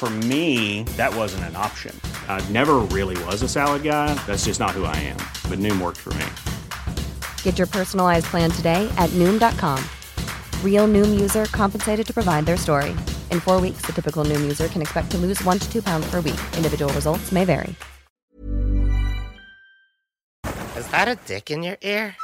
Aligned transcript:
For 0.00 0.08
me, 0.08 0.84
that 0.96 1.14
wasn't 1.14 1.44
an 1.44 1.56
option. 1.56 1.94
I 2.26 2.40
never 2.48 2.76
really 2.78 3.22
was 3.24 3.42
a 3.42 3.48
salad 3.48 3.82
guy. 3.82 4.14
That's 4.26 4.46
just 4.46 4.58
not 4.58 4.70
who 4.70 4.84
I 4.84 4.96
am. 4.96 5.18
But 5.50 5.58
Noom 5.58 5.78
worked 5.78 5.98
for 5.98 6.14
me. 6.14 6.24
Get 7.42 7.58
your 7.58 7.66
personalized 7.66 8.24
plan 8.24 8.50
today 8.50 8.90
at 8.96 9.10
Noom.com. 9.10 9.78
Real 10.64 10.88
Noom 10.88 11.20
user 11.20 11.44
compensated 11.52 12.06
to 12.06 12.14
provide 12.14 12.46
their 12.46 12.56
story. 12.56 12.92
In 13.30 13.40
four 13.40 13.60
weeks, 13.60 13.82
the 13.82 13.92
typical 13.92 14.24
Noom 14.24 14.40
user 14.40 14.68
can 14.68 14.80
expect 14.80 15.10
to 15.10 15.18
lose 15.18 15.44
one 15.44 15.58
to 15.58 15.70
two 15.70 15.82
pounds 15.82 16.10
per 16.10 16.22
week. 16.22 16.40
Individual 16.56 16.90
results 16.94 17.30
may 17.30 17.44
vary. 17.44 17.74
Is 20.78 20.88
that 20.92 21.08
a 21.08 21.16
dick 21.26 21.50
in 21.50 21.62
your 21.62 21.76
ear? 21.82 22.16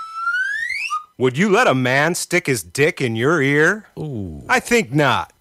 Would 1.18 1.36
you 1.36 1.50
let 1.50 1.66
a 1.66 1.74
man 1.74 2.14
stick 2.14 2.46
his 2.46 2.62
dick 2.62 3.02
in 3.02 3.16
your 3.16 3.42
ear? 3.42 3.88
Ooh. 3.98 4.42
I 4.48 4.60
think 4.60 4.94
not. 4.94 5.34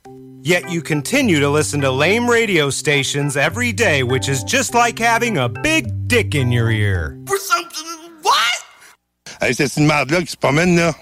Yet 0.45 0.69
you 0.69 0.83
continue 0.83 1.39
to 1.39 1.49
listen 1.49 1.81
to 1.81 1.89
lame 1.89 2.29
radio 2.29 2.69
stations 2.69 3.35
every 3.35 3.73
day, 3.73 4.03
which 4.03 4.29
is 4.29 4.43
just 4.43 4.75
like 4.75 4.99
having 4.99 5.39
a 5.39 5.49
big 5.49 6.07
dick 6.07 6.35
in 6.35 6.51
your 6.51 6.69
ear. 6.69 7.17
For 7.25 7.39
something. 7.39 8.11
What? 8.21 9.41
Hey, 9.41 9.53
c'est 9.53 9.75
une 9.75 9.87
merde-là 9.87 10.21
qui 10.21 10.27
se 10.27 10.37
promène, 10.37 10.75
là. 10.75 10.93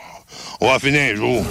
On 0.62 0.72
va 0.72 0.80
finir 0.80 1.12
un 1.12 1.16
jour. 1.16 1.44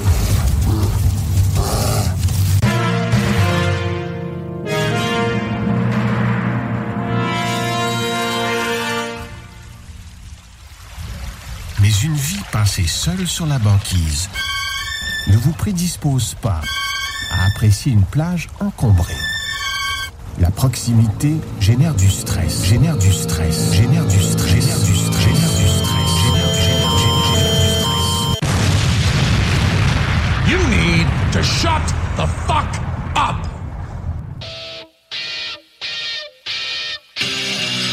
Mais 11.83 11.91
une 12.03 12.15
vie 12.15 12.43
passée 12.51 12.87
seule 12.87 13.27
sur 13.27 13.45
la 13.45 13.59
banquise 13.59 14.31
ne 15.29 15.37
vous 15.37 15.53
prédispose 15.53 16.35
pas 16.41 16.63
à 17.33 17.47
apprécier 17.47 17.93
une 17.93 18.05
plage 18.05 18.49
encombrée. 18.61 19.17
La 20.39 20.51
proximité 20.51 21.35
génère 21.61 21.95
du 21.95 22.11
stress, 22.11 22.65
génère 22.65 22.97
du 22.97 23.13
stress, 23.13 23.73
génère 23.75 24.07
du 24.07 24.21
stress, 24.23 24.55
génère 24.55 24.81
du 24.81 24.95
stress, 24.97 25.23
génère 25.25 25.51
du 25.51 25.69
stress, 25.69 26.11
génère 26.25 26.51
du 26.51 26.63
stress. 26.63 27.53
You 30.49 30.59
need 30.69 31.07
to 31.33 31.43
shut 31.43 31.83
the 32.17 32.27
fuck 32.47 32.69
up. 33.17 33.37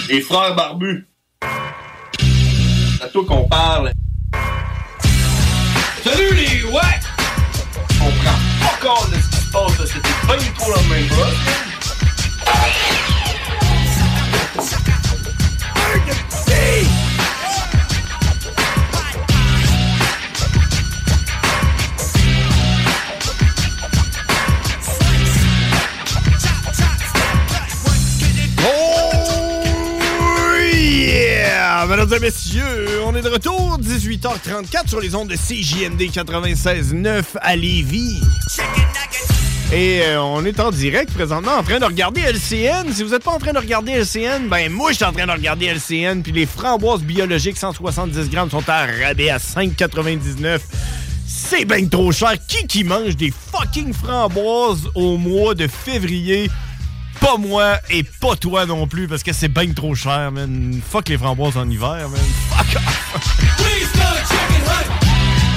Les 0.10 0.22
frères 0.22 0.56
barbus. 0.56 1.08
C'est 2.98 3.04
à 3.04 3.08
toi 3.10 3.24
qu'on 3.28 3.48
parle. 3.48 3.92
Salut 6.04 6.34
les 6.34 6.64
ouais! 6.64 7.00
On 8.02 8.10
prend 8.24 8.40
pas 8.62 8.78
compte 8.82 9.12
de 9.12 9.29
se 9.50 9.78
passe 9.78 9.92
c'était 9.92 10.28
pas 10.28 10.38
du 10.38 10.52
tout 10.52 10.72
la 10.72 10.82
même. 10.96 11.08
Oh! 11.12 11.60
Mesdames 31.88 32.14
et 32.14 32.20
messieurs, 32.20 33.02
on 33.06 33.16
est 33.16 33.22
de 33.22 33.30
retour, 33.30 33.80
18h34 33.80 34.88
sur 34.88 35.00
les 35.00 35.16
ondes 35.16 35.30
de 35.30 35.36
CJMD 35.36 36.02
96.9 36.12 37.24
à 37.42 37.56
Lévis. 37.56 38.22
Et 39.72 40.02
euh, 40.02 40.20
on 40.24 40.44
est 40.46 40.60
en 40.60 40.72
direct 40.72 41.14
présentement 41.14 41.58
en 41.58 41.64
train 41.64 41.78
de 41.78 41.86
regarder 41.86 42.22
LCN. 42.22 42.92
Si 42.92 43.04
vous 43.04 43.12
n'êtes 43.12 43.24
pas 43.24 43.32
en 43.32 43.38
train 43.38 43.54
de 43.54 43.60
regarder 43.60 43.92
LCN, 43.92 44.48
ben 44.50 44.72
moi 44.72 44.90
je 44.92 44.96
suis 44.96 45.06
en 45.06 45.12
train 45.12 45.28
de 45.28 45.32
regarder 45.32 45.68
LCN. 45.68 46.24
Puis 46.24 46.32
les 46.32 46.48
framboises 46.48 47.02
biologiques 47.02 47.58
170 47.58 48.30
grammes 48.32 48.50
sont 48.50 48.68
à 48.68 48.88
rabais 48.88 49.30
à 49.30 49.38
5,99. 49.38 50.60
C'est 51.28 51.66
bien 51.66 51.88
trop 51.88 52.12
cher. 52.12 52.34
Qui 52.48 52.66
qui 52.66 52.84
mange 52.84 53.16
des 53.16 53.32
fucking 53.32 53.94
framboises 53.94 54.90
au 54.96 55.18
mois 55.18 55.54
de 55.54 55.68
février? 55.68 56.50
Pas 57.20 57.38
moi 57.38 57.78
et 57.92 58.04
pas 58.04 58.36
toi 58.36 58.66
non 58.66 58.88
plus 58.88 59.08
parce 59.08 59.22
que 59.22 59.34
c'est 59.34 59.50
bien 59.50 59.72
trop 59.74 59.94
cher, 59.94 60.32
man. 60.32 60.82
Fuck 60.90 61.10
les 61.10 61.18
framboises 61.20 61.58
en 61.58 61.70
hiver, 61.70 62.10
man. 62.10 62.22
Fuck. 62.50 62.82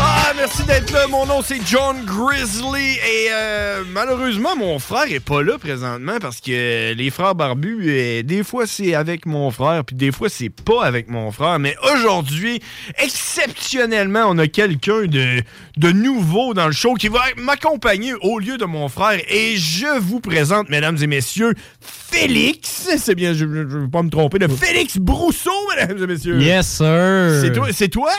Ah, 0.04 0.32
merci 0.36 0.64
d'être 0.64 0.90
là. 0.92 1.06
Mon 1.06 1.26
nom, 1.26 1.42
c'est 1.42 1.60
John 1.64 2.04
Grizzly. 2.04 2.94
Et 2.94 3.28
euh, 3.30 3.84
malheureusement, 3.92 4.56
mon 4.56 4.78
frère 4.80 5.04
est 5.10 5.20
pas 5.20 5.42
là 5.42 5.58
présentement 5.58 6.18
parce 6.20 6.40
que 6.40 6.92
les 6.92 7.10
frères 7.10 7.34
barbus, 7.36 7.84
euh, 7.86 8.22
des 8.22 8.42
fois, 8.42 8.66
c'est 8.66 8.94
avec 8.94 9.26
mon 9.26 9.50
frère, 9.50 9.84
puis 9.84 9.94
des 9.94 10.10
fois, 10.10 10.28
c'est 10.28 10.50
pas 10.50 10.84
avec 10.84 11.08
mon 11.08 11.30
frère. 11.30 11.58
Mais 11.58 11.76
aujourd'hui, 11.94 12.60
exceptionnellement, 12.98 14.24
on 14.28 14.38
a 14.38 14.48
quelqu'un 14.48 15.02
de, 15.04 15.42
de 15.76 15.92
nouveau 15.92 16.54
dans 16.54 16.66
le 16.66 16.72
show 16.72 16.94
qui 16.94 17.08
va 17.08 17.22
m'accompagner 17.36 18.14
au 18.22 18.38
lieu 18.38 18.58
de 18.58 18.64
mon 18.64 18.88
frère. 18.88 19.20
Et 19.28 19.56
je 19.56 19.98
vous 20.00 20.20
présente, 20.20 20.68
mesdames 20.68 20.98
et 21.00 21.06
messieurs, 21.06 21.54
Félix. 21.80 22.88
C'est 22.98 23.14
bien, 23.14 23.32
je 23.34 23.44
ne 23.44 23.64
veux 23.64 23.88
pas 23.88 24.02
me 24.02 24.10
tromper, 24.10 24.38
de 24.38 24.48
Félix 24.48 24.98
Brousseau, 24.98 25.50
mesdames 25.76 26.02
et 26.02 26.06
messieurs. 26.06 26.40
Yes, 26.40 26.66
sir. 26.66 27.38
C'est 27.40 27.52
toi, 27.52 27.68
c'est 27.72 27.88
toi? 27.88 28.10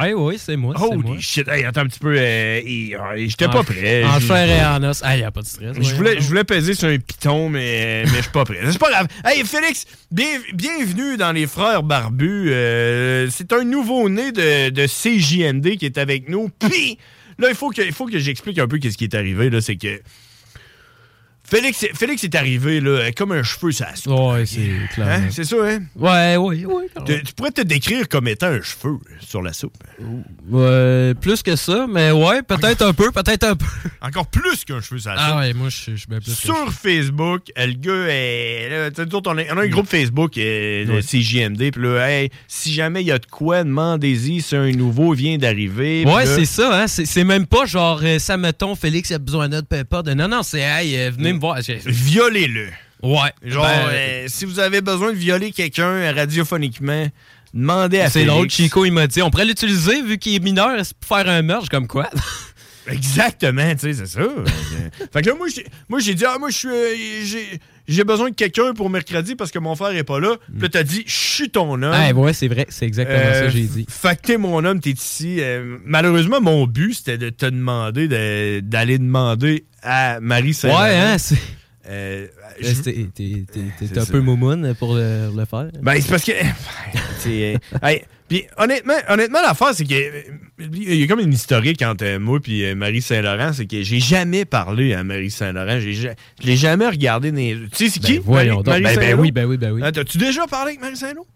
Ouais, 0.00 0.14
oui, 0.14 0.40
c'est 0.42 0.56
moi. 0.56 0.74
Shit, 1.20 1.46
hey, 1.48 1.64
attends 1.64 1.82
un 1.82 1.86
petit 1.86 1.98
peu. 1.98 2.14
euh, 2.16 2.60
et, 2.64 2.94
euh, 2.96 3.00
J'étais 3.26 3.46
pas 3.48 3.62
prêt. 3.62 4.04
En 4.04 4.20
chair 4.20 4.48
et 4.48 4.64
en 4.64 4.82
os. 4.88 5.00
Ah, 5.04 5.16
y 5.16 5.22
a 5.24 5.30
pas 5.30 5.42
de 5.42 5.46
stress. 5.46 5.76
Je 5.80 5.94
voulais, 5.94 6.16
je 6.20 6.26
voulais 6.26 6.44
peser 6.44 6.74
sur 6.74 6.88
un 6.88 6.98
piton, 6.98 7.48
mais, 7.48 8.04
mais 8.06 8.16
je 8.18 8.22
suis 8.22 8.30
pas 8.30 8.44
prêt. 8.44 8.58
C'est 8.70 8.78
pas 8.78 8.90
grave. 8.90 9.08
Hey, 9.24 9.44
Félix, 9.44 9.84
bien- 10.10 10.40
bienvenue 10.54 11.16
dans 11.16 11.32
les 11.32 11.46
Frères 11.46 11.82
Barbus. 11.82 12.50
Euh, 12.50 13.28
c'est 13.30 13.52
un 13.52 13.64
nouveau-né 13.64 14.32
de, 14.32 14.70
de 14.70 14.86
CJMD 14.86 15.76
qui 15.76 15.86
est 15.86 15.98
avec 15.98 16.28
nous. 16.28 16.48
Puis, 16.58 16.98
là, 17.38 17.48
il 17.50 17.54
faut 17.54 17.70
que, 17.70 17.82
il 17.82 17.92
faut 17.92 18.06
que 18.06 18.18
j'explique 18.18 18.58
un 18.58 18.66
peu 18.68 18.78
qu'est-ce 18.78 18.96
qui 18.98 19.04
est 19.04 19.14
arrivé. 19.14 19.50
là, 19.50 19.60
C'est 19.60 19.76
que 19.76 20.00
Félix, 21.50 21.86
Félix 21.94 22.24
est 22.24 22.34
arrivé 22.34 22.80
là, 22.80 23.10
comme 23.16 23.32
un 23.32 23.42
cheveu 23.42 23.72
sur 23.72 23.86
la 23.86 23.96
soupe. 23.96 24.12
Ouais, 24.12 24.44
c'est 24.44 24.68
clair. 24.92 25.06
Hein? 25.08 25.28
C'est 25.30 25.44
ça, 25.44 25.56
hein? 25.62 25.78
Ouais, 25.96 26.36
ouais, 26.36 26.64
ouais. 26.66 26.86
Tu, 27.06 27.22
tu 27.22 27.32
pourrais 27.32 27.50
te 27.52 27.62
décrire 27.62 28.06
comme 28.08 28.28
étant 28.28 28.48
un 28.48 28.60
cheveu 28.60 28.98
sur 29.26 29.40
la 29.40 29.52
soupe. 29.54 29.72
Ouais, 30.50 31.14
plus 31.20 31.42
que 31.42 31.56
ça, 31.56 31.86
mais 31.88 32.10
ouais, 32.10 32.42
peut-être 32.42 32.82
un 32.82 32.92
peu, 32.92 33.10
peut-être 33.12 33.44
un 33.44 33.56
peu. 33.56 33.64
Encore 34.02 34.26
plus 34.26 34.64
qu'un 34.64 34.80
cheveu 34.82 34.98
sur 35.00 35.10
la 35.10 35.16
soupe. 35.16 35.26
Ah 35.30 35.38
ouais, 35.38 35.54
moi, 35.54 35.68
je 35.70 35.76
suis 35.96 36.06
bien 36.08 36.18
plus 36.20 36.32
ça. 36.34 36.42
sur 36.42 36.72
Facebook, 36.72 37.42
euh, 37.58 37.66
le 37.66 37.72
gars 37.72 38.06
est. 38.08 38.90
tu 38.94 39.02
sais, 39.02 39.08
on, 39.14 39.38
a, 39.38 39.42
on 39.54 39.58
a 39.58 39.62
un 39.62 39.68
groupe 39.68 39.88
Facebook 39.88 40.36
euh, 40.36 40.84
de 40.84 40.92
Ouais. 40.92 41.02
CJMD. 41.02 41.70
Puis 41.72 41.82
là, 41.82 42.10
hey, 42.10 42.30
si 42.46 42.72
jamais 42.72 43.02
il 43.02 43.06
y 43.06 43.12
a 43.12 43.18
de 43.18 43.26
quoi, 43.26 43.64
demandez-y. 43.64 44.42
C'est 44.42 44.56
un 44.56 44.70
nouveau 44.72 45.12
vient 45.12 45.38
d'arriver. 45.38 46.04
Ouais, 46.06 46.26
c'est 46.26 46.44
ça, 46.44 46.82
hein. 46.82 46.86
C'est 46.88 47.24
même 47.24 47.46
pas 47.46 47.64
genre, 47.64 48.00
euh, 48.02 48.18
ça 48.18 48.36
mettons, 48.36 48.74
Félix 48.74 49.10
a 49.12 49.18
besoin 49.18 49.48
d'aide, 49.48 49.66
peu 49.66 49.76
importe. 49.76 50.08
Non, 50.08 50.28
non, 50.28 50.42
c'est, 50.42 50.60
hey, 50.60 50.96
euh, 50.96 51.10
venez 51.10 51.37
me 51.38 51.40
voir. 51.40 51.58
Violez-le. 51.86 52.68
Ouais. 53.02 53.32
Genre, 53.42 53.64
ben, 53.64 53.88
euh, 53.92 54.24
si 54.28 54.44
vous 54.44 54.58
avez 54.58 54.80
besoin 54.80 55.12
de 55.12 55.16
violer 55.16 55.52
quelqu'un 55.52 56.12
radiophoniquement, 56.12 57.06
demandez 57.54 58.00
à 58.00 58.10
c'est 58.10 58.24
l'autre, 58.24 58.50
Chico, 58.50 58.84
il 58.84 58.92
m'a 58.92 59.06
dit, 59.06 59.22
on 59.22 59.30
pourrait 59.30 59.44
l'utiliser 59.44 60.02
vu 60.02 60.18
qu'il 60.18 60.34
est 60.34 60.42
mineur 60.44 60.84
c'est 60.84 60.94
pour 60.94 61.16
faire 61.16 61.28
un 61.28 61.42
merge 61.42 61.68
comme 61.68 61.86
quoi? 61.86 62.10
Exactement, 62.90 63.72
tu 63.74 63.78
sais, 63.78 63.92
c'est 63.94 64.06
ça. 64.06 64.20
fait 65.12 65.22
que 65.22 65.28
là, 65.30 65.34
moi, 65.36 65.46
j'ai, 65.54 65.66
moi, 65.88 66.00
j'ai 66.00 66.14
dit, 66.14 66.24
ah, 66.26 66.36
moi, 66.38 66.50
je 66.50 66.56
suis, 66.56 66.68
euh, 66.68 66.94
j'ai, 67.24 67.60
j'ai 67.86 68.04
besoin 68.04 68.30
de 68.30 68.34
quelqu'un 68.34 68.72
pour 68.74 68.90
mercredi 68.90 69.34
parce 69.34 69.50
que 69.50 69.58
mon 69.58 69.74
frère 69.76 69.90
est 69.96 70.04
pas 70.04 70.20
là. 70.20 70.36
Puis 70.52 70.62
là, 70.62 70.68
t'as 70.68 70.82
dit, 70.82 71.04
je 71.06 71.12
suis 71.12 71.50
ton 71.50 71.72
homme. 71.74 71.84
Ah, 71.92 72.12
ouais, 72.12 72.32
c'est 72.32 72.48
vrai, 72.48 72.66
c'est 72.68 72.86
exactement 72.86 73.18
ça 73.18 73.24
Euh, 73.24 73.44
que 73.46 73.50
j'ai 73.50 73.62
dit. 73.62 73.86
Fait 73.88 74.16
que 74.16 74.22
t'es 74.26 74.36
mon 74.38 74.64
homme, 74.64 74.80
t'es 74.80 74.90
ici. 74.90 75.36
Euh, 75.40 75.78
malheureusement, 75.84 76.40
mon 76.40 76.66
but, 76.66 76.94
c'était 76.94 77.18
de 77.18 77.30
te 77.30 77.46
demander 77.46 78.08
de- 78.08 78.60
d'aller 78.60 78.98
demander 78.98 79.64
à 79.82 80.18
Marie 80.20 80.54
saint 80.54 80.68
Ouais, 80.70 80.96
hein, 80.96 81.16
c'est. 81.18 81.36
euh, 81.88 82.26
Euh, 82.60 83.06
T'es 83.14 83.98
un 83.98 84.04
ça. 84.04 84.12
peu 84.12 84.20
moumoune 84.20 84.74
pour 84.74 84.94
le, 84.94 85.30
le 85.34 85.44
faire. 85.44 85.68
Ben, 85.80 86.00
c'est 86.00 86.10
parce 86.10 86.24
que. 86.24 86.32
euh, 87.26 87.56
hey, 87.82 88.02
puis 88.28 88.44
honnêtement, 88.56 88.94
honnêtement 89.08 89.40
l'affaire, 89.42 89.72
c'est 89.74 89.84
que. 89.84 89.94
euh, 89.94 90.22
Il 90.72 90.94
y 90.94 91.02
a 91.02 91.06
comme 91.06 91.20
une 91.20 91.32
historique 91.32 91.82
entre 91.82 92.04
euh, 92.04 92.18
moi 92.18 92.38
et 92.48 92.74
Marie 92.74 93.00
Saint-Laurent, 93.02 93.52
c'est 93.52 93.66
que 93.66 93.82
j'ai 93.82 94.00
jamais 94.00 94.44
parlé 94.44 94.92
à 94.94 95.04
Marie 95.04 95.30
Saint-Laurent. 95.30 95.78
Je 95.80 96.08
l'ai 96.44 96.56
jamais 96.56 96.86
regardé 96.88 97.30
dans 97.30 97.36
les- 97.38 97.56
Tu 97.76 97.86
sais, 97.86 97.88
c'est 97.90 98.00
qui? 98.00 98.14
Ben, 98.14 98.22
voyons 98.24 98.62
Marie- 98.62 98.82
donc. 98.82 98.82
Marie 98.82 98.96
Ben, 98.96 99.00
ben 99.16 99.20
oui, 99.20 99.32
ben 99.32 99.44
oui, 99.46 99.56
ben 99.56 99.72
oui. 99.72 99.80
Ah, 99.84 99.92
T'as-tu 99.92 100.18
déjà 100.18 100.46
parlé 100.46 100.70
avec 100.72 100.80
Marie 100.80 100.96
Saint-Lô? 100.96 101.26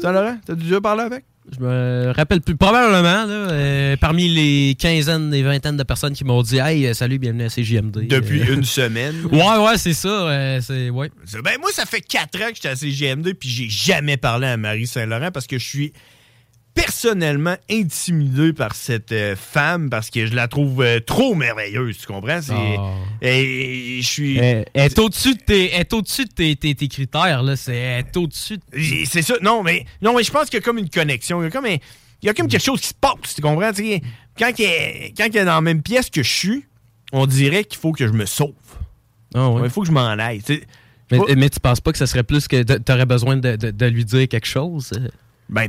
Saint-Laurent? 0.00 0.38
T'as 0.46 0.54
déjà 0.54 0.80
parlé 0.80 1.02
avec? 1.04 1.24
Je 1.54 1.60
me 1.62 2.12
rappelle 2.16 2.40
plus. 2.40 2.56
Probablement, 2.56 3.02
là, 3.26 3.28
euh, 3.28 3.96
parmi 3.98 4.28
les 4.28 4.74
quinzaines 4.78 5.32
et 5.34 5.42
vingtaines 5.42 5.76
de 5.76 5.82
personnes 5.82 6.14
qui 6.14 6.24
m'ont 6.24 6.40
dit 6.42 6.56
Hey, 6.56 6.86
euh, 6.86 6.94
salut, 6.94 7.18
bienvenue 7.18 7.44
à 7.44 7.48
CJMD. 7.50 8.06
Depuis 8.08 8.40
Euh, 8.42 8.54
une 8.54 8.64
semaine. 8.80 9.14
Ouais, 9.30 9.38
ouais, 9.58 9.76
c'est 9.76 9.92
ça. 9.92 10.08
euh, 10.08 10.60
c'est, 10.62 10.88
ouais. 10.88 11.10
Ben, 11.42 11.52
moi, 11.60 11.70
ça 11.72 11.84
fait 11.84 12.00
quatre 12.00 12.40
ans 12.40 12.48
que 12.48 12.54
j'étais 12.54 12.68
à 12.68 12.74
CGM2 12.74 13.34
puis 13.34 13.48
j'ai 13.50 13.68
jamais 13.68 14.16
parlé 14.16 14.46
à 14.46 14.56
Marie 14.56 14.86
Saint-Laurent 14.86 15.30
parce 15.32 15.46
que 15.46 15.58
je 15.58 15.66
suis 15.66 15.92
personnellement 16.74 17.56
intimidé 17.70 18.52
par 18.52 18.74
cette 18.74 19.12
euh, 19.12 19.36
femme 19.36 19.88
parce 19.90 20.10
que 20.10 20.26
je 20.26 20.34
la 20.34 20.48
trouve 20.48 20.82
euh, 20.82 21.00
trop 21.00 21.34
merveilleuse, 21.34 21.98
tu 21.98 22.06
comprends? 22.06 22.42
C'est, 22.42 22.52
Ah. 22.52 22.92
et 23.22 24.00
je 24.02 24.06
suis... 24.06 24.38
Elle 24.38 24.64
est 24.74 24.98
au-dessus 24.98 25.34
de 25.34 25.40
tes, 25.40 25.72
elle 25.72 25.80
est 25.82 25.92
au-dessus 25.92 26.24
de 26.24 26.32
tes, 26.32 26.56
tes- 26.56 26.74
tes 26.74 26.88
critères. 26.88 27.42
Là. 27.42 27.56
C'est, 27.56 27.76
elle 27.76 28.04
est 28.06 28.16
au-dessus 28.16 28.56
de... 28.58 28.62
C'est 29.06 29.22
ça. 29.22 29.34
Non, 29.42 29.62
mais, 29.62 29.84
non, 30.02 30.14
mais 30.16 30.24
je 30.24 30.30
pense 30.32 30.44
qu'il 30.50 30.54
y 30.58 30.62
a 30.62 30.64
comme 30.64 30.78
une 30.78 30.90
connexion. 30.90 31.40
Il 31.42 31.44
y 31.44 31.48
a 31.48 31.50
comme, 31.50 31.66
un- 31.66 31.76
il 32.22 32.26
y 32.26 32.28
a 32.28 32.34
comme 32.34 32.48
quelque 32.48 32.64
chose 32.64 32.80
qui 32.80 32.88
se 32.88 32.94
passe, 32.94 33.34
tu 33.36 33.40
comprends? 33.40 33.70
Quand 34.38 34.52
elle, 34.58 34.64
est- 34.64 35.14
quand 35.16 35.26
est 35.26 35.44
dans 35.44 35.54
la 35.54 35.60
même 35.60 35.82
pièce 35.82 36.10
que 36.10 36.22
je 36.22 36.32
suis, 36.32 36.64
on 37.12 37.26
dirait 37.26 37.64
qu'il 37.64 37.78
faut 37.78 37.92
que 37.92 38.06
je 38.06 38.12
me 38.12 38.26
sauve. 38.26 38.52
Ah. 39.34 39.52
Il 39.62 39.70
faut 39.70 39.82
que 39.82 39.86
je 39.86 39.92
m'en 39.92 40.06
aille. 40.08 40.42
Mais, 41.12 41.18
mais 41.36 41.50
tu 41.50 41.60
penses 41.60 41.80
pas 41.80 41.92
que 41.92 41.98
ça 41.98 42.06
serait 42.06 42.24
plus 42.24 42.48
que 42.48 42.62
tu 42.62 42.92
aurais 42.92 43.06
besoin 43.06 43.36
de, 43.36 43.56
de- 43.56 43.70
de 43.70 43.86
lui 43.86 44.04
dire 44.04 44.26
quelque 44.26 44.46
chose? 44.48 44.90
Ben, 45.48 45.68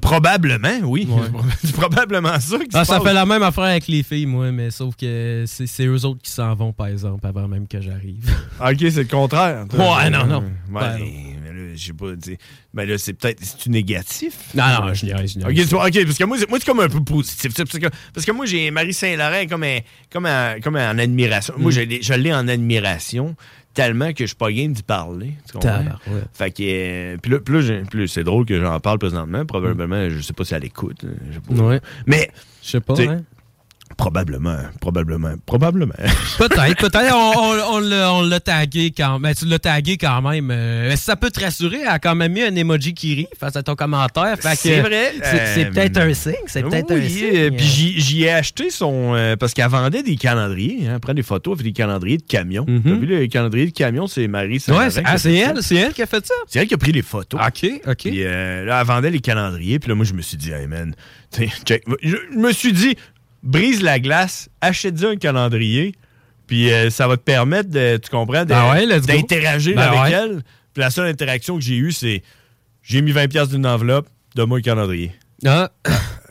probablement, 0.00 0.78
oui. 0.84 1.08
C'est 1.64 1.72
probablement 1.72 2.38
ça 2.40 2.58
qui 2.58 2.66
Ah, 2.74 2.84
se 2.84 2.90
ça 2.92 2.98
passe. 2.98 3.08
fait 3.08 3.14
la 3.14 3.26
même 3.26 3.42
affaire 3.42 3.64
avec 3.64 3.88
les 3.88 4.02
filles, 4.02 4.26
moi, 4.26 4.52
mais 4.52 4.70
sauf 4.70 4.94
que 4.96 5.44
c'est, 5.46 5.86
eux 5.86 6.04
autres 6.04 6.20
qui 6.22 6.30
s'en 6.30 6.54
vont, 6.54 6.72
par 6.72 6.88
exemple, 6.88 7.26
avant 7.26 7.48
même 7.48 7.66
que 7.66 7.80
j'arrive. 7.80 8.30
Ok, 8.60 8.76
c'est 8.78 8.96
le 8.96 9.04
contraire. 9.04 9.64
Ouais, 9.72 10.10
non, 10.10 10.26
non. 10.26 10.40
Ouais, 10.40 10.80
Ben, 10.80 10.98
mais 11.42 11.48
là, 11.48 11.74
je 11.74 11.84
sais 11.86 11.92
pas, 11.92 12.12
tu 12.22 12.32
sais. 12.32 12.38
Ben 12.72 12.88
là, 12.88 12.98
c'est 12.98 13.14
peut-être. 13.14 13.38
C'est-tu 13.42 13.70
négatif? 13.70 14.34
Non, 14.54 14.64
non, 14.86 14.94
je 14.94 15.06
je 15.06 15.06
niaise. 15.06 15.72
Ok, 15.74 16.04
parce 16.04 16.18
que 16.18 16.24
moi, 16.24 16.36
c'est, 16.38 16.48
moi, 16.48 16.58
c'est 16.60 16.66
comme 16.66 16.80
un 16.80 16.88
peu 16.88 17.02
positif. 17.02 17.52
Parce 17.56 17.78
que, 17.78 17.86
parce 18.14 18.26
que 18.26 18.32
moi, 18.32 18.46
j'ai 18.46 18.70
Marie 18.70 18.92
Saint-Laurent 18.94 19.46
comme, 19.48 19.64
un- 19.64 19.78
comme, 20.12 20.26
un- 20.26 20.60
comme 20.60 20.76
en 20.76 20.98
admiration. 20.98 21.54
Moi, 21.58 21.72
Mm. 21.72 21.78
l'ai, 21.88 22.02
je 22.02 22.12
l'ai 22.14 22.32
en 22.32 22.46
admiration 22.46 23.34
tellement 23.74 24.12
que 24.12 24.24
je 24.24 24.28
suis 24.28 24.36
pas 24.36 24.50
game 24.52 24.72
d'y 24.72 24.82
parler. 24.82 25.34
Tu 25.46 25.52
comprends? 25.52 25.84
Fait 26.32 26.50
que. 26.50 26.62
euh, 26.62 27.16
puis 27.22 27.30
là, 27.32 27.38
là, 27.48 28.06
c'est 28.06 28.24
drôle 28.24 28.44
que 28.46 28.60
j'en 28.60 28.78
parle 28.80 28.98
présentement. 28.98 29.44
Probablement, 29.46 30.08
je 30.08 30.20
sais 30.20 30.32
pas 30.32 30.44
si 30.44 30.54
elle 30.54 30.64
écoute. 30.64 31.04
euh, 31.04 31.14
je 31.30 31.34
sais 31.34 31.40
pas. 31.40 31.62
Ouais. 31.62 31.80
Mais. 32.06 32.30
Je 32.62 32.68
sais 32.70 32.80
pas, 32.80 32.94
hein. 33.00 33.22
Probablement, 33.96 34.56
probablement, 34.80 35.34
probablement. 35.44 35.92
Peut-être, 36.38 36.78
peut-être. 36.78 37.14
On, 37.14 37.32
on- 37.36 37.74
on 37.76 37.78
l'a, 37.80 38.14
on 38.14 38.22
l'a 38.22 38.40
tagué 38.40 38.92
quand 38.96 39.18
même. 39.18 39.34
Tu 39.34 39.44
l'as 39.44 39.58
tagué 39.58 39.98
quand 39.98 40.22
même. 40.22 40.50
Euh, 40.50 40.96
ça 40.96 41.16
peut 41.16 41.30
te 41.30 41.40
rassurer. 41.40 41.80
Elle 41.82 41.88
a 41.88 41.98
quand 41.98 42.14
même 42.14 42.32
mis 42.32 42.40
un 42.42 42.54
emoji 42.56 42.94
qui 42.94 43.14
rit 43.14 43.26
face 43.38 43.56
à 43.56 43.62
ton 43.62 43.74
commentaire. 43.74 44.36
Fait 44.40 44.52
que, 44.52 44.56
C'est 44.56 44.80
vrai. 44.80 45.12
C'est, 45.22 45.46
c'est 45.54 45.66
Euh, 45.66 45.70
peut-être 45.70 45.96
un 45.98 46.14
signe. 46.14 46.32
C'est 46.46 46.62
peut-être 46.62 46.94
oui, 46.94 47.04
un 47.04 47.08
signe. 47.08 47.36
euh, 47.36 47.50
Puis 47.50 47.66
j'y, 47.66 48.00
j'y 48.00 48.22
ai 48.24 48.30
acheté 48.30 48.70
son. 48.70 49.14
euh, 49.14 49.36
parce 49.36 49.52
qu'elle 49.52 49.68
vendait 49.68 50.02
des 50.02 50.16
calendriers. 50.16 50.86
Hein, 50.86 50.92
elle 50.94 51.00
prend 51.00 51.12
des 51.14 51.22
photos, 51.22 51.54
elle 51.54 51.58
fait 51.58 51.64
des 51.70 51.72
calendriers 51.74 52.16
de 52.18 52.22
camions. 52.22 52.64
T'as 52.64 52.90
vu 52.94 53.06
les 53.06 53.28
calendriers 53.28 53.66
de 53.66 53.72
camions, 53.72 54.06
c'est 54.06 54.26
Marie 54.28 54.62
Ouais, 54.68 54.90
c'est, 54.90 55.02
ah, 55.04 55.18
c'est 55.18 55.30
fait 55.30 55.44
ça. 55.44 55.50
elle, 55.56 55.62
c'est 55.62 55.74
elle 55.76 55.92
qui 55.92 56.02
a 56.02 56.06
fait 56.06 56.26
ça? 56.26 56.34
C'est 56.46 56.58
elle 56.60 56.66
qui 56.68 56.74
a 56.74 56.78
pris 56.78 56.92
les 56.92 57.02
photos. 57.02 57.38
OK, 57.46 57.70
OK. 57.86 57.96
Puis 57.98 58.24
euh, 58.24 58.64
là, 58.64 58.80
elle 58.80 58.86
vendait 58.86 59.10
les 59.10 59.20
calendriers. 59.20 59.78
Puis 59.78 59.88
là, 59.90 59.94
moi, 59.94 60.04
je 60.06 60.14
me 60.14 60.22
suis 60.22 60.36
dit, 60.38 60.52
hey 60.52 60.66
man, 60.66 60.94
t'sais, 61.30 61.48
check. 61.66 61.82
Je, 62.02 62.16
je 62.32 62.38
me 62.38 62.52
suis 62.52 62.72
dit, 62.72 62.96
brise 63.42 63.82
la 63.82 63.98
glace, 63.98 64.48
achète-y 64.60 65.04
un 65.06 65.16
calendrier. 65.16 65.94
Puis 66.46 66.72
euh, 66.72 66.90
ça 66.90 67.06
va 67.06 67.16
te 67.16 67.22
permettre, 67.22 67.70
de, 67.70 67.96
tu 68.02 68.10
comprends, 68.10 68.44
Ben 68.44 68.72
ouais, 68.72 69.00
d'interagir 69.00 69.76
Ben 69.76 69.82
avec 69.82 70.00
ouais. 70.00 70.10
elle. 70.12 70.42
Puis 70.74 70.80
la 70.80 70.90
seule 70.90 71.06
interaction 71.08 71.56
que 71.56 71.62
j'ai 71.62 71.76
eue, 71.76 71.92
c'est 71.92 72.22
j'ai 72.82 73.02
mis 73.02 73.12
20$ 73.12 73.28
piastres 73.28 73.54
d'une 73.54 73.66
enveloppe, 73.66 74.08
donne-moi 74.34 74.58
un 74.58 74.62
calendrier. 74.62 75.12
Ah, 75.46 75.70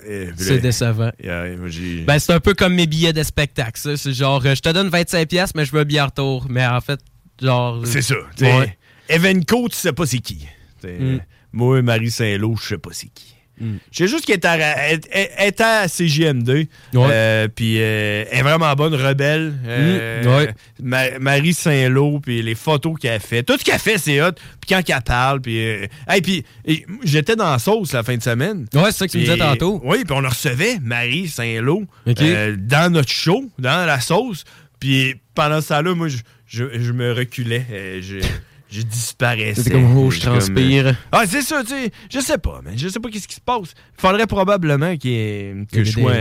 puis 0.03 0.27
c'est 0.37 0.59
décevant. 0.59 1.11
euh, 1.23 2.03
Ben, 2.05 2.19
c'est 2.19 2.33
un 2.33 2.39
peu 2.39 2.53
comme 2.53 2.73
mes 2.75 2.85
billets 2.87 3.13
de 3.13 3.23
spectacle. 3.23 3.79
C'est 3.97 4.13
genre, 4.13 4.45
euh, 4.45 4.55
je 4.55 4.61
te 4.61 4.69
donne 4.69 4.89
25$, 4.89 5.25
piastres, 5.25 5.55
mais 5.57 5.65
je 5.65 5.71
veux 5.71 5.79
un 5.81 5.85
billet 5.85 6.01
retour. 6.01 6.47
Mais 6.49 6.65
en 6.65 6.81
fait, 6.81 6.99
genre. 7.41 7.81
C'est 7.85 8.01
ça. 8.01 8.15
Ouais. 8.41 8.77
Evenco, 9.07 9.67
tu 9.69 9.75
sais 9.77 9.93
pas 9.93 10.05
c'est 10.05 10.19
qui. 10.19 10.45
T'sais, 10.79 10.97
Mm. 10.99 11.19
Moi, 11.51 11.81
Marie 11.81 12.11
Saint-Lô, 12.11 12.55
je 12.61 12.67
sais 12.67 12.77
pas 12.77 12.91
c'est 12.93 13.07
qui. 13.09 13.35
Je 13.59 13.97
sais 13.97 14.07
juste 14.07 14.25
qu'elle 14.25 14.35
est 14.37 14.45
à, 14.45 14.57
elle- 14.57 14.99
elle- 15.11 15.29
elle 15.37 15.47
est 15.47 15.61
à 15.61 15.87
CGM2. 15.87 16.67
euh, 17.11 17.47
puis 17.53 17.75
euh, 17.79 18.23
elle 18.31 18.39
est 18.39 18.41
vraiment 18.41 18.73
bonne, 18.75 18.95
rebelle. 18.95 19.53
euh, 19.67 20.23
Mm, 20.23 20.27
ouais. 20.27 20.53
Ma- 20.81 21.19
Marie 21.19 21.53
Saint-Lô, 21.53 22.19
puis 22.19 22.41
les 22.41 22.55
photos 22.55 22.95
qu'elle 22.99 23.19
fait. 23.19 23.43
Tout 23.43 23.57
ce 23.59 23.63
qu'elle 23.63 23.79
fait, 23.79 23.97
c'est 23.97 24.21
hot. 24.21 24.31
Puis 24.61 24.69
quand 24.69 24.81
elle 24.87 25.01
parle, 25.01 25.41
puis... 25.41 25.59
euh, 25.61 25.87
hey, 26.07 26.21
puis 26.21 26.43
j'étais 27.03 27.35
dans 27.35 27.51
la 27.51 27.59
sauce 27.59 27.93
la 27.93 28.03
fin 28.03 28.15
de 28.17 28.23
semaine. 28.23 28.65
Ouais, 28.73 28.91
c'est 28.91 28.97
ça 28.99 29.07
que 29.07 29.11
tu 29.11 29.17
me 29.17 29.23
disais 29.23 29.37
tantôt. 29.51 29.81
Oui, 29.83 30.03
puis 30.05 30.15
on 30.17 30.27
recevait, 30.27 30.77
Marie 30.81 31.27
Saint-Lô, 31.27 31.83
euh, 32.33 32.55
dans 32.57 32.91
notre 32.91 33.11
show, 33.11 33.49
dans 33.59 33.85
la 33.85 33.99
sauce. 33.99 34.43
Puis 34.79 35.15
pendant 35.35 35.59
ça 35.61 35.81
là 35.81 35.93
moi, 35.93 36.07
je, 36.07 36.17
je, 36.47 36.63
je 36.79 36.91
me 36.93 37.11
reculais. 37.13 37.65
je, 38.01 38.19
je 38.71 38.81
disparaissais. 38.81 39.63
C'était 39.63 39.71
comme, 39.71 39.97
oh, 39.97 40.11
je 40.11 40.19
comme, 40.21 40.33
transpire. 40.37 40.87
euh, 40.87 40.93
ah, 41.11 41.23
c'est 41.27 41.41
ça, 41.41 41.61
tu 41.63 41.69
sais. 41.69 41.91
Je 42.11 42.19
sais 42.19 42.37
pas, 42.37 42.61
man. 42.63 42.73
Je 42.77 42.87
sais 42.87 42.99
pas 42.99 43.09
qu'est-ce 43.09 43.27
qui 43.27 43.35
se 43.35 43.41
passe. 43.41 43.73
Faudrait 43.97 44.27
probablement 44.27 44.91
y 44.91 45.09
ait- 45.09 45.55
que 45.71 45.83
je 45.83 45.95
des- 45.95 46.01
sois. 46.01 46.13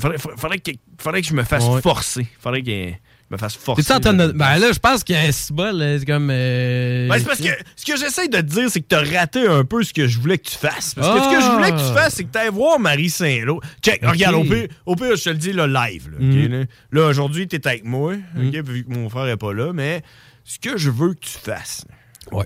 faudrait, 0.00 0.18
faudrait, 0.18 0.58
que, 0.58 0.70
faudrait 0.98 1.22
que 1.22 1.28
je 1.28 1.34
me 1.34 1.42
fasse 1.44 1.64
Ouais. 1.64 1.80
forcer. 1.80 2.26
Faudrait 2.40 2.62
que 2.62 2.70
je 2.70 2.92
me 3.30 3.36
fasse 3.38 3.54
forcer. 3.56 3.82
T'es-tu 3.82 3.94
en 3.96 4.00
train 4.00 4.12
de. 4.14 4.32
Ben 4.32 4.58
là, 4.58 4.72
je 4.72 4.78
pense 4.78 5.04
que 5.04 5.12
c'est 5.14 5.54
là, 5.56 5.98
c'est 5.98 6.04
comme. 6.06 6.28
euh, 6.30 7.08
Ben, 7.08 7.18
c'est 7.18 7.24
parce 7.26 7.38
que 7.40 7.48
ce 7.76 7.84
que 7.86 7.96
j'essaie 7.96 8.28
de 8.28 8.36
te 8.38 8.42
dire, 8.42 8.68
c'est 8.70 8.80
que 8.80 8.86
t'as 8.88 9.04
raté 9.04 9.46
un 9.46 9.64
peu 9.64 9.82
ce 9.82 9.92
que 9.94 10.06
je 10.06 10.18
voulais 10.18 10.38
que 10.38 10.48
tu 10.50 10.56
fasses. 10.56 10.94
Parce 10.94 11.08
que 11.08 11.24
ce 11.24 11.36
que 11.36 11.40
je 11.42 11.50
voulais 11.50 11.70
que 11.70 11.76
tu 11.78 11.84
Ah. 11.90 11.94
fasses, 11.94 12.14
c'est 12.16 12.24
que 12.24 12.30
t'ailles 12.30 12.50
voir 12.50 12.78
Marie 12.80 13.08
Saint-Lô. 13.10 13.60
Check, 13.82 14.00
regarde, 14.04 14.34
au 14.34 14.44
pire, 14.44 14.66
au 14.84 14.96
pire, 14.96 15.16
je 15.16 15.22
te 15.24 15.28
le 15.30 15.36
dis 15.36 15.52
là, 15.52 15.66
live. 15.66 16.10
Là, 16.10 16.16
Mhm. 16.20 16.46
là. 16.52 16.64
Là, 16.92 17.06
aujourd'hui, 17.08 17.46
t'es 17.48 17.66
avec 17.66 17.84
moi, 17.84 18.14
Mhm. 18.34 18.48
ok, 18.48 18.54
vu 18.66 18.84
que 18.84 18.92
mon 18.92 19.08
frère 19.08 19.28
est 19.28 19.36
pas 19.36 19.52
là, 19.54 19.72
mais 19.72 20.02
ce 20.44 20.58
que 20.58 20.76
je 20.76 20.90
veux 20.90 21.14
que 21.14 21.20
tu 21.20 21.38
fasses, 21.38 21.84
Ouais. 22.30 22.44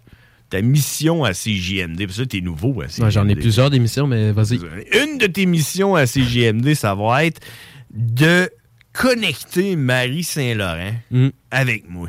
ta 0.51 0.63
mission 0.63 1.25
à 1.25 1.33
CJMD, 1.33 2.07
parce 2.07 2.19
que 2.19 2.23
t'es 2.25 2.41
nouveau 2.41 2.81
à 2.83 2.87
CJMD. 2.89 3.11
J'en 3.11 3.29
ai 3.29 3.35
plusieurs 3.37 3.71
d'émissions, 3.71 4.07
mais 4.07 4.33
vas-y. 4.33 4.59
Une 5.03 5.19
de 5.19 5.27
tes 5.27 5.47
missions 5.47 5.95
à 5.95 6.07
CGMD, 6.07 6.75
ça 6.75 6.95
va 6.95 7.25
être 7.25 7.41
de 7.93 8.49
connecter 8.93 9.77
Marie 9.77 10.25
Saint-Laurent 10.25 10.93
Mm. 11.11 11.29
avec 11.51 11.89
moi. 11.89 12.09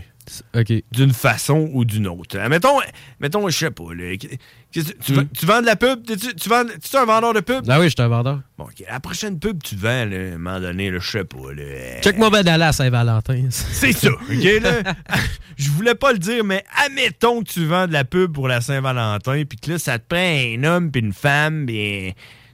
D'une 0.91 1.13
façon 1.13 1.69
ou 1.74 1.86
d'une 1.86 2.07
autre. 2.07 2.38
Euh, 2.38 2.50
Mettons, 2.50 2.79
mettons 3.19 3.48
je 3.50 3.57
sais 3.57 3.72
pas. 3.72 3.93
là, 3.93 4.15
que 4.17 4.27
tu, 4.72 5.13
vends- 5.13 5.24
tu 5.38 5.46
vends 5.46 5.62
de 5.62 5.65
la 5.65 5.75
pub? 5.75 6.05
Tu 6.05 6.50
vends, 6.50 6.63
tu 6.65 6.98
un 6.98 7.05
vendeur 7.05 7.34
de 7.34 7.39
pub? 7.39 7.63
Ah 7.69 7.79
oui, 7.79 7.86
je 7.86 7.89
suis 7.96 8.01
un 8.01 8.07
vendeur. 8.07 8.41
Bon, 8.57 8.65
OK. 8.65 8.84
La 8.89 9.00
prochaine 9.00 9.39
pub 9.39 9.62
tu 9.63 9.75
vends, 9.75 10.05
là, 10.05 10.17
à 10.17 10.36
un 10.36 10.38
moment 10.38 10.60
donné, 10.60 10.91
là, 10.91 11.00
je 11.00 11.10
sais 11.10 11.24
pas. 11.24 11.38
là, 11.53 11.62
euh, 11.63 12.01
Check 12.01 12.17
moi 12.17 12.29
ben 12.29 12.46
à 12.48 12.72
Saint-Valentin. 12.72 13.46
C'est 13.50 13.93
ça, 13.93 14.10
OK? 14.12 14.62
Là? 14.62 14.93
Je 15.57 15.72
voulais 15.72 15.96
pas 15.96 16.12
le 16.13 16.19
dire, 16.19 16.43
mais 16.43 16.63
admettons 16.86 17.41
que 17.43 17.50
tu 17.50 17.65
vends 17.65 17.88
de 17.88 17.93
la 17.93 18.03
pub 18.03 18.31
pour 18.34 18.48
la 18.48 18.62
Saint-Valentin, 18.62 19.43
puis 19.50 19.57
que 19.57 19.72
là, 19.72 19.79
ça 19.79 19.98
te 19.98 20.05
prend 20.07 20.19
un 20.19 20.63
homme 20.63 20.91
puis 20.91 21.01
une 21.01 21.13
femme, 21.13 21.65
puis... 21.65 22.13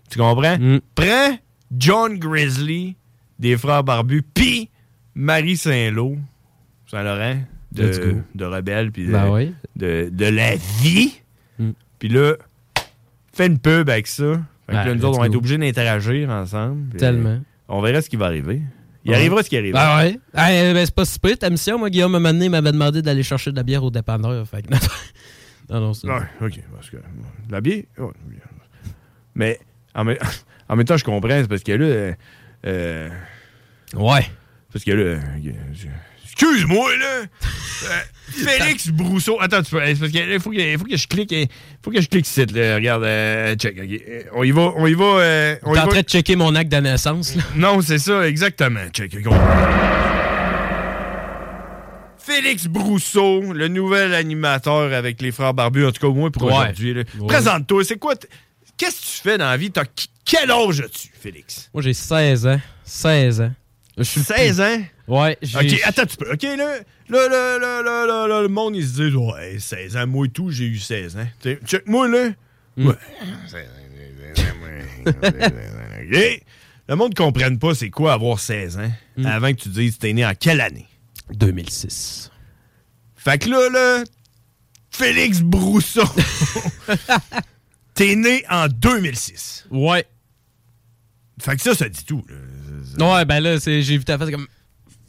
Tu 0.10 0.18
comprends? 0.20 0.58
Mm. 0.58 0.80
Prends 0.96 1.38
John 1.75 2.18
Grizzly, 2.18 2.96
des 3.39 3.58
Frères 3.58 3.84
Barbus, 3.84 4.22
puis 4.34 4.70
Marie 5.15 5.58
Saint-Lô, 5.58 6.18
Saint-Laurent, 6.89 7.39
de, 7.74 8.15
de 8.36 8.46
Rebelle, 8.46 8.92
puis 8.92 9.08
de, 9.08 9.15
oui. 9.30 9.53
de, 9.75 10.10
de 10.12 10.25
la 10.25 10.56
vie. 10.82 11.22
Mm. 11.60 11.72
Puis 12.00 12.10
là, 12.10 12.34
fais 13.34 13.48
une 13.48 13.60
pub 13.60 13.89
avec 13.89 14.08
ça. 14.08 14.42
Fait 14.68 14.72
que 14.74 14.77
Ben, 14.77 14.86
là, 14.86 14.96
nous 14.96 15.06
autres, 15.06 15.18
on 15.18 15.22
va 15.22 15.27
être 15.27 15.36
obligés 15.36 15.58
d'interagir 15.58 16.30
ensemble. 16.30 16.96
Tellement. 16.98 17.30
euh, 17.30 17.39
on 17.68 17.82
verra 17.82 18.01
ce 18.01 18.10
qui 18.10 18.15
va 18.15 18.25
arriver. 18.27 18.62
Il 19.06 19.12
Ouais. 19.12 19.18
arrivera 19.18 19.44
ce 19.44 19.50
qui 19.50 19.58
arrivera. 19.58 19.82
Ah 19.98 20.03
ouais? 20.03 20.18
Ah, 20.34 20.48
ben, 20.50 20.86
c'est 20.86 20.96
pas 20.96 21.03
si 21.03 21.20
pire 21.20 21.38
ta 21.38 21.50
mission. 21.50 21.77
Moi, 21.77 21.89
Guillaume, 21.89 22.15
un 22.15 22.22
donné, 22.22 22.48
m'avait 22.48 22.72
demandé 22.72 23.01
d'aller 23.01 23.24
chercher 23.24 23.51
de 23.51 23.58
la 23.58 23.63
bière 23.63 23.84
au 23.84 23.92
dépanneur. 23.92 24.48
Fait 24.48 24.62
que... 24.62 24.70
non, 25.70 25.82
non, 25.82 25.94
c'est. 25.94 26.08
Ouais, 26.08 26.22
ok. 26.42 26.60
Parce 26.74 26.89
que, 26.89 26.96
de 26.98 27.51
la 27.51 27.60
bière. 27.60 27.84
Mais 29.36 29.60
en, 29.94 30.06
même- 30.06 30.18
en 30.70 30.75
même 30.77 30.86
temps, 30.86 30.96
je 30.98 31.03
comprends, 31.03 31.30
c'est 31.42 31.48
parce 31.50 31.63
que 31.63 31.72
là. 31.74 31.86
euh, 31.86 32.13
euh, 32.65 33.10
Ouais. 33.96 34.25
parce 34.72 34.86
que 34.86 34.92
là. 34.92 35.20
Excuse-moi, 36.34 36.98
là! 36.98 37.22
Euh, 37.84 38.00
Félix 38.32 38.88
Brousseau. 38.88 39.38
Attends, 39.42 39.62
tu 39.62 39.72
peux. 39.72 39.82
c'est 39.86 39.96
parce 40.00 40.10
qu'il 40.12 40.40
faut 40.40 40.52
que, 40.52 40.56
il 40.56 40.78
faut 40.78 40.86
que 40.86 40.96
je 40.96 41.06
clique. 41.06 41.34
Il 41.34 41.50
faut 41.84 41.92
que 41.92 42.00
je 42.00 42.08
clique 42.08 42.25
ici. 42.25 42.46
Là. 42.46 42.75
Regarde, 42.75 43.04
euh, 43.04 43.56
check. 43.56 43.78
Euh, 43.78 44.24
On 44.34 44.44
y 44.44 44.52
va. 44.52 44.72
On 44.78 44.88
y 44.88 44.94
va. 44.94 45.04
euh, 45.04 45.56
T'es 45.62 45.80
en 45.80 45.88
train 45.88 46.02
de 46.02 46.08
checker 46.08 46.38
mon 46.38 46.56
acte 46.56 46.72
de 46.72 46.78
naissance, 46.78 47.36
là? 47.36 47.44
Non, 47.58 47.82
c'est 47.82 47.98
ça, 47.98 48.25
exactement. 48.25 48.80
Check. 48.94 49.12
Félix 52.18 52.68
Brousseau, 52.68 53.52
le 53.52 53.68
nouvel 53.68 54.13
animateur 54.13 54.94
avec 54.94 55.22
les 55.22 55.32
frères 55.34 55.54
barbus, 55.54 55.86
en 55.88 55.92
tout 55.92 56.00
cas 56.00 56.08
au 56.08 56.13
moins 56.13 56.32
pour 56.32 56.44
Ouais. 56.44 56.54
aujourd'hui. 56.54 56.94
Ouais. 56.94 57.04
Présente-toi, 57.28 57.84
c'est 57.84 57.98
quoi? 58.00 58.13
Qu'est-ce 58.78 58.96
que 58.96 59.06
tu 59.18 59.22
fais 59.24 59.38
dans 59.38 59.50
la 59.50 59.58
vie? 59.58 59.72
Quel 60.24 60.50
âge 60.50 60.80
as-tu, 60.80 61.10
Félix? 61.20 61.70
Moi, 61.74 61.84
j'ai 61.84 61.94
16 61.94 62.48
ans. 62.48 62.62
16 62.86 63.42
ans. 63.42 63.52
Je 63.98 64.04
suis 64.04 64.22
16 64.22 64.62
ans? 64.62 64.82
Ouais, 65.07 65.38
j'ai. 65.41 65.57
Ok, 65.57 65.81
attends, 65.83 66.05
tu 66.05 66.15
peux. 66.17 66.31
Ok, 66.31 66.43
là, 66.43 66.55
là, 66.55 67.27
là, 67.27 67.57
là, 67.60 67.81
là, 67.81 68.05
là, 68.05 68.27
là, 68.27 68.41
le 68.41 68.48
monde, 68.48 68.75
il 68.75 68.88
se 68.88 69.01
dit, 69.01 69.15
ouais, 69.15 69.57
16 69.60 69.98
ans, 69.98 70.07
moi 70.07 70.25
et 70.25 70.29
tout, 70.29 70.50
j'ai 70.50 70.65
eu 70.65 70.77
16 70.79 71.17
ans. 71.17 71.27
T'sais, 71.39 71.60
Check, 71.65 71.88
moi, 71.88 72.07
là. 72.07 72.29
Hmm. 72.77 72.88
Ouais. 72.88 72.95
16 73.48 73.67
ans, 73.67 74.33
16 74.36 74.45
ans, 74.48 74.55
moi, 74.60 75.12
16 75.31 75.36
ans, 75.36 76.13
ok? 76.13 76.41
Le 76.89 76.95
monde 76.95 77.10
ne 77.12 77.15
comprenne 77.15 77.60
pas 77.60 77.74
c'est 77.75 77.89
quoi 77.89 78.13
avoir 78.13 78.39
16 78.39 78.77
ans 78.77 78.91
Hmm. 79.17 79.25
avant 79.25 79.51
que 79.53 79.57
tu 79.62 79.69
dises, 79.69 79.98
t'es 79.98 80.12
né 80.13 80.25
en 80.25 80.33
quelle 80.36 80.60
année? 80.62 80.88
2006. 81.33 82.31
Fait 83.15 83.38
que 83.38 83.50
là, 83.50 83.69
là, 83.69 84.03
Félix 84.91 85.41
Brousseau, 85.41 86.03
t'es 87.93 88.15
né 88.15 88.43
en 88.50 88.67
2006. 88.67 89.65
Ouais. 89.72 90.05
Fait 91.41 91.55
que 91.55 91.62
ça, 91.62 91.74
ça 91.75 91.89
dit 91.89 92.05
tout. 92.05 92.24
là. 92.98 93.15
Ouais, 93.15 93.25
ben 93.25 93.39
là, 93.39 93.60
c'est- 93.60 93.81
j'ai 93.81 93.98
vu 93.98 94.03
ta 94.03 94.17
face 94.17 94.29
comme. 94.29 94.48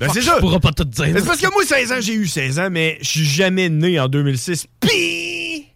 Ben, 0.06 0.12
c'est 0.12 0.22
ça. 0.22 0.34
Je 0.36 0.40
pourrais 0.40 0.60
pas 0.60 0.72
tout 0.72 0.84
dire. 0.84 1.04
C'est 1.16 1.26
parce 1.26 1.40
que 1.40 1.50
moi, 1.52 1.64
16 1.64 1.92
ans, 1.92 2.00
j'ai 2.00 2.14
eu 2.14 2.26
16 2.26 2.58
ans, 2.58 2.68
mais 2.70 2.98
je 3.00 3.08
suis 3.08 3.24
jamais 3.24 3.68
né 3.68 3.98
en 4.00 4.08
2006. 4.08 4.66
Pis 4.80 5.66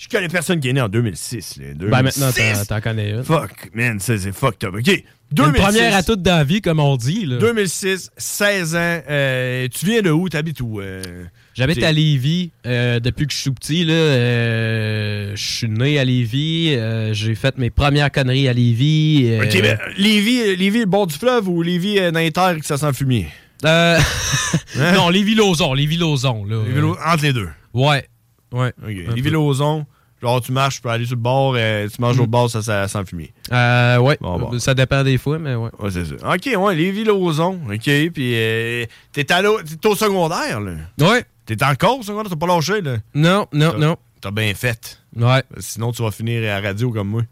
je 0.00 0.06
connais 0.06 0.28
personne 0.28 0.60
qui 0.60 0.68
est 0.68 0.72
né 0.72 0.80
en 0.80 0.88
2006. 0.88 1.56
là. 1.56 1.74
2006. 1.74 1.90
Ben 1.90 2.02
maintenant, 2.04 2.64
t'en- 2.68 2.80
connais 2.80 3.10
une. 3.10 3.24
Fuck, 3.24 3.70
man, 3.74 3.98
c'est 3.98 4.18
fucked 4.32 4.62
up. 4.68 4.74
OK. 4.78 4.86
Une 4.86 5.02
2006, 5.32 5.60
première 5.60 5.96
à 5.96 6.02
toute 6.04 6.22
dans 6.22 6.36
la 6.36 6.44
vie, 6.44 6.60
comme 6.62 6.78
on 6.78 6.96
dit. 6.96 7.26
Là. 7.26 7.38
2006, 7.38 8.10
16 8.16 8.76
ans. 8.76 9.00
euh, 9.10 9.66
tu 9.74 9.86
viens 9.86 10.00
de 10.00 10.10
où? 10.10 10.28
T'habites 10.28 10.60
où? 10.60 10.80
euh? 10.80 11.02
J'habite 11.52 11.82
à 11.82 11.90
Lévis 11.90 12.52
euh, 12.64 13.00
depuis 13.00 13.26
que 13.26 13.32
je 13.32 13.38
suis 13.38 13.50
tout 13.50 13.54
petit. 13.54 13.84
Je 13.88 15.32
suis 15.34 15.68
né 15.68 15.98
à 15.98 16.04
Lévis. 16.04 16.76
j'ai 17.12 17.34
fait 17.34 17.58
mes 17.58 17.70
premières 17.70 18.12
conneries 18.12 18.48
à 18.48 18.52
Lévis. 18.52 19.36
OK, 19.42 19.60
ben, 19.62 19.78
Lévis, 19.96 20.54
Lévis, 20.56 20.80
le 20.80 20.86
bord 20.86 21.08
du 21.08 21.14
fleuve 21.16 21.48
ou 21.48 21.60
Lévis 21.62 21.96
dans 22.12 22.20
les 22.20 22.30
terres 22.30 22.56
que 22.58 22.64
ça 22.66 22.76
sent 22.78 22.92
fumier? 22.92 23.26
Euh, 23.64 23.98
Hein? 24.78 24.92
non, 24.96 25.08
Lévis-Lauzon. 25.10 25.74
Lévis-Lauzon. 25.74 26.44
là. 26.44 26.62
Lévis, 26.66 26.80
Lau- 26.80 26.96
entre 27.04 27.22
les 27.22 27.32
deux. 27.32 27.48
Ouais. 27.74 28.06
Ouais. 28.52 28.72
Peu. 28.80 29.30
Lauzon, 29.30 29.84
genre 30.22 30.40
tu 30.40 30.52
marches, 30.52 30.76
tu 30.76 30.80
peux 30.82 30.88
aller 30.88 31.04
sur 31.04 31.16
le 31.16 31.20
bord, 31.22 31.54
euh, 31.56 31.86
tu 31.88 32.00
manges 32.00 32.16
Mm. 32.16 32.20
au 32.22 32.26
bord, 32.26 32.50
ça, 32.50 32.62
ça 32.62 32.88
sent 32.88 33.04
fumier. 33.06 33.32
Euh, 33.52 33.98
ouais. 33.98 34.16
Bon, 34.20 34.38
bon. 34.38 34.58
Ça 34.58 34.74
dépend 34.74 35.02
des 35.04 35.18
fois, 35.18 35.38
mais 35.38 35.54
ouais. 35.54 35.70
Ouais, 35.78 35.90
c'est 35.90 36.04
ça. 36.06 36.14
OK, 36.34 36.48
ouais, 36.56 36.74
Lévis 36.74 37.04
Lauzon. 37.04 37.60
OK, 37.70 37.82
puis 37.82 38.32
euh, 38.34 38.84
t'es 39.12 39.24
t'es 39.24 39.34
au 39.86 39.94
secondaire, 39.94 40.60
là. 40.60 40.72
Ouais. 41.00 41.24
T'es 41.44 41.62
encore 41.64 41.98
au 41.98 42.02
secondaire, 42.02 42.30
t'as 42.30 42.36
pas 42.36 42.46
lâché, 42.46 42.80
là. 42.80 42.96
Non, 43.14 43.46
non, 43.52 43.72
T'as- 43.72 43.78
non. 43.78 43.96
T'as 44.20 44.30
bien 44.32 44.52
fait. 44.54 44.98
Ouais. 45.16 45.42
Sinon, 45.58 45.92
tu 45.92 46.02
vas 46.02 46.10
finir 46.10 46.42
à 46.42 46.60
la 46.60 46.68
radio 46.68 46.90
comme 46.90 47.08
moi. 47.08 47.22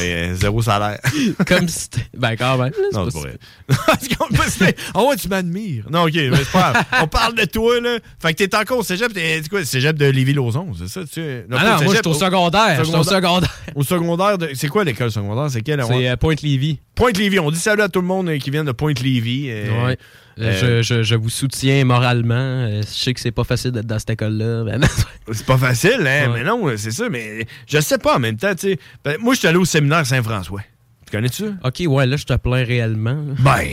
Euh, 0.00 0.34
zéro 0.34 0.62
salaire. 0.62 0.98
Comme 1.46 1.68
si 1.68 1.90
t'es- 1.90 2.00
Ben, 2.16 2.34
quand 2.36 2.56
même. 2.58 2.72
là, 2.72 2.88
non, 2.92 3.08
c'est 3.10 3.20
pas 3.20 3.28
vrai. 3.28 3.38
Ah 4.94 5.02
ouais, 5.04 5.16
tu 5.16 5.28
m'admires. 5.28 5.84
Non, 5.90 6.04
OK, 6.04 6.14
mais 6.14 6.30
c'est 6.36 6.50
pas 6.52 6.72
grave. 6.72 6.84
On 7.02 7.06
parle 7.08 7.34
de 7.34 7.44
toi, 7.44 7.80
là. 7.80 7.98
Fait 8.20 8.32
que 8.34 8.44
t'es 8.44 8.56
encore 8.56 8.78
au 8.78 8.82
cégep. 8.82 9.12
T'es 9.12 9.40
c'est 9.42 9.48
quoi, 9.48 9.60
le 9.60 9.64
cégep 9.64 9.96
de 9.96 10.06
Lévis-Lauzon, 10.06 10.72
c'est 10.78 10.88
ça? 10.88 11.00
Tu... 11.04 11.20
Ah 11.20 11.64
non, 11.64 11.84
moi, 11.84 11.94
j'étais 11.94 12.08
au 12.08 12.14
secondaire. 12.14 12.80
Au 12.80 12.84
secondaire. 12.84 13.50
Au 13.74 13.82
secondaire, 13.82 14.38
de- 14.38 14.50
c'est 14.54 14.68
quoi 14.68 14.84
l'école 14.84 15.10
secondaire? 15.10 15.50
C'est 15.50 15.62
quelle? 15.62 15.82
C'est 15.86 16.08
euh, 16.08 16.16
Pointe-Lévis. 16.16 16.80
Pointe-Lévis. 16.98 17.38
On 17.38 17.50
dit 17.50 17.58
salut 17.58 17.82
à 17.82 17.88
tout 17.88 18.00
le 18.00 18.06
monde 18.06 18.30
qui 18.38 18.50
vient 18.50 18.64
de 18.64 18.72
Pointe-Lévis. 18.72 19.46
euh, 19.50 19.86
Ouais. 19.86 19.98
euh, 20.40 20.82
je, 20.82 20.82
je, 20.82 21.02
je 21.04 21.14
vous 21.14 21.30
soutiens 21.30 21.84
moralement. 21.84 22.34
Euh, 22.34 22.82
Je 22.82 22.86
sais 22.88 23.14
que 23.14 23.20
c'est 23.20 23.30
pas 23.30 23.44
facile 23.44 23.70
d'être 23.70 23.86
dans 23.86 23.98
cette 23.98 24.10
école-là. 24.10 24.64
Ben, 24.64 24.80
C'est 25.32 25.46
pas 25.46 25.56
facile, 25.58 26.00
hein? 26.06 26.30
Ouais. 26.30 26.38
Mais 26.38 26.44
non, 26.44 26.66
c'est 26.76 26.90
ça. 26.90 27.08
Mais 27.08 27.46
je 27.68 27.78
sais 27.80 27.98
pas 27.98 28.16
en 28.16 28.18
même 28.18 28.36
temps, 28.36 28.52
tu 28.54 28.70
sais. 28.72 28.78
Ben, 29.04 29.16
moi, 29.20 29.34
je 29.34 29.38
suis 29.38 29.48
allé 29.48 29.58
au 29.58 29.64
séminaire 29.64 30.04
Saint-François. 30.04 30.60
Tu 31.06 31.12
connais 31.12 31.28
ça? 31.28 31.44
ok, 31.64 31.82
ouais, 31.86 32.06
là, 32.06 32.16
je 32.16 32.24
te 32.24 32.34
plains 32.36 32.64
réellement. 32.64 33.16
Ben, 33.38 33.64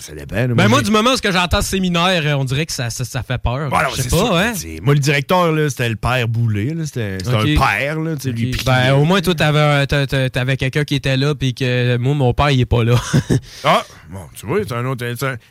ça 0.00 0.14
dépend. 0.14 0.48
Ben, 0.54 0.68
moi, 0.68 0.78
j'ai- 0.78 0.84
du 0.86 0.90
moment 0.90 1.10
où 1.12 1.16
j'entends 1.32 1.62
séminaire, 1.62 2.22
euh, 2.24 2.34
on 2.34 2.44
dirait 2.44 2.66
que 2.66 2.72
ça, 2.72 2.90
ça, 2.90 3.04
ça 3.04 3.22
fait 3.22 3.38
peur. 3.38 3.70
Non, 3.70 3.76
je 3.96 4.02
sais 4.02 4.08
pas, 4.08 4.16
sûr, 4.16 4.36
hein? 4.36 4.52
Moi, 4.82 4.94
le 4.94 5.00
directeur, 5.00 5.54
c'était 5.70 5.88
le 5.88 5.96
père 5.96 6.28
Boulay. 6.28 6.74
là. 6.74 6.84
C'était 6.86 7.18
un 7.26 7.44
père, 7.56 8.00
là. 8.00 8.14
Lui. 8.24 8.56
Ben, 8.64 8.94
au 8.94 9.04
moins, 9.04 9.20
toi, 9.20 9.34
t'avais, 9.34 9.60
un- 9.60 9.86
t'a- 9.86 10.06
t'a- 10.06 10.30
t'avais 10.30 10.56
quelqu'un 10.56 10.84
qui 10.84 10.94
était 10.96 11.16
là, 11.16 11.34
puis 11.34 11.54
que 11.54 11.96
moi, 11.98 12.14
mon 12.14 12.32
père, 12.34 12.50
il 12.50 12.60
est 12.60 12.66
pas 12.66 12.84
là. 12.84 12.94
Ah, 13.64 13.84
bon, 14.10 14.20
tu 14.34 14.46
vois, 14.46 14.58
c'est 14.66 14.74
un 14.74 14.84
autre. 14.86 15.04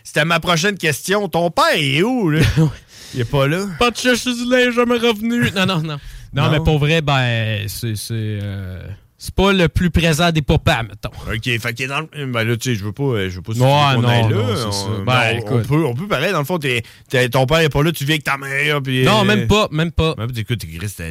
C'était 0.04 0.26
ma 0.26 0.40
prochaine 0.40 0.78
question. 0.78 1.28
Ton 1.28 1.52
père, 1.52 1.76
il 1.78 1.98
est 1.98 2.04
où, 2.04 2.30
là? 2.30 2.40
il 3.14 3.22
est 3.22 3.26
pas 3.30 3.48
là? 3.48 3.66
pas 3.80 3.92
de 3.92 3.98
chercher 3.98 4.34
du 4.34 4.50
linge, 4.50 4.74
jamais 4.76 4.98
revenu. 4.98 5.50
Non, 5.56 5.66
non, 5.66 5.82
non. 5.82 5.98
Non, 6.34 6.44
Non? 6.44 6.52
mais 6.52 6.60
pour 6.60 6.78
vrai, 6.80 7.02
ben, 7.02 7.68
c'est. 7.68 7.94
C'est 9.20 9.32
euh, 9.40 9.44
pas 9.44 9.52
le 9.54 9.68
plus 9.68 9.90
présent 9.90 10.32
des 10.32 10.42
papas, 10.44 10.84
mettons. 10.84 11.10
OK, 11.28 11.44
fait 11.44 11.74
qu'il 11.74 11.86
est 11.86 11.88
dans 11.88 12.02
le... 12.02 12.26
Ben 12.28 12.44
là, 12.44 12.56
tu 12.56 12.70
sais, 12.72 12.76
je 12.80 12.84
veux 12.86 12.92
pas... 12.92 13.04
euh, 13.04 13.30
Je 13.30 13.38
veux 13.38 13.42
pas 13.42 13.54
Ouais, 13.54 14.02
non, 14.02 14.08
aille 14.08 14.22
là. 14.24 14.30
non, 14.30 14.70
On- 14.72 15.04
Ben, 15.04 15.42
on, 15.48 15.56
on 15.56 15.62
peut, 15.64 15.86
on 15.86 15.94
peut 15.96 16.08
parler. 16.08 16.32
Dans 16.32 16.40
le 16.40 16.46
fond, 16.46 16.60
ton 16.60 17.46
père 17.48 17.60
est 17.60 17.70
pas 17.70 17.82
là, 17.84 17.92
tu 17.92 18.06
viens 18.06 18.14
avec 18.16 18.24
ta 18.24 18.38
mère, 18.38 18.82
puis... 18.84 19.04
Non, 19.04 19.22
euh, 19.22 19.24
même 19.24 19.48
pas, 19.48 19.68
même 19.72 19.92
pas. 19.92 20.16
Puis 20.16 20.42
écoute, 20.42 20.62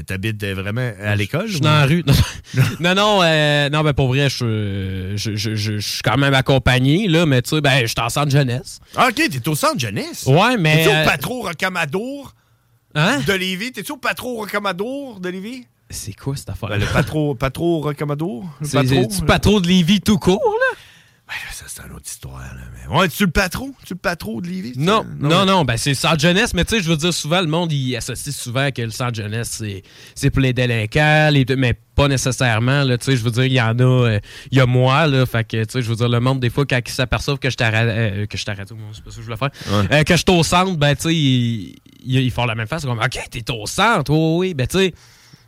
t'habites 0.07 0.43
euh, 0.45 0.55
vraiment 0.55 0.91
à 1.03 1.17
l'école? 1.17 1.47
Je 1.47 1.53
suis 1.53 1.61
dans 1.61 1.71
la 1.71 1.87
rue. 1.87 2.05
Non, 2.55 2.63
non, 2.81 2.95
non, 2.95 3.23
euh, 3.25 3.69
non, 3.71 3.83
ben 3.83 3.93
pour 3.93 4.07
vrai, 4.09 4.29
je, 4.31 5.13
je, 5.17 5.35
je, 5.35 5.55
je- 5.57 5.79
je 5.79 5.89
suis 5.89 6.03
quand 6.03 6.17
même 6.17 6.33
accompagné, 6.35 7.09
là, 7.09 7.27
mais 7.27 7.43
tu 7.43 7.51
sais, 7.51 7.61
ben, 7.61 7.81
je 7.83 7.87
suis 7.87 8.01
en 8.01 8.09
centre 8.09 8.31
jeunesse. 8.31 8.79
Ah, 8.95 9.09
OK, 9.09 9.15
t'es 9.31 9.49
au 9.49 9.55
centre 9.57 9.81
jeunesse? 9.81 10.25
Ouais, 10.27 10.57
mais. 10.57 10.77
T'es-tu 10.85 10.91
euh, 10.95 11.03
au 11.03 11.07
Patro 11.07 11.43
Rocamadour 11.43 12.35
Hein? 12.95 13.19
de 13.27 13.33
Lévis? 13.35 13.73
T'es-tu 13.73 13.93
au 13.93 13.97
Patro 13.97 14.37
Rocamadour 14.37 15.21
de 15.21 15.29
Lévis? 15.29 15.67
C'est 15.91 16.15
quoi 16.15 16.35
cette 16.37 16.51
affaire? 16.51 16.69
Ben, 16.71 16.81
le 16.81 16.87
Patro, 16.87 17.35
patro 17.35 17.81
Rocamadour? 17.81 18.49
Le 18.61 18.67
C'est 18.67 18.79
Patro? 18.83 19.25
pas 19.27 19.39
trop 19.39 19.61
de 19.61 19.69
Lévis 19.69 20.01
tout 20.01 20.19
court, 20.19 20.41
là? 20.43 20.77
Ben, 21.29 21.35
là, 21.35 21.53
ça, 21.53 21.65
c'est 21.67 21.83
une 21.85 21.93
autre 21.93 22.07
histoire, 22.07 22.39
là. 22.39 22.61
Mais... 22.89 22.97
Ouais, 22.97 23.09
tu 23.09 23.25
le 23.25 23.31
patron? 23.33 23.73
Tu 23.85 23.95
le 23.95 23.99
patron 23.99 24.41
de 24.41 24.47
Lévis? 24.47 24.75
Non, 24.77 25.03
tu- 25.03 25.25
non, 25.27 25.45
non, 25.45 25.65
ben 25.65 25.77
c'est 25.77 25.93
centre 25.95 26.21
jeunesse, 26.21 26.55
mais 26.55 26.65
tu 26.65 26.77
sais, 26.77 26.83
je 26.83 26.89
veux 26.89 26.97
dire, 26.97 27.13
souvent, 27.13 27.41
le 27.41 27.49
monde, 27.49 27.73
il 27.73 27.97
associe 27.97 28.33
souvent 28.35 28.71
que 28.71 28.83
le 28.83 28.91
centre 28.93 29.15
jeunesse, 29.17 29.61
c'est, 30.15 30.31
pour 30.31 30.41
les 30.41 30.53
délinquants, 30.53 31.31
les, 31.33 31.45
mais 31.57 31.75
pas 31.97 32.07
nécessairement, 32.07 32.85
là, 32.85 32.97
tu 32.97 33.07
sais, 33.07 33.17
je 33.17 33.25
veux 33.25 33.33
dire, 33.33 33.45
il 33.45 33.53
y 33.55 33.61
en 33.61 33.77
a, 33.77 33.83
euh, 33.83 34.21
il 34.53 34.59
y 34.59 34.61
a 34.61 34.67
moi, 34.67 35.09
là, 35.09 35.27
fait 35.27 35.43
que, 35.43 35.65
tu 35.65 35.71
sais, 35.73 35.83
je 35.83 35.89
veux 35.89 35.97
dire, 35.97 36.09
le 36.09 36.21
monde, 36.21 36.39
des 36.39 36.51
fois, 36.51 36.65
quand 36.65 36.79
ils 36.85 36.93
s'aperçoivent 36.93 37.39
que 37.41 37.51
je 37.51 37.57
t'arrête, 37.57 37.89
euh, 37.89 38.27
que 38.27 38.39
je 38.39 38.45
t'arrête, 38.45 38.71
moi, 38.71 38.87
c'est 38.93 39.03
pas 39.03 39.11
ça 39.11 39.17
que 39.17 39.23
je 39.23 39.27
voulais 39.27 39.37
faire, 39.37 39.51
Ouais. 39.69 39.89
euh, 39.95 40.03
que 40.05 40.15
je 40.15 40.23
suis 40.23 40.39
au 40.39 40.45
centre, 40.45 40.77
ben, 40.77 40.95
tu 40.95 41.03
sais, 41.03 41.15
ils, 41.15 41.77
ils- 42.05 42.21
ils 42.23 42.31
font 42.31 42.45
la 42.45 42.55
même 42.55 42.69
face, 42.69 42.85
comme, 42.85 43.01
OK, 43.01 43.19
t'es 43.31 43.51
au 43.51 43.67
centre, 43.67 44.13
oui, 44.13 44.49
oui, 44.49 44.55
ben, 44.55 44.67
tu 44.69 44.79
sais, 44.79 44.95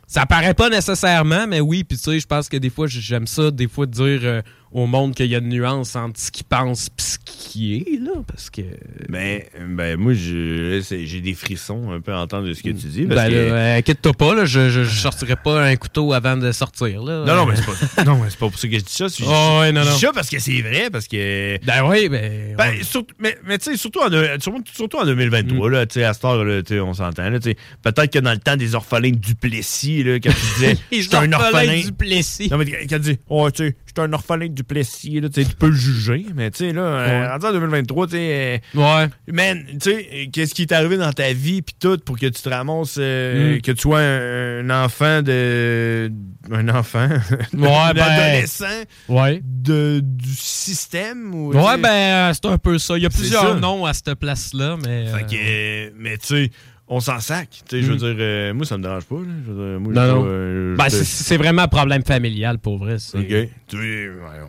ça 0.09 0.25
paraît 0.25 0.55
pas 0.55 0.69
nécessairement, 0.69 1.45
mais 1.45 1.61
oui, 1.61 1.83
puis 1.83 1.95
tu 1.95 2.03
sais, 2.03 2.19
je 2.19 2.25
pense 2.25 2.49
que 2.49 2.57
des 2.57 2.71
fois, 2.71 2.87
j'aime 2.87 3.27
ça, 3.27 3.51
des 3.51 3.67
fois, 3.67 3.85
de 3.85 3.91
dire 3.91 4.21
euh, 4.23 4.41
au 4.71 4.85
monde 4.85 5.15
qu'il 5.15 5.25
y 5.27 5.35
a 5.35 5.39
une 5.39 5.49
nuance 5.49 5.95
entre 5.95 6.19
ce 6.19 6.31
qu'il 6.31 6.45
pense 6.45 6.87
et 6.87 7.01
ce 7.01 7.17
qui 7.25 7.75
est, 7.77 7.99
là, 7.99 8.11
parce 8.27 8.49
que... 8.49 8.61
Ben, 9.09 9.41
ben 9.67 9.97
moi, 9.97 10.13
je- 10.13 10.81
j'ai 11.03 11.21
des 11.21 11.33
frissons 11.33 11.91
un 11.91 12.01
peu 12.01 12.13
à 12.13 12.19
entendre 12.21 12.51
ce 12.53 12.61
que 12.61 12.69
tu 12.69 12.87
dis. 12.87 13.03
Parce 13.05 13.21
Ben, 13.21 13.29
que... 13.31 13.35
euh, 13.35 13.77
inquiète-toi 13.77 14.13
pas, 14.13 14.35
là, 14.35 14.45
je, 14.45 14.69
je, 14.69 14.83
je 14.83 14.99
sortirai 14.99 15.35
pas 15.35 15.63
un 15.63 15.75
couteau 15.75 16.13
avant 16.13 16.37
de 16.37 16.51
sortir. 16.51 17.01
Là. 17.03 17.25
Non, 17.25 17.35
non, 17.35 17.45
mais 17.47 17.55
c'est 17.55 17.65
pas, 17.95 18.03
non, 18.05 18.17
mais 18.21 18.29
c'est 18.29 18.37
pas 18.39 18.49
pour 18.49 18.59
ça 18.59 18.67
que 18.67 18.77
je 18.77 18.83
dis 18.83 18.93
ça. 18.93 19.07
Oh, 19.25 19.59
ouais, 19.61 19.71
non, 19.71 19.81
je 19.83 19.89
non. 19.89 19.95
dis 19.95 20.01
ça 20.01 20.11
parce 20.13 20.29
que 20.29 20.39
c'est 20.39 20.61
vrai, 20.61 20.89
parce 20.91 21.07
que... 21.07 21.57
Ben 21.65 21.83
oui, 21.87 22.07
ben. 22.09 22.55
Ben, 22.55 22.69
ouais. 22.75 22.81
mais, 23.19 23.37
mais 23.45 23.57
tu 23.57 23.71
sais, 23.71 23.77
surtout, 23.77 24.01
surtout, 24.39 24.63
surtout 24.75 24.97
en 24.97 25.05
2023, 25.05 25.69
là, 25.71 25.85
tu 25.87 25.95
sais, 25.95 26.03
à 26.03 26.13
cette 26.13 26.25
heure, 26.25 26.43
là, 26.43 26.61
on 26.83 26.93
s'entend, 26.93 27.29
là, 27.29 27.39
tu 27.39 27.49
sais, 27.49 27.57
peut-être 27.81 28.13
que 28.13 28.19
dans 28.19 28.31
le 28.33 28.37
temps 28.37 28.55
des 28.57 28.75
orphelins 28.75 29.11
du 29.11 29.33
Plessis, 29.35 30.03
là, 30.03 30.19
quand 30.19 30.29
tu 30.31 30.59
disais, 30.59 30.77
Les 30.91 31.01
j'étais 31.01 31.15
un 31.15 31.31
orphelin... 31.33 31.81
du 31.81 31.91
Plessis. 31.91 32.49
Non, 32.51 32.57
mais 32.57 32.65
quand 32.87 32.97
tu 32.97 33.13
dis, 33.13 33.19
oh, 33.29 33.49
tu 33.49 33.67
sais, 33.69 33.75
j'étais 33.89 34.01
un 34.01 34.13
orphelin 34.13 34.47
du 34.47 34.63
Plessis, 34.63 35.19
là, 35.19 35.29
tu 35.29 35.43
peux 35.57 35.67
le 35.67 35.75
juger, 35.75 36.25
mais 36.35 36.49
tu 36.51 36.59
sais, 36.59 36.73
là, 36.73 36.81
euh, 36.81 37.21
Ouais. 37.27 37.33
en 37.33 37.51
2023, 37.51 38.07
tu 38.07 38.11
sais, 38.13 38.61
euh, 38.75 38.79
Ouais. 38.79 39.09
man, 39.31 39.65
tu 39.73 39.79
sais, 39.91 40.29
qu'est-ce 40.31 40.53
qui 40.53 40.61
est 40.63 40.71
arrivé 40.71 40.97
dans 40.97 41.11
ta 41.11 41.33
vie, 41.33 41.61
puis 41.61 41.75
tout, 41.79 41.97
pour 42.05 42.17
que 42.17 42.27
tu 42.27 42.41
te 42.41 42.49
ramasses, 42.49 42.97
euh, 42.99 43.57
Mm. 43.57 43.61
que 43.61 43.71
tu 43.71 43.81
sois 43.81 43.99
un, 43.99 44.69
un 44.69 44.85
enfant 44.85 45.21
de. 45.21 46.11
Un 46.51 46.69
enfant. 46.69 47.07
Ouais, 47.53 47.67
un 47.67 47.93
ben, 47.93 48.03
adolescent 48.03 48.65
Ouais. 49.07 49.41
de, 49.43 50.01
du 50.03 50.29
système. 50.35 51.33
Ou, 51.33 51.53
Ouais, 51.53 51.77
ben, 51.77 52.31
c'est 52.33 52.45
un 52.45 52.57
peu 52.57 52.77
ça. 52.77 52.97
Il 52.97 53.03
y 53.03 53.05
a 53.05 53.09
plusieurs 53.09 53.59
noms 53.59 53.85
à 53.85 53.93
cette 53.93 54.13
place-là, 54.15 54.77
mais. 54.85 55.07
Fait 55.07 55.25
que, 55.25 55.93
mais 55.97 56.17
tu 56.17 56.27
sais, 56.27 56.51
on 56.89 56.99
s'en 56.99 57.19
sac. 57.19 57.61
Je 57.71 57.77
veux 57.77 57.93
Mm. 57.93 57.97
dire, 57.97 58.15
euh, 58.19 58.53
moi, 58.53 58.65
ça 58.65 58.77
me 58.77 58.83
dérange 58.83 59.05
pas. 59.05 59.15
là. 59.15 59.27
Je 59.45 59.51
veux 59.51 59.69
dire, 59.71 59.79
moi, 59.79 59.93
Non, 59.93 60.15
non. 60.15 60.25
euh, 60.27 60.75
ben, 60.75 60.89
c'est- 60.89 61.37
vraiment 61.37 61.61
un 61.61 61.67
problème 61.67 62.03
familial, 62.03 62.57
pour 62.59 62.77
vrai. 62.79 62.97
c'est- 62.99 63.17
OK. 63.17 63.49
Tu 63.67 63.77
sais, 63.77 64.09
ouais, 64.09 64.39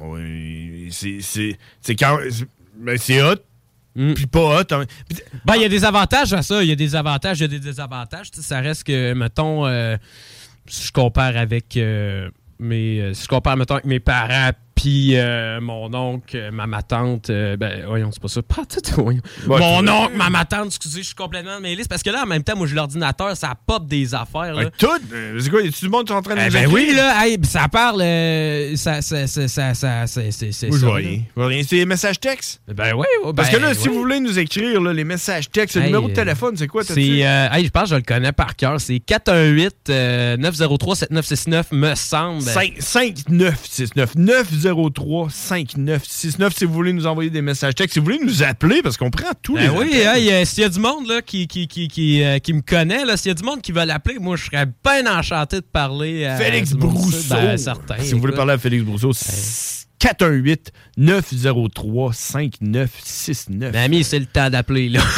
quand. 1.96 2.18
Ben, 2.76 2.96
c'est 2.98 3.22
hot. 3.22 3.36
Mm. 3.94 4.14
Puis 4.14 4.26
pas 4.26 4.60
hot. 4.60 4.64
hein. 4.72 4.84
Ben, 5.44 5.56
il 5.56 5.62
y 5.62 5.64
a 5.64 5.68
des 5.68 5.84
avantages 5.84 6.32
à 6.32 6.42
ça. 6.42 6.62
Il 6.62 6.68
y 6.68 6.72
a 6.72 6.76
des 6.76 6.94
avantages, 6.96 7.38
il 7.38 7.42
y 7.42 7.44
a 7.44 7.48
des 7.48 7.58
désavantages. 7.60 8.28
Ça 8.32 8.60
reste 8.60 8.84
que, 8.84 9.12
mettons, 9.14 9.66
euh, 9.66 9.96
si 10.66 10.86
je 10.86 10.92
compare 10.92 11.36
avec 11.36 11.76
euh, 11.76 12.30
mes. 12.58 13.00
euh, 13.00 13.14
si 13.14 13.24
je 13.24 13.28
compare, 13.28 13.56
mettons, 13.56 13.74
avec 13.74 13.86
mes 13.86 14.00
parents, 14.00 14.50
Puis 14.80 15.10
euh, 15.16 15.60
mon 15.60 15.92
oncle, 15.92 16.34
euh, 16.38 16.50
ma, 16.50 16.66
ma 16.66 16.82
tante, 16.82 17.28
euh, 17.28 17.54
ben 17.58 17.84
voyons, 17.86 18.08
c'est 18.12 18.22
pas 18.22 18.28
ça. 18.28 18.40
Pas 18.42 18.62
tout, 18.64 18.80
voyons. 19.02 19.20
Ouais, 19.46 19.58
mon 19.58 19.86
oncle, 19.86 20.16
ma, 20.16 20.30
ma 20.30 20.46
tante, 20.46 20.68
excusez, 20.68 21.00
je 21.02 21.06
suis 21.08 21.14
complètement 21.14 21.60
mêlé. 21.60 21.82
Parce 21.86 22.02
que 22.02 22.08
là, 22.08 22.22
en 22.22 22.26
même 22.26 22.42
temps, 22.42 22.56
moi, 22.56 22.66
j'ai 22.66 22.76
l'ordinateur, 22.76 23.36
ça 23.36 23.52
pop 23.66 23.86
des 23.86 24.14
affaires. 24.14 24.54
Là. 24.54 24.62
Ouais, 24.64 24.70
tout? 24.78 24.86
Euh, 25.12 25.38
C'est 25.38 25.50
quoi? 25.50 25.60
A-tu 25.60 25.84
du 25.84 25.90
monde 25.90 26.08
est 26.08 26.14
en 26.14 26.22
train 26.22 26.34
de 26.34 26.40
Eh 26.46 26.50
ben 26.50 26.66
oui, 26.72 26.94
là, 26.96 27.26
hey, 27.26 27.36
ça 27.42 27.68
parle. 27.68 28.00
euh, 28.00 28.74
ça, 28.76 29.02
ça, 29.02 29.26
ça, 29.26 29.48
ça, 29.48 29.74
ça, 29.74 30.06
c'est- 30.06 30.30
c'est 30.52 30.70
les 31.76 31.84
messages 31.84 32.18
textes? 32.18 32.62
Ben 32.66 32.94
oui, 32.94 33.04
ouais, 33.24 33.32
Parce 33.36 33.50
ben, 33.50 33.58
que 33.58 33.62
là, 33.62 33.74
si 33.74 33.86
ouais. 33.86 33.92
vous 33.94 34.00
voulez 34.00 34.20
nous 34.20 34.38
écrire 34.38 34.80
là, 34.80 34.94
les 34.94 35.04
messages 35.04 35.50
textes, 35.50 35.76
le 35.76 35.82
numéro 35.82 36.08
de 36.08 36.14
téléphone, 36.14 36.56
c'est 36.56 36.68
quoi? 36.68 36.84
C'est, 36.84 36.98
hey, 37.02 37.64
je 37.66 37.70
pense 37.70 37.82
que 37.84 37.90
je 37.90 37.94
le 37.96 38.00
connais 38.02 38.32
par 38.32 38.56
cœur. 38.56 38.80
C'est 38.80 38.96
418-903-7969, 39.06 41.64
me 41.72 41.94
semble. 41.94 42.40
5969 42.42 44.14
903 44.16 44.69
5969 45.28 46.54
si 46.56 46.64
vous 46.64 46.72
voulez 46.72 46.92
nous 46.92 47.06
envoyer 47.06 47.30
des 47.30 47.42
messages 47.42 47.74
textes, 47.74 47.94
si 47.94 47.98
vous 47.98 48.04
voulez 48.04 48.20
nous 48.22 48.42
appeler 48.42 48.82
parce 48.82 48.96
qu'on 48.96 49.10
prend 49.10 49.30
tous 49.42 49.56
les 49.56 49.68
Ben 49.68 49.74
oui, 49.76 50.02
appels. 50.04 50.28
euh, 50.32 50.44
s'il 50.44 50.62
y 50.62 50.66
a 50.66 50.68
du 50.68 50.80
monde 50.80 51.06
là, 51.08 51.22
qui, 51.22 51.46
qui, 51.46 51.66
qui, 51.68 51.88
qui, 51.88 52.22
euh, 52.22 52.38
qui 52.38 52.52
me 52.52 52.60
connaît, 52.62 53.04
s'il 53.16 53.28
y 53.28 53.32
a 53.32 53.34
du 53.34 53.42
monde 53.44 53.60
qui 53.62 53.72
veut 53.72 53.84
l'appeler, 53.84 54.18
moi 54.18 54.36
je 54.36 54.44
serais 54.46 54.66
bien 54.66 55.18
enchanté 55.18 55.56
de 55.56 55.66
parler 55.66 56.24
à 56.26 56.36
Félix 56.36 56.70
du 56.74 56.78
monde, 56.78 56.94
Brousseau. 56.94 57.34
Ben, 57.34 57.56
certain. 57.56 57.96
si 58.00 58.14
vous 58.14 58.20
voulez 58.20 58.34
parler 58.34 58.52
à 58.54 58.58
Félix 58.58 58.84
Brousseau, 58.84 59.12
418 59.12 59.89
903 60.96 62.12
5969. 62.12 63.72
Ben, 63.72 64.02
c'est 64.02 64.18
le 64.18 64.26
temps 64.26 64.50
d'appeler, 64.50 64.88
là. 64.88 65.00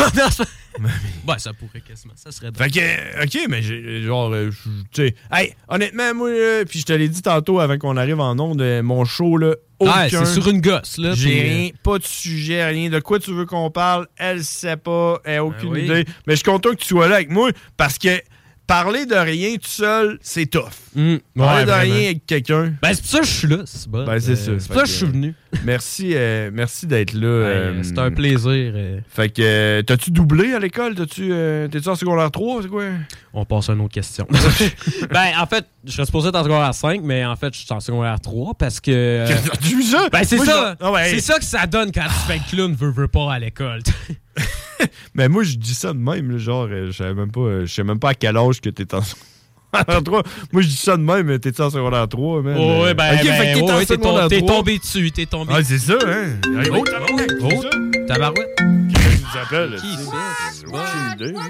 Ben, 1.26 1.36
ça 1.36 1.52
pourrait 1.52 1.82
quasiment. 1.82 2.14
Ça 2.16 2.32
serait 2.32 2.50
drôle. 2.50 2.64
Fait 2.64 2.70
que, 2.70 2.80
euh, 2.80 3.24
ok, 3.24 3.38
mais 3.50 3.60
j'ai- 3.60 4.00
genre, 4.02 4.32
euh, 4.32 4.48
tu 4.90 5.06
sais, 5.06 5.14
hey, 5.30 5.52
honnêtement, 5.68 6.14
moi, 6.14 6.30
euh, 6.30 6.64
puis 6.64 6.78
je 6.80 6.86
te 6.86 6.94
l'ai 6.94 7.10
dit 7.10 7.20
tantôt 7.20 7.60
avant 7.60 7.76
qu'on 7.76 7.98
arrive 7.98 8.18
en 8.20 8.38
onde, 8.38 8.62
euh, 8.62 8.82
mon 8.82 9.04
show, 9.04 9.36
là, 9.36 9.48
Ouais, 9.80 9.88
aucun- 9.90 10.08
c'est 10.24 10.32
sur 10.32 10.48
une 10.48 10.62
gosse, 10.62 10.96
là. 10.96 11.12
J'ai 11.14 11.40
euh, 11.40 11.42
rien, 11.42 11.68
pas 11.82 11.98
de 11.98 12.04
sujet, 12.04 12.64
rien. 12.64 12.88
De 12.88 13.00
quoi 13.00 13.18
tu 13.18 13.32
veux 13.34 13.44
qu'on 13.44 13.70
parle, 13.70 14.06
elle 14.16 14.42
sait 14.42 14.78
pas, 14.78 15.20
elle 15.26 15.36
a 15.38 15.44
aucune 15.44 15.68
Ben 15.74 15.74
oui. 15.74 15.84
idée. 15.84 16.04
Mais 16.26 16.32
je 16.32 16.36
suis 16.36 16.44
content 16.50 16.70
que 16.70 16.76
tu 16.76 16.86
sois 16.86 17.06
là 17.06 17.16
avec 17.16 17.28
moi 17.30 17.50
parce 17.76 17.98
que 17.98 18.08
parler 18.66 19.04
de 19.06 19.14
rien 19.14 19.54
tout 19.56 19.68
seul, 19.68 20.18
c'est 20.22 20.46
tough. 20.46 20.62
hum, 20.96 21.18
Parler 21.36 21.60
ouais, 21.60 21.64
de 21.66 21.70
vraiment. 21.70 21.94
rien 21.94 22.04
avec 22.06 22.26
quelqu'un. 22.26 22.72
Ben, 22.80 22.94
c'est 22.94 23.00
pour 23.02 23.10
ça 23.10 23.18
que 23.20 23.26
je 23.26 23.30
suis 23.30 23.48
là, 23.48 23.58
c'est 23.66 23.88
bon. 23.88 24.04
Ben, 24.06 24.18
c'est 24.18 24.30
Euh, 24.32 24.36
ça. 24.36 24.52
C'est 24.58 24.66
pour 24.68 24.76
ça 24.76 24.82
que 24.82 24.88
je 24.88 24.92
suis 24.94 25.06
venu. 25.06 25.34
Merci, 25.64 26.12
euh, 26.14 26.50
merci 26.50 26.86
d'être 26.86 27.12
là. 27.12 27.26
euh, 27.26 27.82
c'est 27.82 27.98
un 27.98 28.10
plaisir. 28.10 28.48
euh. 28.74 29.00
Fait 29.10 29.28
que, 29.28 29.42
euh, 29.42 29.82
t'as-tu 29.82 30.10
doublé 30.10 30.54
à 30.54 30.58
l'école? 30.58 30.94
T'as-tu, 30.94 31.28
T'es-tu 31.70 31.88
en 31.90 31.94
secondaire 31.94 32.30
3? 32.30 32.62
C'est 32.62 32.68
quoi? 32.68 32.84
On 33.34 33.44
passe 33.44 33.68
à 33.68 33.74
une 33.74 33.82
autre 33.82 33.92
question. 33.92 34.26
ben, 35.10 35.26
en 35.38 35.46
fait, 35.46 35.66
je 35.84 35.92
serais 35.92 36.06
supposé 36.06 36.28
être 36.30 36.36
en 36.36 36.44
secondaire 36.44 36.74
5, 36.74 37.02
mais 37.04 37.24
en 37.26 37.36
fait, 37.36 37.52
je 37.52 37.58
suis 37.60 37.66
en 37.72 37.80
secondaire 37.80 38.18
3 38.18 38.54
parce 38.54 38.80
que. 38.80 39.26
T'as-tu 39.28 39.76
vu 39.76 39.82
ça? 39.82 40.08
Ben, 40.10 40.24
c'est 40.24 40.38
ça. 40.38 40.76
je- 40.80 40.84
Ah 40.86 40.90
ouais. 40.92 41.10
C'est 41.10 41.20
ça 41.20 41.38
que 41.38 41.44
ça 41.44 41.66
donne 41.66 41.92
quand 41.92 42.06
tu 42.06 42.32
fais 42.32 42.40
clown, 42.50 42.74
veux, 42.74 42.90
veux 42.90 43.08
pas 43.08 43.34
à 43.34 43.38
l'école. 43.38 43.80
Mais 45.14 45.28
moi, 45.28 45.42
je 45.42 45.56
dis 45.56 45.74
ça 45.74 45.92
de 45.92 45.98
même, 45.98 46.36
genre, 46.38 46.66
euh, 46.70 46.86
je 46.86 46.92
savais 46.92 47.14
même 47.14 47.32
pas, 47.32 47.40
euh, 47.40 47.66
je 47.66 47.72
sais 47.72 47.84
même 47.84 47.98
pas 47.98 48.10
à 48.10 48.14
quel 48.14 48.36
âge 48.36 48.60
que 48.60 48.70
t'es 48.70 48.94
en 48.94 49.02
secondaire 49.02 50.02
3. 50.04 50.22
Moi, 50.52 50.62
je 50.62 50.68
dis 50.68 50.76
ça 50.76 50.96
de 50.96 51.02
même, 51.02 51.26
mais 51.26 51.38
t'es 51.38 51.58
en 51.60 51.70
secondaire 51.70 52.08
3, 52.08 52.42
man? 52.42 52.56
Oh, 52.58 52.82
ouais, 52.84 52.94
ben, 52.94 53.14
Ok, 53.14 53.24
ben, 53.24 53.54
t'es 53.54 53.60
oh, 53.62 53.66
ouais, 53.72 53.86
t'es 53.86 53.94
secondaire 53.94 54.20
tom- 54.22 54.28
t'es 54.28 54.40
3. 54.40 54.56
tombé 54.56 54.78
dessus, 54.78 55.10
t'es 55.12 55.26
tombé 55.26 55.52
Ah, 55.56 55.64
c'est 55.64 55.78
ça, 55.78 55.94
hein? 56.04 56.36
Oh, 56.44 56.48
Oh, 57.42 57.48
c'est 57.50 57.62
ça? 57.62 57.70
tabarouette. 58.08 58.56
Qui 58.56 59.22
nous 59.22 59.38
appelle? 59.40 59.76
Qui 59.80 59.96
sais? 59.96 60.10
c'est? 60.52 60.66
Aucune 60.66 61.12
idée. 61.14 61.34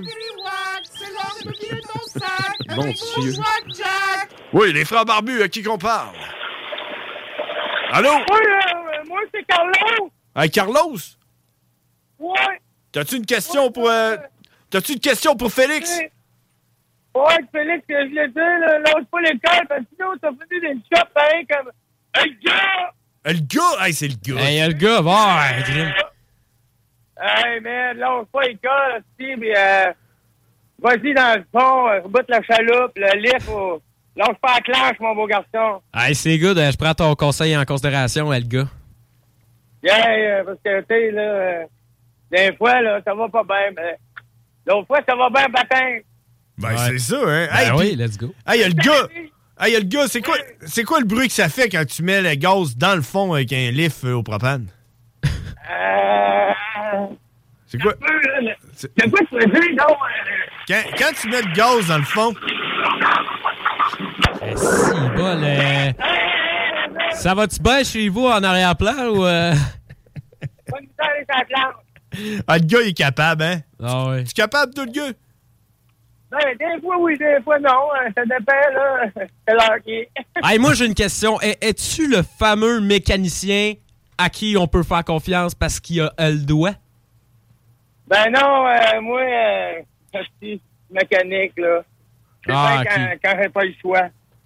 Mon 2.76 2.84
Dieu. 2.84 3.34
Oui, 4.52 4.72
les 4.72 4.84
frères 4.84 5.04
barbus, 5.04 5.42
à 5.42 5.48
qui 5.48 5.62
qu'on 5.62 5.78
parle? 5.78 6.14
Allô? 7.90 8.10
Oui, 8.10 8.40
euh, 8.40 9.08
moi, 9.08 9.20
c'est 9.34 9.44
Carlos. 9.46 10.10
Hey, 10.36 10.50
Carlos? 10.50 10.96
Ouais. 12.18 12.60
T'as-tu 12.92 13.16
une 13.16 13.26
question 13.26 13.70
pour... 13.72 13.88
euh, 13.88 14.16
T'as-tu 14.70 14.92
une 14.92 15.00
question 15.00 15.34
pour 15.34 15.50
Félix? 15.52 15.98
Ouais, 17.14 17.36
Félix, 17.52 17.84
je 17.88 17.94
l'ai 18.14 18.28
dit, 18.28 18.34
là, 18.36 18.78
lâche 18.78 19.04
pas 19.10 19.20
l'école, 19.20 19.66
parce 19.68 19.80
que 19.80 19.86
sinon, 19.96 20.12
t'as 20.20 20.30
fini 20.30 20.60
des 20.60 20.74
shops 20.74 21.10
pareil 21.14 21.46
comme. 21.46 21.70
Hey, 22.14 22.36
gars! 22.42 22.90
Le 23.24 23.40
gars! 23.40 23.86
Hey, 23.86 23.92
c'est 23.92 24.08
le 24.08 24.14
gars! 24.22 24.40
Hey, 24.40 24.66
le 24.66 24.72
gars, 24.72 25.00
va, 25.02 25.36
ouais, 25.40 25.62
Grim. 25.62 25.92
Hey, 27.20 27.60
man, 27.60 27.96
lâche 27.98 28.26
pas 28.32 28.42
l'école, 28.42 29.02
aussi, 29.20 29.36
mais 29.36 29.56
euh, 29.56 29.92
vas-y 30.80 31.14
dans 31.14 31.38
le 31.38 31.44
fond, 31.52 31.88
euh, 31.88 32.00
botte 32.08 32.28
la 32.30 32.42
chaloupe, 32.42 32.92
le 32.96 33.18
lift, 33.20 33.48
oh, 33.50 33.80
lâche 34.16 34.36
pas 34.40 34.54
la 34.54 34.60
clanche, 34.62 34.98
mon 35.00 35.14
beau 35.14 35.26
garçon. 35.26 35.82
Hey, 35.94 36.14
c'est 36.14 36.38
good, 36.38 36.56
euh, 36.56 36.70
je 36.70 36.76
prends 36.78 36.94
ton 36.94 37.14
conseil 37.14 37.54
en 37.56 37.64
considération, 37.66 38.32
euh, 38.32 38.38
le 38.38 38.44
gars. 38.44 38.68
Yeah, 39.82 40.44
parce 40.44 40.58
que, 40.64 40.80
tu 40.80 40.86
sais, 40.88 41.10
là, 41.10 41.22
euh, 41.22 41.64
des 42.32 42.56
fois, 42.56 42.80
là, 42.80 43.00
ça 43.06 43.14
va 43.14 43.28
pas 43.28 43.44
bien, 43.44 43.70
mais 43.76 43.96
l'autre 44.66 44.86
fois, 44.86 45.00
ça 45.08 45.14
va 45.14 45.28
bien, 45.30 45.48
baptême. 45.48 46.00
Ben, 46.58 46.76
c'est 46.76 46.98
ça, 46.98 47.16
hein? 47.16 47.48
Ben 47.52 47.56
Hey, 47.58 47.70
oui, 47.72 47.88
puis- 47.88 47.96
let's 47.96 48.16
go. 48.18 48.34
Hey, 48.46 48.60
y 48.60 48.64
a 48.64 48.68
le 48.68 48.74
gars! 48.74 49.08
Hey, 49.60 49.74
y 49.74 49.76
a 49.76 49.80
le 49.80 49.84
gars, 49.84 50.08
c'est 50.08 50.22
quoi, 50.22 50.34
c'est 50.62 50.82
quoi 50.82 50.98
le 50.98 51.04
bruit 51.06 51.28
que 51.28 51.34
ça 51.34 51.48
fait 51.48 51.68
quand 51.68 51.84
tu 51.84 52.02
mets 52.02 52.20
le 52.20 52.34
gaz 52.34 52.74
dans 52.76 52.96
le 52.96 53.02
fond 53.02 53.32
avec 53.34 53.52
un 53.52 53.70
lift 53.70 54.02
euh, 54.04 54.14
au 54.14 54.22
propane? 54.24 54.66
Euh. 55.24 55.28
C'est 57.66 57.80
quoi? 57.80 57.92
C'est 58.74 58.90
quoi 59.10 59.20
tu 59.28 59.34
veux 59.36 59.46
dire, 59.46 59.76
donc? 59.76 59.96
Quand, 60.66 60.82
quand 60.98 61.12
tu 61.20 61.28
mets 61.28 61.42
le 61.42 61.52
gaz 61.54 61.86
dans 61.86 61.98
le 61.98 62.02
fond, 62.04 62.34
Eh, 64.44 64.56
si, 64.56 64.90
bol, 65.16 65.38
euh, 65.44 65.92
Ça 67.12 67.34
va-tu 67.34 67.60
bien 67.60 67.84
chez 67.84 68.08
vous 68.08 68.26
en 68.26 68.42
arrière-plan 68.42 69.06
ou. 69.10 69.24
euh? 69.24 69.54
Ah, 72.46 72.58
le 72.58 72.64
gars 72.64 72.78
il 72.82 72.88
est 72.88 72.92
capable, 72.96 73.42
hein? 73.42 73.60
Ah 73.82 74.08
ouais. 74.08 74.24
Tu 74.24 74.30
es 74.30 74.34
capable, 74.34 74.74
toi, 74.74 74.84
le 74.84 74.92
gars? 74.92 75.12
Ben, 76.30 76.56
des 76.58 76.80
fois, 76.80 76.96
oui, 76.98 77.18
des 77.18 77.38
fois, 77.44 77.58
non. 77.58 77.68
Euh, 77.70 78.10
Ça 78.16 78.22
dépend, 78.24 78.52
là. 78.74 79.04
C'est 79.46 79.54
l'heure 79.54 79.82
qui 79.84 79.90
est. 79.92 80.10
Hey, 80.44 80.58
moi, 80.58 80.72
j'ai 80.74 80.86
une 80.86 80.94
question. 80.94 81.38
Es- 81.42 81.58
Es-tu 81.60 82.08
le 82.08 82.22
fameux 82.22 82.80
mécanicien 82.80 83.74
à 84.16 84.30
qui 84.30 84.56
on 84.58 84.66
peut 84.66 84.82
faire 84.82 85.04
confiance 85.04 85.54
parce 85.54 85.78
qu'il 85.80 86.00
a 86.00 86.12
euh, 86.20 86.30
le 86.30 86.38
doigt? 86.46 86.72
Ben 88.06 88.30
non, 88.30 88.66
euh, 88.66 89.00
moi, 89.02 89.20
euh, 89.20 89.72
je 90.14 90.20
suis 90.40 90.60
mécanique, 90.90 91.52
là. 91.56 91.82
C'est 92.46 92.52
Ah, 92.54 92.82
quand, 92.84 93.02
ok. 93.02 93.18
quand 93.24 93.38
j'ai 93.42 93.48
pas 93.48 93.64
le 93.64 93.74
choix. 93.80 94.02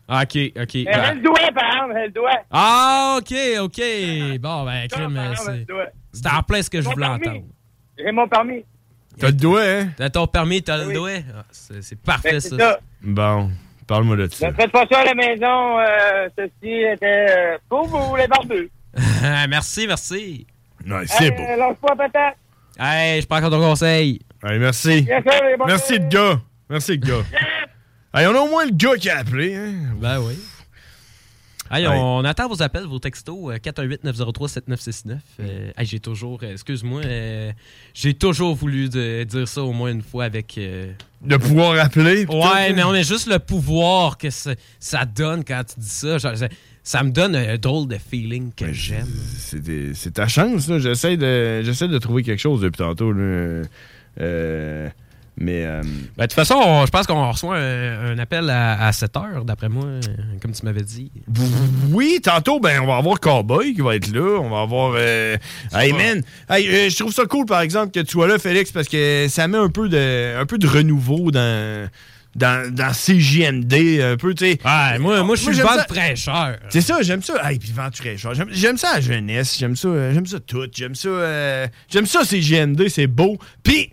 Ah, 0.08 0.22
OK, 0.22 0.36
OK. 0.60 0.74
Mais 0.74 0.86
Ah. 0.92 1.04
j'ai 1.08 1.14
le 1.14 1.20
doigt, 1.22 1.52
par 1.54 1.72
exemple, 1.72 1.94
j'ai 1.96 2.04
le 2.06 2.10
doigt. 2.12 2.40
Ah, 2.50 3.16
OK, 3.18 3.34
OK. 3.60 4.38
Bon, 4.40 4.64
ben, 4.64 4.86
crime, 4.88 5.20
c'est 6.12 6.28
en 6.30 6.42
plein 6.42 6.62
ce 6.62 6.70
que 6.70 6.80
je 6.80 6.88
voulais 6.88 7.06
entendre. 7.06 7.42
J'ai 7.98 8.12
mon 8.12 8.28
permis. 8.28 8.64
T'as 9.18 9.28
le 9.28 9.32
doigt, 9.32 9.62
hein? 9.62 9.88
T'as 9.96 10.10
ton 10.10 10.26
permis, 10.26 10.62
t'as 10.62 10.84
le 10.84 10.92
doigt? 10.92 11.10
Ah, 11.34 11.44
c'est 11.50 11.98
parfait, 12.00 12.32
Ben, 12.32 12.40
ça. 12.40 12.48
c'est 12.50 12.58
ça. 12.58 12.80
Bon, 13.02 13.50
parle-moi 13.86 14.16
de 14.16 14.28
ça. 14.30 14.48
Ne 14.48 14.54
faites 14.54 14.70
pas 14.70 14.84
ça 14.90 14.98
à 15.00 15.04
la 15.04 15.14
maison. 15.14 15.78
Euh, 15.78 16.28
ceci 16.36 16.72
était 16.92 17.26
euh, 17.30 17.58
pour 17.68 17.86
vous, 17.86 18.14
les 18.16 18.26
barbus. 18.26 18.70
merci, 19.48 19.86
merci. 19.86 20.46
Ouais, 20.86 21.06
c'est 21.06 21.30
beau. 21.30 21.42
Euh, 21.42 21.74
pas, 21.80 21.96
patate. 21.96 22.36
Hey, 22.78 23.22
je 23.22 23.26
prends 23.26 23.38
encore 23.38 23.50
ton 23.50 23.60
conseil. 23.60 24.20
Hey, 24.44 24.58
merci. 24.58 25.02
Bien 25.02 25.22
sûr, 25.22 25.44
les 25.44 25.56
barbus. 25.56 25.72
Merci, 25.72 25.98
le 25.98 26.08
gars. 26.08 26.40
Merci, 26.68 26.90
le 26.92 27.06
gars. 27.06 27.24
hey, 28.14 28.26
on 28.26 28.34
a 28.34 28.38
au 28.40 28.50
moins 28.50 28.66
le 28.66 28.72
gars 28.72 28.96
qui 28.96 29.08
a 29.08 29.18
appelé, 29.18 29.54
hein? 29.56 29.72
Ben 29.98 30.20
oui. 30.20 30.38
Hey, 31.70 31.86
on 31.86 32.24
attend 32.24 32.48
vos 32.48 32.62
appels, 32.62 32.84
vos 32.84 32.98
textos, 32.98 33.50
euh, 33.52 33.58
418-903-7969. 33.58 35.18
Euh, 35.40 35.70
hey, 35.76 35.86
j'ai 35.86 36.00
toujours, 36.00 36.38
euh, 36.42 36.52
excuse-moi, 36.52 37.02
euh, 37.04 37.52
j'ai 37.94 38.14
toujours 38.14 38.54
voulu 38.54 38.88
de- 38.88 39.24
dire 39.24 39.48
ça 39.48 39.62
au 39.62 39.72
moins 39.72 39.90
une 39.90 40.02
fois 40.02 40.24
avec... 40.24 40.56
euh, 40.58 40.92
De 41.22 41.36
pouvoir 41.36 41.78
appeler. 41.78 42.24
Ouais, 42.26 42.72
mais 42.72 42.84
on 42.84 42.90
a 42.90 43.02
juste 43.02 43.28
le 43.28 43.38
pouvoir 43.38 44.16
que 44.18 44.30
ça, 44.30 44.52
ça 44.78 45.04
donne 45.04 45.44
quand 45.44 45.62
tu 45.64 45.80
dis 45.80 45.88
ça. 45.88 46.18
Genre, 46.18 46.36
ça, 46.36 46.48
ça 46.82 47.02
me 47.02 47.10
donne 47.10 47.34
un 47.34 47.56
drôle 47.58 47.88
de 47.88 47.96
feeling 47.98 48.52
que 48.54 48.72
j'aime. 48.72 49.08
C'est 49.36 50.12
ta 50.14 50.28
chance, 50.28 50.68
là. 50.68 50.78
J'essaie 50.78 51.16
de, 51.16 51.62
j'essaie 51.62 51.88
de 51.88 51.98
trouver 51.98 52.22
quelque 52.22 52.38
chose 52.40 52.60
depuis 52.60 52.78
tantôt, 52.78 53.12
là. 53.12 53.62
Euh, 54.20 54.88
mais. 55.36 55.64
euh, 55.64 55.82
Ben, 56.16 56.22
de 56.24 56.28
toute 56.28 56.32
façon, 56.34 56.54
on- 56.64 56.86
je 56.86 56.90
pense 56.90 57.06
qu'on 57.06 57.30
reçoit 57.30 57.56
un, 57.56 58.12
un 58.12 58.18
appel 58.18 58.48
à, 58.50 58.90
7 58.92 59.16
heures, 59.16 59.44
d'après 59.44 59.68
moi, 59.68 59.84
euh, 59.84 60.00
comme 60.40 60.52
tu 60.52 60.64
m'avais 60.64 60.82
dit. 60.82 61.10
Oui, 61.90 62.18
tantôt, 62.22 62.60
ben, 62.60 62.80
on 62.82 62.86
va 62.86 62.96
avoir 62.96 63.20
Cowboy 63.20 63.74
qui 63.74 63.80
va 63.80 63.96
être 63.96 64.12
là. 64.12 64.38
On 64.40 64.50
va 64.50 64.60
avoir. 64.62 64.94
euh, 64.96 65.36
Hey, 65.74 65.92
man! 65.92 66.22
Hey, 66.48 66.68
euh, 66.68 66.88
je 66.90 66.96
trouve 66.96 67.12
ça 67.12 67.24
cool, 67.26 67.46
par 67.46 67.60
exemple, 67.60 67.92
que 67.92 68.00
tu 68.00 68.12
sois 68.12 68.26
là, 68.28 68.38
Félix, 68.38 68.72
parce 68.72 68.88
que 68.88 69.26
ça 69.28 69.46
met 69.48 69.58
un 69.58 69.68
peu 69.68 69.88
de, 69.88 70.36
un 70.40 70.46
peu 70.46 70.58
de 70.58 70.66
renouveau 70.66 71.30
dans. 71.30 71.88
Dans, 72.34 72.70
dans 72.70 72.92
CJMD, 72.92 73.98
un 74.02 74.16
peu, 74.18 74.34
tu 74.34 74.44
sais. 74.44 74.58
Ouais, 74.62 74.98
moi, 74.98 75.22
moi 75.22 75.36
je 75.36 75.42
suis 75.42 75.52
vent 75.54 75.68
fraîcheur. 75.88 76.58
C'est 76.68 76.82
ça, 76.82 76.98
j'aime 77.00 77.22
ça. 77.22 77.32
Hey, 77.50 77.58
puis 77.58 77.72
vent 77.72 77.88
fraîcheur. 77.90 78.34
J'aime, 78.34 78.48
j'aime 78.50 78.76
ça 78.76 78.92
la 78.96 79.00
jeunesse, 79.00 79.56
j'aime 79.58 79.74
ça, 79.74 79.88
euh, 79.88 80.12
j'aime 80.12 80.26
ça 80.26 80.38
tout, 80.40 80.66
j'aime 80.70 80.94
ça, 80.94 81.08
euh, 81.08 81.66
j'aime 81.90 82.04
ça 82.04 82.24
CJMD, 82.26 82.88
c'est 82.90 83.06
beau. 83.06 83.38
Puis 83.62 83.90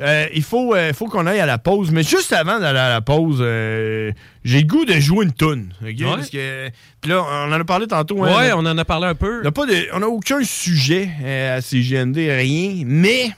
euh, 0.00 0.26
il 0.34 0.42
faut, 0.42 0.74
euh, 0.74 0.92
faut 0.92 1.06
qu'on 1.06 1.26
aille 1.26 1.40
à 1.40 1.46
la 1.46 1.58
pause. 1.58 1.90
Mais 1.90 2.02
juste 2.02 2.32
avant 2.32 2.58
d'aller 2.60 2.78
à 2.78 2.88
la 2.88 3.00
pause, 3.00 3.38
euh, 3.40 4.12
j'ai 4.44 4.60
le 4.60 4.66
goût 4.66 4.84
de 4.84 4.94
jouer 4.94 5.24
une 5.24 5.32
toune. 5.32 5.72
ok? 5.82 6.02
Parce 6.16 6.30
que, 6.30 6.68
puis 7.00 7.10
là, 7.10 7.22
on 7.22 7.52
en 7.52 7.52
a 7.52 7.64
parlé 7.64 7.86
tantôt. 7.86 8.22
hein, 8.24 8.36
Ouais, 8.36 8.52
on 8.54 8.58
en 8.60 8.78
a 8.78 8.84
parlé 8.84 9.06
un 9.06 9.14
peu. 9.14 9.42
n'a 9.42 9.50
pas 9.52 9.66
de- 9.66 9.88
on 9.92 10.00
n'a 10.00 10.08
aucun 10.08 10.42
sujet 10.44 11.10
à 11.54 11.60
CGND, 11.60 12.16
rien. 12.16 12.82
Mais 12.86 13.30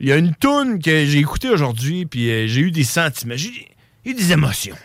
il 0.00 0.08
y 0.08 0.12
a 0.12 0.16
une 0.16 0.34
toune 0.34 0.80
que 0.82 1.04
j'ai 1.04 1.18
écoutée 1.18 1.50
aujourd'hui, 1.50 2.06
puis 2.06 2.48
j'ai 2.48 2.60
eu 2.60 2.70
des 2.70 2.84
sentiments. 2.84 3.34
J'ai 3.36 3.68
eu 4.04 4.14
des 4.14 4.32
émotions. 4.32 4.76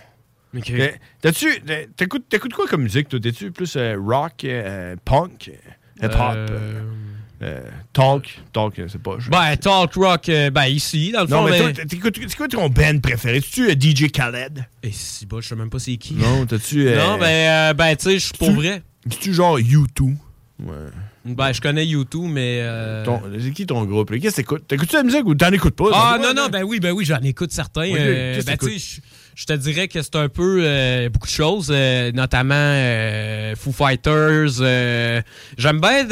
Euh, 0.70 0.90
T'as-tu, 1.22 1.48
t'écoutes, 1.96 2.28
t'écoutes 2.28 2.54
quoi 2.54 2.68
comme 2.68 2.84
musique, 2.84 3.08
toi? 3.08 3.20
T'es-tu 3.22 3.52
plus 3.52 3.78
rock, 3.98 4.44
euh, 4.44 4.98
punk, 5.06 5.50
hip-hop, 6.02 6.36
euh, 7.42 7.62
talk? 7.94 8.40
Talk, 8.54 8.78
euh, 8.80 8.88
c'est 8.90 9.02
pas... 9.02 9.16
je- 9.20 9.30
Ben, 9.30 9.56
talk 9.58 9.94
rock, 9.96 10.30
euh, 10.30 10.50
ben, 10.52 10.66
ici, 10.66 11.12
dans 11.12 11.22
le 11.22 11.28
non, 11.28 11.38
fond. 11.48 11.50
mais 11.50 11.74
mais- 11.74 12.28
c'est 12.28 12.36
quoi 12.38 12.48
ton 12.48 12.70
band 12.70 13.00
préféré? 13.02 13.42
Tu 13.42 13.70
es 13.70 13.74
DJ 13.80 14.12
Khaled? 14.12 14.66
Et 14.84 14.92
si, 14.92 15.26
bah, 15.26 15.38
je 15.42 15.48
sais 15.48 15.56
même 15.56 15.70
pas 15.70 15.80
c'est 15.80 15.98
qui. 15.98 16.14
Non, 16.14 16.46
t'as-tu... 16.46 16.88
euh, 16.88 16.98
Non, 16.98 17.18
ben, 17.18 17.26
euh, 17.72 17.74
ben 17.74 17.96
tu 17.96 18.04
sais, 18.06 18.14
je 18.20 18.26
suis 18.26 18.34
pour 18.38 18.52
vrai. 18.52 18.82
C'est-tu 19.10 19.34
genre 19.34 19.58
U2? 19.58 20.16
Ouais. 20.64 20.76
Ben, 21.26 21.54
je 21.54 21.62
connais 21.62 21.86
YouTube, 21.86 22.26
mais. 22.32 22.60
euh, 22.62 23.04
Ton- 23.06 23.22
c'est 23.40 23.52
qui 23.52 23.66
ton 23.66 23.84
groupe? 23.86 24.12
Qu'est-ce 24.20 24.36
que 24.38 24.42
t'écoutes? 24.42 24.68
T'écoutes-tu 24.68 24.96
la 24.96 25.04
musique 25.04 25.26
ou 25.26 25.36
t'en 25.36 25.52
écoutes 25.52 25.76
pas? 25.76 25.86
Ah 25.94 26.18
non, 26.22 26.34
non, 26.36 26.50
ben 26.50 26.64
oui, 26.64 26.80
ben 26.80 26.92
oui, 26.92 27.06
j'en 27.06 27.20
écoute 27.22 27.52
certains. 27.52 27.82
Oui, 27.84 27.94
ben, 27.94 28.40
tu 28.40 28.70
sais, 28.70 28.92
je- 29.36 29.46
te 29.46 29.54
dirais 29.54 29.88
que 29.88 30.02
c'est 30.02 30.16
un 30.16 30.30
peu 30.30 30.62
euh, 30.64 31.10
beaucoup 31.10 31.28
de 31.28 31.32
choses, 31.32 31.70
euh, 31.72 32.12
notamment 32.14 32.54
euh, 32.56 33.56
Foo 33.56 33.72
Fighters. 33.72 34.60
euh, 34.62 35.22
J'aime 35.58 35.80
bien, 35.82 36.06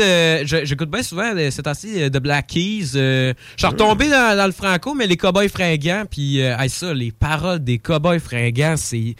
j'écoute 0.44 0.90
bien 0.90 1.04
souvent 1.04 1.34
euh, 1.36 1.52
ces 1.52 1.64
temps-ci 1.64 2.02
euh, 2.04 2.10
de 2.10 2.20
Black 2.20 2.48
Keys. 2.48 2.92
euh, 2.96 3.34
je 3.56 3.66
suis 3.66 3.68
retombé 3.68 4.10
dans, 4.10 4.36
dans 4.38 4.46
le 4.46 4.52
franco, 4.52 4.94
mais 4.94 5.08
les 5.08 5.18
Cowboys 5.18 5.50
fringants, 5.50 6.04
puis 6.10 6.42
euh, 6.42 6.56
hey, 6.58 6.70
ça, 6.70 6.94
les 6.94 7.12
paroles 7.12 7.64
des 7.64 7.78
Cowboys 7.78 8.20
fringants, 8.20 8.76
c'est 8.78 9.16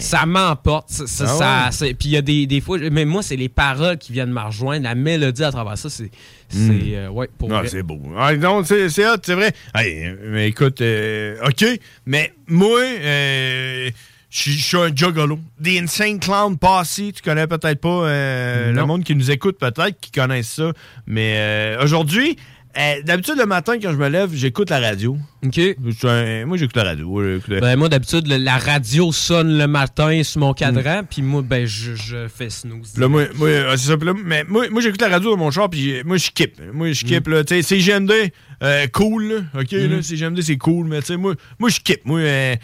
ça 0.00 0.26
m'emporte. 0.26 0.90
Ça- 0.90 1.06
Ah 1.28 1.70
ouais? 1.80 1.94
Puis 1.94 2.08
il 2.08 2.12
y 2.12 2.16
a 2.16 2.22
des, 2.22 2.46
des 2.46 2.60
fois, 2.60 2.78
mais 2.90 3.04
moi, 3.04 3.22
c'est 3.22 3.36
les 3.36 3.48
paroles 3.48 3.98
qui 3.98 4.12
viennent 4.12 4.32
me 4.32 4.40
rejoindre, 4.40 4.84
la 4.84 4.94
mélodie 4.94 5.44
à 5.44 5.50
travers 5.52 5.78
ça, 5.78 5.88
c'est, 5.90 6.10
c'est 6.48 6.58
Mm. 6.58 6.94
euh, 6.94 7.08
ouais, 7.08 7.28
pour 7.38 7.52
Ah, 7.52 7.60
vrai. 7.60 7.68
c'est 7.68 7.82
beau. 7.82 8.00
Ah, 8.16 8.34
non, 8.36 8.62
c'est 8.64 8.88
c'est 8.88 9.06
hot, 9.06 9.16
c'est 9.22 9.34
vrai. 9.34 9.52
Hey, 9.74 10.14
mais 10.24 10.48
écoute, 10.48 10.80
euh, 10.80 11.36
OK, 11.46 11.64
mais 12.06 12.32
moi, 12.46 12.80
euh, 12.80 13.90
je 14.30 14.38
suis- 14.38 14.52
je 14.52 14.62
suis 14.64 14.76
un 14.76 14.88
juggalo. 14.94 15.38
The 15.62 15.68
Insane 15.82 16.18
Clown 16.18 16.56
Posse, 16.58 17.00
tu 17.14 17.22
connais 17.22 17.46
peut-être 17.46 17.80
pas 17.80 17.88
euh, 18.08 18.72
le 18.72 18.84
monde 18.86 19.04
qui 19.04 19.14
nous 19.14 19.30
écoute, 19.30 19.58
peut-être, 19.58 19.98
qui 20.00 20.10
connaissent 20.10 20.50
ça. 20.54 20.72
Mais 21.06 21.34
euh, 21.38 21.82
aujourd'hui, 21.84 22.36
euh, 22.76 23.02
d'habitude, 23.02 23.36
le 23.38 23.46
matin, 23.46 23.74
quand 23.80 23.92
je 23.92 23.96
me 23.96 24.08
lève, 24.08 24.30
j'écoute 24.34 24.70
la 24.70 24.80
radio. 24.80 25.16
OK. 25.44 25.60
Un- 26.04 26.46
moi, 26.46 26.56
j'écoute 26.56 26.76
la 26.76 26.84
radio. 26.84 27.22
Ben, 27.48 27.76
moi, 27.76 27.88
d'habitude, 27.88 28.26
la 28.26 28.56
radio 28.56 29.12
sonne 29.12 29.58
le 29.58 29.66
matin 29.66 30.22
sur 30.22 30.40
mon 30.40 30.54
cadran, 30.54 31.02
puis 31.08 31.22
moi, 31.22 31.42
ben, 31.42 31.66
je, 31.66 31.94
je 31.94 32.28
fais 32.28 32.50
snooze. 32.50 32.96
Là, 32.98 33.08
moi, 33.08 33.24
moi, 33.36 33.48
euh, 33.48 33.76
c'est 33.76 33.88
ça. 33.88 33.96
Là, 33.96 34.12
mais 34.24 34.44
moi, 34.44 34.68
moi 34.70 34.80
j'écoute 34.80 35.00
la 35.00 35.08
radio 35.08 35.30
dans 35.30 35.36
mon 35.36 35.50
char, 35.50 35.68
puis 35.70 35.98
euh, 35.98 36.02
moi, 36.04 36.16
je 36.16 36.26
skip. 36.26 36.60
Moi, 36.72 36.92
je 36.92 37.00
skip, 37.00 37.28
là. 37.28 37.44
Tu 37.44 37.54
sais, 37.54 37.62
CGMD, 37.62 38.12
euh, 38.62 38.86
cool, 38.88 39.24
là. 39.24 39.60
OK, 39.60 39.72
là, 39.72 40.02
CGMD, 40.02 40.40
c'est 40.42 40.56
cool, 40.56 40.86
mais 40.86 41.00
tu 41.00 41.08
sais, 41.08 41.16
moi, 41.16 41.34
moi 41.58 41.68
je 41.68 41.76
skip. 41.76 42.00
Moi, 42.04 42.20
euh, 42.20 42.56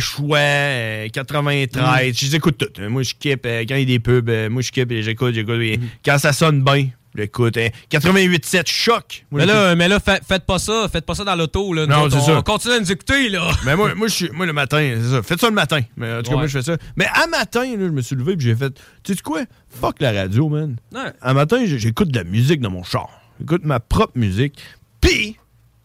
Choix, 0.00 0.38
euh, 0.38 1.08
93, 1.08 2.16
je 2.16 2.26
les 2.26 2.36
écoute 2.36 2.58
toutes. 2.58 2.80
Moi, 2.80 3.02
je 3.02 3.12
euh, 3.26 3.64
quand 3.68 3.74
il 3.76 3.80
y 3.80 3.82
a 3.82 3.84
des 3.84 3.98
pubs, 3.98 4.30
moi, 4.50 4.62
je 4.62 4.66
skip 4.68 4.90
et 4.90 5.02
j'écoute, 5.02 5.34
j'écoute. 5.34 5.60
et 5.60 5.78
Quand 6.04 6.18
ça 6.18 6.32
sonne 6.32 6.62
bien, 6.62 6.88
j'écoute. 7.14 7.56
euh, 7.56 7.68
88.7, 7.90 8.66
choc. 8.66 9.24
Moi, 9.30 9.40
Mais 9.40 9.46
là, 9.46 9.74
mais 9.74 9.88
là 9.88 10.00
fa- 10.00 10.20
faites 10.20 10.44
pas 10.44 10.58
ça, 10.58 10.88
faites 10.90 11.04
pas 11.06 11.14
ça 11.14 11.24
dans 11.24 11.34
l'auto, 11.36 11.72
là. 11.72 11.86
Non, 11.86 12.08
c'est 12.10 12.16
on 12.16 12.26
ça. 12.36 12.42
continue 12.42 12.74
à 12.74 12.80
nous 12.80 12.92
écouter, 12.92 13.28
là. 13.28 13.50
Mais 13.64 13.76
moi, 13.76 13.94
moi, 13.94 14.08
je 14.08 14.12
suis, 14.14 14.30
moi, 14.30 14.46
le 14.46 14.52
matin, 14.52 14.78
c'est 15.00 15.10
ça. 15.10 15.22
Faites 15.22 15.40
ça 15.40 15.48
le 15.48 15.54
matin. 15.54 15.80
Mais 15.96 16.12
en 16.12 16.16
tout 16.18 16.24
cas, 16.24 16.30
Ouais. 16.30 16.36
moi, 16.36 16.46
je 16.46 16.58
fais 16.58 16.62
ça. 16.64 16.76
Mais 16.96 17.06
à 17.12 17.26
matin, 17.26 17.64
là, 17.64 17.86
je 17.86 17.90
me 17.92 18.00
suis 18.02 18.16
levé 18.16 18.36
puis 18.36 18.46
j'ai 18.46 18.56
fait, 18.56 18.72
tu 19.02 19.14
sais 19.14 19.22
quoi? 19.22 19.42
Fuck 19.68 20.00
la 20.00 20.12
radio, 20.12 20.48
man. 20.48 20.76
Ouais. 20.92 21.12
À 21.20 21.34
matin, 21.34 21.62
j'écoute 21.66 22.08
de 22.08 22.18
la 22.18 22.24
musique 22.24 22.60
dans 22.60 22.70
mon 22.70 22.82
char. 22.82 23.08
J'écoute 23.40 23.64
ma 23.64 23.80
propre 23.80 24.16
musique. 24.18 24.60
Puis, 25.00 25.36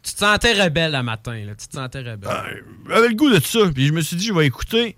Tu 0.02 0.14
te 0.14 0.20
sentais 0.20 0.54
rebelle 0.62 0.94
le 0.94 1.04
matin, 1.04 1.34
là. 1.46 1.54
Tu 1.56 1.68
te 1.68 1.74
sentais 1.76 2.00
rebelle. 2.00 2.64
j'avais 2.90 3.10
le 3.10 3.16
goût 3.16 3.30
de 3.30 3.40
ça. 3.40 3.60
Puis 3.74 3.88
je 3.88 3.94
me 3.94 4.02
suis 4.02 4.16
dit, 4.16 4.28
je 4.28 4.34
vais 4.34 4.46
écouter 4.48 4.96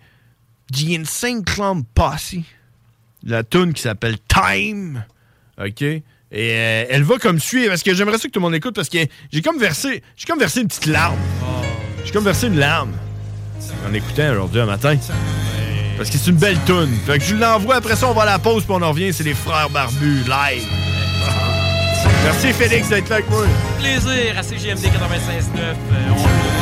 The 0.72 0.84
Insane 1.00 1.44
Clown 1.44 1.84
Posse. 1.84 2.36
La 3.24 3.44
tune 3.44 3.74
qui 3.74 3.82
s'appelle 3.82 4.18
Time. 4.28 5.04
OK? 5.60 5.84
Et 6.32 6.52
euh, 6.54 6.86
elle 6.90 7.04
va 7.04 7.18
comme 7.18 7.40
suit. 7.40 7.68
Parce 7.68 7.84
que 7.84 7.94
j'aimerais 7.94 8.18
ça 8.18 8.28
que 8.28 8.34
tout 8.34 8.40
le 8.40 8.46
monde 8.46 8.56
écoute 8.56 8.76
parce 8.76 8.90
que 8.90 9.00
j'ai 9.32 9.42
comme 9.42 9.60
versé. 9.60 10.02
J'ai 10.16 10.26
comme 10.26 10.40
versé 10.40 10.62
une 10.62 10.68
petite 10.68 10.86
larme. 10.86 11.20
J'ai 12.06 12.12
comme 12.12 12.24
versé 12.24 12.48
une 12.48 12.58
larme. 12.58 12.94
En 13.88 13.94
écoutant 13.94 14.32
aujourd'hui 14.32 14.62
un 14.62 14.66
matin. 14.66 14.96
Parce 15.98 16.10
que 16.10 16.18
c'est 16.18 16.32
une 16.32 16.38
belle 16.38 16.58
tune. 16.66 16.90
Fait 17.06 17.20
que 17.20 17.24
je 17.24 17.36
l'envoie. 17.36 17.76
Après 17.76 17.96
ça, 17.96 18.08
on 18.08 18.14
va 18.14 18.24
à 18.24 18.26
la 18.26 18.40
pause 18.40 18.64
puis 18.64 18.74
on 18.76 18.82
en 18.82 18.90
revient. 18.90 19.14
C'est 19.14 19.24
les 19.24 19.34
frères 19.34 19.70
barbus 19.70 20.24
live. 20.24 20.68
Merci 22.24 22.54
Félix 22.54 22.90
d'être 22.90 23.10
là 23.10 23.16
avec 23.16 23.30
moi. 23.30 23.46
Plaisir 23.80 24.38
à 24.38 24.44
CGMD 24.44 24.84
96.9. 24.84 24.90
Euh, 25.60 25.74
on 26.12 26.61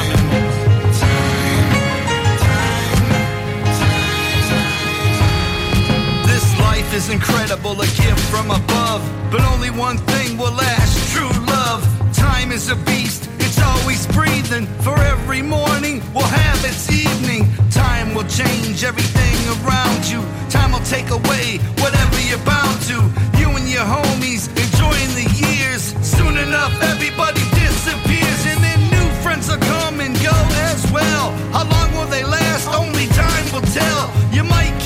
life 6.89 6.97
is 6.97 7.09
incredible, 7.09 7.79
a 7.81 7.85
gift 7.85 8.19
from 8.31 8.49
above. 8.49 9.01
But 9.31 9.41
only 9.41 9.69
one 9.69 9.97
thing 9.97 10.37
will 10.37 10.51
last 10.51 11.13
true 11.13 11.29
love. 11.45 11.83
Time 12.13 12.51
is 12.51 12.69
a 12.69 12.75
beast, 12.75 13.29
it's 13.39 13.61
always 13.61 14.07
breathing. 14.07 14.65
For 14.83 14.97
every 14.97 15.41
morning 15.41 16.01
we'll 16.13 16.23
have 16.23 16.63
its 16.65 16.91
evening. 16.91 17.47
Time 17.69 18.13
will 18.15 18.27
change 18.27 18.83
everything 18.83 19.37
around 19.57 20.09
you. 20.09 20.21
Time 20.49 20.71
will 20.71 20.85
take 20.85 21.09
away 21.11 21.59
whatever 21.77 22.19
you're 22.27 22.45
bound 22.45 22.81
to. 22.89 22.97
You 23.37 23.49
and 23.57 23.67
your 23.69 23.85
homies 23.85 24.49
enjoying 24.49 25.11
the 25.19 25.27
years. 25.45 25.93
Soon 26.01 26.37
enough, 26.37 26.73
everybody 26.81 27.43
disappears, 27.53 28.41
and 28.51 28.59
then 28.63 28.79
new 28.89 29.09
friends 29.21 29.47
will 29.49 29.63
come 29.75 29.99
and 29.99 30.15
go 30.23 30.37
as 30.71 30.91
well. 30.91 31.29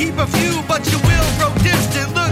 Keep 0.04 0.18
a 0.18 0.28
few, 0.28 0.62
but 0.68 0.86
you 0.92 0.98
will 1.00 1.30
grow 1.38 1.54
distant. 1.64 2.23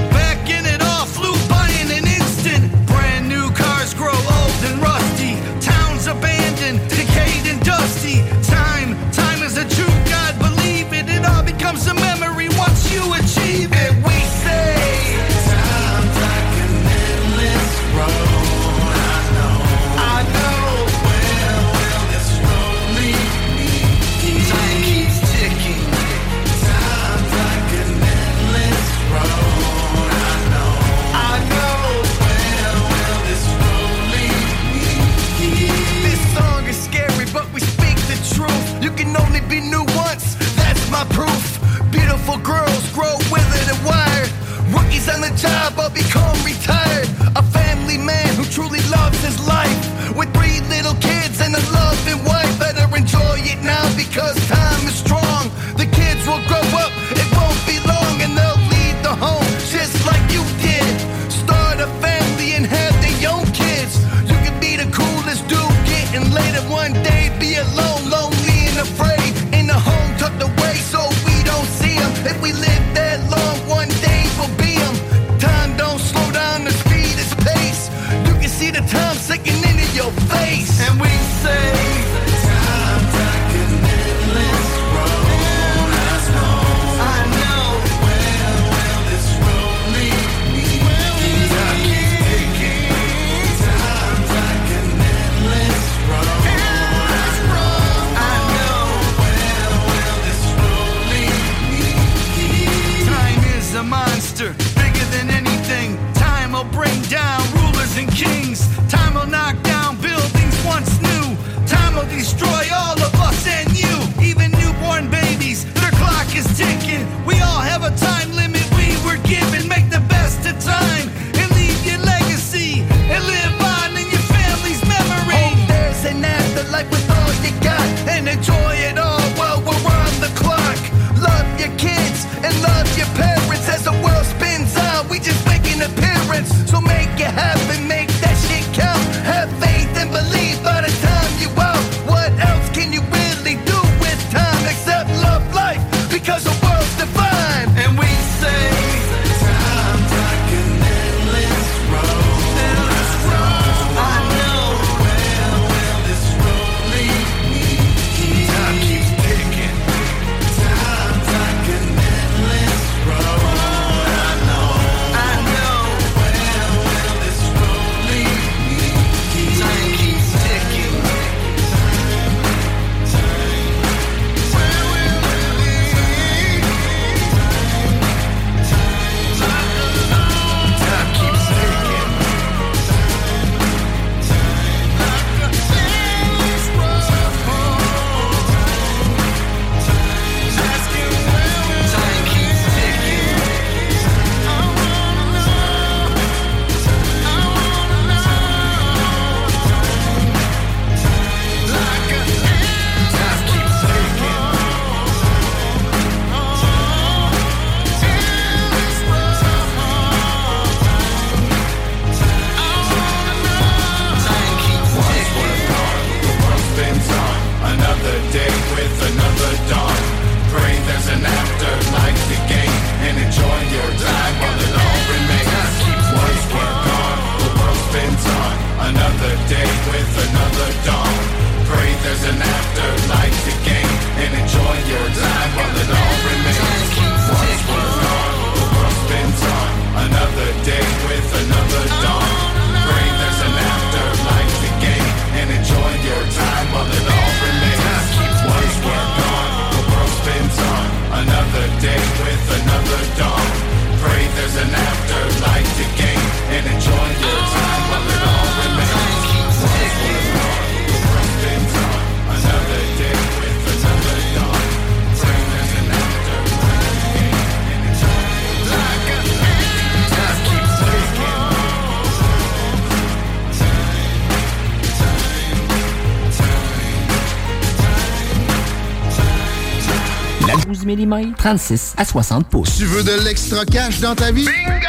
Mm, 281.05 281.35
36 281.37 281.93
à 281.97 282.05
60 282.05 282.47
pouces. 282.47 282.77
Tu 282.77 282.85
veux 282.85 283.03
de 283.03 283.23
l'extra 283.23 283.65
cash 283.65 283.99
dans 283.99 284.15
ta 284.15 284.31
vie? 284.31 284.45
Bingo! 284.45 284.87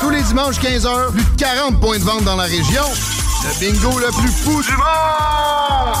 Tous 0.00 0.10
les 0.10 0.22
dimanches 0.22 0.58
15h, 0.60 1.12
plus 1.12 1.24
de 1.24 1.36
40 1.38 1.80
points 1.80 1.98
de 1.98 2.04
vente 2.04 2.24
dans 2.24 2.36
la 2.36 2.44
région. 2.44 2.84
Le 3.44 3.60
bingo 3.60 3.98
le 3.98 4.10
plus 4.20 4.28
fou 4.28 4.62
du 4.62 4.72
monde! 4.72 5.96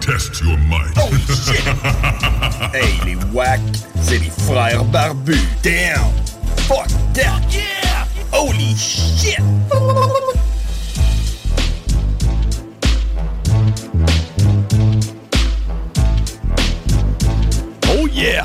Test 0.00 0.40
your 0.40 0.56
might. 0.68 0.96
Oh 0.96 1.10
shit! 1.28 1.62
hey, 2.74 2.94
les 3.04 3.16
wack, 3.32 3.60
c'est 4.02 4.18
les 4.18 4.32
frères 4.46 4.84
barbus. 4.84 5.38
Damn! 5.62 6.10
Fuck 6.66 6.88
that! 7.14 7.40
Yeah! 7.50 8.06
Holy 8.32 8.76
shit! 8.76 9.38
Yeah! 18.18 18.42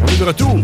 On 0.00 0.06
est 0.06 0.16
de 0.16 0.24
retour. 0.24 0.56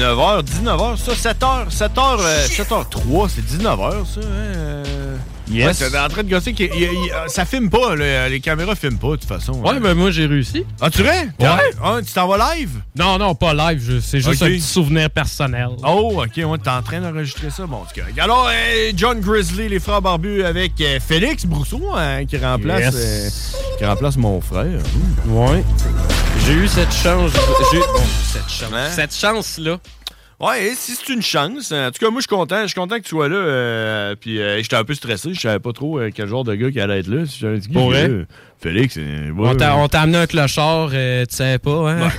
19h, 0.00 0.42
19h, 0.44 0.96
ça, 0.96 1.12
7h, 1.12 1.68
7h, 1.68 2.20
7h03, 2.48 3.28
c'est 3.28 3.44
19h, 3.44 4.06
ça, 4.06 4.20
hein? 4.20 4.79
Yes. 5.50 5.80
Ouais, 5.80 5.90
t'es 5.90 5.98
en 5.98 6.08
train 6.08 6.22
de 6.22 6.30
gosser 6.30 6.54
il 6.58 7.10
ça 7.26 7.44
filme 7.44 7.70
pas, 7.70 7.94
le- 7.94 8.28
les 8.28 8.40
caméras 8.40 8.74
filment 8.76 8.98
pas, 8.98 9.10
de 9.12 9.16
toute 9.16 9.24
façon. 9.24 9.52
Ouais, 9.54 9.80
ben 9.80 9.94
moi 9.94 10.10
j'ai 10.10 10.26
réussi. 10.26 10.64
Ah, 10.80 10.90
tu 10.90 11.02
vrai? 11.02 11.28
Ouais. 11.40 11.46
Ah, 11.82 11.98
tu 12.06 12.12
t'en 12.12 12.28
vas 12.28 12.54
live? 12.54 12.70
Non, 12.96 13.18
non, 13.18 13.34
pas 13.34 13.52
live. 13.54 13.82
je- 13.84 14.00
C'est 14.00 14.20
juste 14.20 14.42
un 14.42 14.46
petit 14.46 14.60
souvenir 14.60 15.10
personnel. 15.10 15.68
Oh, 15.84 16.22
ok, 16.24 16.30
ouais, 16.50 16.58
t'es 16.58 16.70
en 16.70 16.82
train 16.82 17.00
d'enregistrer 17.00 17.50
ça. 17.50 17.66
Bon, 17.66 17.78
correct. 17.94 18.18
Alors, 18.18 18.48
euh, 18.52 18.92
John 18.96 19.20
Grizzly, 19.20 19.68
les 19.68 19.80
frères 19.80 20.02
barbus 20.02 20.44
avec 20.44 20.72
euh, 20.80 20.98
Félix 21.00 21.44
Brousseau, 21.46 21.82
hein, 21.96 22.24
qui 22.26 22.36
remplace 22.36 22.94
Yes. 22.94 23.54
euh, 23.54 23.76
qui 23.78 23.84
remplace 23.84 24.16
mon 24.16 24.40
frère. 24.40 24.80
Ouais. 25.26 25.64
J'ai 26.46 26.52
eu 26.52 26.68
cette 26.68 26.92
chance. 26.92 27.32
J'ai 27.72 27.78
bon, 27.78 27.84
cette 28.32 28.48
chance. 28.48 28.70
Hein? 28.74 28.88
Cette 28.94 29.14
chance-là. 29.14 29.78
Ouais, 30.40 30.72
si 30.74 30.92
c'est 30.92 31.12
une 31.12 31.20
chance. 31.20 31.70
En 31.70 31.90
tout 31.90 31.98
cas, 32.04 32.10
moi, 32.10 32.20
je 32.20 32.26
suis 32.26 32.28
content. 32.34 32.62
Je 32.62 32.68
suis 32.68 32.74
content 32.80 32.96
que 32.96 33.02
tu 33.02 33.10
sois 33.10 33.28
là. 33.28 33.36
euh, 33.36 34.14
puis, 34.18 34.40
euh, 34.40 34.56
j'étais 34.62 34.76
un 34.76 34.84
peu 34.84 34.94
stressé. 34.94 35.34
Je 35.34 35.40
savais 35.40 35.58
pas 35.58 35.72
trop 35.74 35.98
euh, 35.98 36.10
quel 36.14 36.28
genre 36.28 36.44
de 36.44 36.54
gars 36.54 36.70
qui 36.70 36.80
allait 36.80 37.00
être 37.00 37.08
là. 37.08 37.26
Si 37.26 37.38
j'avais 37.40 37.58
dit 37.58 37.68
Pour 37.68 37.90
vrai? 37.90 38.10
Félix, 38.58 38.96
euh, 38.98 39.30
ouais, 39.32 39.48
On 39.50 39.54
t'a 39.54 39.76
ouais. 39.76 39.82
on 39.82 39.88
t'a 39.88 40.00
amené 40.02 40.18
un 40.18 40.26
clochard, 40.26 40.90
euh, 40.92 41.24
tu 41.28 41.34
savais 41.36 41.58
pas, 41.58 41.90
hein? 41.92 41.98
Bah, 42.00 42.12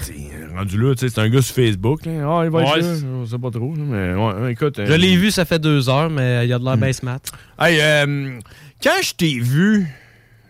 rendu 0.58 0.78
là, 0.78 0.94
tu 0.96 1.00
sais, 1.08 1.14
c'est 1.14 1.22
un 1.22 1.30
gars 1.30 1.42
sur 1.42 1.56
Facebook. 1.56 2.06
Là. 2.06 2.12
Ah, 2.26 2.42
il 2.46 2.50
va 2.52 2.62
être 2.62 2.74
Ouais, 2.76 2.82
là. 2.82 2.96
c'est- 2.96 3.06
On 3.06 3.26
sait 3.26 3.38
pas 3.40 3.50
trop. 3.52 3.74
là, 3.76 3.84
Mais 3.86 4.14
ouais, 4.14 4.52
écoute. 4.54 4.78
euh, 4.80 4.86
Je 4.88 4.94
l'ai 4.94 5.16
vu, 5.18 5.30
ça 5.32 5.46
fait 5.46 5.60
deux 5.60 5.88
heures, 5.90 6.10
mais 6.10 6.46
il 6.46 6.50
y 6.50 6.54
a 6.54 6.60
de 6.60 6.66
la 6.66 6.76
baisse 6.76 7.02
mat. 7.04 7.22
Hey, 7.60 7.80
euh, 7.82 8.40
quand 8.84 9.02
je 9.04 9.14
t'ai 9.14 9.40
vu, 9.40 9.88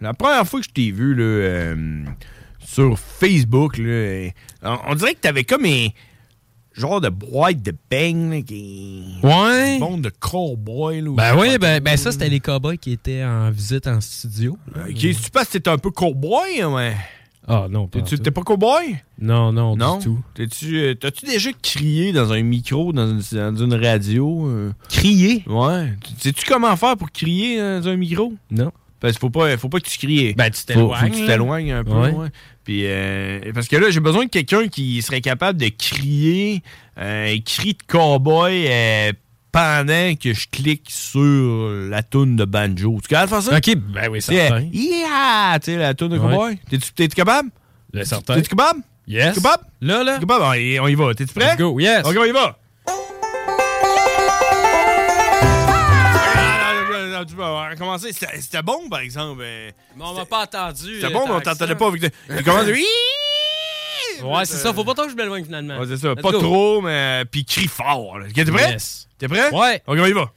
la 0.02 0.14
première 0.14 0.46
fois 0.48 0.60
que 0.62 0.66
je 0.66 0.72
t'ai 0.72 0.92
vu 0.92 1.14
là, 1.16 1.24
euh, 1.24 2.04
sur 2.66 2.98
Facebook, 2.98 3.78
là, 3.78 4.30
on, 4.64 4.78
on 4.88 4.96
dirait 4.96 5.14
que 5.14 5.20
t'avais 5.20 5.44
comme 5.44 5.66
un 5.66 5.88
genre 6.74 7.02
de 7.02 7.10
boîte 7.10 7.62
de 7.62 7.72
là, 7.72 8.42
qui 8.42 9.04
Ouais. 9.24 9.80
Bon 9.80 9.98
de 9.98 10.10
cowboy. 10.10 11.02
Là, 11.02 11.12
Ben 11.16 11.38
oui, 11.38 11.58
ben, 11.58 11.82
ben 11.84 11.98
ça, 11.98 12.12
c'était 12.12 12.30
les 12.30 12.40
cowboys 12.40 12.78
qui 12.78 12.92
étaient 12.94 13.24
en 13.24 13.50
visite 13.52 13.88
en 13.88 14.00
studio. 14.02 14.58
Ok, 14.76 14.98
si 14.98 15.16
tu 15.16 15.30
penses 15.32 15.46
que 15.50 15.58
t'es 15.58 15.70
un 15.70 15.78
peu 15.78 15.92
cowboy, 15.92 16.62
hein, 16.62 16.74
ouais? 16.74 16.96
Ah 17.48 17.66
non, 17.70 17.88
pas. 17.88 18.02
T'es 18.02 18.32
pas 18.32 18.44
cowboy? 18.44 18.98
Non, 19.20 19.52
non, 19.52 19.76
Non? 19.76 19.98
du 19.98 20.06
tout. 20.06 20.20
T'es-tu, 20.36 20.78
euh, 20.80 20.94
T'as-tu 20.96 21.26
déjà 21.26 21.50
crié 21.62 22.14
dans 22.14 22.32
un 22.32 22.44
micro, 22.44 22.94
dans 22.94 23.08
une, 23.08 23.22
dans 23.52 23.56
une 23.66 23.74
radio? 23.74 24.48
euh? 24.48 24.72
Crier? 24.90 25.44
Ouais. 25.48 25.92
Tu- 26.04 26.14
Sais-tu 26.20 26.46
comment 26.46 26.76
faire 26.76 26.96
pour 26.98 27.12
crier 27.12 27.58
dans 27.58 27.88
un 27.88 27.96
micro? 27.98 28.32
Non. 28.52 28.72
Parce 29.02 29.14
qu'il 29.14 29.20
faut 29.20 29.30
pas, 29.32 29.58
faut 29.58 29.68
pas 29.68 29.80
que 29.80 29.90
tu 29.90 29.98
cries. 29.98 30.34
Ben, 30.36 30.50
tu 30.52 30.64
t'éloignes, 30.64 31.12
tu 31.12 31.26
t'éloignes 31.26 31.72
un 31.74 31.84
peu. 31.84 31.92
Ouais. 31.92 32.12
ouais. 32.12 32.28
Puis, 32.64 32.84
euh, 32.86 33.40
parce 33.54 33.68
que 33.68 33.76
là, 33.76 33.90
j'ai 33.90 34.00
besoin 34.00 34.26
de 34.26 34.30
quelqu'un 34.30 34.68
qui 34.68 35.02
serait 35.02 35.20
capable 35.22 35.60
de 35.60 35.70
crier 35.70 36.62
un 36.96 37.36
cri 37.44 37.74
de 37.74 37.82
cowboy 37.88 38.68
euh, 38.70 39.12
pendant 39.52 40.14
que 40.16 40.34
je 40.34 40.48
clique 40.50 40.86
sur 40.90 41.72
la 41.90 42.04
toune 42.04 42.36
de 42.36 42.46
banjo. 42.46 43.00
Tu 43.02 43.08
capable 43.10 43.32
de 43.32 43.36
faire 43.36 43.44
ça? 43.52 43.58
Ok, 43.58 43.76
ben 43.76 44.10
oui, 44.12 44.22
certain. 44.22 44.62
Yeah! 44.72 45.58
Tu 45.60 45.72
sais, 45.72 45.78
la 45.78 45.94
toune 45.96 46.10
de 46.10 46.18
Ouais. 46.20 46.30
cowboy. 46.36 46.60
T'es-tu 46.70 47.16
capable? 47.16 47.50
Ben, 47.92 48.06
certain. 48.06 48.36
T'es-tu 48.36 48.50
capable? 48.50 48.82
Yes. 49.08 49.34
T'es 49.36 49.42
capable? 49.42 49.64
Là, 49.82 50.04
là. 50.04 50.14
T'es 50.14 50.20
capable? 50.22 50.46
On 50.46 50.54
y- 50.54 50.80
on 50.80 50.88
y 50.88 50.96
va. 50.96 51.14
T'es-tu 51.16 51.34
prêt? 51.34 51.48
Let's 51.50 51.58
go, 51.58 51.80
yes. 51.80 52.06
Ok, 52.06 52.16
on 52.20 52.24
y 52.26 52.32
va. 52.32 52.58
Tu 57.26 57.36
vas 57.36 57.52
on 57.52 57.56
va 57.62 57.70
recommencer. 57.70 58.12
C'était 58.14 58.62
bon, 58.62 58.90
par 58.90 59.00
exemple. 59.00 59.42
euh, 59.44 59.72
Mais 59.96 60.04
on 60.04 60.14
m'a 60.14 60.26
pas 60.26 60.44
entendu. 60.44 60.96
C'était 60.96 61.08
euh, 61.08 61.10
bon, 61.10 61.26
mais 61.28 61.34
on 61.34 61.40
tant 61.42 61.52
t'entendait 61.52 61.76
pas. 61.76 61.88
avec 61.88 62.02
de- 62.02 62.12
Il 62.30 62.44
commence 62.44 62.66
de- 62.66 62.74
Ouais, 64.24 64.46
c'est 64.46 64.58
ça. 64.58 64.74
Faut 64.74 64.84
pas 64.84 64.94
trop 64.94 65.06
que 65.06 65.12
je 65.12 65.16
m'éloigne 65.16 65.44
finalement. 65.44 65.80
Ouais, 65.80 65.86
c'est 65.88 65.98
ça. 65.98 66.10
Let's 66.14 66.22
Pas 66.22 66.32
go. 66.32 66.40
trop, 66.40 66.82
mais. 66.82 67.24
Puis 67.32 67.44
crie 67.46 67.68
fort. 67.68 68.18
T'es 68.34 68.46
prêt? 68.46 68.72
Yes. 68.72 69.08
T'es 69.18 69.28
prêt? 69.28 69.50
Ouais. 69.52 69.82
Ok, 69.88 69.98
on 70.00 70.06
y 70.06 70.12
va. 70.14 70.32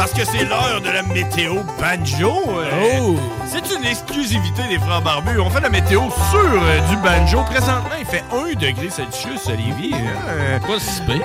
Parce 0.00 0.12
que 0.14 0.24
c'est 0.24 0.44
l'heure 0.46 0.80
de 0.82 0.88
la 0.90 1.02
météo 1.02 1.56
banjo. 1.78 2.32
euh, 2.48 2.70
Oh. 3.02 3.18
C'est 3.44 3.74
une 3.76 3.84
exclusivité 3.84 4.62
des 4.70 4.78
frères 4.78 5.02
barbus. 5.02 5.38
On 5.40 5.50
fait 5.50 5.60
la 5.60 5.68
météo 5.68 6.02
sur 6.30 6.38
euh, 6.40 6.80
du 6.88 6.96
banjo. 6.96 7.42
Présentement, 7.42 7.90
il 7.98 8.06
fait 8.06 8.24
1 8.32 8.54
degré 8.58 8.88
Celsius 8.88 9.46
à 9.48 9.50
Lévis. 9.52 9.92
Euh, 10.28 10.58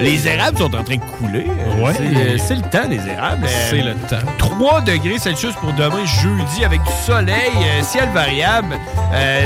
les 0.02 0.28
érables 0.28 0.58
sont 0.58 0.76
en 0.76 0.84
train 0.84 0.96
de 0.98 1.06
couler. 1.20 1.48
Euh, 1.48 1.86
Ouais. 1.86 2.38
C'est 2.38 2.56
le 2.56 2.62
temps, 2.64 2.88
les 2.90 3.08
érables. 3.08 3.48
C'est 3.70 3.82
le 3.82 3.94
temps. 3.94 4.18
3 4.40 4.82
degrés 4.82 5.20
Celsius 5.20 5.54
pour 5.56 5.72
demain, 5.74 6.04
jeudi, 6.06 6.66
avec 6.66 6.82
du 6.84 6.92
soleil, 7.06 7.52
ciel 7.84 8.10
variable. 8.14 8.76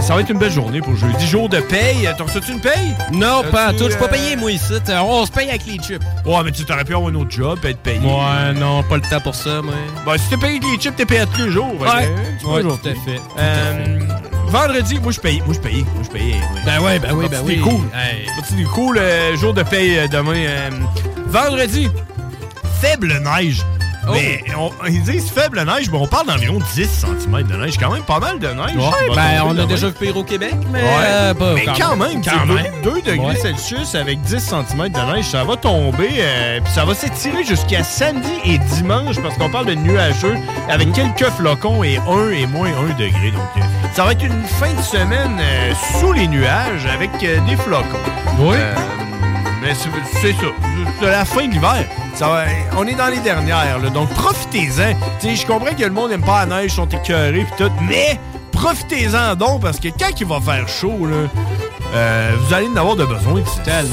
Ça 0.02 0.16
va 0.16 0.22
être 0.22 0.30
une 0.32 0.40
belle 0.40 0.52
journée 0.52 0.82
pour 0.82 0.96
jeudi. 0.96 1.28
Jour 1.28 1.50
de 1.50 1.60
paye. 1.60 2.10
T'as 2.18 2.24
reçu 2.24 2.52
une 2.52 2.62
paye? 2.62 2.96
Non, 3.12 3.44
pas 3.52 3.74
tout. 3.74 3.84
Je 3.86 3.90
suis 3.92 4.00
pas 4.00 4.08
payé, 4.08 4.36
moi, 4.38 4.52
ici. 4.52 4.74
On 5.04 5.26
se 5.26 5.32
paye 5.32 5.50
avec 5.50 5.66
les 5.68 5.76
chips. 5.78 6.02
Ouais, 6.26 6.38
mais 6.44 6.52
tu 6.52 6.66
t'aurais 6.66 6.84
pu 6.86 6.96
avoir 6.96 7.12
un 7.12 7.16
autre 7.16 7.30
job 7.32 7.60
et 7.66 7.70
être 7.70 7.80
payé. 7.80 8.00
Ouais, 8.00 8.54
non, 8.56 8.82
pas 8.84 8.96
le 8.96 9.02
temps 9.02 9.19
pour 9.22 9.36
ça, 9.36 9.62
moi. 9.62 9.74
Bah, 10.06 10.14
si 10.18 10.30
t'es 10.30 10.38
payé 10.38 10.60
les 10.60 10.80
chips, 10.80 10.96
t'es 10.96 11.06
payé 11.06 11.22
à 11.22 11.26
tous 11.26 11.44
les 11.46 11.52
jours. 11.52 11.80
Ouais. 11.80 12.10
Tu 12.40 12.46
Ouais, 12.46 12.60
aujourd'hui. 12.60 12.94
tout 12.94 13.00
à 13.00 13.12
fait. 13.14 13.22
Euh, 13.38 14.00
vendredi, 14.48 15.00
moi, 15.00 15.12
je 15.12 15.20
paye. 15.20 15.42
Moi, 15.46 15.54
je 15.54 15.60
paye. 15.60 15.84
Moi, 15.96 16.04
je 16.04 16.10
paye. 16.10 16.36
oui. 16.54 16.60
Ben 16.66 16.80
ouais, 16.82 17.00
ben 17.00 17.14
oui, 17.14 17.26
ben 17.30 17.42
oui. 17.44 17.60
cool. 17.60 17.82
Hey. 17.94 18.26
Parti 18.38 18.56
des 18.56 18.64
cool. 18.64 18.98
euh, 18.98 19.36
jour 19.38 19.54
de 19.54 19.64
paye 19.64 19.98
euh, 20.00 20.08
demain? 20.08 20.34
euh, 20.36 20.70
vendredi, 21.28 21.90
faible 22.82 23.14
neige. 23.24 23.64
Oh. 24.10 24.14
Mais 24.14 24.42
on- 24.58 24.72
ils 24.88 25.04
disent 25.04 25.30
faible 25.32 25.62
neige, 25.64 25.90
mais 25.92 25.98
on 25.98 26.08
parle 26.08 26.28
d'environ 26.28 26.60
10 26.74 26.90
cm 26.90 27.44
de 27.44 27.56
neige. 27.56 27.78
Quand 27.80 27.92
même 27.92 28.04
pas 28.04 28.20
mal 28.20 28.40
de 28.40 28.48
neige. 28.48 28.76
Ouais, 28.76 29.16
ben, 29.16 29.44
on 29.46 29.58
a 29.58 29.66
déjà 29.66 29.88
vu 29.88 29.94
pire 29.94 30.18
au 30.18 30.24
Québec, 30.24 30.56
mais 30.72 30.82
Ouais. 30.82 30.88
euh, 31.06 31.34
pas 31.34 31.54
mais 31.54 31.66
quand 31.66 31.96
même, 31.96 32.22
quand 32.24 32.46
même. 32.46 32.66
2 32.84 33.02
degrés 33.02 33.20
Ouais. 33.20 33.36
Celsius 33.36 33.96
avec 33.96 34.22
10 34.22 34.40
cm 34.40 34.90
de 34.90 35.14
neige, 35.14 35.26
ça 35.26 35.44
va 35.44 35.56
tomber, 35.56 36.10
euh, 36.20 36.60
puis 36.64 36.74
ça 36.74 36.86
va 36.86 36.94
s'étirer 36.94 37.44
jusqu'à 37.44 37.84
samedi 37.84 38.30
et 38.46 38.58
dimanche, 38.58 39.18
parce 39.22 39.36
qu'on 39.38 39.50
parle 39.50 39.68
de 39.68 39.76
nuageux, 39.76 40.36
avec 40.70 40.92
quelques 40.94 41.30
flocons 41.38 41.84
et 41.84 41.98
1 41.98 42.30
et 42.32 42.46
moins 42.48 42.70
1 42.70 42.94
degré. 42.98 43.32
Donc, 43.32 43.42
euh, 43.58 43.62
ça 43.94 44.06
va 44.06 44.12
être 44.14 44.24
une 44.24 44.44
fin 44.44 44.74
de 44.74 44.82
semaine 44.82 45.40
sous 46.00 46.14
les 46.14 46.28
nuages, 46.28 46.86
avec 46.94 47.12
des 47.20 47.56
flocons. 47.58 47.86
Oui. 48.40 48.56
Mais 49.62 49.74
c'est 49.74 50.32
ça, 50.34 50.48
c'est 51.00 51.06
la 51.06 51.26
fin 51.26 51.48
de 51.48 51.52
l'hiver. 51.54 51.86
On 52.78 52.86
est 52.86 52.96
dans 52.96 53.08
les 53.08 53.20
dernières, 53.20 53.80
donc 53.92 54.10
profitez-en. 54.10 54.96
Je 55.22 55.46
comprends 55.46 55.74
que 55.76 55.84
le 55.84 55.90
monde 55.92 56.12
n'aime 56.12 56.24
pas 56.24 56.46
la 56.46 56.62
neige, 56.62 56.72
sont 56.72 56.88
écœurés 56.88 57.46
pis 57.46 57.64
tout, 57.64 57.72
mais 57.82 58.20
profitez-en 58.52 59.36
donc 59.36 59.62
parce 59.62 59.80
que 59.80 59.90
quand 59.90 60.20
il 60.20 60.26
va 60.28 60.40
faire 60.42 60.68
chaud, 60.68 61.06
là, 61.06 61.28
euh, 61.94 62.32
vous 62.40 62.54
allez 62.54 62.68
en 62.68 62.76
avoir 62.78 62.96
de 62.96 63.06
besoin. 63.06 63.42
Tellement. 63.64 63.90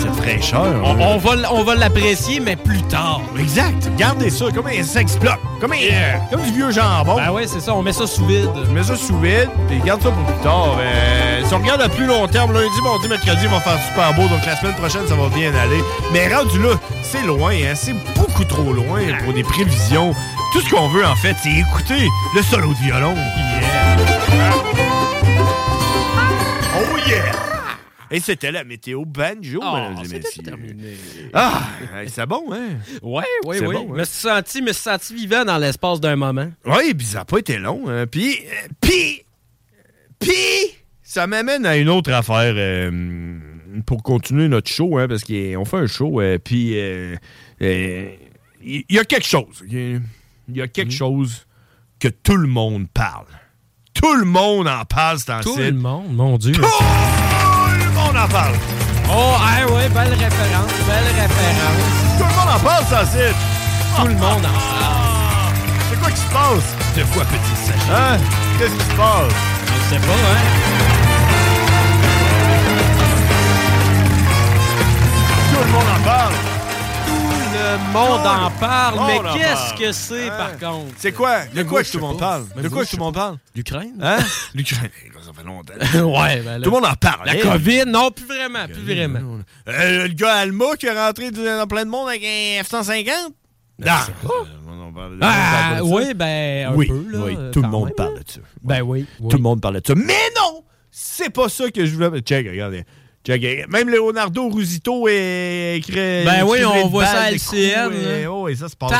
Cette 0.00 0.14
fraîcheur. 0.16 0.74
On, 0.82 0.90
on 1.00 1.18
va, 1.18 1.30
on 1.52 1.62
va 1.64 1.74
l'apprécier, 1.74 2.40
mais 2.40 2.56
plus 2.56 2.82
tard. 2.82 3.20
Exact. 3.38 3.88
Gardez 3.96 4.30
ça 4.30 4.46
comme 4.54 4.66
un 4.66 4.82
sex 4.82 5.16
block. 5.18 5.38
Comme, 5.60 5.72
un- 5.72 6.18
comme 6.30 6.42
du 6.42 6.52
vieux 6.52 6.70
jambon. 6.72 7.16
Ben 7.16 7.30
ouais, 7.30 7.46
c'est 7.46 7.60
ça. 7.60 7.74
On 7.74 7.82
met 7.82 7.92
ça 7.92 8.06
sous 8.06 8.26
vide. 8.26 8.50
Je 8.66 8.70
mets 8.70 8.82
ça 8.82 8.96
sous 8.96 9.18
vide, 9.18 9.48
puis 9.68 9.78
garde 9.84 10.02
ça 10.02 10.10
pour 10.10 10.24
plus 10.24 10.42
tard. 10.42 10.76
Euh, 10.80 11.42
si 11.46 11.54
on 11.54 11.58
regarde 11.58 11.82
à 11.82 11.88
plus 11.88 12.06
long 12.06 12.26
terme, 12.26 12.52
lundi, 12.52 12.80
mardi, 12.82 13.08
mercredi, 13.08 13.46
va 13.46 13.60
faire 13.60 13.78
super 13.88 14.12
beau. 14.14 14.28
Donc 14.28 14.44
la 14.44 14.56
semaine 14.56 14.74
prochaine, 14.74 15.06
ça 15.06 15.14
va 15.14 15.28
bien 15.28 15.52
aller. 15.54 15.80
Mais 16.12 16.34
rendu 16.34 16.58
là, 16.60 16.70
c'est 17.02 17.22
loin. 17.22 17.52
Hein? 17.52 17.74
C'est 17.74 17.94
beaucoup 18.16 18.44
trop 18.44 18.72
loin 18.72 19.00
pour 19.24 19.32
des 19.32 19.44
prévisions. 19.44 20.14
Tout 20.52 20.60
ce 20.60 20.68
qu'on 20.68 20.88
veut, 20.88 21.06
en 21.06 21.16
fait, 21.16 21.36
c'est 21.42 21.50
écouter 21.52 22.08
le 22.34 22.42
solo 22.42 22.68
de 22.74 22.78
violon. 22.84 23.14
Oh 23.16 24.81
yeah! 27.06 27.32
Et 28.10 28.20
c'était 28.20 28.52
la 28.52 28.62
météo 28.62 29.04
banjo, 29.06 29.60
Oh, 29.62 29.74
mesdames 29.74 29.98
et 30.02 30.04
c'était 30.04 30.18
messieurs. 30.18 30.42
terminé. 30.42 30.96
Ah, 31.32 31.62
c'est 32.06 32.26
bon, 32.26 32.52
hein? 32.52 32.76
Ouais, 33.02 33.24
ouais, 33.46 33.58
C'est 33.58 33.66
ouais. 33.66 33.74
bon, 33.74 33.84
hein? 33.84 33.94
Je 33.94 33.98
me 34.00 34.04
suis 34.04 34.20
senti, 34.20 34.60
me 34.62 34.72
suis 34.72 34.82
senti 34.82 35.14
vivant 35.14 35.44
dans 35.46 35.56
l'espace 35.56 35.98
d'un 35.98 36.16
moment. 36.16 36.50
Oui, 36.66 36.92
puis 36.92 37.06
ça 37.06 37.18
n'a 37.18 37.24
pas 37.24 37.38
été 37.38 37.56
long. 37.58 37.88
Hein. 37.88 38.06
Puis, 38.06 38.36
euh, 38.36 38.68
puis, 38.82 39.24
puis, 40.18 40.74
ça 41.02 41.26
m'amène 41.26 41.64
à 41.64 41.78
une 41.78 41.88
autre 41.88 42.12
affaire 42.12 42.52
euh, 42.54 43.38
pour 43.86 44.02
continuer 44.02 44.48
notre 44.48 44.70
show, 44.70 44.98
hein, 44.98 45.08
parce 45.08 45.24
qu'on 45.24 45.64
fait 45.64 45.78
un 45.78 45.86
show, 45.86 46.20
euh, 46.20 46.38
puis 46.38 46.78
euh, 46.78 47.16
euh, 47.62 48.10
il 48.62 48.84
y, 48.90 48.98
a 48.98 49.04
quelque 49.04 49.26
chose. 49.26 49.64
Il 49.68 50.02
y 50.54 50.60
a 50.60 50.68
quelque 50.68 50.92
chose 50.92 51.46
que 51.98 52.08
tout 52.08 52.36
le 52.36 52.46
monde 52.46 52.86
parle. 52.92 53.26
Tout 54.02 54.14
le 54.14 54.24
monde 54.24 54.66
en 54.66 54.84
parle, 54.84 55.18
c'est 55.20 55.40
Tout 55.42 55.56
le 55.56 55.72
monde, 55.72 56.12
mon 56.12 56.36
Dieu. 56.36 56.54
Tout 56.54 56.60
le 56.60 57.90
monde 57.92 58.16
en 58.16 58.26
parle. 58.26 58.54
Oh, 59.08 59.36
ah 59.38 59.64
ouais, 59.72 59.88
belle 59.90 60.12
référence, 60.12 60.72
belle 60.88 61.04
référence. 61.04 62.18
Tout 62.18 62.24
le 62.24 62.34
monde 62.34 62.50
en 62.52 62.58
parle, 62.58 62.84
c'est. 63.12 63.32
Tout 63.96 64.06
le 64.08 64.14
monde 64.14 64.22
en 64.22 64.40
parle. 64.40 65.54
C'est 65.88 66.00
quoi 66.00 66.10
qui 66.10 66.16
se 66.16 66.26
passe? 66.32 66.76
De 66.96 67.04
quoi 67.14 67.24
peut-il 67.24 67.56
s'agir? 67.56 67.94
Hein? 67.94 68.18
Qu'est-ce 68.58 68.74
qui 68.74 68.90
se 68.90 68.96
passe? 68.96 69.32
Je 69.66 69.94
sais 69.94 70.00
pas, 70.00 70.12
hein? 70.12 70.42
Tout 75.52 75.60
le 75.64 75.72
monde 75.72 75.90
en 75.96 76.02
parle. 76.02 76.51
Le 77.72 77.78
monde 77.94 78.26
en 78.26 78.50
parle, 78.60 78.96
monde 78.96 79.08
mais 79.24 79.38
qu'est-ce 79.38 79.72
que 79.74 79.92
c'est, 79.92 80.28
Hein? 80.28 80.32
par 80.36 80.58
contre? 80.58 80.92
C'est 80.98 81.12
quoi? 81.12 81.46
De 81.46 81.56
Le 81.60 81.64
quoi 81.64 81.82
tout 81.82 81.96
le 81.96 82.02
monde 82.02 82.18
parle? 82.18 82.44
De 82.60 82.68
quoi 82.68 82.84
tout 82.84 82.96
le 82.96 83.02
monde 83.02 83.14
parle? 83.14 83.38
L'Ukraine? 83.54 83.94
Hein? 83.98 84.18
L'Ukraine. 84.54 84.90
Ça 85.24 85.30
fait 85.34 85.42
longtemps. 85.46 85.72
ouais, 86.20 86.42
ben 86.42 86.58
là- 86.58 86.64
Tout 86.64 86.70
le 86.70 86.70
monde 86.70 86.84
en 86.84 86.94
parle. 86.94 87.24
La 87.24 87.32
hein? 87.32 87.36
COVID, 87.42 87.84
non, 87.86 88.10
plus 88.10 88.26
vraiment, 88.26 88.66
plus 88.66 88.82
vraiment. 88.82 89.38
Euh, 89.68 90.06
le 90.08 90.12
gars 90.12 90.34
Alma 90.34 90.76
qui 90.78 90.84
est 90.86 90.92
rentré 90.98 91.30
dans 91.30 91.66
plein 91.66 91.84
de 91.86 91.90
monde 91.90 92.08
avec 92.08 92.22
un 92.22 92.62
F-150? 92.62 93.08
Non. 93.78 93.86
On 93.86 94.28
parle 94.28 94.46
de- 94.46 94.68
on 94.68 94.92
parle 94.92 95.18
pas 95.18 95.26
Ah, 95.32 95.72
de 95.74 95.78
ça. 95.78 95.84
oui, 95.84 96.14
ben, 96.14 96.66
un 96.68 96.74
oui, 96.74 96.86
peu, 96.88 97.06
là. 97.10 97.18
oui, 97.24 97.36
euh, 97.38 97.50
tout 97.52 97.62
le 97.62 97.68
monde 97.68 97.86
même, 97.86 97.94
parle 97.94 98.14
de 98.18 98.24
ça. 98.30 98.40
Ben 98.62 98.82
oui. 98.82 99.06
Tout 99.30 99.36
le 99.38 99.42
monde 99.42 99.60
parle 99.62 99.80
de 99.80 99.86
ça. 99.86 99.94
Mais 99.94 100.12
non! 100.36 100.62
C'est 100.90 101.30
pas 101.30 101.48
ça 101.48 101.70
que 101.70 101.86
je 101.86 101.94
voulais. 101.94 102.20
Check, 102.20 102.46
regardez. 102.48 102.84
Même 103.28 103.88
Leonardo 103.88 104.48
Rusito 104.48 105.06
est 105.08 105.76
écrit. 105.78 105.94
Ben 106.24 106.44
oui, 106.44 106.58
on 106.64 106.88
voit 106.88 107.06
ça 107.06 107.22
à 107.22 107.30
LCN, 107.30 107.92
et-. 107.92 108.26
Oh, 108.26 108.48
et 108.48 108.56
ça 108.56 108.68
se 108.68 108.74
passe. 108.76 108.92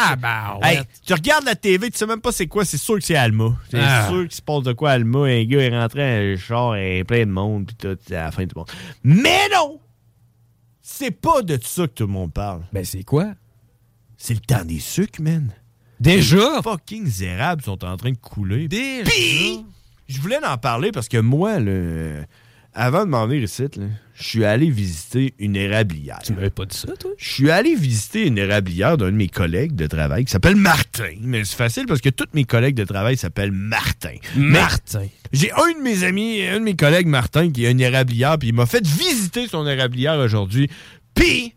Hey, 0.63 0.81
tu 1.05 1.13
regardes 1.13 1.45
la 1.45 1.55
TV, 1.57 1.91
tu 1.91 1.99
sais 1.99 2.07
même 2.07 2.21
pas 2.21 2.31
c'est 2.33 2.47
quoi, 2.47 2.65
c'est 2.65 2.77
sûr 2.79 2.95
que 2.97 3.05
c'est 3.05 3.17
Alma. 3.17 3.57
C'est 3.71 3.81
Ah. 3.81 4.07
sûr 4.09 4.23
qu'il 4.23 4.33
se 4.37 4.43
passe 4.43 4.63
de 4.63 4.73
quoi 4.73 4.93
Alma. 4.93 5.25
Un 5.27 5.45
gars 5.45 5.61
est 5.61 5.77
rentré 5.77 6.33
un 6.35 6.37
char 6.37 6.77
et 6.77 7.03
plein 7.05 7.27
de 7.27 7.31
monde, 7.33 7.67
puis 7.67 7.77
tout, 7.77 7.99
c'est 8.07 8.15
à 8.17 8.25
la 8.27 8.31
fin 8.31 8.45
du 8.45 8.53
monde. 8.55 8.71
Mais 9.03 9.49
non! 9.53 9.81
C'est 10.81 11.11
pas 11.11 11.43
de 11.43 11.59
ça 11.63 11.87
que 11.89 11.93
tout 11.93 12.07
le 12.07 12.13
monde 12.13 12.33
parle. 12.33 12.63
Ben 12.73 12.85
c'est 12.85 13.03
quoi? 13.03 13.27
C'est 14.17 14.35
le 14.35 14.41
temps 14.41 14.65
des 14.65 14.79
sucres, 14.79 15.21
man. 15.21 15.51
Déjà? 15.99 16.57
Les 16.57 16.63
fucking 16.63 17.07
zérables 17.07 17.63
sont 17.63 17.85
en 17.85 17.97
train 17.97 18.11
de 18.13 18.17
couler. 18.19 18.69
Déjà? 18.69 19.05
Puis, 19.11 19.65
je 20.09 20.21
voulais 20.21 20.39
en 20.45 20.59
parler 20.59 20.93
parce 20.93 21.09
que 21.09 21.19
moi, 21.19 21.59
là, 21.59 22.23
avant 22.75 23.05
de 23.05 23.11
m'en 23.11 23.27
venir 23.27 23.43
ici, 23.43 23.63
là, 23.63 23.85
je 24.15 24.25
suis 24.25 24.45
allé 24.45 24.71
visiter 24.71 25.35
une 25.39 25.57
érablière. 25.57 26.21
Tu 26.25 26.33
m'avais 26.33 26.51
pas 26.51 26.65
dit 26.65 26.77
ça, 26.77 26.97
toi? 26.97 27.11
Je 27.19 27.29
suis 27.29 27.51
allé 27.51 27.75
visiter 27.75 28.27
une 28.27 28.39
érablière 28.39 28.97
d'un 28.97 29.07
de 29.07 29.17
mes 29.17 29.29
collègues 29.29 29.75
de 29.75 29.87
travail 29.87 30.25
qui 30.25 30.33
s'appelle 30.33 30.57
Martin. 30.57 31.15
Mais 31.21 31.45
c'est 31.45 31.57
facile 31.57 31.87
parce 31.87 32.01
que 32.01 32.09
tous 32.09 32.29
mes 32.33 32.45
collègues 32.45 32.75
de 32.75 32.85
travail 32.85 33.17
s'appellent 33.17 33.53
Martin. 33.53 34.15
Martin. 34.37 35.07
J'ai 35.33 35.51
un 35.53 35.79
de 35.79 35.83
mes 35.83 36.05
amis, 36.05 36.43
un 36.43 36.61
de 36.61 36.65
mes 36.65 36.77
collègues, 36.77 37.07
Martin, 37.07 37.51
qui 37.51 37.67
a 37.67 37.71
une 37.71 37.81
érablière, 37.81 38.39
puis 38.39 38.49
il 38.49 38.55
m'a 38.55 38.67
fait 38.67 38.87
visiter 38.87 39.49
son 39.49 39.67
érablière 39.67 40.19
aujourd'hui. 40.19 40.71
Puis, 41.15 41.55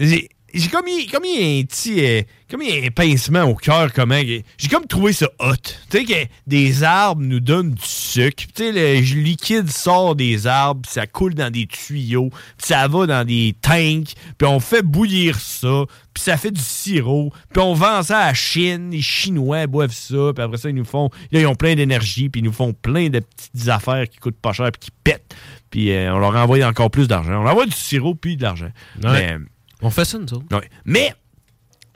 j'ai 0.00 0.28
j'ai 0.54 0.68
comme 0.68 0.86
il, 0.88 1.10
comme 1.10 1.24
il 1.24 1.40
y 1.40 1.58
a 1.58 1.60
un 1.60 1.64
petit 1.64 2.04
euh, 2.04 2.22
comme 2.50 2.62
un 2.62 2.90
pincement 2.90 3.42
au 3.42 3.54
cœur 3.54 3.92
comment 3.92 4.20
j'ai 4.20 4.68
comme 4.70 4.86
trouvé 4.86 5.12
ça 5.12 5.28
hot. 5.38 5.54
Tu 5.90 5.98
sais 5.98 6.04
que 6.04 6.30
des 6.46 6.82
arbres 6.82 7.22
nous 7.22 7.40
donnent 7.40 7.72
du 7.72 7.84
sucre. 7.84 8.44
Tu 8.54 8.64
sais 8.64 8.72
le 8.72 9.00
liquide 9.00 9.70
sort 9.70 10.14
des 10.14 10.46
arbres 10.46 10.82
puis 10.82 10.92
ça 10.92 11.06
coule 11.06 11.34
dans 11.34 11.50
des 11.50 11.66
tuyaux 11.66 12.30
puis 12.30 12.66
ça 12.66 12.88
va 12.88 13.06
dans 13.06 13.26
des 13.26 13.54
tanks 13.60 14.14
puis 14.38 14.48
on 14.48 14.60
fait 14.60 14.82
bouillir 14.82 15.38
ça 15.38 15.84
puis 16.14 16.22
ça 16.22 16.36
fait 16.36 16.50
du 16.50 16.60
sirop 16.60 17.32
puis 17.52 17.62
on 17.62 17.74
vend 17.74 18.02
ça 18.02 18.18
à 18.18 18.26
la 18.28 18.34
Chine 18.34 18.90
les 18.90 19.02
Chinois 19.02 19.66
boivent 19.66 19.92
ça 19.92 20.32
puis 20.34 20.42
après 20.42 20.56
ça 20.56 20.70
ils 20.70 20.74
nous 20.74 20.84
font 20.84 21.10
là, 21.30 21.40
ils 21.40 21.46
ont 21.46 21.54
plein 21.54 21.74
d'énergie 21.74 22.28
puis 22.30 22.40
ils 22.40 22.44
nous 22.44 22.52
font 22.52 22.72
plein 22.72 23.10
de 23.10 23.20
petites 23.20 23.68
affaires 23.68 24.08
qui 24.08 24.18
coûtent 24.18 24.40
pas 24.40 24.52
cher 24.52 24.70
puis 24.72 24.80
qui 24.80 24.90
pètent. 25.04 25.34
Puis 25.70 25.92
euh, 25.92 26.14
on 26.14 26.18
leur 26.18 26.34
envoie 26.36 26.64
encore 26.64 26.90
plus 26.90 27.08
d'argent. 27.08 27.40
On 27.40 27.42
leur 27.42 27.52
envoie 27.52 27.66
du 27.66 27.72
sirop 27.72 28.14
puis 28.14 28.36
de 28.36 28.42
l'argent. 28.42 28.70
Ouais. 29.02 29.38
Mais, 29.38 29.38
On 29.82 29.90
fait 29.90 30.04
ça, 30.04 30.18
nous 30.18 30.32
autres. 30.34 30.56
Ouais. 30.56 30.68
Mais, 30.84 31.12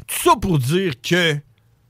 tout 0.07 0.19
ça 0.31 0.37
pour 0.41 0.59
dire 0.59 0.93
que 1.03 1.37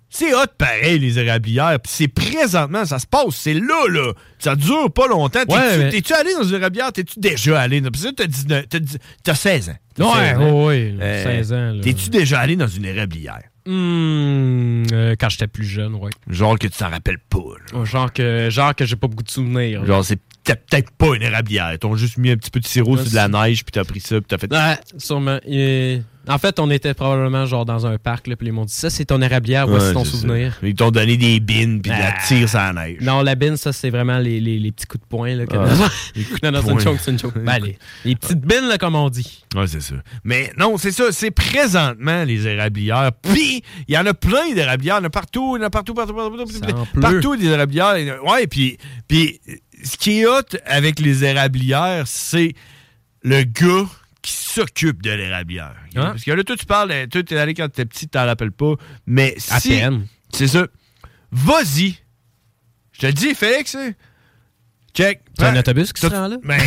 c'est 0.09 0.34
hot 0.34 0.47
pareil, 0.59 0.99
les 0.99 1.18
érablières. 1.18 1.78
Puis 1.82 1.93
c'est 1.95 2.09
présentement, 2.09 2.84
ça 2.84 2.99
se 2.99 3.07
passe, 3.07 3.34
c'est 3.34 3.55
là, 3.55 3.86
là. 3.88 4.12
Ça 4.38 4.55
dure 4.57 4.93
pas 4.93 5.07
longtemps. 5.09 5.40
T'es-tu 5.40 5.53
Ouais, 5.53 5.78
mais- 5.78 5.90
t'es-tu 5.90 6.12
allé 6.12 6.34
dans 6.34 6.43
une 6.45 6.55
érablière? 6.57 6.93
T'es-tu 6.93 7.18
déjà 7.18 7.61
allé? 7.61 7.80
Parce 7.80 8.05
que 8.05 8.11
t'as 8.11 8.26
19 8.26 8.66
t'as 8.68 8.78
dix- 8.78 8.99
t'as 9.22 9.34
16 9.34 9.70
ans. 9.70 9.76
T'as 9.95 10.05
Ouais, 10.05 10.12
16 10.28 10.38
ans. 10.38 10.66
ouais, 10.66 10.95
ouais, 10.99 11.22
16 11.22 11.53
ans, 11.53 11.72
là. 11.72 11.80
T'es-tu 11.82 12.11
déjà 12.11 12.40
allé 12.40 12.57
dans 12.57 12.66
une 12.68 12.84
érablière? 12.84 13.40
Euh, 13.68 15.14
quand 15.18 15.28
j'étais 15.28 15.47
plus 15.47 15.64
jeune, 15.64 15.95
ouais. 15.95 16.11
Genre 16.28 16.59
que 16.59 16.66
tu 16.66 16.76
t'en 16.78 16.90
rappelles 16.90 17.18
pas. 17.18 17.38
là. 17.72 17.84
Genre 17.84 18.12
que, 18.12 18.49
genre 18.51 18.74
que 18.74 18.84
j'ai 18.84 18.97
pas 18.97 19.07
beaucoup 19.09 19.22
de 19.22 19.30
souvenirs. 19.30 19.84
Genre, 19.86 20.05
c'est 20.05 20.18
peut-être 20.45 20.66
peut-être 20.66 20.90
pas 20.93 21.14
une 21.16 21.22
érablière. 21.22 21.72
Ils 21.72 21.78
t'ont 21.78 21.97
juste 21.97 22.16
mis 22.18 22.30
un 22.30 22.36
petit 22.36 22.51
peu 22.51 22.61
de 22.61 22.66
sirop 22.66 22.97
sur 22.97 23.11
de 23.11 23.14
la 23.14 23.28
neige, 23.28 23.64
puis 23.64 23.72
t'as 23.72 23.84
pris 23.84 24.01
ça, 24.01 24.16
puis 24.16 24.24
t'as 24.28 24.38
fait... 24.38 24.53
Ouais, 24.53 24.76
sûrement. 24.99 25.38
Et- 25.47 26.03
En 26.28 26.38
fait, 26.38 26.61
on 26.61 26.70
était 26.70 26.95
probablement 26.95 27.47
genre 27.47 27.64
dans 27.64 27.84
un 27.84 27.99
parc, 27.99 28.28
là, 28.28 28.36
puis 28.36 28.47
ils 28.47 28.53
m'ont 28.53 28.64
dit 28.64 28.72
ça, 28.72 28.90
c'est 28.90 29.07
ton 29.07 29.20
érablière, 29.20 29.66
voici 29.66 29.86
Ouais, 29.88 29.93
ton 29.93 30.05
souvenir. 30.05 30.53
ça. 30.61 30.66
Ils 30.68 30.74
t'ont 30.74 30.93
donné 30.93 31.16
des 31.16 31.40
bines, 31.40 31.82
puis 31.82 31.90
de 31.90 31.97
la 31.97 32.14
Ah. 32.16 32.26
tire 32.26 32.49
sur 32.49 32.59
la 32.61 32.72
neige. 32.72 32.99
Non, 33.01 33.22
la 33.22 33.34
bine, 33.34 33.57
ça, 33.57 33.72
c'est 33.72 33.90
vraiment 33.90 34.18
les, 34.18 34.38
les, 34.40 34.59
les 34.61 34.70
petits 34.70 34.86
coups 34.86 35.03
de 35.03 35.09
poing. 35.09 35.34
Là, 35.34 35.47
que- 35.47 35.57
Ah, 35.57 35.66
non, 36.45 36.53
non, 36.53 36.61
c'est 36.64 36.72
une 36.72 36.78
joke, 36.80 36.99
c'est 37.03 37.11
une 37.11 37.18
joke. 37.18 37.38
Ben, 37.38 37.59
les, 37.59 37.76
les 38.05 38.14
petites 38.14 38.40
bines, 38.40 38.68
là, 38.68 38.78
comme 38.78 38.95
on 38.95 39.09
dit. 39.11 39.45
Ouais, 39.57 39.66
c'est 39.66 39.82
ça. 39.82 39.97
Mais 40.22 40.53
non, 40.57 40.76
c'est 40.78 40.93
ça. 40.93 41.07
C'est 41.11 41.32
présentement 41.32 42.24
les 42.24 42.47
érablières. 42.47 43.11
Puis, 43.20 43.62
il 43.88 43.95
y 43.95 43.99
en 43.99 44.07
a 44.07 44.14
plein 44.14 44.53
d'érablières. 44.55 44.97
Il 44.99 45.01
y 45.01 45.03
en 45.03 45.07
a 45.07 45.11
partout. 45.11 45.57
Il 45.57 45.61
y 45.61 45.64
en 45.64 45.66
a 45.66 45.70
partout, 45.70 45.95
partout, 45.95 46.14
partout. 46.14 46.36
Partout, 46.61 46.86
pleut. 46.93 47.01
partout 47.01 47.36
des 47.36 47.47
érablières. 47.47 47.97
Ouais, 48.24 48.47
puis, 48.47 48.78
puis 49.09 49.40
ce 49.83 49.97
qui 49.97 50.20
est 50.20 50.26
hot 50.26 50.43
avec 50.66 50.99
les 51.01 51.24
érablières, 51.24 52.05
c'est 52.07 52.55
le 53.22 53.43
gars 53.45 53.87
qui 54.22 54.33
s'occupe 54.33 55.03
de 55.03 55.11
l'érablière. 55.11 55.74
Hein? 55.97 56.11
Parce 56.12 56.22
que 56.24 56.30
là, 56.30 56.45
toi, 56.45 56.57
tu 56.57 56.66
parles, 56.66 56.93
euh, 56.93 57.07
toi, 57.07 57.22
t'es 57.22 57.37
allé 57.37 57.55
quand 57.55 57.66
t'étais 57.68 57.85
petit, 57.87 58.09
t'en 58.09 58.24
rappelles 58.26 58.53
pas. 58.53 58.74
Mais 59.07 59.35
À 59.51 59.59
si- 59.61 59.70
peine. 59.70 60.07
C'est 60.33 60.49
ça. 60.49 60.66
Vas-y. 61.30 61.97
Je 62.93 63.01
te 63.01 63.07
le 63.07 63.12
dis, 63.12 63.35
Félix. 63.35 63.74
hein. 63.74 63.93
Check. 64.95 65.22
C'est 65.39 65.47
un 65.47 65.57
autobus 65.57 65.93
qui 65.93 66.01
se 66.03 66.07
T'as- 66.07 66.20
rend 66.20 66.28
là? 66.28 66.37
Ben, 66.45 66.61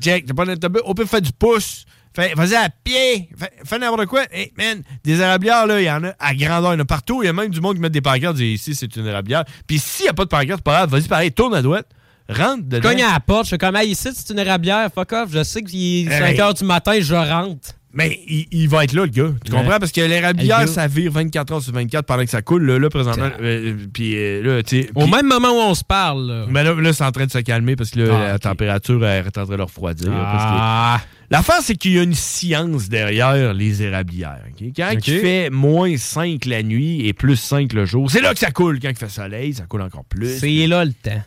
Jack, 0.00 0.26
t'as 0.26 0.34
pas 0.34 0.44
d'autobus. 0.44 0.82
On 0.84 0.94
peut 0.94 1.06
faire 1.06 1.22
du 1.22 1.32
pouce. 1.32 1.84
Vas-y 2.14 2.54
à 2.54 2.68
pied. 2.70 3.28
Fais, 3.36 3.50
fais 3.64 3.78
n'importe 3.78 4.06
quoi. 4.06 4.24
Hey, 4.30 4.52
man, 4.56 4.82
des 5.04 5.20
érablières, 5.20 5.66
là, 5.66 5.80
il 5.80 5.84
y 5.84 5.90
en 5.90 6.02
a 6.04 6.14
à 6.18 6.34
grandeur. 6.34 6.72
Il 6.72 6.76
y 6.76 6.80
en 6.80 6.82
a 6.82 6.84
partout. 6.86 7.22
Il 7.22 7.26
y 7.26 7.28
a 7.28 7.32
même 7.32 7.50
du 7.50 7.60
monde 7.60 7.74
qui 7.76 7.80
met 7.82 7.90
des 7.90 8.00
pancartes. 8.00 8.36
Dit, 8.36 8.52
ici, 8.54 8.74
c'est 8.74 8.94
une 8.96 9.06
érablière. 9.06 9.44
Puis 9.66 9.78
s'il 9.78 10.04
n'y 10.04 10.08
a 10.10 10.14
pas 10.14 10.24
de 10.24 10.28
pancarte, 10.30 10.58
c'est 10.58 10.62
pas 10.64 10.72
grave. 10.86 10.90
Vas-y, 10.90 11.08
pareil, 11.08 11.32
tourne 11.32 11.54
à 11.54 11.60
droite. 11.62 11.86
Rentre 12.28 12.62
dedans. 12.64 12.88
Cogne 12.88 13.02
à 13.02 13.12
la 13.12 13.20
porte, 13.20 13.44
je 13.44 13.50
fais 13.50 13.58
comme, 13.58 13.76
hey, 13.76 13.90
ici, 13.90 14.08
c'est 14.14 14.32
une 14.32 14.38
érablière, 14.40 14.88
fuck 14.94 15.12
off. 15.12 15.28
Je 15.32 15.42
sais 15.44 15.62
qu'il 15.62 16.08
est 16.08 16.12
Hey. 16.12 16.36
5 16.36 16.44
h 16.44 16.58
du 16.58 16.64
matin, 16.64 16.92
je 17.00 17.14
rentre. 17.14 17.70
Mais 17.92 18.20
il, 18.28 18.46
il 18.52 18.68
va 18.68 18.84
être 18.84 18.92
là, 18.92 19.02
le 19.02 19.08
gars. 19.10 19.30
Tu 19.44 19.52
Ouais. 19.52 19.58
comprends? 19.58 19.78
Parce 19.78 19.90
que 19.92 20.02
l'érablière, 20.02 20.68
ça 20.68 20.86
vire 20.86 21.10
24 21.12 21.52
heures 21.54 21.62
sur 21.62 21.72
24 21.72 22.04
pendant 22.04 22.24
que 22.24 22.30
ça 22.30 22.42
coule. 22.42 22.66
Là, 22.66 22.78
là 22.78 22.90
présentement. 22.90 23.30
euh, 23.40 23.74
puis 23.90 24.12
euh, 24.16 24.42
là, 24.56 24.62
tu 24.62 24.82
sais. 24.82 24.90
Au 24.94 25.06
même 25.06 25.26
moment 25.26 25.48
où 25.52 25.60
on 25.70 25.74
se 25.74 25.82
parle, 25.84 26.26
là. 26.26 26.46
Mais 26.50 26.62
là, 26.62 26.74
là, 26.74 26.92
c'est 26.92 27.04
en 27.04 27.12
train 27.12 27.24
de 27.24 27.30
se 27.30 27.38
calmer 27.38 27.74
parce 27.74 27.90
que 27.92 28.00
là, 28.00 28.14
Ah, 28.20 28.28
la 28.32 28.38
température 28.38 29.02
elle 29.06 29.24
est 29.26 29.38
en 29.38 29.46
train 29.46 29.56
de 29.56 29.62
refroidir. 29.62 30.10
Ah. 30.14 31.00
L'affaire, 31.30 31.60
c'est 31.62 31.74
qu'il 31.74 31.92
y 31.94 31.98
a 31.98 32.02
une 32.02 32.14
science 32.14 32.88
derrière 32.90 33.54
les 33.54 33.82
érablières. 33.82 34.42
Quand 34.76 34.90
il 34.92 35.20
fait 35.20 35.48
moins 35.50 35.96
5 35.96 36.44
la 36.44 36.62
nuit 36.62 37.06
et 37.06 37.14
plus 37.14 37.36
5 37.36 37.72
le 37.72 37.86
jour, 37.86 38.10
c'est 38.10 38.20
là 38.20 38.32
que 38.34 38.38
ça 38.38 38.50
coule. 38.50 38.78
Quand 38.78 38.90
il 38.90 38.96
fait 38.96 39.08
soleil, 39.08 39.54
ça 39.54 39.64
coule 39.64 39.80
encore 39.82 40.04
plus. 40.04 40.38
C'est 40.38 40.66
là 40.66 40.84
le 40.84 40.92
temps. 40.92 41.22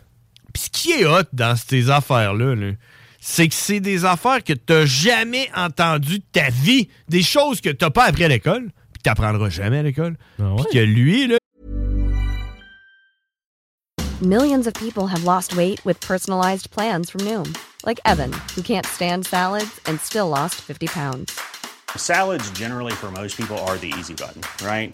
Puis 0.60 0.66
ce 0.66 0.82
qui 0.82 0.91
est 0.91 1.05
hot 1.05 1.24
dans 1.32 1.55
ces 1.55 1.89
affaires-là, 1.89 2.53
là, 2.53 2.72
c'est 3.22 3.47
que 3.47 3.55
c'est 3.55 3.80
des 3.80 4.03
affaires 4.03 4.43
que 4.43 4.51
t'as 4.51 4.86
jamais 4.86 5.49
entendues 5.55 6.20
de 6.20 6.24
ta 6.34 6.49
vie. 6.49 6.89
Des 7.07 7.24
choses 7.24 7.62
que 7.62 7.70
t'as 7.70 7.89
pas 7.89 8.03
appris 8.05 8.26
à 8.26 8.28
l'école, 8.28 8.70
puis 8.91 9.01
t'apprendras 9.01 9.49
jamais 9.49 9.78
à 9.78 9.84
l'école. 9.84 10.18
Puis 10.38 10.66
que 10.74 10.80
lui, 10.80 11.28
là, 11.28 11.38
Millions 14.22 14.68
of 14.68 14.74
people 14.74 15.07
have 15.07 15.24
lost 15.24 15.55
weight 15.55 15.80
with 15.86 15.97
personalized 16.01 16.70
plans 16.72 17.10
from 17.10 17.22
Noom, 17.22 17.55
like 17.86 18.01
Evan, 18.05 18.34
who 18.53 18.62
can't 18.62 18.86
stand 18.86 19.26
salads 19.26 19.80
and 19.86 19.97
still 20.01 20.28
lost 20.28 20.55
50 20.55 20.88
pounds. 20.88 21.39
Salads, 21.95 22.51
generally, 22.51 22.91
for 22.91 23.10
most 23.12 23.38
people, 23.38 23.57
are 23.60 23.78
the 23.78 23.93
easy 23.97 24.14
button, 24.14 24.41
right? 24.62 24.93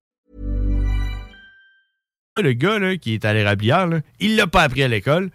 Le 2.39 2.53
gars 2.53 2.79
là, 2.79 2.95
qui 2.97 3.13
est 3.13 3.25
à 3.25 3.33
l'érablière, 3.33 3.87
là, 3.87 3.99
il 4.19 4.35
l'a 4.35 4.47
pas 4.47 4.63
appris 4.63 4.83
à 4.83 4.87
l'école. 4.87 5.31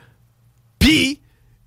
Puis, 0.79 1.21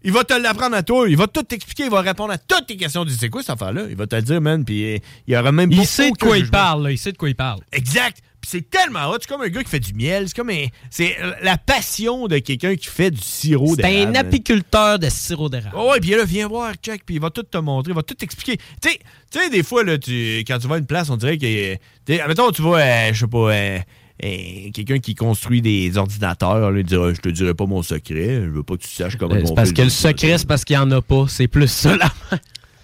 il 0.03 0.11
va 0.11 0.23
te 0.23 0.34
l'apprendre 0.34 0.75
à 0.75 0.82
toi. 0.84 1.07
Il 1.09 1.17
va 1.17 1.27
tout 1.27 1.43
t'expliquer. 1.43 1.84
Il 1.84 1.89
va 1.91 2.01
répondre 2.01 2.32
à 2.32 2.38
toutes 2.38 2.67
tes 2.67 2.77
questions. 2.77 3.05
Tu 3.05 3.11
c'est 3.11 3.30
quoi 3.30 3.41
cette 3.41 3.51
affaire-là? 3.51 3.84
Il 3.89 3.95
va 3.95 4.07
te 4.07 4.15
le 4.15 4.21
dire, 4.21 4.41
man. 4.41 4.63
Puis, 4.65 4.95
euh, 4.95 4.97
il 5.27 5.34
y 5.34 5.38
aura 5.38 5.51
même 5.51 5.71
Il 5.71 5.86
sait 5.86 6.11
de 6.11 6.17
quoi 6.17 6.38
il 6.38 6.49
parle, 6.49 6.84
là. 6.86 6.91
Il 6.91 6.97
sait 6.97 7.11
de 7.11 7.17
quoi 7.17 7.30
il 7.30 7.36
parle. 7.36 7.59
Exact. 7.71 8.19
Puis 8.41 8.51
c'est 8.51 8.69
tellement 8.69 9.09
hot. 9.09 9.17
C'est 9.19 9.27
comme 9.27 9.41
un 9.41 9.49
gars 9.49 9.61
qui 9.61 9.69
fait 9.69 9.82
du 9.82 9.93
miel. 9.93 10.30
C'est 10.30 10.36
comme 10.36 10.49
un- 10.49 10.67
c'est 10.89 11.17
la 11.41 11.57
passion 11.57 12.27
de 12.27 12.38
quelqu'un 12.39 12.75
qui 12.77 12.88
fait 12.88 13.11
du 13.11 13.21
sirop 13.21 13.75
C'est 13.75 13.82
d'érable. 13.82 14.15
un 14.15 14.19
apiculteur 14.21 14.97
de 14.97 15.09
sirop 15.09 15.49
d'érable. 15.49 15.75
Oh 15.77 15.91
ouais, 15.91 15.99
puis 15.99 16.11
là, 16.11 16.23
viens 16.23 16.47
voir, 16.47 16.73
check, 16.82 17.05
puis 17.05 17.15
il 17.15 17.21
va 17.21 17.30
tout 17.32 17.43
te 17.43 17.57
montrer, 17.57 17.91
il 17.91 17.95
va 17.95 18.01
tout 18.03 18.13
t'expliquer. 18.13 18.55
Tu 18.82 18.89
sais- 18.91 18.99
tu 19.30 19.39
sais, 19.39 19.49
des 19.49 19.61
fois, 19.61 19.84
là, 19.84 19.97
tu, 19.97 20.38
quand 20.47 20.57
tu 20.57 20.67
vas 20.67 20.75
à 20.75 20.77
une 20.77 20.86
place, 20.86 21.09
on 21.09 21.17
dirait 21.17 21.38
que. 21.38 21.73
tu 21.73 21.80
sais, 22.07 22.21
Admettons, 22.21 22.51
tu 22.51 22.61
vois, 22.61 22.80
euh, 22.80 23.09
je 23.11 23.19
sais 23.19 23.27
pas, 23.27 23.38
euh, 23.51 23.80
quelqu'un 24.20 24.99
qui 24.99 25.15
construit 25.15 25.61
des 25.61 25.97
ordinateurs, 25.97 26.72
là, 26.72 26.78
il 26.80 26.86
dira, 26.86 27.13
je 27.13 27.22
te 27.22 27.30
dirai 27.30 27.53
pas 27.53 27.65
mon 27.65 27.82
secret, 27.84 28.41
je 28.43 28.49
veux 28.49 28.63
pas 28.63 28.76
que 28.76 28.84
tu 28.84 28.89
saches 28.89 29.15
comment 29.15 29.36
Euh, 29.36 29.43
C'est 29.45 29.55
parce 29.55 29.72
que 29.72 29.82
le 29.82 29.89
secret, 29.89 30.38
c'est 30.38 30.47
parce 30.47 30.65
qu'il 30.65 30.76
n'y 30.76 30.82
en 30.82 30.91
a 30.91 31.01
pas. 31.01 31.26
C'est 31.30 31.47
plus 31.47 31.67
ça, 31.70 31.95
là. 31.95 32.11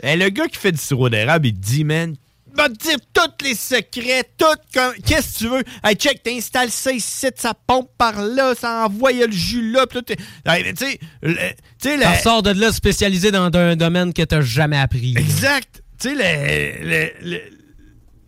Eh, 0.04 0.16
le 0.16 0.30
gars 0.30 0.48
qui 0.48 0.58
fait 0.58 0.72
du 0.72 0.78
sirop 0.78 1.10
d'érable, 1.10 1.48
il 1.48 1.54
te 1.54 1.60
dit, 1.66 1.84
man, 1.84 2.16
va 2.56 2.70
te 2.70 2.74
dire 2.82 2.98
tous 3.14 3.44
les 3.46 3.54
secrets, 3.56 4.24
tout 4.38 4.46
comme. 4.74 4.94
Qu'est-ce 5.06 5.34
que 5.34 5.38
tu 5.40 5.48
veux? 5.50 5.64
Hey, 5.84 5.96
check, 5.96 6.24
t'installes 6.24 6.72
ça 6.72 6.92
ici, 6.94 7.28
ça 7.36 7.54
pompe 7.68 7.90
par 7.98 8.22
là, 8.22 8.54
ça 8.56 8.86
envoie 8.86 9.12
le 9.12 9.30
jus 9.32 9.72
là, 9.72 9.86
pis 9.88 9.98
là, 10.46 10.58
Hey, 10.58 10.74
tu 10.74 10.86
sais, 11.80 11.98
la- 11.98 12.18
sort 12.20 12.44
de 12.44 12.52
là 12.52 12.72
spécialisé 12.72 13.32
dans 13.32 13.50
un 13.54 13.76
domaine 13.76 14.14
que 14.14 14.22
tu 14.22 14.42
jamais 14.42 14.78
appris. 14.78 15.16
Exact. 15.18 15.82
Tu 16.00 16.10
sais, 16.10 16.16
le, 16.16 16.88
le- 16.90 17.30
le- 17.30 17.42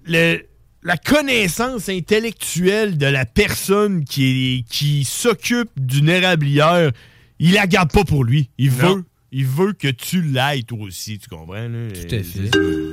le- 0.05 0.45
la 0.87 0.95
connaissance 0.95 1.89
intellectuelle 1.89 2.97
de 2.97 3.07
la 3.07 3.25
personne 3.25 4.05
qui, 4.05 4.63
qui 4.69 5.03
s'occupe 5.03 5.69
d'une 5.75 6.07
érablière, 6.07 6.91
il 7.39 7.55
la 7.55 7.67
garde 7.67 7.91
pas 7.91 8.05
pour 8.05 8.23
lui. 8.23 8.49
Il 8.57 8.71
Non. 8.71 8.95
veut, 8.95 9.03
il 9.33 9.45
veut 9.45 9.73
que 9.73 9.89
tu 9.89 10.21
l'ailles 10.21 10.63
toi 10.63 10.79
aussi, 10.83 11.19
tu 11.19 11.27
comprends? 11.27 11.55
Là? 11.55 11.89
Tout 11.89 12.15
à 12.15 12.23
fait. 12.23 12.49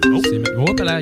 Oh. 0.06 0.20
C'est 0.24 0.42
oh, 0.56 0.82
là, 0.82 1.00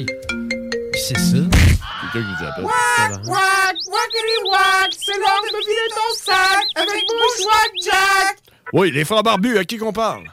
C'est 0.93 1.16
ça. 1.16 1.38
Quelqu'un 1.38 2.28
qui 2.28 2.43
nous 2.43 2.47
appelle. 2.47 2.64
Wack, 2.64 3.26
wack, 3.26 3.76
wackity 3.88 4.51
wack, 4.51 4.93
c'est 4.93 5.16
l'heure 5.16 5.43
de 5.45 5.57
me 5.57 5.61
vider 5.61 5.95
ton 5.95 6.14
sac 6.14 6.66
avec 6.76 7.05
Bushwack 7.09 7.72
Jack. 7.86 8.36
Oui, 8.74 8.90
les 8.90 9.07
frères 9.07 9.22
barbus, 9.22 9.57
à 9.57 9.64
qui 9.64 9.78
qu'on 9.78 9.95
parle? 9.95 10.24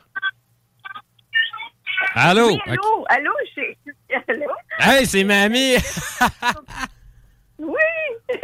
Allô? 2.15 2.49
Oui, 2.49 2.59
allô, 2.65 3.05
allô, 3.07 3.31
c'est... 3.55 3.77
Allô? 4.27 4.45
Hey, 4.79 5.05
c'est 5.05 5.23
mamie! 5.23 5.75
Oui! 7.59 7.75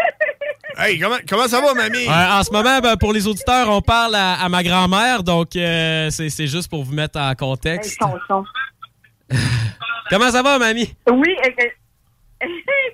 Hey, 0.78 1.00
comment, 1.00 1.16
comment 1.30 1.48
ça 1.48 1.62
va, 1.62 1.74
mamie? 1.74 2.06
Ouais, 2.06 2.10
en 2.10 2.44
ce 2.44 2.52
moment, 2.52 2.82
ben, 2.82 2.98
pour 2.98 3.14
les 3.14 3.26
auditeurs, 3.28 3.70
on 3.70 3.80
parle 3.82 4.14
à, 4.16 4.34
à 4.34 4.50
ma 4.50 4.62
grand-mère, 4.62 5.24
donc 5.24 5.56
euh, 5.56 6.10
c'est 6.10 6.28
c'est 6.28 6.48
juste 6.48 6.70
pour 6.70 6.84
vous 6.84 6.94
mettre 6.94 7.18
en 7.18 7.34
contexte. 7.34 7.98
Comment 10.10 10.32
ça 10.32 10.42
va, 10.42 10.60
mamie? 10.60 10.94
Oui, 11.10 11.34
euh, 11.46 11.50
euh, 12.44 12.48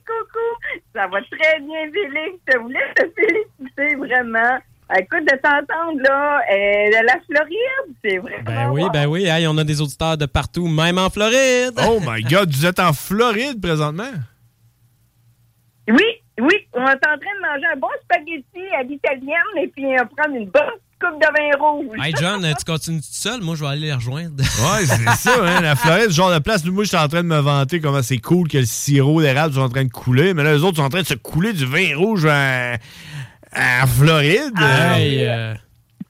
coucou, 0.06 0.60
ça 0.94 1.08
va 1.08 1.22
très 1.24 1.60
bien, 1.62 1.90
Félix. 1.92 2.38
Je 2.54 2.58
voulais 2.60 2.94
te 2.96 3.04
féliciter, 3.16 3.96
vraiment. 3.96 4.60
Écoute, 4.98 5.24
de 5.24 5.38
t'entendre, 5.38 6.02
là, 6.02 6.42
euh, 6.52 6.90
de 6.90 7.06
la 7.06 7.20
Floride, 7.26 7.96
c'est 8.04 8.18
vraiment... 8.18 8.44
Ben 8.44 8.70
oui, 8.72 8.84
ben 8.92 9.06
oui, 9.08 9.26
hey, 9.26 9.48
on 9.48 9.58
a 9.58 9.64
des 9.64 9.80
auditeurs 9.80 10.18
de 10.18 10.26
partout, 10.26 10.68
même 10.68 10.98
en 10.98 11.10
Floride. 11.10 11.74
Oh 11.88 12.00
my 12.06 12.22
God, 12.24 12.52
vous 12.52 12.66
êtes 12.66 12.80
en 12.80 12.92
Floride 12.92 13.62
présentement? 13.62 14.12
Oui, 15.88 16.06
oui, 16.40 16.56
on 16.74 16.86
est 16.86 16.92
en 16.92 16.98
train 16.98 17.18
de 17.18 17.42
manger 17.42 17.66
un 17.74 17.80
bon 17.80 17.88
spaghetti 18.04 18.76
à 18.78 18.84
l'italienne 18.84 19.62
et 19.62 19.68
puis 19.68 19.86
on 19.86 20.16
prendre 20.16 20.36
une 20.36 20.50
bonne 20.50 20.62
coupe 21.00 21.20
de 21.20 21.28
vin 21.28 21.58
rouge. 21.60 21.98
Hey 22.04 22.14
John, 22.20 22.42
tu 22.42 22.66
continues 22.66 23.02
tout 23.02 23.08
seul? 23.10 23.42
Moi, 23.42 23.56
je 23.56 23.62
vais 23.64 23.70
aller 23.70 23.88
les 23.88 23.94
rejoindre. 23.94 24.36
Ouais, 24.40 24.86
c'est 24.86 25.10
ça, 25.18 25.36
hein, 25.42 25.62
la 25.62 25.76
Floride, 25.76 26.10
ce 26.10 26.16
genre 26.16 26.34
de 26.34 26.40
place. 26.40 26.66
Moi, 26.66 26.84
je 26.84 26.90
suis 26.90 26.98
en 26.98 27.08
train 27.08 27.24
de 27.24 27.28
me 27.28 27.40
vanter 27.40 27.80
comment 27.80 28.02
c'est 28.02 28.20
cool 28.20 28.48
que 28.48 28.58
le 28.58 28.66
sirop 28.66 29.22
d'érable 29.22 29.54
soit 29.54 29.64
en 29.64 29.70
train 29.70 29.86
de 29.86 29.92
couler, 29.92 30.34
mais 30.34 30.44
là, 30.44 30.54
les 30.54 30.64
autres 30.64 30.78
sont 30.78 30.84
en 30.84 30.90
train 30.90 31.02
de 31.02 31.08
se 31.08 31.16
couler 31.16 31.54
du 31.54 31.66
vin 31.66 31.96
rouge 31.96 32.26
en, 32.26 32.76
en 33.56 33.88
Floride? 33.88 34.54
Hey, 34.60 35.28
euh, 35.28 35.54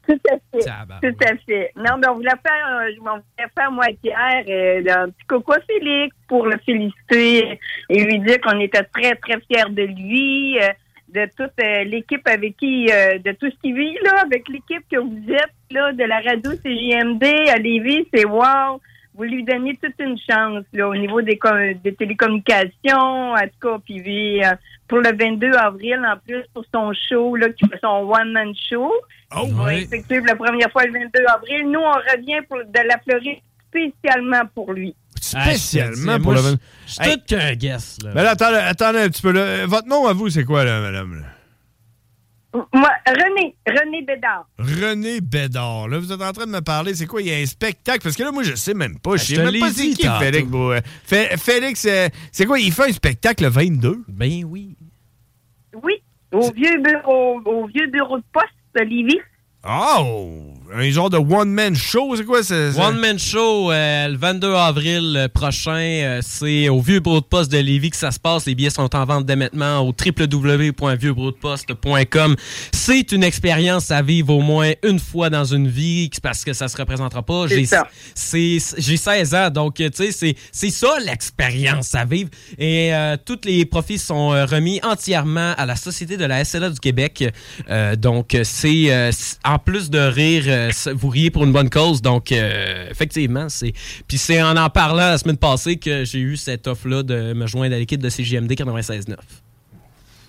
Tout 0.08 0.20
à 0.30 0.36
fait. 0.52 1.10
Tout 1.10 1.26
à 1.26 1.36
fait. 1.46 1.72
Non, 1.76 1.98
mais 1.98 2.08
on 2.10 2.16
voulait 2.16 2.30
faire, 2.30 2.82
euh, 2.82 2.92
on 3.02 3.04
voulait 3.04 3.50
faire 3.58 3.72
moi 3.72 3.86
et 3.90 3.98
Pierre 4.02 4.44
euh, 4.48 5.04
un 5.04 5.10
petit 5.10 5.26
coco 5.28 5.54
à 5.54 5.60
Félix 5.62 6.16
pour 6.28 6.46
le 6.46 6.58
féliciter 6.66 7.60
et 7.90 8.04
lui 8.04 8.20
dire 8.20 8.40
qu'on 8.42 8.60
était 8.60 8.84
très, 8.84 9.16
très 9.16 9.40
fiers 9.42 9.70
de 9.70 9.84
lui, 9.84 10.60
euh, 10.60 10.70
de 11.10 11.26
toute 11.38 11.52
euh, 11.64 11.84
l'équipe 11.84 12.26
avec 12.28 12.58
qui, 12.58 12.88
euh, 12.92 13.18
de 13.20 13.32
tout 13.34 13.50
ce 13.50 13.56
qu'il 13.62 13.76
vit, 13.76 13.98
là, 14.04 14.22
avec 14.22 14.48
l'équipe 14.50 14.84
que 14.90 14.98
vous 14.98 15.34
êtes, 15.34 15.54
là, 15.72 15.92
de 15.92 16.04
la 16.04 16.20
radio 16.20 16.52
CJMD 16.52 17.24
à 17.50 17.58
Lévis, 17.58 18.08
c'est 18.14 18.26
wow. 18.26 18.80
Vous 19.14 19.24
lui 19.24 19.44
donnez 19.44 19.78
toute 19.82 19.94
une 20.00 20.18
chance, 20.18 20.64
là, 20.74 20.88
au 20.88 20.96
niveau 20.96 21.22
des, 21.22 21.38
com- 21.38 21.74
des 21.84 21.94
télécommunications, 21.94 23.34
en 23.34 23.42
tout 23.42 23.60
cas, 23.70 23.78
puis 23.86 24.44
euh, 24.44 24.52
pour 24.88 25.00
le 25.00 25.16
22 25.16 25.52
avril, 25.54 26.00
en 26.08 26.18
plus, 26.18 26.44
pour 26.54 26.64
son 26.74 26.92
show, 27.10 27.36
là, 27.36 27.50
qui 27.50 27.68
fait 27.68 27.80
son 27.82 28.10
one-man 28.10 28.54
show. 28.70 28.92
Oh, 29.36 29.48
effectuer 29.70 30.18
pour 30.20 30.28
la 30.28 30.36
première 30.36 30.72
fois 30.72 30.86
le 30.86 30.94
22 30.94 31.10
avril. 31.34 31.70
Nous, 31.70 31.80
on 31.80 31.92
revient 31.92 32.40
pour, 32.48 32.58
de 32.60 32.88
la 32.88 32.98
Floride 33.00 33.40
spécialement 33.70 34.42
pour 34.54 34.74
lui. 34.74 34.96
Spécialement 35.20 36.14
Ah, 36.14 36.18
pour 36.20 36.34
moi, 36.34 36.42
le... 36.42 36.42
je- 36.42 36.56
je 36.88 36.92
suis 37.04 37.12
tout 37.14 37.22
qu'un 37.28 37.54
guess, 37.56 37.98
là. 38.04 38.12
Mais 38.16 38.24
là, 38.24 38.32
attendez, 38.32 38.58
attendez 38.58 39.00
un 39.00 39.10
petit 39.10 39.22
peu. 39.22 39.32
Là. 39.32 39.66
Votre 39.66 39.88
nom 39.88 40.08
à 40.08 40.14
vous, 40.14 40.30
c'est 40.30 40.44
quoi, 40.44 40.64
là, 40.64 40.82
madame? 40.82 41.24
Moi, 42.54 42.90
René, 43.08 43.56
René 43.66 44.02
Bédard. 44.02 44.46
René 44.60 45.22
Bédard. 45.22 45.88
Là, 45.88 46.00
vous 46.00 46.12
êtes 46.12 46.22
en 46.22 46.32
train 46.34 46.46
de 46.46 46.52
me 46.52 46.60
parler, 46.62 46.94
c'est 46.94 47.06
quoi? 47.06 47.22
Il 47.22 47.28
y 47.30 47.34
a 47.34 47.38
un 47.38 47.46
spectacle? 47.46 48.02
Parce 48.04 48.16
que 48.18 48.24
là, 48.24 48.32
moi, 48.32 48.44
je 48.44 48.56
sais 48.56 48.74
même 48.74 49.00
pas. 49.00 49.16
Je 49.16 49.24
je 49.24 49.36
sais 49.36 49.44
même 49.52 49.60
pas 49.60 49.70
c'est 49.72 49.88
qui. 49.90 50.08
Félix. 50.20 50.48
Bou- 50.50 50.72
euh, 50.72 50.82
Fé- 51.06 51.38
Félix, 51.38 51.86
euh, 51.86 52.10
c'est 52.32 52.46
quoi? 52.46 52.60
Il 52.60 52.72
fait 52.74 52.90
un 52.90 52.94
spectacle 52.94 53.44
le 53.44 53.50
22? 53.50 54.04
Ben 54.10 54.44
oui. 54.46 54.76
Oui, 55.82 56.02
au 56.34 56.52
vieux 56.52 56.78
bureau, 56.82 57.40
au 57.46 57.68
vieux 57.68 57.88
bureau 57.88 58.18
de 58.18 58.24
poste 58.34 58.48
de 58.76 58.82
Lévis. 58.82 59.20
Oh! 59.66 60.54
Un 60.74 60.90
genre 60.90 61.10
de 61.10 61.18
one-man 61.18 61.76
show, 61.76 62.16
c'est 62.16 62.24
quoi? 62.26 62.44
c'est- 62.44 62.72
c'est- 62.72 62.80
One 62.80 62.98
Man 63.00 63.20
Show, 63.20 63.72
euh, 63.72 64.08
le 64.08 64.18
22 64.18 64.54
avril 64.56 65.16
euh, 65.18 65.28
prochain, 65.28 65.72
euh, 65.80 66.20
c'est 66.24 66.70
au 66.70 66.80
Vieux 66.82 67.00
Bureau 67.00 67.20
de 67.20 67.26
Poste 67.26 67.52
de 67.52 67.58
Lévis 67.58 67.90
que 67.90 67.98
ça 67.98 68.12
se 68.12 68.20
passe. 68.20 68.46
Les 68.46 68.56
billets 68.56 68.70
sont 68.70 68.94
en 68.96 69.06
vente 69.06 69.26
dès 69.26 69.36
maintenant 69.36 69.82
au 69.86 69.94
www.vieuxbureaudeposte.com. 69.94 72.36
C'est 72.74 73.12
une 73.12 73.24
expérience 73.24 73.92
à 73.92 74.02
vivre 74.02 74.34
au 74.34 74.42
moins 74.42 74.72
une 74.84 75.00
fois 75.00 75.30
dans 75.30 75.46
une 75.46 75.68
vie 75.68 76.10
parce 76.22 76.44
que 76.44 76.54
ça 76.54 76.68
se 76.68 76.78
représentera 76.78 77.22
pas. 77.24 77.46
C'est 77.48 77.58
J'ai 77.58 77.66
c'est- 78.16 78.76
j'ai 78.82 78.98
16 78.98 79.34
ans, 79.36 79.50
donc 79.50 79.76
tu 79.76 79.90
sais, 79.94 80.12
c'est- 80.12 80.36
c'est 80.52 80.70
ça 80.70 80.98
l'expérience 81.06 81.96
à 81.96 82.06
vivre. 82.06 82.30
Et 82.58 82.94
euh, 82.94 83.18
tous 83.24 83.40
les 83.46 83.66
profits 83.66 83.98
sont 83.98 84.30
remis 84.30 84.80
entièrement 84.84 85.54
à 85.58 85.66
la 85.66 85.76
Société 85.76 86.18
de 86.18 86.26
la 86.26 86.44
SLA 86.44 86.70
du 86.70 86.80
Québec. 86.80 87.24
Euh, 87.70 87.96
donc, 87.96 88.38
c'est 88.44 88.92
euh, 88.92 89.12
en 89.46 89.60
plus 89.60 89.90
de 89.90 90.00
rire, 90.00 90.44
euh, 90.70 90.94
vous 90.94 91.10
riez 91.10 91.32
pour 91.32 91.44
une 91.44 91.52
bonne 91.52 91.70
cause. 91.70 92.02
Donc, 92.02 92.32
euh, 92.32 92.88
effectivement, 92.90 93.50
c'est. 93.50 93.74
Puis 94.08 94.18
c'est 94.18 94.42
en 94.42 94.58
en 94.58 94.70
parlant 94.70 95.10
la 95.10 95.18
semaine 95.18 95.38
passée 95.38 95.78
que 95.78 96.06
j'ai 96.06 96.20
eu 96.20 96.38
cette 96.38 96.68
offre-là 96.68 97.04
de 97.04 97.34
me 97.34 97.48
joindre 97.48 97.76
à 97.76 97.80
l'équipe 97.80 98.02
de 98.02 98.10
CGMD 98.10 98.52
96.9. 98.52 99.16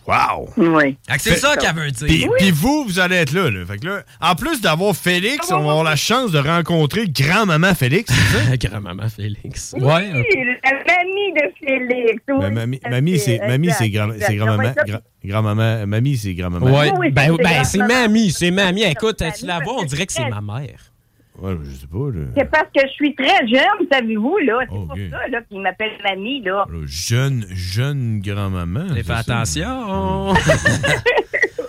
Wow! 0.06 0.48
Oui. 0.56 0.96
Fait 1.08 1.16
que 1.16 1.22
C'est 1.22 1.36
ça 1.36 1.56
qu'elle 1.56 1.74
veut 1.74 1.90
dire. 1.90 2.06
Puis, 2.08 2.26
puis 2.38 2.50
vous, 2.50 2.84
vous 2.84 2.98
allez 2.98 3.16
être 3.16 3.32
là, 3.32 3.50
là. 3.50 3.64
Fait 3.64 3.78
que 3.78 3.86
là, 3.86 4.02
en 4.20 4.34
plus 4.34 4.60
d'avoir 4.60 4.96
Félix, 4.96 5.50
on 5.52 5.58
va 5.62 5.70
avoir 5.70 5.84
la 5.84 5.96
chance 5.96 6.32
de 6.32 6.38
rencontrer 6.38 7.06
grand-maman 7.08 7.74
Félix, 7.74 8.12
c'est 8.12 8.38
ça? 8.50 8.56
grand-maman 8.68 9.08
Félix. 9.08 9.74
Oui, 9.78 9.82
la 9.82 9.92
mamie 9.92 11.32
de 11.34 11.52
Félix. 11.60 12.22
Oui, 12.28 12.40
Ben, 12.40 12.50
mamie, 12.52 12.80
mamie, 12.90 13.18
c'est 13.18 13.38
mamie, 13.46 13.70
c'est 13.70 13.86
exact, 13.86 14.04
grand, 14.06 14.12
exact. 14.14 14.26
c'est 14.28 14.36
grand-maman. 14.36 14.62
Être 14.70 14.86
grand- 14.86 15.00
Grand-maman, 15.24 15.86
mamie, 15.86 16.16
c'est 16.16 16.34
grand-maman. 16.34 16.66
Ouais, 16.66 16.92
oui, 16.98 17.10
ben, 17.12 17.36
c'est 17.36 17.42
ben, 17.44 17.64
c'est 17.64 17.78
mamie, 17.78 18.30
c'est 18.32 18.50
mamie. 18.50 18.82
Écoute, 18.82 19.22
tu 19.38 19.46
la 19.46 19.60
vois, 19.60 19.74
on 19.78 19.84
dirait 19.84 20.06
que 20.06 20.12
c'est 20.12 20.28
ma 20.28 20.40
mère. 20.40 20.91
Ouais, 21.40 21.54
je 21.64 21.70
sais 21.70 21.86
pas, 21.86 22.10
là. 22.12 22.26
C'est 22.36 22.50
parce 22.50 22.68
que 22.74 22.82
je 22.86 22.92
suis 22.92 23.14
très 23.14 23.46
jeune, 23.48 23.88
savez-vous, 23.90 24.36
là. 24.44 24.58
C'est 24.68 24.76
Ok. 24.76 24.86
pour 24.88 24.96
ça, 24.96 25.28
là, 25.28 25.40
qu'il 25.48 25.60
m'appelle 25.60 25.92
mamie, 26.04 26.42
là. 26.42 26.66
Jeune, 26.84 27.46
jeune 27.50 28.20
grand-maman. 28.20 28.88
Fais 28.90 29.02
c'est 29.02 29.06
ça? 29.06 29.16
attention. 29.18 30.34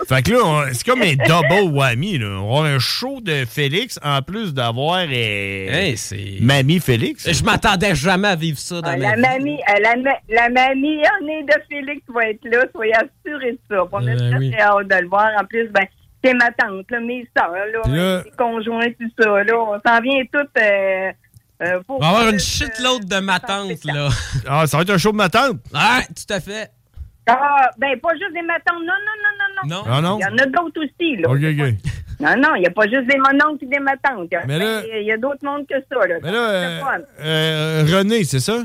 Fait 0.06 0.22
que 0.22 0.32
là, 0.32 0.38
on- 0.44 0.62
c'est 0.72 0.84
comme 0.84 1.00
un 1.00 1.14
double 1.14 1.74
whammy, 1.74 2.18
là. 2.18 2.26
On 2.26 2.42
va 2.42 2.58
avoir 2.58 2.64
un 2.66 2.78
show 2.78 3.20
de 3.22 3.46
Félix 3.46 3.98
en 4.04 4.20
plus 4.20 4.52
d'avoir 4.52 4.98
euh, 4.98 5.08
Hey, 5.10 5.96
c'est. 5.96 6.36
Mamie 6.42 6.78
Félix. 6.78 7.26
Je 7.32 7.42
m'attendais 7.42 7.94
jamais 7.94 8.28
à 8.28 8.36
vivre 8.36 8.58
ça 8.58 8.82
dans 8.82 8.90
Ah, 8.90 8.96
ma 8.98 9.16
la 9.16 9.16
vie. 9.16 9.22
mamie, 9.22 9.58
euh, 9.70 9.80
la, 9.80 9.96
ma- 9.96 10.18
la 10.28 10.48
mamie 10.50 10.98
née 11.22 11.42
de 11.44 11.54
Félix 11.70 12.02
va 12.14 12.28
être 12.28 12.44
là, 12.44 12.66
soyez 12.74 12.92
assurés 12.94 13.52
de 13.52 13.58
ça. 13.70 13.82
On 13.90 14.06
a 14.06 14.10
Euh, 14.10 14.16
très, 14.30 14.38
oui. 14.38 14.50
très 14.50 14.60
hâte 14.60 14.88
de 14.88 14.94
le 15.02 15.08
voir. 15.08 15.28
En 15.40 15.44
plus, 15.46 15.68
ben, 15.68 15.86
c'est 16.24 16.34
ma 16.34 16.50
tante, 16.52 16.90
là, 16.90 17.00
mes 17.00 17.28
soeurs, 17.36 17.52
là, 17.52 17.80
Puis 17.84 17.92
là- 17.92 18.22
mes 18.24 18.30
conjoints, 18.32 18.90
tout 18.98 19.10
ça. 19.20 19.44
Là, 19.44 19.52
on 19.58 19.80
s'en 19.86 20.00
vient 20.00 20.22
toutes 20.32 20.58
euh, 20.58 21.12
euh, 21.62 21.80
pour... 21.86 21.96
On 21.96 22.00
va 22.00 22.08
avoir 22.08 22.28
une 22.28 22.36
euh, 22.36 22.38
shitload 22.38 23.04
de 23.06 23.18
ma 23.20 23.38
tante, 23.40 23.84
là. 23.84 24.08
Ah, 24.48 24.66
ça 24.66 24.76
va 24.78 24.82
être 24.82 24.90
un 24.90 24.98
show 24.98 25.12
de 25.12 25.16
ma 25.16 25.28
tante? 25.28 25.58
Ouais, 25.72 26.04
tout 26.14 26.32
à 26.32 26.40
fait. 26.40 26.70
Ah, 27.26 27.70
ben, 27.78 27.98
pas 28.00 28.12
juste 28.12 28.34
des 28.34 28.42
matantes. 28.42 28.80
Non, 28.80 28.92
non, 29.06 29.16
non, 29.22 29.32
non, 29.38 29.76
non. 29.76 29.76
Non? 29.76 29.92
Ah 29.96 30.00
non? 30.02 30.18
Il 30.18 30.22
y 30.22 30.26
en 30.26 30.36
a 30.42 30.46
d'autres 30.46 30.80
aussi, 30.84 31.16
là. 31.16 31.28
Ok, 31.30 31.38
ok. 31.42 31.74
Non, 32.20 32.34
non, 32.36 32.54
il 32.56 32.60
n'y 32.60 32.66
a 32.66 32.70
pas 32.70 32.84
juste 32.84 33.06
des 33.08 33.16
mononcles 33.16 33.64
et 33.64 33.66
des 33.66 33.78
matantes. 33.80 34.28
Il 34.30 34.34
y 34.34 34.36
a- 34.36 34.46
Mais 34.46 34.58
là- 34.58 34.82
ben, 34.82 34.88
il 35.00 35.06
y 35.06 35.12
a 35.12 35.16
d'autres 35.16 35.42
mondes 35.42 35.66
que 35.66 35.74
ça, 35.74 36.06
là. 36.06 36.14
Mais 36.22 36.28
euh, 36.30 36.80
euh, 37.20 37.84
René, 37.88 38.24
c'est 38.24 38.40
ça? 38.40 38.58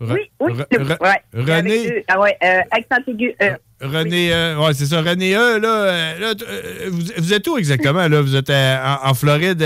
Re- 0.00 0.12
Oui, 0.14 0.30
oui, 0.40 0.52
Re- 0.54 0.66
c'est- 0.70 0.78
Re- 0.78 1.02
ouais. 1.02 1.22
René, 1.34 1.86
Avec, 1.88 2.04
ah 2.08 2.20
ouais, 2.20 2.36
euh, 2.42 2.60
accent 2.70 3.02
aigu. 3.06 3.34
euh, 3.42 3.56
René, 3.82 4.32
euh, 4.32 4.58
ouais, 4.58 4.72
c'est 4.74 4.86
ça. 4.86 5.02
René 5.02 5.34
E, 5.34 5.58
là, 5.58 5.68
euh, 5.68 6.18
là, 6.18 6.34
euh, 6.48 6.88
vous, 6.90 7.02
vous 7.18 7.34
êtes 7.34 7.46
où 7.48 7.58
exactement, 7.58 8.08
là? 8.08 8.20
Vous 8.22 8.34
êtes 8.36 8.50
en, 8.50 9.08
en 9.10 9.14
Floride? 9.14 9.62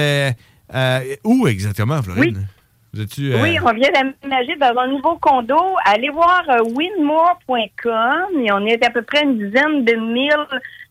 où 1.25 1.47
exactement, 1.47 1.95
en 1.97 2.03
Floride? 2.03 2.39
Vous 2.93 3.01
euh, 3.03 3.43
Oui, 3.43 3.59
on 3.61 3.73
vient 3.73 3.91
d'aménager 3.91 4.55
dans 4.57 4.77
un 4.79 4.87
nouveau 4.89 5.17
condo. 5.19 5.57
Allez 5.85 6.11
voir 6.11 6.45
winmore.com 6.65 8.41
et 8.45 8.53
on 8.53 8.67
est 8.67 8.85
à 8.85 8.91
peu 8.91 9.03
près 9.03 9.23
une 9.25 9.39
dizaine 9.39 9.85
de 9.85 9.95
mille, 9.95 10.31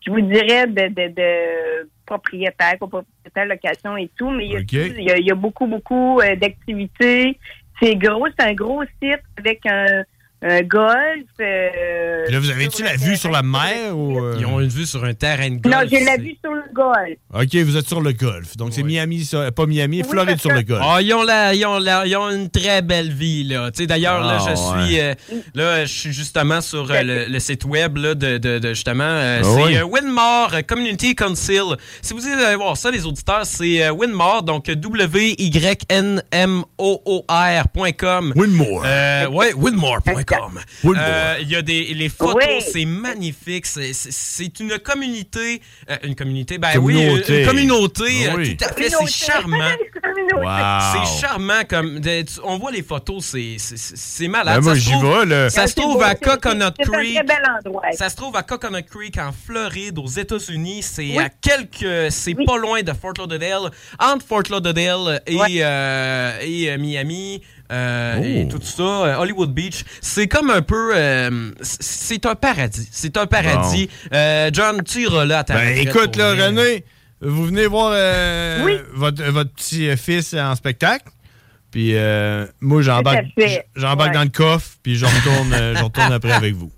je 0.06 0.10
vous 0.10 0.20
dirais, 0.20 0.66
de, 0.66 0.88
de, 0.88 1.14
de 1.14 1.88
propriétaires, 2.06 2.78
copropriétaires, 2.78 3.46
locations 3.46 3.96
et 3.96 4.10
tout. 4.16 4.30
Mais 4.30 4.46
il 4.46 4.52
y 4.52 4.56
a, 4.56 4.60
OK. 4.60 4.66
tout. 4.66 4.94
il 4.98 5.04
y 5.04 5.10
a, 5.10 5.18
il 5.18 5.26
y 5.26 5.30
a 5.30 5.34
beaucoup, 5.34 5.66
beaucoup 5.66 6.20
d'activités. 6.40 7.38
C'est 7.84 7.96
gros, 7.96 8.26
c'est 8.28 8.46
un 8.46 8.54
gros 8.54 8.82
site 9.02 9.20
avec 9.36 9.66
un, 9.66 10.04
un 10.46 10.60
golf. 10.62 11.24
euh, 11.40 12.26
Là, 12.28 12.38
vous 12.38 12.50
avez-tu 12.50 12.82
la 12.82 12.96
vue 12.96 13.16
sur 13.16 13.30
la 13.30 13.42
mer 13.42 13.96
ou... 13.96 14.18
euh? 14.22 14.36
Ils 14.38 14.44
ont 14.44 14.60
une 14.60 14.68
vue 14.68 14.84
sur 14.84 15.02
un 15.04 15.14
terrain 15.14 15.48
de 15.48 15.56
golf. 15.56 15.74
Non, 15.74 15.80
j'ai 15.90 16.04
la 16.04 16.16
vue 16.18 16.36
sur 16.42 16.52
le 16.52 16.62
golf. 16.72 17.16
OK, 17.32 17.54
vous 17.64 17.76
êtes 17.78 17.88
sur 17.88 18.00
le 18.02 18.12
golf. 18.12 18.54
Donc, 18.58 18.72
c'est 18.74 18.82
Miami, 18.82 19.24
ça- 19.24 19.50
pas 19.52 19.64
Miami, 19.66 20.02
Oui, 20.02 20.08
Floride 20.08 20.38
sur 20.40 20.50
que- 20.50 20.56
le 20.56 20.62
golf. 20.62 20.82
Ah, 20.84 21.00
ils, 21.00 21.14
ont 21.14 21.22
la, 21.22 21.54
ils, 21.54 21.64
ont 21.64 21.78
la- 21.78 22.06
ils 22.06 22.14
ont 22.16 22.28
une 22.30 22.50
très 22.50 22.82
belle 22.82 23.10
vie, 23.12 23.44
là. 23.44 23.70
Tu 23.70 23.78
sais, 23.82 23.86
d'ailleurs, 23.86 24.20
là, 24.22 24.36
Ah, 24.40 24.44
je 24.44 24.50
ouais. 24.50 24.86
suis 24.86 25.00
euh, 25.00 25.14
là, 25.54 25.84
je 25.86 25.92
suis 25.92 26.12
justement 26.12 26.60
sur 26.60 26.90
euh, 26.90 27.02
le, 27.02 27.24
le 27.26 27.38
site 27.40 27.64
web 27.64 27.96
là, 27.96 28.14
de, 28.14 28.36
de, 28.38 28.58
de 28.58 28.68
justement. 28.68 29.04
euh, 29.04 29.40
Ah 29.42 29.46
c'est 29.46 29.62
oui. 29.62 29.76
euh, 29.78 29.84
Winmore 29.84 30.50
euh, 30.54 30.60
Community 30.66 31.14
Council. 31.14 31.62
Si 32.02 32.12
vous 32.12 32.20
allez 32.26 32.56
voir 32.56 32.76
ça, 32.76 32.90
les 32.90 33.06
auditeurs, 33.06 33.46
c'est 33.46 33.82
euh, 33.84 33.90
Winmore, 33.92 34.42
donc 34.42 34.66
W-Y-N-M-O-O-R.com. 37.06 38.32
Winmore. 38.36 38.82
Euh, 38.84 39.26
ouais, 39.28 39.52
Winmore. 40.82 41.04
Euh, 41.06 41.36
Il 41.40 41.48
y 41.50 41.56
a 41.56 41.62
des 41.62 41.94
les 41.94 42.08
photos, 42.08 42.42
Oui. 42.46 42.62
c'est 42.72 42.84
magnifique. 42.84 43.66
C'est- 43.66 44.60
une 44.60 44.78
communauté. 44.78 45.60
euh, 45.90 45.96
une 46.04 46.14
communauté, 46.14 46.58
ben 46.58 46.72
Communauté. 46.74 47.32
oui, 47.32 47.40
une 47.40 47.46
communauté. 47.46 48.28
Euh, 48.28 48.34
oui. 48.36 48.56
Tout 48.56 48.64
à 48.64 48.72
fait, 48.72 48.88
c'est 48.90 49.06
charmant. 49.26 49.58
Wow. 50.34 50.44
C'est 51.06 51.20
charmant 51.20 51.62
comme 51.68 52.00
de- 52.00 52.22
tu- 52.22 52.40
on 52.42 52.58
voit 52.58 52.70
les 52.72 52.82
photos, 52.82 53.24
c'est 53.24 54.28
malade. 54.28 54.56
Ben, 54.60 54.64
moi, 54.64 54.74
ça 54.74 54.80
se 54.80 54.84
j'y 54.86 54.92
trouve, 54.92 55.18
vais, 55.18 55.26
là. 55.26 55.50
ça 55.50 55.66
se 55.66 55.74
trouve 55.74 55.94
beau, 55.96 56.02
à 56.02 56.14
Coconut 56.14 56.62
un 56.64 56.70
Creek. 56.70 57.14
très 57.14 57.22
bel 57.24 57.42
endroit. 57.58 57.82
Ça 57.92 58.08
se 58.08 58.16
trouve 58.16 58.34
à 58.36 58.42
Coconut 58.42 58.84
Creek 58.84 59.18
en 59.18 59.30
Floride, 59.32 59.98
aux 59.98 60.06
États-Unis. 60.06 60.82
C'est 60.82 61.02
Oui. 61.02 61.18
à 61.18 61.28
quelques, 61.28 62.10
c'est 62.12 62.34
pas 62.46 62.56
loin 62.56 62.82
de 62.82 62.92
Fort 62.92 63.12
Lauderdale, 63.18 63.70
entre 63.98 64.26
Fort 64.26 64.42
Lauderdale 64.50 65.20
et 65.26 65.36
Ouais. 65.36 65.46
euh, 65.62 66.38
et 66.42 66.70
euh, 66.70 66.78
Miami. 66.78 67.42
Euh, 67.72 68.16
Oh. 68.18 68.22
et 68.24 68.48
tout 68.48 68.60
ça, 68.62 68.82
euh, 68.82 69.16
Hollywood 69.16 69.52
Beach, 69.52 69.84
c'est 70.00 70.28
comme 70.28 70.50
un 70.50 70.62
peu, 70.62 70.92
euh, 70.94 71.50
c'est 71.62 72.26
un 72.26 72.34
paradis, 72.34 72.88
c'est 72.92 73.16
un 73.16 73.26
paradis. 73.26 73.88
Euh, 74.12 74.50
John, 74.52 74.82
tu 74.84 75.02
iras 75.02 75.24
là 75.24 75.38
à 75.40 75.44
ta 75.44 75.54
Ben, 75.54 75.76
écoute, 75.78 76.16
là. 76.16 76.32
René, 76.34 76.84
vous 77.20 77.46
venez 77.46 77.66
voir 77.66 77.92
euh, 77.94 78.64
Oui. 78.64 78.78
votre, 78.94 79.22
votre 79.24 79.50
petit 79.52 79.88
euh, 79.88 79.96
fils 79.96 80.34
en 80.34 80.54
spectacle. 80.54 81.06
Puis 81.70 81.96
euh, 81.96 82.46
moi, 82.60 82.82
j'embarque 82.82 83.24
fait. 83.36 83.66
Ouais. 83.76 84.10
dans 84.12 84.22
le 84.22 84.28
coffre, 84.28 84.68
puis 84.82 84.96
je 84.96 85.06
retourne, 85.06 85.50
je 85.76 85.82
retourne 85.82 86.12
après 86.12 86.32
avec 86.32 86.54
vous. 86.54 86.70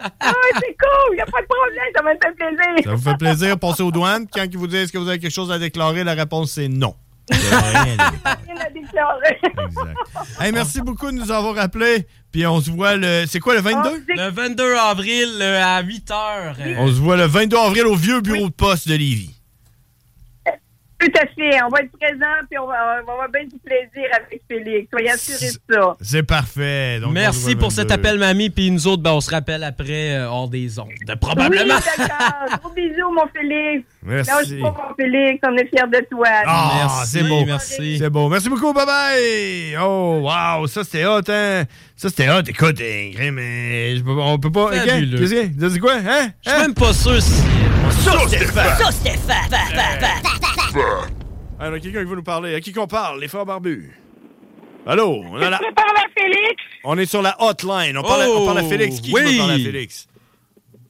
Ah, 0.00 0.10
c'est 0.54 0.76
cool, 0.78 1.12
il 1.12 1.16
n'y 1.16 1.20
a 1.20 1.26
pas 1.26 1.40
de 1.42 1.46
problème, 1.46 1.84
ça 1.94 2.02
me 2.02 2.08
faire 2.08 2.34
plaisir. 2.34 2.84
Ça 2.84 2.94
vous 2.94 3.10
fait 3.10 3.16
plaisir, 3.18 3.58
passez 3.58 3.82
aux 3.82 3.90
douanes? 3.92 4.26
Quand 4.32 4.44
ils 4.44 4.56
vous 4.58 4.66
disent 4.66 4.90
que 4.90 4.98
vous 4.98 5.08
avez 5.08 5.18
quelque 5.18 5.32
chose 5.32 5.50
à 5.52 5.58
déclarer, 5.58 6.04
la 6.04 6.14
réponse 6.14 6.52
c'est 6.52 6.68
non. 6.68 6.94
Exact. 7.30 7.98
Hey, 10.40 10.52
merci 10.52 10.80
beaucoup 10.80 11.10
de 11.10 11.16
nous 11.16 11.30
avoir 11.30 11.58
appelés. 11.58 12.06
Puis 12.32 12.46
on 12.46 12.60
se 12.60 12.70
voit 12.70 12.96
le. 12.96 13.24
C'est 13.28 13.40
quoi 13.40 13.54
le 13.54 13.60
22? 13.60 14.04
Le 14.08 14.30
22 14.30 14.74
avril 14.76 15.28
euh, 15.40 15.62
à 15.64 15.82
8 15.82 16.08
h. 16.10 16.76
On 16.78 16.88
se 16.88 16.94
voit 17.00 17.16
le 17.16 17.26
22 17.26 17.56
avril 17.56 17.86
au 17.86 17.94
vieux 17.94 18.20
bureau 18.20 18.48
de 18.48 18.52
poste 18.54 18.88
de 18.88 18.94
Lévis. 18.94 19.33
Tout 21.04 21.18
à 21.20 21.26
fait, 21.26 21.62
on 21.62 21.68
va 21.68 21.80
être 21.80 21.92
présent 21.98 22.34
puis 22.48 22.58
on 22.58 22.66
va, 22.66 23.00
on 23.02 23.06
va 23.06 23.12
avoir 23.12 23.28
bien 23.28 23.42
du 23.44 23.56
plaisir 23.62 24.08
avec 24.16 24.40
Félix. 24.48 24.88
Soyez 24.90 25.10
assurés 25.10 25.52
de 25.68 25.74
ça. 25.74 25.96
C'est 26.00 26.22
parfait. 26.22 26.98
Donc, 27.00 27.12
Merci 27.12 27.56
pour 27.56 27.72
cet 27.72 27.90
22. 27.90 27.94
appel, 27.94 28.18
mamie. 28.18 28.48
Puis 28.50 28.70
nous 28.70 28.86
autres, 28.86 29.02
ben, 29.02 29.12
on 29.12 29.20
se 29.20 29.30
rappelle 29.30 29.64
après, 29.64 30.16
euh, 30.16 30.28
hors 30.28 30.48
des 30.48 30.78
ondes. 30.78 30.88
Probablement. 31.20 31.74
Oui, 31.74 31.80
d'accord. 31.98 32.58
Gros 32.62 32.70
bisous, 32.74 33.12
mon 33.12 33.26
Félix. 33.34 33.84
Merci. 34.02 34.30
Lâche 34.30 34.62
pas, 34.62 34.88
mon 34.88 34.94
Félix, 34.94 35.40
on 35.46 35.56
est 35.56 35.68
fiers 35.68 35.88
de 36.00 36.06
toi. 36.10 36.26
Ah, 36.46 36.72
Merci, 36.76 37.10
c'est 37.10 37.22
beau. 37.24 37.44
merci. 37.44 37.98
C'est 37.98 38.10
beau. 38.10 38.28
Merci 38.28 38.48
beaucoup. 38.48 38.72
Bye 38.72 38.86
bye. 38.86 39.76
Oh, 39.82 40.20
wow. 40.22 40.66
Ça, 40.66 40.84
c'était 40.84 41.04
hot, 41.06 41.20
hein. 41.28 41.64
Ça, 41.96 42.08
c'était 42.08 42.28
hot. 42.30 42.42
Écoute, 42.46 42.80
hein, 42.80 43.30
mais 43.32 43.94
peux- 44.04 44.10
on 44.18 44.38
peut 44.38 44.50
pas. 44.52 44.70
Qu'est-ce 44.72 45.16
que 45.16 45.26
c'est? 45.26 45.50
C'est 45.70 45.78
quoi? 45.78 45.94
Hein? 45.94 46.28
Je 46.44 46.50
suis 46.50 46.60
même 46.60 46.74
pas 46.74 46.92
sûr 46.92 47.20
si. 47.20 47.42
Ça, 47.90 48.12
Stéphane. 48.28 48.76
Ça, 48.78 48.90
Stéphane. 50.74 51.14
Alors, 51.60 51.78
quelqu'un 51.80 52.00
qui 52.02 52.08
veut 52.10 52.16
nous 52.16 52.22
parler. 52.24 52.54
À 52.54 52.60
qui 52.60 52.72
qu'on 52.72 52.86
parle? 52.88 53.20
Les 53.20 53.28
frères 53.28 53.46
barbus. 53.46 53.94
Allô? 54.86 55.22
On, 55.24 55.36
a 55.36 55.50
la- 55.50 55.58
Je 55.62 55.72
parle 55.72 55.96
à 55.96 56.20
Félix? 56.20 56.62
on 56.82 56.98
est 56.98 57.06
sur 57.06 57.22
la 57.22 57.36
hotline. 57.40 57.96
On 57.96 58.02
parle, 58.02 58.22
à, 58.22 58.28
on 58.28 58.44
parle 58.44 58.58
à 58.58 58.64
Félix. 58.64 59.00
Qui 59.00 59.12
oui. 59.14 59.22
veut 59.22 59.38
parler 59.38 59.54
à 59.54 59.64
Félix? 59.64 60.08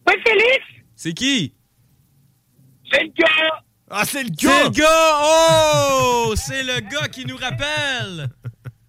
Oui, 0.08 0.14
Félix? 0.26 0.64
C'est 0.96 1.12
qui? 1.12 1.52
C'est 2.90 3.02
le 3.02 3.08
gars. 3.16 3.26
Ah, 3.90 4.04
c'est 4.04 4.22
le 4.22 4.30
C'est 4.36 4.46
gars! 4.48 4.64
le 4.64 4.70
gars! 4.70 5.20
Oh! 5.22 6.32
C'est 6.36 6.62
le 6.62 6.80
gars 6.80 7.06
qui 7.08 7.26
nous 7.26 7.36
rappelle! 7.36 8.28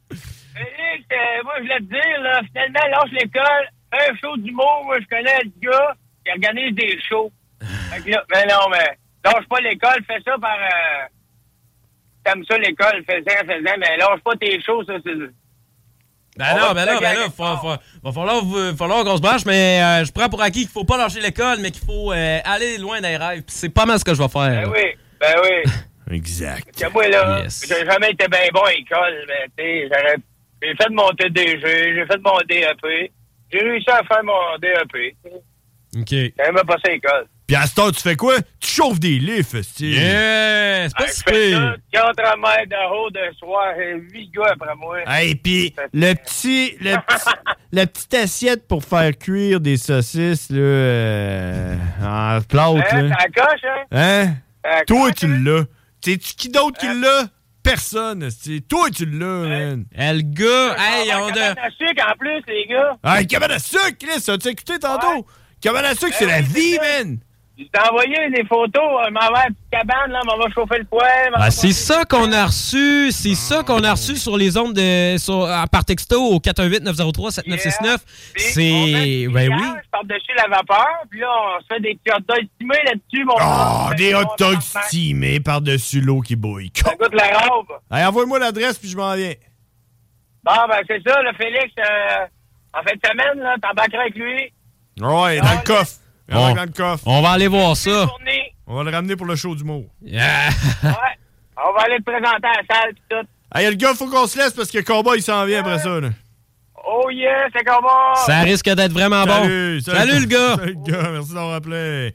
Félix, 0.09 1.05
euh, 1.11 1.43
moi, 1.43 1.53
je 1.57 1.61
voulais 1.63 1.77
te 1.79 1.83
dire, 1.83 2.21
là, 2.21 2.41
finalement, 2.47 2.87
lâche 2.97 3.11
l'école. 3.11 3.69
Un 3.91 4.15
show 4.21 4.37
d'humour, 4.37 4.81
moi, 4.85 4.97
je 5.01 5.05
connais 5.07 5.37
le 5.43 5.51
gars 5.69 5.95
qui 6.25 6.31
organise 6.31 6.75
des 6.75 6.97
shows. 7.07 7.31
Fait 7.91 8.01
que 8.01 8.09
là, 8.11 8.23
mais 8.33 8.45
non, 8.45 8.69
mais 8.71 8.97
lâche 9.25 9.47
pas 9.49 9.59
l'école, 9.61 10.03
fais 10.07 10.21
ça 10.25 10.35
par... 10.39 10.55
Euh, 10.55 11.05
T'aimes 12.23 12.43
ça 12.49 12.57
l'école, 12.57 13.03
fais-en, 13.07 13.45
fais-en, 13.45 13.77
mais 13.77 13.97
lâche 13.97 14.21
pas 14.23 14.35
tes 14.39 14.59
choses, 14.61 14.85
ça, 14.87 14.93
c'est... 15.05 15.13
Ben 16.37 16.53
non, 16.57 16.73
ben 16.73 16.85
là, 16.85 16.99
ben 16.99 17.13
là, 17.13 17.27
va 17.27 18.11
falloir, 18.11 18.43
va 18.43 18.75
falloir 18.75 19.03
qu'on 19.05 19.15
se 19.15 19.21
branche, 19.21 19.45
mais 19.45 19.81
euh, 19.81 20.03
je 20.05 20.11
prends 20.11 20.27
pour 20.27 20.41
acquis 20.41 20.61
qu'il 20.61 20.69
faut 20.69 20.83
pas 20.83 20.97
lâcher 20.97 21.21
l'école, 21.21 21.59
mais 21.61 21.71
qu'il 21.71 21.85
faut 21.85 22.11
euh, 22.11 22.39
aller 22.43 22.77
loin 22.77 22.99
des 22.99 23.15
rêves. 23.15 23.43
Puis 23.43 23.55
c'est 23.55 23.69
pas 23.69 23.85
mal 23.85 23.97
ce 23.99 24.03
que 24.03 24.13
je 24.13 24.21
vais 24.21 24.27
faire. 24.27 24.63
Ben 24.63 24.69
oui, 24.69 24.97
ben 25.21 25.33
oui. 25.41 25.71
exact. 26.17 26.65
Parce 26.77 26.91
que 26.91 26.93
moi, 26.93 27.07
là, 27.07 27.43
j'ai 27.47 27.85
jamais 27.85 28.11
été 28.11 28.27
bien 28.27 28.49
bon 28.53 28.63
à 28.63 28.71
l'école, 28.71 29.25
mais 29.29 29.45
tu 29.57 29.63
sais, 29.63 29.87
j'aurais- 29.87 30.17
j'ai 30.61 30.75
fait 30.75 30.89
mon 30.89 31.09
TDG, 31.11 31.95
j'ai 31.95 32.05
fait 32.05 32.21
mon 32.21 32.37
DEP. 32.49 33.11
J'ai 33.53 33.59
réussi 33.59 33.89
à 33.91 34.03
faire 34.03 34.23
mon 34.25 34.57
DEP. 34.61 35.15
OK. 35.97 36.09
J'ai 36.09 36.33
même 36.37 36.65
pas 36.67 36.75
ça 36.83 36.89
à 36.89 36.91
l'école. 36.91 37.27
Puis 37.47 37.55
à 37.55 37.67
ce 37.67 37.75
temps, 37.75 37.91
tu 37.91 38.01
fais 38.01 38.15
quoi? 38.15 38.37
Tu 38.59 38.67
chauffes 38.67 38.99
des 38.99 39.19
lifts, 39.19 39.61
c'est 39.77 39.85
Yeah! 39.85 40.89
C'est 40.89 40.95
Ah, 40.97 41.05
je 41.07 41.31
fais 41.33 41.51
ça, 41.51 41.75
4 41.91 42.37
mètres 42.39 42.69
de 42.69 42.93
haut 42.95 43.09
de 43.11 43.35
soir, 43.37 43.73
8 43.77 44.31
gars 44.31 44.51
après 44.53 44.75
moi. 44.75 44.97
Hey, 45.05 45.35
puis 45.35 45.73
le 45.93 46.13
petit, 46.15 46.75
le 46.81 46.95
petit, 46.95 47.29
la 47.71 47.85
petite 47.87 48.13
assiette 48.15 48.67
pour 48.67 48.83
faire 48.83 49.15
cuire 49.17 49.59
des 49.59 49.77
saucisses, 49.77 50.49
là, 50.49 50.57
euh, 50.59 51.75
en 52.01 52.41
plâtre, 52.41 52.93
Hein, 52.93 53.01
là. 53.03 53.15
ça 53.19 53.25
coche, 53.27 53.61
hein? 53.63 53.83
Hein? 53.91 54.33
Ça 54.63 54.81
Toi, 54.87 55.09
coche, 55.11 55.19
tu 55.19 55.27
l'as. 55.43 55.63
Sais-tu 56.03 56.33
qui 56.35 56.49
d'autre 56.49 56.79
qui 56.79 56.87
l'a? 56.87 57.25
Personne, 57.63 58.29
c'est 58.29 58.61
Toi, 58.67 58.89
tu 58.91 59.05
l'as, 59.05 59.47
man. 59.47 59.85
Eh, 59.95 60.13
le 60.13 60.21
gars, 60.21 60.75
hey, 60.79 61.11
on 61.15 61.29
de... 61.31 61.39
à 61.39 61.69
sucre 61.71 62.03
en 62.11 62.15
plus, 62.17 62.41
les 62.47 62.65
gars. 62.67 62.97
Hey, 63.03 63.27
cabane 63.27 63.51
à 63.51 63.59
sucre, 63.59 63.91
Chris, 63.99 64.23
as-tu 64.31 64.47
écouté 64.49 64.77
tantôt? 64.79 65.25
Cabane 65.61 65.85
à 65.85 65.95
sucre, 65.95 66.13
c'est 66.17 66.25
Ben 66.27 66.31
la 66.31 66.41
vie, 66.41 66.77
man. 66.79 67.19
Je 67.57 67.63
t'ai 67.63 67.89
envoyé 67.89 68.29
des 68.31 68.43
photos, 68.45 68.83
euh, 68.83 69.11
m'en 69.11 69.19
va 69.19 69.27
à 69.27 69.31
la 69.31 69.45
petite 69.45 69.69
cabane, 69.71 70.11
là, 70.11 70.19
m'en 70.25 70.37
va 70.37 70.49
chauffer 70.53 70.79
le 70.79 70.83
poêle. 70.85 71.31
Ah, 71.35 71.49
c'est 71.49 71.71
ça 71.71 72.03
qu'on 72.03 72.29
a 72.33 72.47
reçu, 72.47 73.11
c'est 73.13 73.35
ça 73.35 73.63
qu'on 73.63 73.81
a 73.83 73.91
reçu 73.91 74.17
sur 74.17 74.35
les 74.35 74.57
ondes 74.57 74.73
de 74.73 75.17
sur, 75.17 75.45
ah, 75.45 75.65
par 75.71 75.85
texto 75.85 76.21
au 76.21 76.39
418 76.41 76.83
903 76.83 77.31
7969. 77.31 78.01
C'est 78.35 79.27
ben 79.31 79.53
oui. 79.53 79.63
Je 79.85 79.89
par-dessus 79.89 80.33
la 80.35 80.49
vapeur, 80.49 80.87
puis 81.09 81.21
là, 81.21 81.29
on 81.29 81.61
se 81.61 81.67
fait 81.67 81.79
des 81.79 81.95
petits 81.95 82.13
hot 82.13 82.23
dogs 82.27 82.47
là-dessus, 82.85 83.23
mon 83.23 83.35
Oh, 83.39 83.93
des 83.95 84.13
hot 84.13 84.35
dogs 84.37 85.43
par-dessus 85.43 86.01
l'eau 86.01 86.19
qui 86.19 86.35
bouille. 86.35 86.71
Ça 86.75 86.93
goûte 86.95 87.13
la 87.13 87.37
robe. 87.37 87.67
Envoie-moi 87.89 88.39
l'adresse, 88.39 88.77
puis 88.77 88.89
je 88.89 88.97
m'en 88.97 89.15
viens. 89.15 89.33
Bon, 90.43 90.53
ben, 90.67 90.81
c'est 90.87 91.01
ça, 91.07 91.21
le 91.21 91.33
Félix, 91.33 91.73
euh, 91.79 92.25
en 92.73 92.83
fin 92.83 92.95
de 92.95 93.01
semaine, 93.03 93.41
là, 93.41 93.55
t'embarqueras 93.61 94.01
avec 94.01 94.15
lui. 94.15 94.53
Ouais, 94.99 95.39
dans 95.39 95.51
le 95.51 95.63
coffre. 95.65 95.93
Il 96.29 96.35
On, 96.35 96.53
dans 96.55 96.63
le 96.63 96.71
coffre. 96.71 97.03
on 97.05 97.21
va 97.21 97.29
aller 97.31 97.47
voir 97.47 97.75
ça. 97.77 98.07
On 98.67 98.75
va 98.75 98.83
le 98.83 98.89
ramener 98.91 99.15
pour 99.15 99.27
le 99.27 99.35
show 99.35 99.53
d'humour. 99.55 99.85
Yeah. 100.03 100.49
Ouais. 100.83 100.91
On 101.57 101.73
va 101.73 101.81
aller 101.85 101.97
te 101.97 102.03
présenter 102.03 102.47
à 102.47 102.61
la 102.61 102.75
salle, 102.75 102.93
pis 102.95 103.01
tout. 103.09 103.27
Hey, 103.53 103.69
le 103.69 103.75
gars, 103.75 103.93
faut 103.93 104.07
qu'on 104.07 104.25
se 104.27 104.37
laisse 104.37 104.53
parce 104.53 104.71
que 104.71 104.79
Cowboy, 104.79 105.19
il 105.19 105.21
s'en 105.21 105.45
vient 105.45 105.59
après 105.61 105.79
ça, 105.79 105.99
là. 105.99 106.09
Oh 106.87 107.09
yeah, 107.09 107.47
c'est 107.55 107.63
comment? 107.63 108.15
Ça 108.25 108.41
risque 108.41 108.69
d'être 108.69 108.91
vraiment 108.91 109.25
Salut, 109.25 109.81
bon. 109.85 109.91
Salut 109.93 110.19
le 110.19 110.25
gars. 110.25 110.55
Salut 110.57 110.77
le 110.85 110.91
gars, 110.91 111.09
merci 111.11 111.33
d'avoir 111.33 111.53
appelé. 111.55 111.75
Euh, 111.75 112.11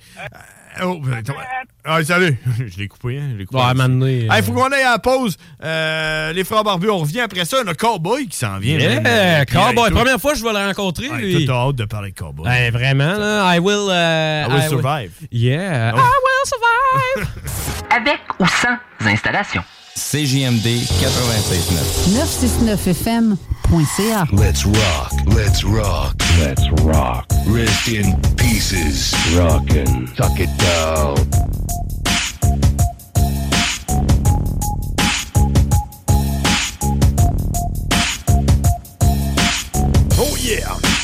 Oh, 0.82 0.98
ben, 1.02 1.22
ah, 1.84 2.04
salut. 2.04 2.38
je 2.58 2.78
l'ai 2.78 2.88
coupé, 2.88 3.18
hein. 3.18 3.30
Je 3.32 3.38
l'ai 3.38 3.44
coupé. 3.44 3.58
Ouais, 3.58 3.64
à 3.64 3.70
un 3.70 3.74
moment 3.74 3.88
donné, 4.00 4.20
Hey, 4.24 4.30
euh, 4.30 4.42
faut 4.42 4.52
qu'on 4.52 4.70
aille 4.70 4.82
à 4.82 4.92
la 4.92 4.98
pause. 4.98 5.36
Euh, 5.62 6.32
les 6.32 6.44
frères 6.44 6.62
barbus, 6.64 6.90
on 6.90 6.98
revient 6.98 7.20
après 7.20 7.44
ça. 7.44 7.58
A 7.66 7.74
Cowboy 7.74 8.28
qui 8.28 8.36
s'en 8.36 8.58
vient. 8.58 8.78
Yeah. 8.78 9.44
Puis, 9.46 9.56
Cowboy, 9.56 9.90
première 9.90 10.20
fois 10.20 10.32
que 10.32 10.38
je 10.38 10.44
vais 10.44 10.52
le 10.52 10.58
rencontrer, 10.66 11.06
Hey, 11.06 11.36
lui. 11.36 11.50
hâte 11.50 11.76
de 11.76 11.84
parler 11.84 12.10
de 12.12 12.16
Cowboy. 12.18 12.48
Hey, 12.48 12.70
vraiment, 12.70 13.14
là. 13.14 13.54
I 13.54 13.58
will... 13.58 13.88
euh, 13.90 14.44
I 14.48 14.52
will 14.52 14.68
survive. 14.68 15.12
Yeah. 15.32 15.92
Oh. 15.94 15.98
I 15.98 16.02
will 16.02 17.24
survive. 17.24 17.28
Avec 17.90 18.20
ou 18.38 18.46
sans 18.46 18.76
installation. 19.10 19.62
CJMD 19.96 20.80
96.9. 20.80 22.76
969fm.ca. 22.76 24.26
Let's 24.32 24.64
rock, 24.64 25.12
let's 25.26 25.64
rock, 25.64 26.14
let's 26.38 26.70
rock. 26.82 27.26
Rest 27.48 27.88
in 27.88 28.20
pieces. 28.36 29.12
Rockin'. 29.36 30.06
Tuck 30.14 30.38
it 30.38 30.56
down. 30.58 31.16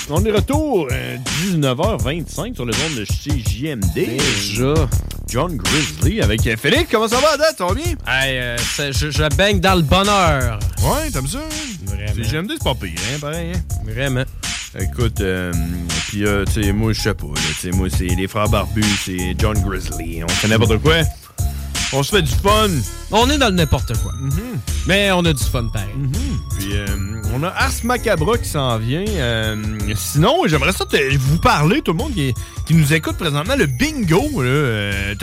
On 0.08 0.24
est 0.24 0.30
retour 0.30 0.86
euh, 0.92 1.16
19h25 1.44 2.54
sur 2.54 2.64
le 2.64 2.72
monde 2.72 2.94
de 2.96 3.04
CJMD. 3.04 3.92
Déjà. 3.94 4.74
John 5.28 5.56
Grizzly 5.56 6.20
avec 6.22 6.46
euh, 6.46 6.56
Félix. 6.56 6.84
Comment 6.90 7.08
ça 7.08 7.18
va, 7.18 7.32
à 7.32 7.36
date? 7.36 7.56
Ça 7.58 7.66
va 7.66 7.74
bien? 7.74 7.92
Hey, 8.06 8.38
euh, 8.38 8.56
c'est- 8.58 8.92
je, 8.92 9.10
je 9.10 9.36
baigne 9.36 9.58
dans 9.58 9.74
le 9.74 9.82
bonheur. 9.82 10.60
Ouais, 10.82 11.10
t'aimes 11.12 11.26
ça? 11.26 11.38
hein? 11.38 11.86
Vraiment. 11.86 12.24
CJMD, 12.24 12.50
c'est 12.52 12.62
pas 12.64 12.74
pire, 12.74 12.92
hein, 13.12 13.18
pareil, 13.20 13.52
hein? 13.56 13.60
Vraiment. 13.84 14.22
Écoute, 14.78 15.20
euh, 15.22 15.52
puis 16.08 16.24
euh, 16.26 16.44
tu 16.44 16.62
sais, 16.62 16.72
moi, 16.72 16.92
je 16.92 17.00
sais 17.00 17.14
pas, 17.14 17.26
là, 17.26 17.32
tu 17.60 17.70
sais, 17.70 17.70
moi, 17.76 17.88
c'est 17.90 18.04
les 18.06 18.28
frères 18.28 18.48
barbus, 18.48 18.84
c'est 19.04 19.34
John 19.38 19.58
Grizzly. 19.60 20.22
On 20.22 20.28
fait 20.28 20.48
n'importe 20.48 20.78
quoi. 20.82 20.96
On 21.92 22.02
se 22.02 22.10
fait 22.14 22.22
du 22.22 22.32
fun. 22.32 22.68
On 23.12 23.30
est 23.30 23.38
dans 23.38 23.46
le 23.48 23.54
n'importe 23.54 23.96
quoi. 24.02 24.12
Mm-hmm. 24.12 24.58
Mais 24.86 25.10
on 25.12 25.24
a 25.24 25.32
du 25.32 25.42
fun 25.44 25.68
pareil. 25.72 25.88
Puis 26.58 26.68
euh, 26.72 26.86
on 27.34 27.42
a 27.42 27.48
Ars 27.48 27.70
Macabra 27.84 28.38
qui 28.38 28.48
s'en 28.48 28.76
vient. 28.78 29.04
Euh, 29.06 29.56
sinon, 29.94 30.42
j'aimerais 30.46 30.72
ça 30.72 30.84
te- 30.84 31.16
vous 31.16 31.38
parler, 31.38 31.82
tout 31.82 31.92
le 31.92 31.98
monde 31.98 32.14
qui, 32.14 32.34
qui 32.66 32.74
nous 32.74 32.92
écoute 32.92 33.16
présentement, 33.16 33.54
le 33.56 33.66
bingo. 33.66 34.42
là. 34.42 34.48
Euh, 34.48 35.14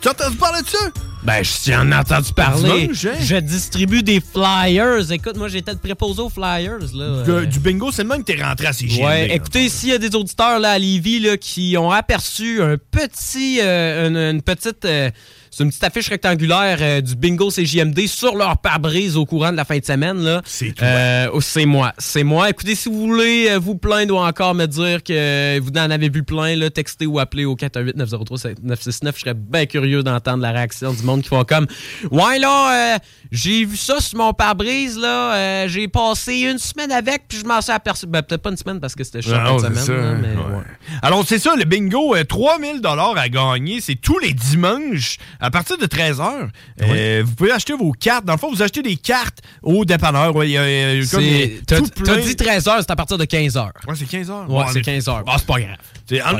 t'as 0.00 0.10
entendu 0.10 0.36
parler 0.36 0.62
de 0.62 0.68
ça? 0.68 0.78
Ben, 1.22 1.42
j'en 1.66 1.92
ai 1.92 1.94
entendu 1.94 2.32
parler. 2.32 2.82
Dimanche, 2.88 3.04
hein? 3.04 3.18
Je 3.20 3.36
distribue 3.36 4.02
des 4.02 4.20
flyers. 4.22 5.12
Écoute, 5.12 5.36
moi, 5.36 5.48
j'étais 5.48 5.76
préposé 5.76 6.22
aux 6.22 6.30
flyers. 6.30 6.78
Là. 6.94 7.04
Euh, 7.04 7.44
Du 7.46 7.60
bingo, 7.60 7.90
c'est 7.92 8.02
le 8.04 8.08
même 8.08 8.24
que 8.24 8.32
t'es 8.32 8.42
rentré 8.42 8.66
à 8.66 8.72
CGMD. 8.72 9.04
Ouais, 9.06 9.34
écoutez, 9.34 9.68
s'il 9.68 9.90
y 9.90 9.92
a 9.92 9.98
des 9.98 10.14
auditeurs 10.16 10.58
là, 10.58 10.70
à 10.72 10.78
Lévis 10.78 11.20
là, 11.20 11.36
qui 11.36 11.76
ont 11.78 11.90
aperçu 11.90 12.62
un 12.62 12.76
petit, 12.78 13.58
euh, 13.60 14.08
une, 14.08 14.16
une 14.36 14.42
petite, 14.42 14.86
euh, 14.86 15.10
c'est 15.50 15.64
une 15.64 15.70
petite 15.70 15.82
affiche 15.84 16.08
rectangulaire 16.08 16.78
euh, 16.80 17.00
du 17.00 17.16
bingo 17.16 17.50
CJMD 17.50 18.06
sur 18.06 18.36
leur 18.36 18.58
pare-brise 18.58 19.16
au 19.16 19.26
courant 19.26 19.50
de 19.50 19.56
la 19.56 19.64
fin 19.64 19.78
de 19.78 19.84
semaine. 19.84 20.40
C'est 20.44 20.72
toi. 20.72 20.86
Euh, 20.86 21.28
oh, 21.32 21.40
c'est 21.40 21.66
moi. 21.66 21.92
C'est 21.98 22.22
moi. 22.22 22.48
Écoutez, 22.50 22.74
si 22.74 22.88
vous 22.88 23.00
voulez 23.00 23.48
euh, 23.50 23.58
vous 23.58 23.76
plaindre 23.76 24.14
ou 24.14 24.18
encore 24.18 24.54
me 24.54 24.66
dire 24.66 25.02
que 25.02 25.58
vous 25.58 25.70
en 25.70 25.90
avez 25.90 26.08
vu 26.08 26.22
plein, 26.22 26.54
là, 26.56 26.70
textez 26.70 27.06
ou 27.06 27.18
appelez 27.18 27.44
au 27.44 27.56
418-903-969. 27.56 29.12
Je 29.16 29.20
serais 29.20 29.34
bien 29.34 29.66
curieux 29.66 30.02
d'entendre 30.02 30.42
la 30.42 30.52
réaction 30.52 30.92
du 30.92 31.02
monde 31.02 31.22
qui 31.22 31.28
font 31.28 31.44
comme 31.44 31.66
Ouais, 32.10 32.38
là, 32.38 32.94
euh, 32.94 32.98
j'ai 33.32 33.64
vu 33.64 33.76
ça 33.76 34.00
sur 34.00 34.18
mon 34.18 34.32
pare-brise, 34.32 34.98
là. 34.98 35.66
j'ai 35.68 35.88
passé 35.88 36.40
une 36.50 36.58
semaine 36.58 36.92
avec, 36.92 37.28
puis 37.28 37.38
je 37.38 37.44
m'en 37.44 37.60
suis 37.60 37.72
aperçu. 37.72 38.06
Ben, 38.06 38.22
peut-être 38.22 38.42
pas 38.42 38.50
une 38.50 38.56
semaine 38.56 38.80
parce 38.80 38.94
que 38.94 39.04
c'était 39.04 39.22
chaud 39.22 39.32
Ah, 39.34 39.58
semaine. 39.58 39.74
ça, 39.74 39.92
là, 39.92 40.02
hein, 40.02 40.18
mais 40.20 40.28
ouais. 40.28 40.56
ouais. 40.58 40.64
Alors, 41.02 41.24
c'est 41.26 41.38
ça, 41.38 41.54
le 41.56 41.64
bingo, 41.64 42.14
euh, 42.14 42.24
3000 42.24 42.80
dollars 42.80 43.16
à 43.16 43.28
gagner. 43.28 43.80
C'est 43.80 43.96
tous 43.96 44.18
les 44.18 44.32
dimanches 44.32 45.18
à 45.40 45.50
partir 45.50 45.78
de 45.78 45.86
13h. 45.86 47.22
vous 47.24 47.34
pouvez 47.34 47.52
acheter 47.52 47.72
vos 47.72 47.92
cartes. 47.92 48.24
Dans 48.24 48.34
le 48.34 48.38
fond, 48.38 48.50
vous 48.50 48.62
achetez 48.62 48.82
des 48.82 48.96
cartes 48.96 49.38
au 49.62 49.84
dépanneur. 49.84 50.34
Ouais, 50.34 50.56
euh, 50.56 51.02
euh, 51.14 51.50
T'as 51.66 51.80
dit 51.80 52.34
13h, 52.34 52.76
c'est 52.80 52.90
à 52.90 52.96
partir 52.96 53.18
de 53.18 53.24
15h. 53.24 53.64
Ouais, 53.86 53.94
c'est 53.96 54.04
15h. 54.04 54.46
Ouais, 54.46 54.64
c'est 54.72 54.80
15h. 54.80 55.22
Ah, 55.26 55.36
c'est 55.38 55.46
pas 55.46 55.60
grave. 55.60 55.76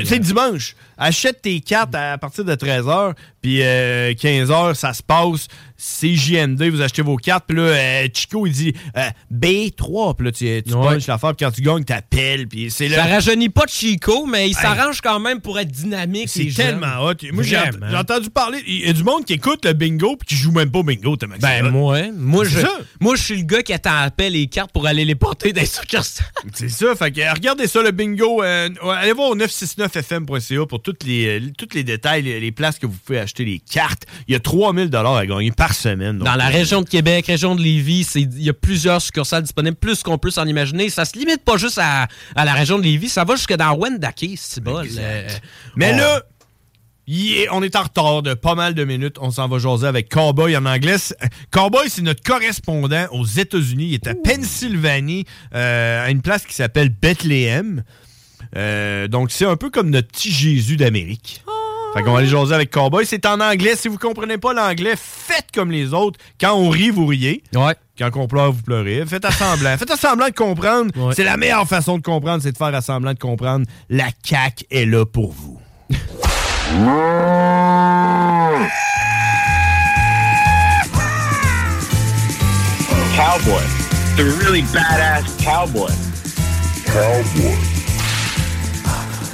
C'est 0.05 0.19
dimanche. 0.19 0.75
Achète 0.97 1.41
tes 1.41 1.59
cartes 1.61 1.95
à 1.95 2.17
partir 2.17 2.45
de 2.45 2.53
13h, 2.53 3.13
puis 3.41 3.59
15h, 3.59 4.75
ça 4.75 4.93
se 4.93 5.01
passe. 5.01 5.47
C'est 5.83 6.13
JMD, 6.13 6.61
vous 6.69 6.81
achetez 6.81 7.01
vos 7.01 7.15
cartes. 7.15 7.45
Puis 7.47 7.57
là, 7.57 7.63
euh, 7.63 8.07
Chico, 8.13 8.45
il 8.45 8.53
dit 8.53 8.73
euh, 8.95 9.09
B3. 9.33 10.15
Puis 10.15 10.25
là, 10.25 10.31
tu, 10.31 10.63
tu 10.69 10.75
Ouais. 10.75 10.87
punches 10.93 11.07
l'affaire, 11.07 11.35
puis 11.35 11.43
quand 11.45 11.51
tu 11.51 11.61
gagnes, 11.63 11.83
t'appelles. 11.83 12.47
Puis 12.47 12.69
c'est 12.69 12.87
Ça 12.89 12.97
là. 12.97 13.05
rajeunit 13.15 13.49
pas 13.49 13.65
de 13.65 13.71
Chico, 13.71 14.27
mais 14.27 14.47
il 14.49 14.53
s'arrange 14.53 15.01
quand 15.01 15.19
même 15.19 15.41
pour 15.41 15.59
être 15.59 15.71
dynamique. 15.71 16.29
C'est 16.29 16.45
tellement 16.55 17.03
hot. 17.03 17.13
Moi, 17.33 17.43
j'ai 17.43 17.57
entendu 17.97 18.29
parler. 18.29 18.59
Il 18.67 18.85
y 18.85 18.89
a 18.89 18.93
du 18.93 19.03
monde 19.03 19.25
qui 19.25 19.33
écoute 19.33 19.65
le 19.65 19.73
bingo 19.73 20.15
puis 20.17 20.27
qui 20.27 20.35
joue 20.35 20.51
même 20.51 20.69
pas 20.69 20.79
au 20.79 20.83
bingo. 20.83 21.17
c'est 21.19 21.27
Ben 21.39 21.69
moi, 21.71 21.97
moi 22.15 22.45
je, 22.45 22.59
ça. 22.59 22.69
moi 22.99 23.15
je 23.15 23.23
suis 23.23 23.37
le 23.37 23.43
gars 23.43 23.63
qui 23.63 23.73
attend 23.73 23.95
à 23.97 24.11
paix 24.11 24.29
les 24.29 24.45
cartes 24.47 24.71
pour 24.71 24.85
aller 24.85 25.03
les 25.03 25.15
porter 25.15 25.51
dans 25.51 25.61
les. 25.61 25.67
C'est 26.53 26.69
ça. 26.69 26.95
Fait 26.95 27.11
que 27.11 27.21
euh, 27.21 27.33
regardez 27.33 27.65
ça, 27.67 27.81
le 27.81 27.89
bingo. 27.91 28.43
euh, 28.43 28.69
allez 28.95 29.13
voir 29.13 29.29
au 29.29 29.35
969fm.ca 29.65 30.65
pour 30.65 30.81
toutes 30.81 31.03
les, 31.03 31.39
euh, 31.39 31.51
tous 31.57 31.69
les 31.73 31.83
détails, 31.83 32.23
les, 32.23 32.39
les 32.39 32.51
places 32.51 32.79
que 32.79 32.85
vous 32.85 32.97
pouvez 33.05 33.19
acheter 33.19 33.45
les 33.45 33.59
cartes. 33.59 34.03
Il 34.27 34.33
y 34.33 34.35
a 34.35 34.39
3000 34.39 34.89
à 34.95 35.25
gagner 35.25 35.51
par 35.51 35.73
semaine. 35.73 36.17
donc, 36.17 36.27
Dans 36.27 36.35
la 36.35 36.47
euh, 36.47 36.51
région 36.51 36.81
de 36.81 36.89
Québec, 36.89 37.27
région 37.27 37.55
de 37.55 37.61
Lévis, 37.61 38.07
il 38.15 38.41
y 38.41 38.49
a 38.49 38.53
plusieurs 38.53 39.01
succursales 39.01 39.43
disponibles, 39.43 39.75
plus 39.77 40.03
qu'on 40.03 40.17
peut 40.17 40.31
s'en 40.31 40.45
imaginer. 40.45 40.89
Ça 40.89 41.05
se 41.05 41.17
limite 41.17 41.43
pas 41.43 41.57
juste 41.57 41.79
à, 41.81 42.07
à 42.35 42.45
la 42.45 42.53
région 42.53 42.77
de 42.77 42.83
Lévis, 42.83 43.09
ça 43.09 43.23
va 43.23 43.35
jusque 43.35 43.55
dans 43.55 43.75
Wendake, 43.77 44.25
c'est 44.37 44.63
bol. 44.63 44.87
Euh, 44.97 45.27
Mais 45.75 45.93
on- 45.93 45.97
là, 45.97 46.21
on 47.51 47.63
est 47.63 47.75
en 47.75 47.83
retard 47.83 48.21
de 48.21 48.33
pas 48.33 48.55
mal 48.55 48.73
de 48.73 48.83
minutes. 48.85 49.17
On 49.19 49.31
s'en 49.31 49.47
va 49.47 49.59
jaser 49.59 49.87
avec 49.87 50.07
Cowboy 50.09 50.55
en 50.55 50.65
anglais. 50.65 50.95
Cowboy, 51.51 51.89
c'est 51.89 52.03
notre 52.03 52.23
correspondant 52.23 53.05
aux 53.11 53.25
États-Unis. 53.25 53.87
Il 53.89 53.93
est 53.95 54.07
à 54.07 54.13
Pennsylvanie, 54.15 55.25
euh, 55.53 56.05
à 56.05 56.11
une 56.11 56.21
place 56.21 56.45
qui 56.45 56.53
s'appelle 56.53 56.89
Bethléem. 56.89 57.83
Euh, 58.55 59.07
donc, 59.07 59.31
c'est 59.31 59.45
un 59.45 59.55
peu 59.55 59.69
comme 59.69 59.89
notre 59.89 60.07
petit 60.07 60.31
Jésus 60.31 60.77
d'Amérique. 60.77 61.43
Fait 61.93 62.03
qu'on 62.03 62.13
va 62.13 62.19
aller 62.19 62.27
jaser 62.27 62.53
avec 62.55 62.71
Cowboy. 62.71 63.05
C'est 63.05 63.25
en 63.25 63.39
anglais. 63.41 63.75
Si 63.75 63.89
vous 63.89 63.97
comprenez 63.97 64.37
pas 64.37 64.53
l'anglais, 64.53 64.93
faites 64.95 65.47
comme 65.53 65.71
les 65.71 65.93
autres. 65.93 66.19
Quand 66.39 66.53
on 66.53 66.69
rit, 66.69 66.89
vous 66.89 67.05
riez. 67.05 67.43
Ouais. 67.53 67.75
Quand 67.97 68.09
on 68.15 68.27
pleure, 68.27 68.53
vous 68.53 68.61
pleurez. 68.61 69.03
Faites 69.05 69.25
à 69.25 69.31
semblant. 69.31 69.77
Faites 69.77 69.91
à 69.91 69.97
semblant 69.97 70.27
de 70.27 70.33
comprendre. 70.33 70.91
C'est 71.13 71.25
la 71.25 71.37
meilleure 71.37 71.67
façon 71.67 71.97
de 71.97 72.03
comprendre, 72.03 72.41
c'est 72.41 72.53
de 72.53 72.57
faire 72.57 72.73
à 72.73 72.81
semblant 72.81 73.13
de 73.13 73.19
comprendre. 73.19 73.65
La 73.89 74.07
CAQ 74.23 74.65
est 74.71 74.85
là 74.85 75.05
pour 75.05 75.33
vous. 75.33 75.59
Cowboy. 83.15 83.63
The 84.15 84.23
really 84.43 84.61
badass 84.73 85.25
cowboy. 85.43 85.91
Cowboy. 86.85 87.70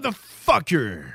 Motherfucker. 0.00 1.12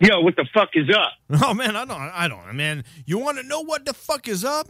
Yo, 0.00 0.20
what 0.20 0.36
the 0.36 0.46
fuck 0.52 0.70
is 0.74 0.90
up? 0.90 1.12
Oh 1.42 1.54
man, 1.54 1.76
I 1.76 1.84
don't 1.84 2.00
I 2.00 2.28
don't 2.28 2.54
man. 2.54 2.84
You 3.06 3.18
wanna 3.18 3.42
know 3.42 3.60
what 3.60 3.84
the 3.84 3.94
fuck 3.94 4.28
is 4.28 4.44
up? 4.44 4.68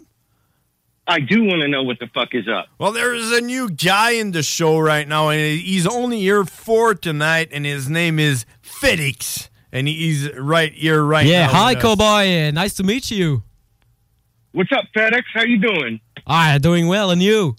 I 1.07 1.21
do 1.21 1.45
want 1.45 1.61
to 1.61 1.69
know 1.69 1.83
what 1.83 1.99
the 1.99 2.07
fuck 2.15 2.35
is 2.35 2.49
up. 2.49 2.69
Well, 2.79 2.91
there 2.91 3.13
is 3.13 3.31
a 3.31 3.43
new 3.43 3.69
guy 3.69 4.13
in 4.13 4.31
the 4.31 4.43
show 4.43 4.79
right 4.79 5.07
now, 5.07 5.29
and 5.29 5.61
he's 5.61 5.87
only 5.87 6.21
here 6.21 6.47
for 6.47 6.95
tonight, 6.95 7.51
and 7.53 7.67
his 7.67 7.91
name 7.91 8.19
is 8.19 8.47
Felix, 8.63 9.51
and 9.71 9.87
he's 9.87 10.33
right 10.35 10.73
here 10.73 11.05
right 11.05 11.27
yeah, 11.27 11.45
now. 11.45 11.53
hi, 11.53 11.75
with 11.75 11.77
us. 11.77 11.83
cowboy. 11.83 12.51
Nice 12.53 12.73
to 12.77 12.85
meet 12.85 13.11
you. 13.11 13.43
What's 14.53 14.73
up, 14.73 14.87
FedEx? 14.97 15.25
How 15.35 15.43
you 15.43 15.59
doing? 15.59 16.01
Ah, 16.27 16.57
doing 16.59 16.87
well, 16.87 17.11
and 17.11 17.23
you? 17.23 17.57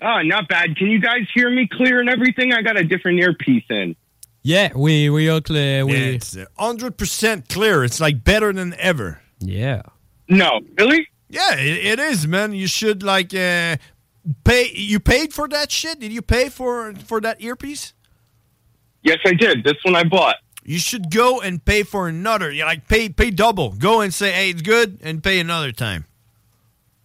Ah, 0.00 0.22
not 0.22 0.48
bad. 0.48 0.74
Can 0.76 0.86
you 0.86 1.00
guys 1.00 1.28
hear 1.34 1.50
me 1.50 1.68
clear 1.70 2.00
and 2.00 2.08
everything? 2.08 2.54
I 2.54 2.62
got 2.62 2.78
a 2.78 2.84
different 2.84 3.20
earpiece 3.20 3.64
in. 3.68 3.94
Yeah, 4.42 4.72
we 4.74 5.08
we 5.08 5.28
all 5.28 5.40
clear. 5.40 5.86
We 5.86 5.94
it's 6.16 6.36
hundred 6.58 6.96
percent 6.96 7.48
clear. 7.48 7.84
It's 7.84 8.00
like 8.00 8.24
better 8.24 8.52
than 8.52 8.74
ever. 8.74 9.20
Yeah. 9.38 9.82
No, 10.28 10.60
really? 10.78 11.08
Yeah, 11.28 11.54
it, 11.54 11.86
it 11.86 11.98
is, 12.00 12.26
man. 12.26 12.52
You 12.52 12.66
should 12.66 13.02
like 13.02 13.32
uh, 13.34 13.76
pay. 14.44 14.70
You 14.74 14.98
paid 14.98 15.32
for 15.32 15.48
that 15.48 15.70
shit? 15.70 16.00
Did 16.00 16.12
you 16.12 16.22
pay 16.22 16.48
for 16.48 16.92
for 16.94 17.20
that 17.20 17.40
earpiece? 17.40 17.94
Yes, 19.02 19.18
I 19.24 19.34
did. 19.34 19.64
This 19.64 19.76
one 19.84 19.94
I 19.96 20.04
bought. 20.04 20.36
You 20.64 20.78
should 20.78 21.10
go 21.10 21.40
and 21.40 21.64
pay 21.64 21.82
for 21.82 22.08
another. 22.08 22.50
You 22.50 22.64
like 22.64 22.88
pay 22.88 23.08
pay 23.08 23.30
double. 23.30 23.72
Go 23.72 24.00
and 24.00 24.12
say, 24.12 24.32
hey, 24.32 24.50
it's 24.50 24.62
good, 24.62 24.98
and 25.02 25.22
pay 25.22 25.38
another 25.38 25.72
time. 25.72 26.06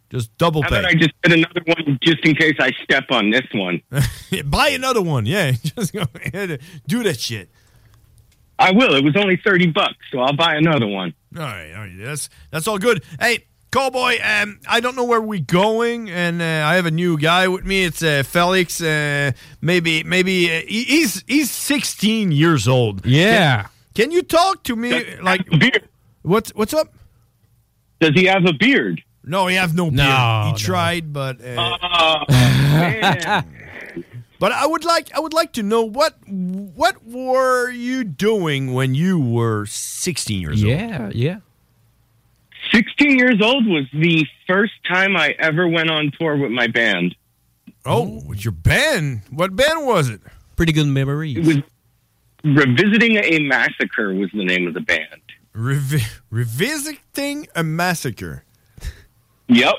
Just 0.09 0.37
double 0.37 0.61
How 0.61 0.69
pay. 0.69 0.79
about 0.79 0.91
I 0.91 0.93
just 0.93 1.11
get 1.21 1.33
another 1.33 1.61
one 1.65 1.99
just 2.01 2.25
in 2.25 2.35
case 2.35 2.55
I 2.59 2.71
step 2.83 3.05
on 3.11 3.29
this 3.29 3.45
one? 3.53 3.81
Buy 4.45 4.69
another 4.69 5.01
one. 5.01 5.25
Yeah, 5.25 5.51
just 5.63 5.93
go 5.93 6.03
ahead 6.15 6.51
and 6.51 6.59
do 6.87 7.03
that 7.03 7.19
shit. 7.19 7.49
I 8.59 8.71
will. 8.71 8.95
It 8.95 9.03
was 9.03 9.15
only 9.15 9.37
thirty 9.37 9.67
bucks, 9.67 9.97
so 10.11 10.19
I'll 10.19 10.35
buy 10.35 10.55
another 10.55 10.87
one. 10.87 11.13
All 11.35 11.43
right, 11.43 11.71
all 11.73 11.81
right. 11.81 11.93
That's 11.97 12.29
that's 12.49 12.67
all 12.67 12.79
good. 12.79 13.03
Hey, 13.19 13.45
Cowboy, 13.71 14.17
um, 14.23 14.59
I 14.67 14.79
don't 14.79 14.95
know 14.95 15.03
where 15.03 15.21
we're 15.21 15.39
going, 15.41 16.09
and 16.09 16.41
uh, 16.41 16.65
I 16.65 16.75
have 16.75 16.85
a 16.85 16.91
new 16.91 17.17
guy 17.17 17.47
with 17.49 17.65
me. 17.65 17.83
It's 17.83 18.01
uh, 18.01 18.23
Felix. 18.25 18.81
Uh, 18.81 19.33
maybe 19.61 20.03
maybe 20.03 20.49
uh, 20.51 20.61
he's 20.67 21.23
he's 21.27 21.51
16 21.51 22.31
years 22.31 22.67
old. 22.67 23.05
Yeah. 23.05 23.63
Can, 23.93 24.05
can 24.05 24.11
you 24.11 24.23
talk 24.23 24.63
to 24.63 24.75
me 24.75 25.17
like 25.17 25.47
what's 26.21 26.49
what's 26.55 26.73
up? 26.73 26.93
Does 27.99 28.13
he 28.15 28.25
have 28.25 28.45
a 28.45 28.53
beard? 28.53 29.03
No, 29.27 29.47
he 29.47 29.55
have 29.55 29.75
no 29.75 29.85
beard. 29.85 29.95
No, 29.97 30.43
he 30.45 30.51
no. 30.51 30.57
tried, 30.57 31.11
but 31.13 31.41
uh, 31.43 31.77
Oh, 31.81 32.23
but 34.39 34.51
I 34.51 34.65
would 34.65 34.85
like 34.85 35.13
I 35.15 35.19
would 35.19 35.33
like 35.33 35.53
to 35.53 35.63
know 35.63 35.83
what 35.83 36.15
what 36.27 37.03
were 37.05 37.69
you 37.69 38.03
doing 38.03 38.73
when 38.73 38.95
you 38.95 39.19
were 39.19 39.65
16 39.65 40.39
years 40.41 40.63
old? 40.63 40.71
Yeah, 40.71 41.09
yeah. 41.13 41.37
16 42.73 43.17
years 43.17 43.41
old 43.41 43.65
was 43.65 43.85
the 43.93 44.25
first 44.45 44.73
time 44.91 45.15
I 45.15 45.35
ever 45.39 45.67
went 45.67 45.89
on 45.89 46.11
tour 46.19 46.35
with 46.37 46.51
my 46.51 46.67
band. 46.67 47.15
Oh, 47.85 48.21
with 48.25 48.43
your 48.43 48.51
band? 48.51 49.21
What 49.29 49.55
band 49.55 49.85
was 49.85 50.09
it? 50.09 50.19
Pretty 50.57 50.73
good 50.73 50.87
memories. 50.87 51.37
It 51.37 51.45
was 51.45 51.57
Revisiting 52.43 53.17
a 53.17 53.39
Massacre 53.39 54.13
was 54.13 54.29
the 54.31 54.43
name 54.45 54.67
of 54.67 54.73
the 54.73 54.81
band. 54.81 55.21
Revi- 55.55 56.19
revisiting 56.29 57.47
a 57.55 57.63
massacre. 57.63 58.43
Yep. 59.47 59.75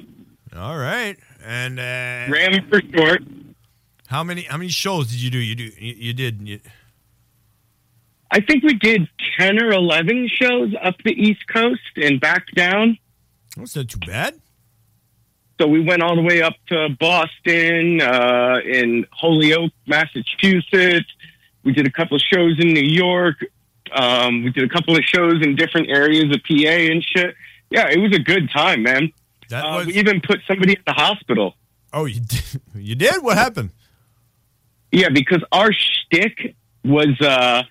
All 0.57 0.77
right. 0.77 1.17
And 1.45 1.79
uh, 1.79 2.33
Ram 2.33 2.69
for 2.69 2.81
short. 2.95 3.23
how 4.09 4.25
many 4.25 4.43
how 4.43 4.57
many 4.57 4.71
shows 4.71 5.09
did 5.09 5.23
you 5.23 5.31
do? 5.31 5.39
You 5.39 5.55
do 5.55 5.65
you, 5.79 5.95
you 5.97 6.13
did 6.13 6.41
you, 6.47 6.61
I 8.31 8.41
think 8.41 8.63
we 8.65 8.75
did 8.75 9.09
10 9.39 9.63
or 9.63 9.71
11 9.73 10.29
shows 10.29 10.75
up 10.83 10.97
the 11.05 11.13
East 11.13 11.47
Coast 11.49 11.81
and 11.97 12.21
back 12.21 12.47
down. 12.55 12.99
That's 13.57 13.75
not 13.77 13.89
too 13.89 13.99
bad. 14.07 14.41
So 15.61 15.67
we 15.67 15.81
went 15.81 16.03
all 16.03 16.15
the 16.15 16.23
way 16.23 16.41
up 16.43 16.55
to 16.69 16.89
Boston, 17.01 18.01
uh, 18.01 18.61
in 18.65 19.07
Holyoke, 19.11 19.73
Massachusetts. 19.87 21.11
We 21.65 21.73
did 21.73 21.87
a 21.87 21.91
couple 21.91 22.17
of 22.17 22.23
shows 22.23 22.61
in 22.61 22.69
New 22.69 22.87
York. 22.87 23.37
Um, 23.93 24.45
we 24.45 24.51
did 24.51 24.65
a 24.65 24.69
couple 24.69 24.97
of 24.97 25.03
shows 25.05 25.43
in 25.43 25.57
different 25.57 25.89
areas 25.89 26.25
of 26.25 26.43
PA 26.45 26.69
and 26.71 27.03
shit. 27.05 27.35
Yeah, 27.71 27.89
it 27.89 27.99
was 27.99 28.15
a 28.15 28.21
good 28.21 28.51
time, 28.51 28.83
man. 28.83 29.13
That 29.51 29.65
Uh, 29.65 29.77
was 29.79 29.87
we 29.87 29.95
even 29.95 30.21
put 30.21 30.41
somebody 30.47 30.73
in 30.75 30.83
the 30.87 30.93
hospital. 30.93 31.55
Oh, 31.93 32.05
you 32.05 32.21
did, 32.21 32.61
you 32.75 32.95
did? 32.95 33.23
What 33.23 33.37
happened? 33.37 33.71
Yeah, 34.93 35.09
because 35.11 35.43
our 35.53 35.71
shtick 35.73 36.55
was 36.85 37.21
uh 37.21 37.63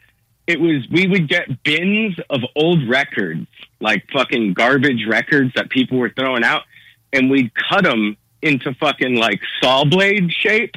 it 0.45 0.59
was 0.59 0.87
we 0.91 1.07
would 1.07 1.27
get 1.27 1.63
bins 1.63 2.15
of 2.29 2.41
old 2.55 2.87
records, 2.87 3.47
like 3.81 4.05
fucking 4.13 4.53
garbage 4.53 5.05
records 5.07 5.51
that 5.55 5.69
people 5.69 5.97
were 5.97 6.11
throwing 6.17 6.43
out, 6.43 6.63
and 7.11 7.29
we'd 7.29 7.51
cut 7.69 7.83
them 7.83 8.15
into 8.41 8.73
fucking 8.75 9.15
like 9.15 9.39
saw 9.61 9.83
blade 9.83 10.31
shape, 10.31 10.75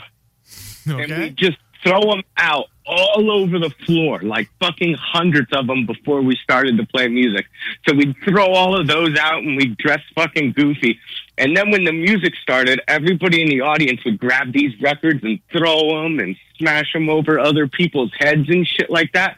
and 0.87 1.01
Okay. 1.03 1.19
we 1.21 1.31
just 1.31 1.59
throw 1.85 2.01
them 2.01 2.23
out 2.37 2.67
all 2.87 3.31
over 3.31 3.59
the 3.59 3.71
floor, 3.87 4.21
like 4.21 4.49
fucking 4.59 4.95
hundreds 4.95 5.53
of 5.53 5.67
them 5.67 5.87
before 5.87 6.23
we 6.23 6.37
started 6.37 6.77
to 6.79 6.87
play 6.87 7.09
music. 7.09 7.47
So 7.87 7.95
we'd 7.95 8.17
throw 8.25 8.47
all 8.47 8.79
of 8.79 8.87
those 8.87 9.17
out 9.19 9.43
and 9.43 9.57
we'd 9.57 9.77
dress 9.77 10.01
fucking 10.15 10.53
goofy. 10.53 10.99
And 11.39 11.57
then 11.57 11.71
when 11.71 11.85
the 11.85 11.93
music 11.93 12.35
started, 12.37 12.81
everybody 12.89 13.43
in 13.43 13.49
the 13.49 13.61
audience 13.61 14.05
would 14.05 14.19
grab 14.19 14.53
these 14.53 14.81
records 14.81 15.23
and 15.23 15.39
throw 15.53 16.03
them 16.03 16.19
and 16.19 16.37
smash 16.59 16.93
them 16.93 17.09
over 17.09 17.39
other 17.39 17.69
people's 17.69 18.13
heads 18.19 18.49
and 18.49 18.67
shit 18.67 18.91
like 18.91 19.13
that. 19.13 19.37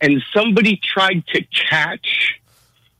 And 0.00 0.22
somebody 0.32 0.76
tried 0.76 1.26
to 1.28 1.42
catch 1.70 2.40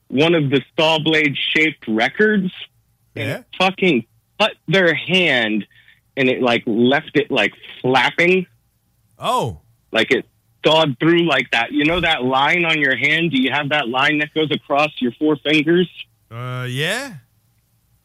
one 0.09 0.35
of 0.35 0.51
the 0.51 0.63
saw 0.77 0.99
blade 0.99 1.37
shaped 1.37 1.87
records 1.87 2.53
and 3.15 3.45
fucking 3.59 4.07
cut 4.39 4.53
their 4.67 4.95
hand 4.95 5.67
and 6.17 6.29
it 6.29 6.43
like 6.43 6.63
left 6.67 7.17
it 7.17 7.31
like 7.31 7.53
flapping 7.81 8.47
Oh. 9.21 9.61
Like 9.93 10.11
it 10.11 10.27
sawed 10.65 10.99
through 10.99 11.27
like 11.27 11.51
that. 11.53 11.73
You 11.73 11.85
know 11.85 12.01
that 12.01 12.23
line 12.23 12.65
on 12.65 12.79
your 12.79 12.97
hand? 12.97 13.31
Do 13.31 13.41
you 13.41 13.51
have 13.53 13.71
that 13.71 13.89
line 13.89 14.19
that 14.19 14.35
goes 14.35 14.51
across 14.51 14.91
your 14.99 15.13
four 15.13 15.37
fingers? 15.37 15.89
Uh 16.31 16.67
yeah. 16.69 17.15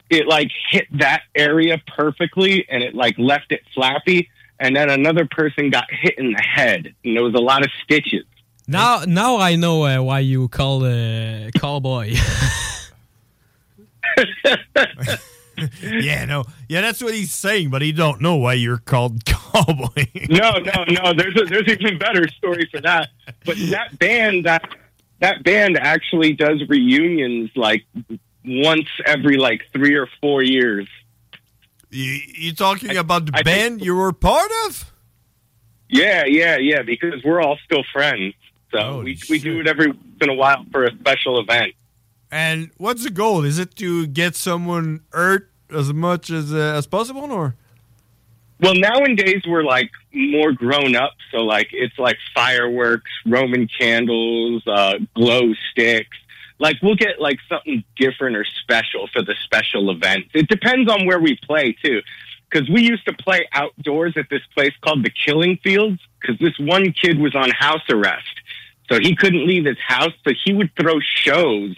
It 0.10 0.28
like 0.28 0.52
hit 0.70 0.88
that 1.00 1.24
area 1.36 1.82
perfectly 1.96 2.66
and 2.70 2.84
it 2.84 2.94
like 2.94 3.16
left 3.18 3.52
it 3.52 3.62
flappy. 3.74 4.30
And 4.60 4.76
then 4.76 4.90
another 4.90 5.26
person 5.26 5.70
got 5.70 5.86
hit 5.90 6.18
in 6.18 6.32
the 6.32 6.42
head 6.42 6.94
and 7.04 7.16
there 7.16 7.24
was 7.24 7.34
a 7.34 7.42
lot 7.42 7.66
of 7.66 7.72
stitches. 7.84 8.26
Now, 8.68 9.04
now 9.06 9.38
I 9.38 9.58
know 9.58 9.86
uh, 9.86 10.02
why 10.02 10.20
you 10.20 10.48
call 10.48 10.86
uh, 10.86 11.52
cowboy. 11.60 12.16
yeah, 15.82 16.26
no. 16.26 16.44
Yeah, 16.68 16.82
that's 16.82 17.02
what 17.02 17.14
he's 17.14 17.34
saying, 17.34 17.70
but 17.70 17.82
he 17.82 17.92
don't 17.92 18.22
know 18.22 18.36
why 18.36 18.54
you're 18.54 18.78
called 18.78 19.26
cowboy. 19.26 20.06
no, 20.30 20.52
no, 20.52 20.84
no. 20.88 21.14
There's 21.14 21.36
a, 21.42 21.46
there's 21.46 21.68
even 21.68 21.98
better 21.98 22.28
story 22.30 22.68
for 22.72 22.82
that. 22.82 23.10
But 23.46 23.58
that 23.72 23.98
band 24.00 24.46
that 24.46 24.64
that 25.20 25.44
band 25.44 25.78
actually 25.78 26.34
does 26.34 26.62
reunions 26.68 27.52
like 27.56 27.86
once 28.44 28.88
every 29.06 29.38
like 29.38 29.62
three 29.72 29.96
or 29.96 30.08
four 30.22 30.44
years. 30.44 30.88
You, 31.90 32.20
you 32.36 32.54
talking 32.54 32.98
about 32.98 33.26
the 33.26 33.44
band 33.44 33.84
you 33.84 33.96
were 33.96 34.12
part 34.12 34.52
of? 34.66 34.92
Yeah, 35.90 36.26
yeah, 36.26 36.58
yeah. 36.58 36.82
Because 36.82 37.24
we're 37.24 37.42
all 37.42 37.58
still 37.64 37.84
friends. 37.94 38.34
So 38.72 39.02
we, 39.02 39.18
we 39.30 39.40
do 39.40 39.62
it 39.62 39.68
every 39.68 39.88
once 39.88 40.00
in 40.22 40.30
a 40.30 40.34
while 40.34 40.66
for 40.72 40.84
a 40.84 40.92
special 40.98 41.40
event. 41.40 41.74
And 42.36 42.72
what's 42.76 43.06
the 43.06 43.12
goal? 43.12 43.46
Is 43.46 43.60
it 43.60 43.78
to 43.78 44.08
get 44.08 44.36
someone 44.36 45.00
hurt 45.14 45.50
as 45.74 45.94
much 45.94 46.30
as 46.30 46.54
uh, 46.54 46.76
as 46.78 46.86
possible, 46.86 47.32
or? 47.32 47.56
Well, 48.60 48.76
nowadays 48.76 49.44
we're 49.48 49.64
like 49.64 49.90
more 50.14 50.52
grown 50.52 50.98
up, 50.98 51.14
so 51.32 51.38
like 51.38 51.70
it's 51.72 51.98
like 51.98 52.18
fireworks, 52.34 53.10
Roman 53.26 53.70
candles, 53.80 54.68
uh, 54.68 54.96
glow 55.16 55.54
sticks. 55.72 56.18
Like 56.60 56.76
we'll 56.84 56.98
get 56.98 57.22
like 57.22 57.38
something 57.48 57.86
different 57.96 58.36
or 58.36 58.44
special 58.64 59.08
for 59.14 59.22
the 59.22 59.36
special 59.46 59.90
events. 59.90 60.32
It 60.34 60.50
depends 60.50 60.92
on 60.92 61.06
where 61.06 61.22
we 61.22 61.38
play 61.38 61.72
too, 61.82 62.02
because 62.50 62.70
we 62.70 62.82
used 62.82 63.06
to 63.06 63.14
play 63.14 63.48
outdoors 63.54 64.18
at 64.18 64.30
this 64.30 64.42
place 64.54 64.74
called 64.82 65.06
the 65.06 65.12
Killing 65.26 65.58
Fields. 65.64 66.02
Because 66.20 66.38
this 66.40 66.60
one 66.60 66.92
kid 66.92 67.18
was 67.18 67.34
on 67.34 67.50
house 67.52 67.88
arrest, 67.88 68.42
so 68.92 69.00
he 69.00 69.16
couldn't 69.16 69.48
leave 69.48 69.64
his 69.64 69.80
house. 69.80 70.12
So 70.28 70.34
he 70.44 70.54
would 70.54 70.72
throw 70.76 71.00
shows 71.00 71.78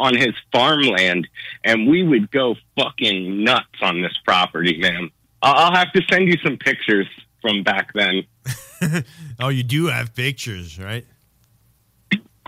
on 0.00 0.16
his 0.16 0.34
farmland, 0.52 1.28
and 1.64 1.88
we 1.88 2.02
would 2.02 2.30
go 2.30 2.56
fucking 2.78 3.44
nuts 3.44 3.66
on 3.82 4.02
this 4.02 4.16
property, 4.24 4.78
man. 4.78 5.10
I'll 5.42 5.72
have 5.74 5.92
to 5.92 6.02
send 6.10 6.28
you 6.28 6.36
some 6.44 6.56
pictures 6.56 7.06
from 7.40 7.62
back 7.62 7.92
then. 7.94 8.24
Oh, 9.38 9.48
you 9.48 9.62
do 9.62 9.86
have 9.86 10.14
pictures, 10.14 10.78
right? 10.78 11.04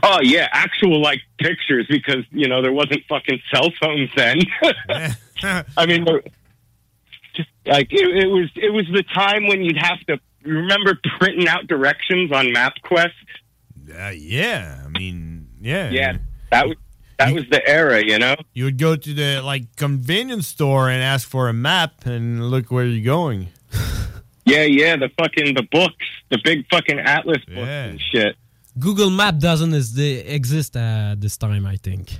Oh 0.02 0.18
yeah, 0.22 0.48
actual 0.50 1.00
like 1.00 1.20
pictures 1.38 1.86
because 1.88 2.24
you 2.30 2.48
know 2.48 2.62
there 2.62 2.72
wasn't 2.72 3.02
fucking 3.06 3.40
cell 3.54 3.68
phones 3.80 4.10
then. 4.16 4.38
I 5.76 5.86
mean, 5.86 6.06
just 7.34 7.48
like 7.66 7.92
it, 7.92 8.24
it 8.24 8.28
was 8.28 8.50
it 8.56 8.72
was 8.72 8.86
the 8.92 9.02
time 9.14 9.46
when 9.46 9.62
you'd 9.62 9.76
have 9.76 10.00
to 10.06 10.18
remember 10.42 10.98
printing 11.18 11.48
out 11.48 11.66
directions 11.66 12.32
on 12.32 12.46
MapQuest. 12.46 13.10
Uh, 13.94 14.08
yeah, 14.10 14.82
I 14.84 14.88
mean, 14.88 15.48
yeah, 15.60 15.90
Yeah, 15.90 16.16
that 16.50 16.66
was 16.66 16.76
that 17.18 17.34
was 17.34 17.44
the 17.50 17.66
era, 17.68 18.04
you 18.04 18.18
know. 18.18 18.36
You 18.52 18.64
would 18.64 18.78
go 18.78 18.96
to 18.96 19.14
the 19.14 19.40
like 19.42 19.76
convenience 19.76 20.48
store 20.48 20.90
and 20.90 21.02
ask 21.02 21.28
for 21.28 21.48
a 21.48 21.52
map 21.52 22.06
and 22.06 22.50
look 22.50 22.70
where 22.70 22.84
you're 22.84 23.04
going. 23.04 23.48
Yeah, 24.44 24.64
yeah, 24.64 24.96
the 24.96 25.08
fucking 25.18 25.54
the 25.54 25.62
books, 25.70 26.04
the 26.30 26.38
big 26.42 26.66
fucking 26.68 26.98
atlas 26.98 27.44
books 27.44 27.68
and 27.68 28.00
shit. 28.00 28.36
Google 28.78 29.10
Map 29.10 29.38
doesn't 29.38 29.72
is 29.72 29.94
the, 29.94 30.18
exist 30.18 30.76
at 30.76 31.20
this 31.20 31.36
time, 31.36 31.66
I 31.66 31.76
think. 31.76 32.18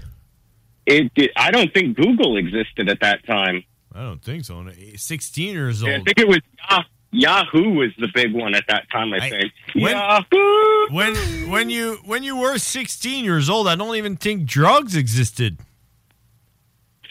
It, 0.87 1.11
it 1.17 1.31
I 1.37 1.51
don't 1.51 1.73
think 1.75 1.97
Google 1.97 2.37
existed 2.37 2.89
at 2.89 3.01
that 3.01 3.27
time. 3.27 3.65
I 3.95 4.03
don't 4.03 4.23
think 4.23 4.45
so. 4.45 4.65
16 4.97 5.53
years 5.53 5.83
Yeah, 5.83 5.97
I 5.97 6.01
think 6.03 6.19
it 6.19 6.29
was 6.29 6.41
Yah- 6.71 6.85
Yahoo 7.13 7.75
was 7.75 7.91
the 7.99 8.09
big 8.15 8.35
one 8.35 8.55
at 8.55 8.65
that 8.69 8.91
time. 8.91 9.13
I 9.13 9.21
think. 9.29 9.53
When, 9.75 9.93
Yahoo! 9.93 10.89
when 10.91 11.15
when 11.51 11.71
you 11.71 11.99
when 12.05 12.23
you 12.23 12.37
were 12.37 12.59
16 12.59 13.25
years 13.25 13.51
old, 13.51 13.69
I 13.69 13.77
don't 13.77 13.95
even 13.97 14.17
think 14.17 14.47
drugs 14.47 14.97
existed. 14.97 15.59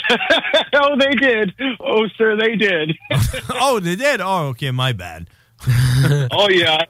oh, 0.74 0.98
they 0.98 1.12
did. 1.12 1.54
Oh, 1.80 2.08
sir, 2.18 2.36
they 2.36 2.56
did. 2.56 2.98
oh, 3.52 3.80
they 3.80 3.96
did. 3.96 4.20
Oh, 4.22 4.48
okay, 4.48 4.72
my 4.72 4.92
bad. 4.92 5.30
oh 6.32 6.50
yeah, 6.50 6.86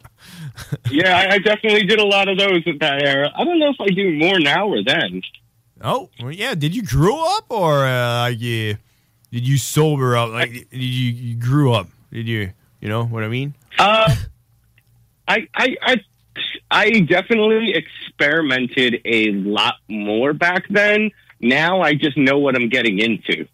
yeah. 0.89 1.18
I, 1.18 1.34
I 1.34 1.38
definitely 1.39 1.84
did 1.84 1.99
a 1.99 2.05
lot 2.05 2.30
of 2.30 2.38
those 2.38 2.64
at 2.66 2.80
that 2.80 3.01
era. 3.03 3.30
I 3.36 3.43
don't 3.43 3.59
know 3.59 3.70
if 3.70 3.82
I 3.82 3.89
do 3.89 4.14
more 4.14 4.39
now 4.39 4.70
or 4.70 4.82
then. 4.82 5.22
Oh, 5.82 6.09
well, 6.22 6.32
yeah. 6.32 6.55
Did 6.55 6.74
you 6.74 6.82
grow 6.82 7.22
up 7.36 7.47
or 7.49 7.86
uh, 7.86 8.28
you, 8.28 8.78
did 9.30 9.45
you 9.45 9.57
sober 9.57 10.16
up? 10.16 10.30
Like 10.30 10.51
did 10.51 10.72
you, 10.72 11.12
you 11.12 11.36
grew 11.36 11.74
up? 11.74 11.89
Did 12.14 12.30
you 12.30 12.53
you 12.82 12.89
know 12.89 13.05
what 13.05 13.23
I 13.23 13.27
mean? 13.27 13.53
Uh, 13.79 14.13
I, 15.27 15.47
I, 15.55 15.77
I, 15.82 16.01
I 16.69 16.89
definitely 17.01 17.73
experimented 17.73 19.01
a 19.05 19.32
lot 19.32 19.75
more 19.88 20.34
back 20.34 20.67
then. 20.69 21.11
Now 21.39 21.82
I 21.82 21.93
just 21.93 22.17
know 22.17 22.38
what 22.39 22.55
I'm 22.55 22.69
getting 22.69 22.99
into. 22.99 23.47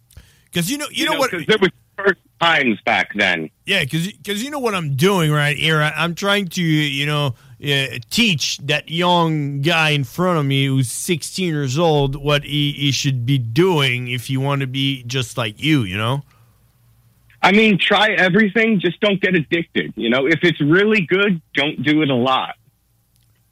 Because 0.46 0.70
you 0.70 0.78
know, 0.78 0.86
you, 0.90 1.06
know, 1.06 1.18
what? 1.18 1.30
Because 1.30 1.46
there 1.46 1.58
was 1.60 1.70
first 1.96 2.20
times 2.40 2.80
back 2.82 3.12
then. 3.14 3.50
Yeah, 3.66 3.84
because 3.84 4.42
you 4.42 4.50
know 4.50 4.58
what 4.58 4.74
I'm 4.74 4.96
doing 4.96 5.30
right 5.30 5.56
here. 5.56 5.80
I, 5.80 5.90
I'm 5.90 6.14
trying 6.14 6.48
to 6.48 6.62
you 6.62 7.06
know 7.06 7.34
uh, 7.62 7.98
teach 8.10 8.58
that 8.58 8.88
young 8.88 9.60
guy 9.60 9.90
in 9.90 10.04
front 10.04 10.38
of 10.38 10.46
me 10.46 10.66
who's 10.66 10.90
16 10.90 11.46
years 11.46 11.78
old 11.78 12.16
what 12.16 12.44
he, 12.44 12.72
he 12.72 12.92
should 12.92 13.26
be 13.26 13.38
doing 13.38 14.08
if 14.08 14.30
you 14.30 14.40
want 14.40 14.60
to 14.62 14.66
be 14.66 15.02
just 15.04 15.36
like 15.36 15.62
you. 15.62 15.82
You 15.82 15.96
know. 15.98 16.22
I 17.40 17.52
mean, 17.52 17.78
try 17.78 18.10
everything. 18.10 18.80
Just 18.80 19.00
don't 19.00 19.20
get 19.20 19.34
addicted. 19.34 19.92
You 19.96 20.10
know, 20.10 20.26
if 20.26 20.40
it's 20.42 20.60
really 20.60 21.02
good, 21.02 21.40
don't 21.54 21.82
do 21.82 22.02
it 22.02 22.10
a 22.10 22.14
lot. 22.14 22.56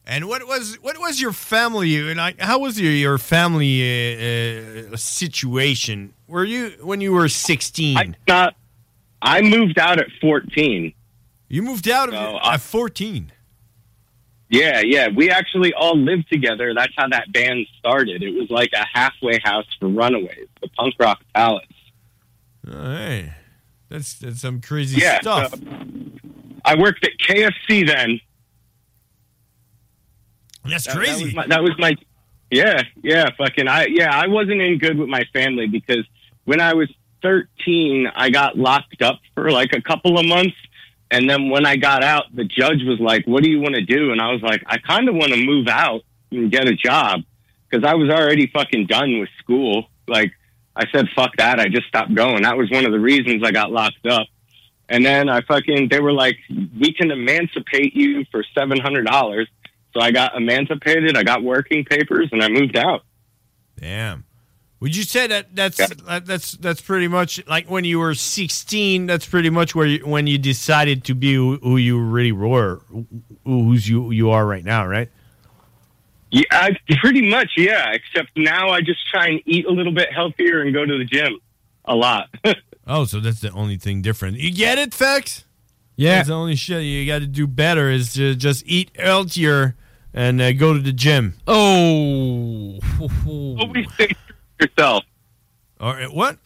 And 0.07 0.28
what 0.28 0.47
was 0.47 0.76
what 0.82 0.99
was 0.99 1.20
your 1.20 1.32
family 1.32 2.14
like? 2.14 2.41
How 2.41 2.61
was 2.61 2.80
your 2.80 2.93
your 2.93 3.18
family 3.18 3.82
uh, 3.82 4.93
uh, 4.93 4.97
situation? 4.97 6.14
Were 6.28 6.45
you 6.45 6.74
when 6.80 7.01
you 7.01 7.12
were 7.12 7.28
16? 7.28 7.97
I 7.97 8.14
not. 8.28 8.55
I 9.22 9.41
moved 9.41 9.78
out 9.78 9.99
at 9.99 10.07
14. 10.20 10.93
You 11.49 11.62
moved 11.62 11.89
out 11.89 12.09
of 12.12 12.14
at 12.14 12.61
14. 12.61 13.32
Yeah, 14.49 14.80
yeah. 14.80 15.09
We 15.09 15.30
actually 15.30 15.72
all 15.74 15.97
lived 15.97 16.28
together. 16.30 16.72
That's 16.74 16.93
how 16.97 17.09
that 17.09 17.32
band 17.32 17.66
started. 17.78 18.22
It 18.22 18.34
was 18.39 18.49
like 18.51 18.70
a 18.74 18.87
halfway 18.93 19.41
house 19.43 19.66
for 19.80 19.89
runaways, 19.89 20.47
the 20.62 20.68
punk 20.68 20.95
rock 21.01 21.20
palace. 21.34 21.64
Hey, 22.64 23.34
that's 23.89 24.14
that's 24.18 24.41
some 24.41 24.61
crazy 24.61 25.01
Yeah, 25.01 25.20
stuff. 25.20 25.55
I 26.64 26.74
worked 26.76 27.05
at 27.05 27.12
KFC 27.18 27.87
then. 27.87 28.20
That's 30.64 30.84
That- 30.84 30.95
That 30.95 30.99
crazy. 30.99 31.24
was, 31.26 31.34
my, 31.34 31.47
that 31.47 31.62
was 31.62 31.72
my, 31.78 31.95
yeah, 32.51 32.82
yeah, 33.03 33.28
fucking, 33.39 33.68
I, 33.68 33.87
yeah, 33.87 34.11
I 34.11 34.26
wasn't 34.26 34.61
in 34.61 34.78
good 34.78 34.99
with 34.99 35.09
my 35.09 35.22
family 35.32 35.66
because 35.68 36.05
when 36.45 36.61
I 36.61 36.74
was 36.74 36.89
13, 37.22 38.09
I 38.14 38.30
got 38.30 38.59
locked 38.59 39.01
up 39.03 39.20
for 39.34 39.51
like 39.51 39.72
a 39.72 39.80
couple 39.80 40.18
of 40.18 40.26
months. 40.26 40.57
And 41.11 41.30
then 41.30 41.51
when 41.51 41.66
I 41.66 41.76
got 41.76 42.03
out, 42.03 42.24
the 42.34 42.45
judge 42.45 42.82
was 42.82 42.99
like, 42.99 43.26
what 43.28 43.45
do 43.45 43.51
you 43.51 43.61
want 43.61 43.76
to 43.76 43.82
do? 43.82 44.11
And 44.11 44.20
I 44.20 44.32
was 44.32 44.43
like, 44.43 44.62
I 44.66 44.78
kind 44.78 45.09
of 45.09 45.14
want 45.14 45.32
to 45.32 45.45
move 45.45 45.68
out 45.68 46.03
and 46.32 46.51
get 46.51 46.66
a 46.66 46.74
job 46.74 47.20
because 47.70 47.84
I 47.84 47.95
was 47.95 48.11
already 48.11 48.49
fucking 48.49 48.87
done 48.87 49.20
with 49.20 49.28
school. 49.39 49.87
Like, 50.09 50.32
I 50.76 50.84
said, 50.92 51.06
fuck 51.16 51.34
that. 51.38 51.58
I 51.58 51.68
just 51.68 51.86
stopped 51.88 52.14
going. 52.14 52.42
That 52.42 52.56
was 52.56 52.70
one 52.70 52.84
of 52.84 52.92
the 52.92 53.00
reasons 53.00 53.42
I 53.44 53.50
got 53.50 53.72
locked 53.72 54.06
up. 54.06 54.26
And 54.88 55.04
then 55.04 55.28
I 55.28 55.40
fucking, 55.40 55.88
they 55.90 56.00
were 56.00 56.12
like, 56.12 56.36
we 56.50 56.92
can 56.92 57.10
emancipate 57.10 57.94
you 57.96 58.24
for 58.30 58.44
$700. 58.56 59.46
So 59.94 60.00
I 60.00 60.10
got 60.10 60.36
emancipated, 60.36 61.16
I 61.16 61.22
got 61.22 61.42
working 61.42 61.84
papers, 61.84 62.28
and 62.30 62.42
I 62.42 62.48
moved 62.48 62.76
out. 62.76 63.02
Damn. 63.80 64.24
Would 64.80 64.94
you 64.94 65.04
say 65.04 65.26
that 65.28 65.56
that's 65.56 65.78
that- 65.78 66.26
that's 66.26 66.52
that's 66.52 66.82
pretty 66.82 67.08
much 67.08 67.44
like 67.46 67.68
when 67.70 67.84
you 67.84 67.98
were 67.98 68.14
16? 68.14 69.06
That's 69.06 69.24
pretty 69.26 69.48
much 69.48 69.74
where 69.74 69.86
you, 69.86 70.06
when 70.06 70.26
you 70.26 70.36
decided 70.36 71.02
to 71.04 71.14
be 71.14 71.34
who 71.34 71.56
who 71.62 71.78
you 71.78 71.98
really 71.98 72.30
were, 72.32 72.82
who's 73.44 73.88
you 73.88 74.10
you 74.10 74.28
are 74.30 74.46
right 74.46 74.64
now, 74.64 74.86
right? 74.86 75.08
Yeah, 76.30 76.42
I, 76.50 76.76
pretty 77.00 77.28
much, 77.28 77.52
yeah. 77.56 77.92
Except 77.92 78.30
now 78.36 78.70
I 78.70 78.80
just 78.80 79.06
try 79.08 79.28
and 79.28 79.40
eat 79.46 79.66
a 79.66 79.70
little 79.70 79.92
bit 79.92 80.12
healthier 80.12 80.62
and 80.62 80.74
go 80.74 80.84
to 80.84 80.98
the 80.98 81.04
gym 81.04 81.38
a 81.84 81.94
lot. 81.94 82.28
Oh, 82.88 83.04
so 83.04 83.18
that's 83.18 83.40
the 83.40 83.50
only 83.50 83.78
thing 83.78 84.00
different. 84.00 84.38
You 84.38 84.54
get 84.54 84.78
it, 84.78 84.90
Fex? 84.90 85.42
Yeah. 85.96 86.16
That's 86.16 86.28
the 86.28 86.34
only 86.34 86.54
shit 86.54 86.84
you 86.84 87.04
got 87.04 87.18
to 87.18 87.26
do 87.26 87.48
better 87.48 87.90
is 87.90 88.12
to 88.12 88.36
just 88.36 88.62
eat 88.64 88.92
healthier 88.96 89.74
and 90.14 90.40
uh, 90.40 90.52
go 90.52 90.72
to 90.72 90.78
the 90.78 90.92
gym. 90.92 91.34
Oh. 91.48 92.78
Always 93.26 93.92
stay 93.94 94.06
true 94.06 94.16
to 94.60 94.68
yourself. 94.68 95.04
All 95.80 95.94
right, 95.94 96.12
what? 96.12 96.38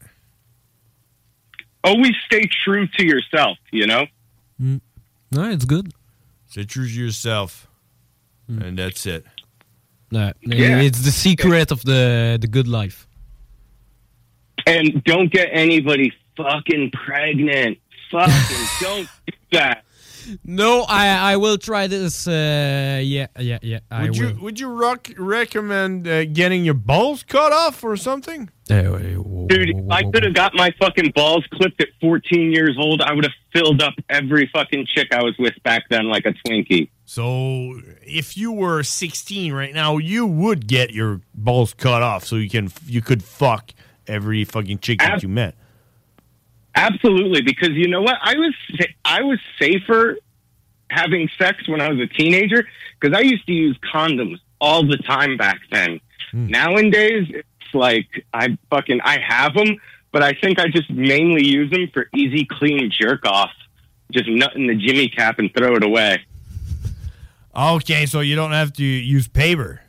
Always 1.85 2.15
stay 2.25 2.49
true 2.65 2.87
to 2.87 3.05
yourself, 3.05 3.59
you 3.71 3.87
know? 3.87 4.07
No, 4.59 4.81
it's 5.33 5.67
good. 5.67 5.93
Stay 6.49 6.65
true 6.65 6.87
to 6.87 6.93
yourself, 6.93 7.69
and 8.49 8.79
that's 8.79 9.05
it. 9.05 9.25
No, 10.11 10.33
Yeah. 10.43 10.81
It's 10.81 11.01
the 11.03 11.11
secret 11.13 11.71
of 11.71 11.85
the 11.85 12.39
the 12.41 12.49
good 12.49 12.67
life. 12.69 13.07
And 14.67 15.03
don't 15.05 15.33
get 15.33 15.49
anybody 15.53 16.13
fucking 16.37 16.91
pregnant. 16.93 17.79
Fucking 18.11 18.67
don't 18.81 19.09
do 19.27 19.33
that. 19.53 19.85
No, 20.45 20.85
I 20.89 21.33
I 21.33 21.37
will 21.37 21.59
try 21.59 21.87
this. 21.87 22.27
Uh, 22.29 23.01
yeah, 23.03 23.29
yeah, 23.39 23.59
yeah. 23.63 23.81
I 23.91 24.03
Would 24.05 24.17
you 24.17 24.27
will. 24.27 24.43
would 24.43 24.61
you 24.61 24.69
rock, 24.69 25.09
recommend 25.19 26.07
uh, 26.07 26.25
getting 26.27 26.65
your 26.65 26.75
balls 26.75 27.23
cut 27.23 27.53
off 27.53 27.83
or 27.83 27.97
something? 27.97 28.51
Dude, 29.49 29.71
if 29.71 29.91
I 29.91 30.03
could 30.03 30.23
have 30.25 30.35
got 30.35 30.55
my 30.55 30.73
fucking 30.79 31.13
balls 31.15 31.45
clipped 31.53 31.81
at 31.81 31.89
14 32.01 32.53
years 32.53 32.77
old, 32.79 33.03
I 33.03 33.13
would 33.13 33.25
have 33.25 33.33
filled 33.53 33.83
up 33.83 33.95
every 34.09 34.49
fucking 34.53 34.87
chick 34.87 35.09
I 35.13 35.23
was 35.23 35.35
with 35.39 35.55
back 35.65 35.85
then 35.91 36.09
like 36.09 36.25
a 36.27 36.33
Twinkie. 36.33 36.89
So 37.05 37.81
if 38.03 38.37
you 38.37 38.53
were 38.53 38.83
16 38.83 39.53
right 39.53 39.75
now, 39.75 39.99
you 39.99 40.27
would 40.27 40.69
get 40.69 40.93
your 40.93 41.21
balls 41.35 41.75
cut 41.75 42.03
off 42.03 42.25
so 42.25 42.37
you 42.37 42.49
can 42.49 42.71
you 42.87 43.03
could 43.03 43.25
fuck 43.25 43.73
every 44.07 44.45
fucking 44.45 44.79
chick 44.79 45.01
that 45.01 45.23
you 45.23 45.29
met. 45.29 45.57
Absolutely, 46.77 47.43
because 47.43 47.71
you 47.71 47.89
know 47.89 48.03
what? 48.03 48.17
I 48.23 48.35
was 48.35 48.55
I 49.05 49.23
was 49.23 49.41
safer 49.59 50.19
having 50.91 51.29
sex 51.39 51.69
when 51.69 51.81
I 51.81 51.89
was 51.91 52.01
a 52.01 52.07
teenager 52.07 52.67
because 53.01 53.17
I 53.17 53.23
used 53.23 53.47
to 53.47 53.53
use 53.53 53.79
condoms 53.93 54.39
all 54.61 54.87
the 54.87 54.99
time 54.99 55.37
back 55.37 55.61
then. 55.73 56.01
Hmm. 56.31 56.47
Nowadays, 56.49 57.27
it's 57.31 57.49
like 57.75 58.07
I 58.33 58.57
fucking 58.71 59.01
I 59.03 59.19
have 59.21 59.55
them, 59.55 59.77
but 60.13 60.23
I 60.23 60.33
think 60.35 60.59
I 60.59 60.69
just 60.69 60.91
mainly 60.91 61.45
use 61.45 61.71
them 61.71 61.89
for 61.93 62.09
easy, 62.15 62.45
clean 62.45 62.91
jerk 62.91 63.27
off. 63.27 63.51
Just 64.13 64.29
nut 64.29 64.57
in 64.57 64.67
the 64.67 64.75
Jimmy 64.75 65.09
cap 65.09 65.39
and 65.39 65.53
throw 65.55 65.77
it 65.77 65.85
away. 65.85 66.25
Okay, 67.55 68.07
so 68.07 68.21
you 68.21 68.37
don't 68.37 68.53
have 68.53 68.73
to 68.75 68.85
use 68.85 69.29
paper. 69.29 69.81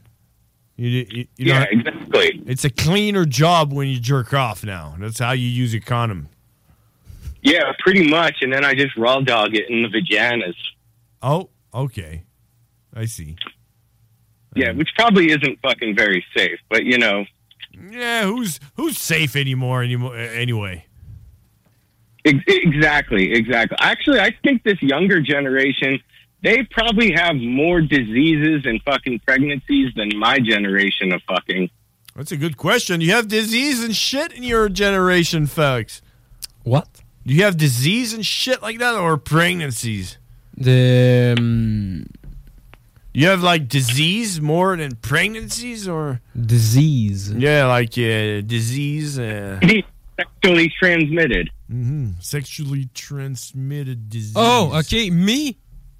You, 0.75 0.89
you, 0.89 1.05
you 1.11 1.27
Yeah, 1.37 1.65
exactly. 1.69 2.41
It's 2.47 2.65
a 2.65 2.69
cleaner 2.69 3.25
job 3.25 3.71
when 3.71 3.87
you 3.87 3.99
jerk 3.99 4.33
off 4.33 4.63
now. 4.63 4.95
That's 4.99 5.19
how 5.19 5.31
you 5.31 5.47
use 5.47 5.73
a 5.73 5.79
condom. 5.79 6.29
Yeah, 7.41 7.71
pretty 7.79 8.09
much. 8.09 8.37
And 8.41 8.51
then 8.51 8.63
I 8.65 8.73
just 8.73 8.95
raw 8.97 9.19
dog 9.19 9.55
it 9.55 9.69
in 9.69 9.83
the 9.83 9.89
vaginas. 9.89 10.55
Oh, 11.21 11.49
okay. 11.73 12.23
I 12.95 13.05
see. 13.05 13.35
Yeah, 14.55 14.71
which 14.71 14.89
probably 14.95 15.27
isn't 15.27 15.59
fucking 15.61 15.95
very 15.95 16.25
safe, 16.35 16.59
but 16.69 16.83
you 16.83 16.97
know, 16.97 17.25
Yeah, 17.89 18.25
who's 18.25 18.59
who's 18.75 18.97
safe 18.97 19.35
anymore 19.35 19.83
anymore 19.83 20.15
anyway? 20.15 20.85
Exactly, 22.23 23.33
exactly. 23.33 23.77
Actually, 23.79 24.19
I 24.19 24.31
think 24.43 24.63
this 24.63 24.81
younger 24.81 25.21
generation, 25.21 25.99
they 26.43 26.63
probably 26.69 27.11
have 27.13 27.35
more 27.35 27.81
diseases 27.81 28.65
and 28.65 28.81
fucking 28.83 29.19
pregnancies 29.19 29.93
than 29.95 30.17
my 30.17 30.37
generation 30.39 31.13
of 31.13 31.21
fucking. 31.27 31.69
That's 32.15 32.31
a 32.31 32.37
good 32.37 32.57
question. 32.57 33.01
You 33.01 33.11
have 33.11 33.27
disease 33.27 33.83
and 33.83 33.95
shit 33.95 34.33
in 34.33 34.43
your 34.43 34.69
generation, 34.69 35.47
folks. 35.47 36.01
What? 36.63 37.01
Do 37.25 37.33
you 37.33 37.43
have 37.43 37.57
disease 37.57 38.13
and 38.13 38.25
shit 38.25 38.61
like 38.61 38.79
that 38.79 38.95
or 38.95 39.17
pregnancies? 39.17 40.17
The 40.55 41.35
um, 41.37 42.05
you 43.13 43.27
have 43.27 43.43
like 43.43 43.67
disease 43.67 44.39
more 44.41 44.75
than 44.77 44.95
pregnancies 44.95 45.87
or 45.87 46.21
disease. 46.35 47.31
Yeah, 47.31 47.67
like 47.67 47.97
uh, 47.97 48.41
disease. 48.41 49.19
Uh, 49.19 49.59
sexually 50.17 50.69
transmitted. 50.79 51.49
hmm 51.69 52.11
Sexually 52.19 52.89
transmitted 52.93 54.09
disease. 54.09 54.33
Oh, 54.35 54.77
okay, 54.79 55.09
me. 55.09 55.57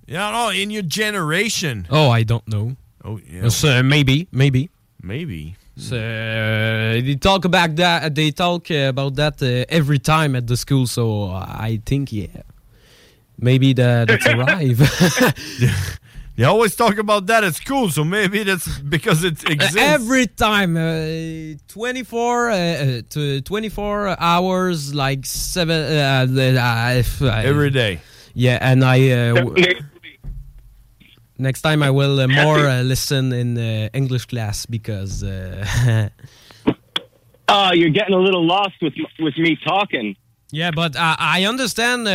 Yeah, 0.07 0.31
no, 0.31 0.49
in 0.49 0.69
your 0.71 0.83
generation. 0.83 1.87
Oh, 1.89 2.09
I 2.09 2.23
don't 2.23 2.47
know. 2.47 2.75
Oh, 3.03 3.17
yeah. 3.17 3.45
It's, 3.45 3.63
uh, 3.63 3.81
maybe, 3.83 4.27
maybe. 4.31 4.69
Maybe. 5.01 5.55
So, 5.77 5.95
uh, 5.95 7.01
they 7.01 7.15
talk 7.15 7.45
about 7.45 7.75
that. 7.77 8.13
They 8.13 8.31
talk 8.31 8.69
uh, 8.69 8.89
about 8.89 9.15
that 9.15 9.41
uh, 9.41 9.65
every 9.69 9.99
time 9.99 10.35
at 10.35 10.45
the 10.45 10.57
school. 10.57 10.85
So 10.85 11.31
I 11.31 11.79
think, 11.85 12.11
yeah, 12.11 12.43
maybe 13.39 13.73
that 13.73 14.07
that's 14.09 14.27
arrive. 14.35 14.79
They 16.37 16.45
always 16.45 16.75
talk 16.75 16.97
about 16.97 17.25
that 17.27 17.43
at 17.43 17.55
school, 17.55 17.89
so 17.89 18.03
maybe 18.03 18.43
that's 18.43 18.67
because 18.79 19.23
it 19.23 19.43
exists. 19.49 19.75
every 19.77 20.27
time, 20.27 20.77
uh, 20.77 21.57
twenty 21.67 22.03
four 22.03 22.49
uh, 22.49 22.55
uh, 22.55 23.01
to 23.09 23.41
twenty 23.41 23.69
four 23.69 24.15
hours, 24.19 24.95
like 24.95 25.25
seven 25.25 25.77
uh, 25.77 26.25
uh, 26.29 26.59
I- 26.59 27.43
Every 27.45 27.69
day. 27.69 27.99
Yeah, 28.33 28.57
and 28.61 28.83
I. 28.83 29.09
Uh, 29.11 29.45
Next 31.37 31.63
time 31.63 31.81
I 31.81 31.89
will 31.89 32.19
uh, 32.19 32.27
more 32.27 32.59
uh, 32.67 32.83
listen 32.83 33.33
in 33.33 33.57
uh, 33.57 33.89
English 33.93 34.25
class 34.27 34.67
because 34.67 35.23
uh, 35.23 36.09
Oh, 37.47 37.71
you're 37.73 37.89
getting 37.89 38.13
a 38.13 38.19
little 38.19 38.45
lost 38.45 38.75
with 38.81 38.93
with 39.19 39.35
me 39.37 39.57
talking. 39.67 40.15
Yeah, 40.51 40.69
but 40.71 40.95
I, 40.95 41.15
I 41.19 41.45
understand. 41.45 42.07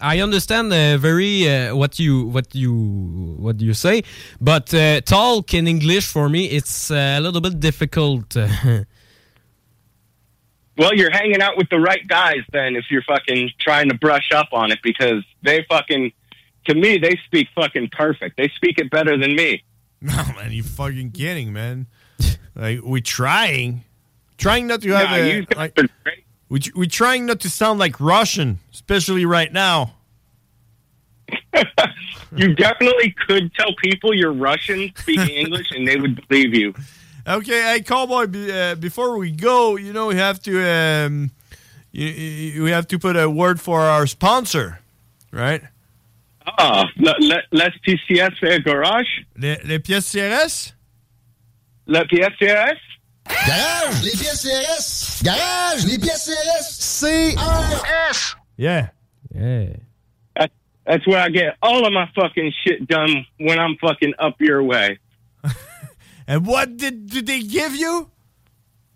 I 0.00 0.20
understand 0.20 0.72
uh, 0.72 0.98
very 0.98 1.48
uh, 1.48 1.74
what 1.74 1.98
you 1.98 2.26
what 2.26 2.54
you 2.54 2.72
what 3.38 3.60
you 3.60 3.72
say, 3.74 4.02
but 4.40 4.72
uh, 4.74 5.00
talk 5.00 5.54
in 5.54 5.66
English 5.66 6.06
for 6.06 6.28
me 6.28 6.46
it's 6.46 6.90
uh, 6.90 7.16
a 7.18 7.20
little 7.20 7.40
bit 7.40 7.58
difficult. 7.60 8.36
Well, 10.78 10.94
you're 10.94 11.10
hanging 11.10 11.40
out 11.40 11.56
with 11.56 11.70
the 11.70 11.80
right 11.80 12.06
guys 12.06 12.42
then 12.52 12.76
if 12.76 12.90
you're 12.90 13.02
fucking 13.02 13.50
trying 13.58 13.88
to 13.88 13.94
brush 13.96 14.30
up 14.32 14.48
on 14.52 14.70
it 14.70 14.78
because 14.82 15.24
they 15.42 15.64
fucking, 15.70 16.12
to 16.66 16.74
me, 16.74 16.98
they 16.98 17.18
speak 17.24 17.48
fucking 17.54 17.88
perfect. 17.92 18.36
They 18.36 18.48
speak 18.48 18.78
it 18.78 18.90
better 18.90 19.16
than 19.16 19.34
me. 19.34 19.62
No, 20.02 20.12
man, 20.36 20.52
you 20.52 20.62
fucking 20.62 21.12
kidding, 21.12 21.54
man. 21.54 21.86
like 22.54 22.80
we're 22.82 23.00
trying, 23.00 23.84
trying 24.36 24.66
not 24.66 24.82
to 24.82 24.90
have 24.90 25.08
Nah, 25.08 25.16
a, 25.16 25.32
you 25.32 25.46
guys 25.46 25.72
like, 25.74 25.90
we 26.48 26.60
we're 26.74 26.86
trying 26.88 27.26
not 27.26 27.40
to 27.40 27.50
sound 27.50 27.78
like 27.78 28.00
Russian, 28.00 28.58
especially 28.72 29.24
right 29.24 29.52
now. 29.52 29.94
You 32.36 32.54
definitely 32.54 33.14
could 33.26 33.54
tell 33.54 33.74
people 33.82 34.12
you're 34.12 34.32
Russian 34.32 34.92
speaking 34.96 35.28
English 35.44 35.70
and 35.70 35.86
they 35.86 35.96
would 35.96 36.26
believe 36.28 36.54
you. 36.54 36.74
Okay, 37.26 37.62
hey, 37.62 37.80
cowboy. 37.80 38.24
Uh, 38.24 38.74
before 38.74 39.16
we 39.16 39.30
go, 39.30 39.76
you 39.76 39.92
know 39.92 40.06
we 40.06 40.16
have 40.16 40.40
to 40.42 40.62
um, 40.62 41.30
you, 41.92 42.06
you, 42.08 42.62
we 42.62 42.70
have 42.70 42.86
to 42.88 42.98
put 42.98 43.16
a 43.16 43.28
word 43.28 43.60
for 43.60 43.80
our 43.80 44.06
sponsor, 44.06 44.80
right? 45.32 45.62
Ah, 46.46 46.84
le, 46.96 47.12
le, 47.18 47.36
les 47.50 48.20
euh, 48.42 48.58
garage? 48.60 49.26
Les, 49.36 49.58
les 49.64 49.78
pièces 49.78 50.12
CRS? 50.12 50.72
Les 51.86 52.04
pièces 52.04 52.36
CRS? 52.38 52.78
Garage, 53.28 54.02
les 54.02 54.10
pièces 54.12 54.42
CRS. 54.42 55.22
Garage, 55.22 55.84
les 55.86 55.98
pièces 55.98 56.28
CRS. 56.28 57.36
CRS. 57.36 58.36
Yeah. 58.56 58.88
Yeah. 59.34 59.76
That, 60.36 60.50
that's 60.86 61.06
where 61.06 61.20
I 61.20 61.28
get 61.28 61.56
all 61.62 61.86
of 61.86 61.92
my 61.92 62.08
fucking 62.14 62.52
shit 62.64 62.86
done 62.86 63.26
when 63.38 63.58
I'm 63.58 63.76
fucking 63.80 64.14
up 64.18 64.40
your 64.40 64.62
way. 64.62 64.98
And 66.28 66.44
what 66.44 66.76
did, 66.76 67.08
did 67.08 67.26
they 67.26 67.40
give 67.40 67.76
you 67.76 68.10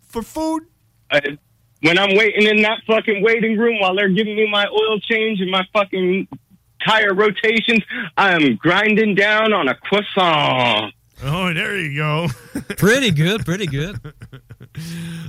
for 0.09 0.23
food? 0.23 0.65
Uh, 1.11 1.21
when 1.83 1.99
I'm 1.99 2.17
waiting 2.17 2.47
in 2.47 2.63
that 2.63 2.79
fucking 2.87 3.23
waiting 3.23 3.57
room 3.57 3.79
while 3.81 3.95
they're 3.95 4.09
giving 4.09 4.37
me 4.37 4.51
my 4.51 4.67
oil 4.67 4.99
change 5.01 5.41
and 5.41 5.51
my 5.51 5.65
fucking 5.73 6.27
tire 6.85 7.15
rotations, 7.15 7.83
I 8.17 8.33
am 8.33 8.57
grinding 8.57 9.15
down 9.15 9.53
on 9.53 9.69
a 9.69 9.75
croissant. 9.77 10.93
Oh, 11.25 11.53
there 11.53 11.77
you 11.79 11.95
go. 11.97 12.29
pretty 12.77 13.11
good, 13.11 13.45
pretty 13.45 13.67
good. 13.67 13.99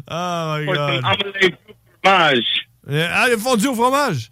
Oh 0.07 0.13
my 0.13 0.65
Or 0.67 0.75
god. 0.75 0.95
some 1.01 1.05
omelette 1.05 1.41
du 1.41 1.73
fromage. 2.03 2.67
Yeah, 2.87 3.11
ah, 3.13 3.27
le 3.29 3.37
fondue 3.37 3.67
au 3.69 3.75
fromage. 3.75 4.31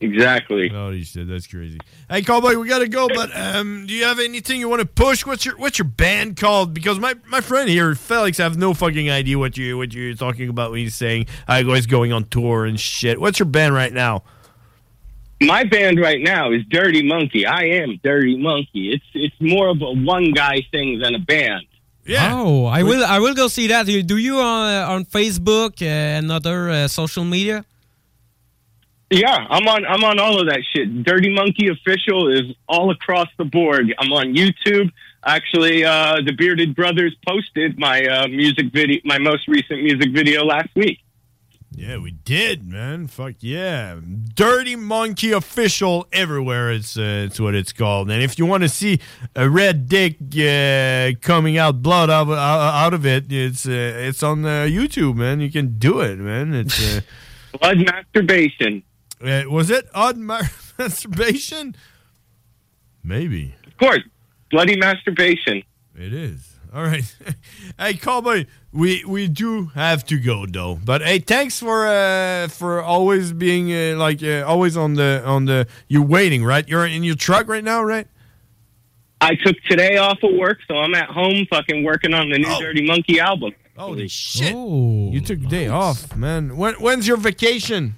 Exactly. 0.00 0.68
Holy 0.68 1.02
shit, 1.04 1.26
that's 1.26 1.46
crazy. 1.46 1.78
Hey, 2.10 2.20
cowboy, 2.22 2.54
we 2.56 2.68
gotta 2.68 2.86
go. 2.88 3.08
But 3.08 3.34
um, 3.34 3.86
do 3.86 3.94
you 3.94 4.04
have 4.04 4.18
anything 4.20 4.60
you 4.60 4.68
want 4.68 4.80
to 4.80 4.86
push? 4.86 5.24
What's 5.24 5.46
your 5.46 5.56
what's 5.56 5.78
your 5.78 5.88
band 5.88 6.36
called? 6.36 6.74
Because 6.74 6.98
my, 6.98 7.14
my 7.28 7.40
friend 7.40 7.68
here, 7.68 7.94
Felix, 7.94 8.38
I 8.38 8.42
have 8.42 8.58
no 8.58 8.74
fucking 8.74 9.10
idea 9.10 9.38
what 9.38 9.56
you 9.56 9.78
what 9.78 9.94
you're 9.94 10.14
talking 10.14 10.50
about 10.50 10.70
when 10.70 10.80
he's 10.80 10.94
saying 10.94 11.26
I 11.48 11.62
was 11.62 11.86
going 11.86 12.12
on 12.12 12.24
tour 12.24 12.66
and 12.66 12.78
shit. 12.78 13.18
What's 13.20 13.38
your 13.38 13.46
band 13.46 13.74
right 13.74 13.92
now? 13.92 14.22
My 15.40 15.64
band 15.64 16.00
right 16.00 16.20
now 16.20 16.50
is 16.52 16.62
Dirty 16.70 17.02
Monkey. 17.02 17.46
I 17.46 17.64
am 17.64 18.00
Dirty 18.02 18.38
Monkey. 18.38 18.92
It's 18.92 19.04
it's 19.14 19.34
more 19.40 19.68
of 19.68 19.82
a 19.82 19.92
one 19.92 20.32
guy 20.32 20.66
thing 20.70 20.98
than 20.98 21.14
a 21.14 21.18
band. 21.18 21.66
Yeah. 22.06 22.32
Oh, 22.34 22.64
I 22.66 22.82
will. 22.82 23.04
I 23.04 23.18
will 23.18 23.34
go 23.34 23.48
see 23.48 23.66
that. 23.66 23.86
Do 23.86 24.16
you 24.16 24.38
on 24.38 24.82
on 24.84 25.04
Facebook 25.04 25.82
uh, 25.82 25.84
and 25.84 26.32
other 26.32 26.70
uh, 26.70 26.88
social 26.88 27.24
media? 27.24 27.64
Yeah, 29.10 29.46
I'm 29.50 29.68
on 29.68 29.84
I'm 29.84 30.02
on 30.04 30.18
all 30.18 30.40
of 30.40 30.48
that 30.48 30.62
shit. 30.72 31.04
Dirty 31.04 31.32
Monkey 31.32 31.68
official 31.68 32.32
is 32.32 32.54
all 32.68 32.90
across 32.90 33.28
the 33.38 33.44
board. 33.44 33.94
I'm 33.98 34.12
on 34.12 34.34
YouTube. 34.34 34.90
Actually, 35.24 35.84
uh, 35.84 36.16
the 36.24 36.32
Bearded 36.32 36.74
Brothers 36.74 37.14
posted 37.26 37.78
my 37.78 38.04
uh, 38.04 38.28
music 38.28 38.72
video, 38.72 39.00
my 39.04 39.18
most 39.18 39.48
recent 39.48 39.82
music 39.82 40.12
video 40.12 40.44
last 40.44 40.70
week. 40.74 41.00
Yeah, 41.72 41.98
we 41.98 42.12
did, 42.12 42.66
man. 42.66 43.06
Fuck 43.06 43.34
yeah. 43.40 43.98
Dirty 44.34 44.76
Monkey 44.76 45.32
Official 45.32 46.06
everywhere. 46.12 46.70
It's 46.72 46.96
uh, 46.96 47.26
it's 47.26 47.38
what 47.38 47.54
it's 47.54 47.72
called. 47.72 48.10
And 48.10 48.22
if 48.22 48.38
you 48.38 48.46
want 48.46 48.62
to 48.62 48.68
see 48.68 49.00
a 49.34 49.48
red 49.50 49.88
dick 49.88 50.16
uh, 50.38 51.18
coming 51.20 51.58
out 51.58 51.82
blood 51.82 52.08
out, 52.08 52.30
out 52.30 52.94
of 52.94 53.04
it, 53.04 53.30
it's 53.30 53.66
uh, 53.66 53.70
it's 53.70 54.22
on 54.22 54.44
uh, 54.44 54.64
YouTube, 54.68 55.16
man. 55.16 55.40
You 55.40 55.50
can 55.50 55.78
do 55.78 56.00
it, 56.00 56.18
man. 56.18 56.54
It's 56.54 56.96
uh, 56.96 57.00
blood 57.60 57.78
masturbation. 57.78 58.82
Uh, 59.20 59.42
was 59.48 59.68
it 59.70 59.88
odd 59.94 60.16
mar- 60.16 60.50
masturbation? 60.78 61.76
Maybe. 63.02 63.54
Of 63.66 63.76
course, 63.76 64.02
bloody 64.50 64.76
masturbation. 64.76 65.62
It 65.94 66.12
is. 66.14 66.55
All 66.76 66.82
right. 66.82 67.16
hey, 67.78 67.94
cowboy, 67.94 68.44
we 68.70 69.02
we 69.06 69.28
do 69.28 69.68
have 69.68 70.04
to 70.08 70.18
go 70.18 70.44
though. 70.44 70.78
But 70.84 71.00
hey, 71.00 71.20
thanks 71.20 71.58
for 71.58 71.86
uh 71.86 72.48
for 72.48 72.82
always 72.82 73.32
being 73.32 73.72
uh, 73.72 73.96
like 73.96 74.22
uh, 74.22 74.44
always 74.46 74.76
on 74.76 74.92
the 74.92 75.22
on 75.24 75.46
the 75.46 75.66
you're 75.88 76.04
waiting, 76.04 76.44
right? 76.44 76.68
You're 76.68 76.84
in 76.84 77.02
your 77.02 77.14
truck 77.16 77.48
right 77.48 77.64
now, 77.64 77.82
right? 77.82 78.06
I 79.22 79.36
took 79.36 79.56
today 79.70 79.96
off 79.96 80.18
of 80.22 80.34
work, 80.34 80.58
so 80.68 80.76
I'm 80.76 80.94
at 80.94 81.08
home 81.08 81.46
fucking 81.48 81.82
working 81.82 82.12
on 82.12 82.28
the 82.28 82.36
new 82.38 82.58
Dirty 82.60 82.86
Monkey 82.86 83.20
album. 83.20 83.54
Holy 83.78 84.08
shit. 84.08 84.54
you 84.54 85.22
took 85.24 85.38
a 85.38 85.46
day 85.48 85.68
off, 85.68 86.14
man. 86.14 86.58
When 86.58 86.74
when's 86.74 87.08
your 87.08 87.16
vacation? 87.16 87.94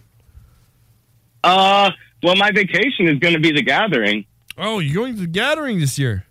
Uh, 1.42 1.90
Well, 2.22 2.36
my 2.36 2.52
vacation 2.52 3.08
is 3.08 3.18
going 3.18 3.34
to 3.34 3.40
be 3.40 3.50
the 3.50 3.62
gathering. 3.62 4.24
Oh, 4.56 4.78
you're 4.78 4.94
going 4.94 5.14
to 5.14 5.20
the 5.22 5.26
gathering 5.26 5.80
this 5.80 5.98
year? 5.98 6.24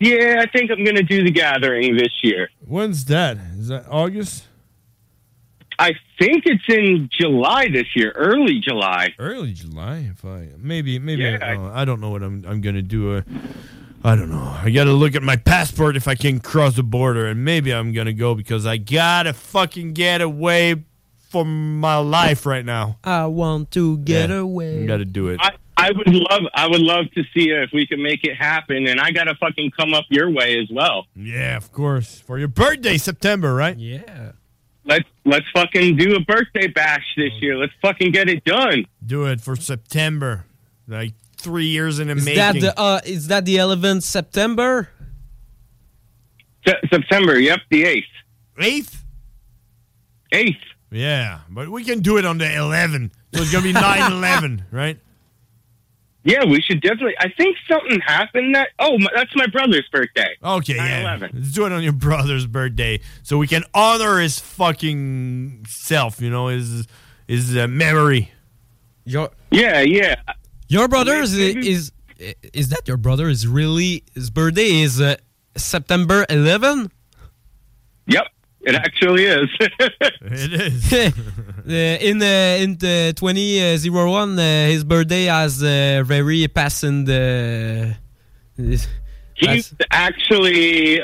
Yeah, 0.00 0.36
I 0.40 0.46
think 0.46 0.70
I'm 0.70 0.84
going 0.84 0.96
to 0.96 1.02
do 1.02 1.24
the 1.24 1.30
gathering 1.30 1.96
this 1.96 2.12
year. 2.22 2.50
When's 2.64 3.04
that? 3.06 3.36
Is 3.58 3.68
that 3.68 3.86
August? 3.90 4.44
I 5.80 5.92
think 6.18 6.42
it's 6.46 6.64
in 6.68 7.08
July 7.12 7.68
this 7.72 7.86
year, 7.94 8.12
early 8.16 8.58
July. 8.60 9.14
Early 9.18 9.52
July, 9.52 10.08
if 10.10 10.24
I 10.24 10.48
maybe 10.58 10.98
maybe 10.98 11.22
Yeah, 11.22 11.38
I, 11.40 11.82
I 11.82 11.84
don't 11.84 12.00
know 12.00 12.10
what 12.10 12.22
I'm 12.24 12.44
I'm 12.48 12.60
gonna 12.60 12.82
do. 12.82 13.14
Uh, 13.16 13.22
I 14.02 14.16
don't 14.16 14.28
know. 14.30 14.56
I 14.60 14.70
got 14.70 14.84
to 14.84 14.92
look 14.92 15.14
at 15.14 15.22
my 15.22 15.36
passport 15.36 15.96
if 15.96 16.08
I 16.08 16.14
can 16.16 16.40
cross 16.40 16.74
the 16.74 16.82
border, 16.82 17.26
and 17.26 17.44
maybe 17.44 17.72
I'm 17.72 17.92
gonna 17.92 18.12
go 18.12 18.34
because 18.34 18.66
I 18.66 18.76
gotta 18.76 19.32
fucking 19.32 19.92
get 19.92 20.20
away 20.20 20.82
from 21.30 21.78
my 21.78 21.96
life 21.98 22.44
right 22.46 22.64
now. 22.64 22.98
I 23.04 23.26
want 23.26 23.70
to 23.72 23.98
get 23.98 24.30
Yeah. 24.30 24.36
away. 24.36 24.84
Got 24.86 24.96
to 24.96 25.04
do 25.04 25.28
it. 25.28 25.38
I, 25.40 25.50
I 25.80 25.92
would 25.92 26.08
love, 26.12 26.42
I 26.54 26.66
would 26.66 26.80
love 26.80 27.06
to 27.14 27.22
see 27.32 27.50
if 27.50 27.70
we 27.72 27.86
can 27.86 28.02
make 28.02 28.24
it 28.24 28.34
happen, 28.36 28.88
and 28.88 29.00
I 29.00 29.12
got 29.12 29.24
to 29.24 29.36
fucking 29.36 29.70
come 29.78 29.94
up 29.94 30.04
your 30.10 30.28
way 30.28 30.58
as 30.58 30.68
well. 30.70 31.06
Yeah, 31.14 31.56
of 31.56 31.70
course. 31.70 32.18
For 32.18 32.36
your 32.36 32.48
birthday, 32.48 32.98
September, 32.98 33.54
right? 33.54 33.76
Yeah. 33.78 34.32
Let's 34.84 35.08
let's 35.24 35.46
fucking 35.54 35.96
do 35.96 36.16
a 36.16 36.20
birthday 36.20 36.66
bash 36.66 37.04
this 37.16 37.30
year. 37.40 37.56
Let's 37.56 37.74
fucking 37.80 38.10
get 38.10 38.28
it 38.28 38.42
done. 38.44 38.86
Do 39.04 39.26
it 39.26 39.40
for 39.40 39.54
September. 39.54 40.46
Like 40.88 41.12
three 41.36 41.66
years 41.66 41.98
in 42.00 42.08
the 42.08 42.14
Is 42.16 42.24
making. 42.24 42.38
that 42.40 42.54
the 42.60 42.80
uh, 42.80 43.00
is 43.04 43.28
that 43.28 43.44
the 43.44 43.56
11th 43.56 44.02
September? 44.02 44.88
Se- 46.66 46.80
September, 46.92 47.38
yep, 47.38 47.60
the 47.70 47.84
eighth. 47.84 48.06
Eighth. 48.58 49.04
Eighth. 50.32 50.56
Yeah, 50.90 51.40
but 51.50 51.68
we 51.68 51.84
can 51.84 52.00
do 52.00 52.16
it 52.16 52.24
on 52.24 52.38
the 52.38 52.46
11th. 52.46 53.10
So 53.34 53.42
it's 53.42 53.52
gonna 53.52 53.62
be 53.64 53.72
9/11, 53.74 54.62
right? 54.72 54.98
Yeah, 56.28 56.44
we 56.44 56.60
should 56.60 56.82
definitely. 56.82 57.14
I 57.18 57.30
think 57.30 57.56
something 57.66 58.00
happened 58.00 58.54
that. 58.54 58.68
Oh, 58.78 58.98
my, 58.98 59.08
that's 59.14 59.34
my 59.34 59.46
brother's 59.46 59.88
birthday. 59.90 60.36
Okay, 60.44 60.74
yeah. 60.74 61.18
9/11. 61.18 61.30
Let's 61.32 61.52
do 61.52 61.64
it 61.64 61.72
on 61.72 61.82
your 61.82 61.94
brother's 61.94 62.44
birthday, 62.44 63.00
so 63.22 63.38
we 63.38 63.46
can 63.46 63.64
honor 63.72 64.20
his 64.20 64.38
fucking 64.38 65.64
self. 65.66 66.20
You 66.20 66.28
know, 66.28 66.48
his 66.48 66.86
his 67.26 67.56
uh, 67.56 67.66
memory. 67.66 68.30
Your 69.06 69.30
yeah, 69.50 69.80
yeah. 69.80 70.16
Your 70.68 70.86
brother 70.86 71.14
is, 71.14 71.34
is 71.34 71.92
is 72.18 72.68
that 72.68 72.86
your 72.86 72.98
brother 72.98 73.30
is 73.30 73.46
really 73.46 74.04
his 74.12 74.28
birthday 74.28 74.82
is 74.82 75.00
uh, 75.00 75.16
September 75.56 76.26
11? 76.28 76.90
Yep, 78.06 78.26
it 78.62 78.74
actually 78.74 79.24
is. 79.24 79.48
it 79.60 80.52
is. 80.92 81.14
Uh, 81.68 81.70
in 82.00 82.22
uh, 82.22 82.24
in 82.64 82.78
the 82.78 83.12
2001 83.14 84.38
uh, 84.38 84.42
his 84.68 84.84
birthday 84.84 85.24
has 85.26 85.62
uh, 85.62 86.02
very 86.02 86.48
passing 86.48 87.04
the 87.04 87.94
He's 88.56 89.74
actually 89.90 91.00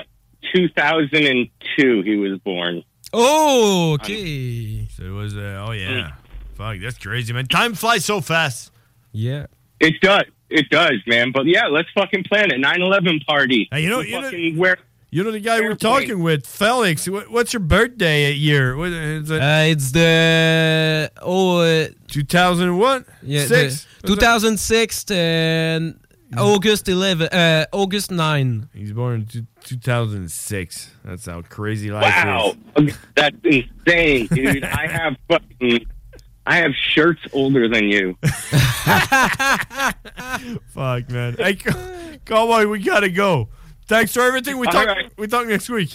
2002. 0.54 2.02
He 2.02 2.16
was 2.16 2.38
born. 2.38 2.82
Oh, 3.12 3.92
okay. 4.00 4.86
So 4.88 5.04
it 5.04 5.10
was. 5.10 5.36
Uh, 5.36 5.64
oh 5.68 5.72
yeah. 5.72 6.12
Fuck, 6.54 6.78
that's 6.80 6.98
crazy, 6.98 7.32
man. 7.32 7.46
Time 7.46 7.74
flies 7.74 8.04
so 8.04 8.20
fast. 8.20 8.72
Yeah. 9.12 9.46
It 9.80 10.00
does. 10.00 10.24
It 10.50 10.70
does, 10.70 11.00
man. 11.06 11.30
But 11.32 11.46
yeah, 11.46 11.66
let's 11.66 11.90
fucking 11.94 12.24
plan 12.24 12.50
it. 12.52 12.60
9/11 12.60 13.26
party. 13.26 13.68
Hey, 13.70 13.82
you 13.82 13.90
know- 13.90 13.98
We'll 13.98 14.06
you 14.06 14.12
know- 14.12 14.22
fucking 14.22 14.56
wear. 14.56 14.78
You 15.14 15.22
know 15.22 15.30
the 15.30 15.38
guy 15.38 15.60
we're 15.60 15.76
talking 15.76 16.24
with, 16.24 16.44
Felix. 16.44 17.08
What, 17.08 17.30
what's 17.30 17.52
your 17.52 17.60
birthday 17.60 18.32
year? 18.32 18.76
What, 18.76 18.88
is 18.88 19.30
it? 19.30 19.40
Uh, 19.40 19.62
it's 19.66 19.92
the 19.92 21.08
oh 21.22 21.58
uh, 21.58 21.86
2001. 22.08 23.04
yeah 23.22 23.46
Six? 23.46 23.86
the 24.00 24.08
2006 24.08 25.08
and 25.12 26.00
August 26.36 26.88
11 26.88 27.28
uh, 27.28 27.66
August 27.70 28.10
9 28.10 28.68
He's 28.74 28.90
born 28.90 29.28
in 29.32 29.46
2006. 29.62 30.90
That's 31.04 31.26
how 31.26 31.42
crazy 31.42 31.92
life 31.92 32.12
Wow, 32.24 32.54
is. 32.78 32.98
that's 33.14 33.36
insane, 33.44 34.26
dude. 34.32 34.64
I 34.64 34.88
have 34.88 35.16
fucking. 35.28 35.86
I 36.44 36.56
have 36.56 36.72
shirts 36.74 37.22
older 37.32 37.68
than 37.68 37.84
you. 37.84 38.16
Fuck, 40.66 41.08
man. 41.08 41.36
Hey, 41.38 41.56
c- 41.56 42.18
cowboy, 42.24 42.66
we 42.66 42.80
gotta 42.80 43.10
go. 43.10 43.48
Thanks 43.86 44.12
for 44.14 44.20
everything. 44.22 44.58
We 44.58 44.66
All 44.66 44.72
talk. 44.72 44.86
right. 44.86 45.12
We 45.18 45.26
talk 45.26 45.46
next 45.46 45.68
week. 45.68 45.90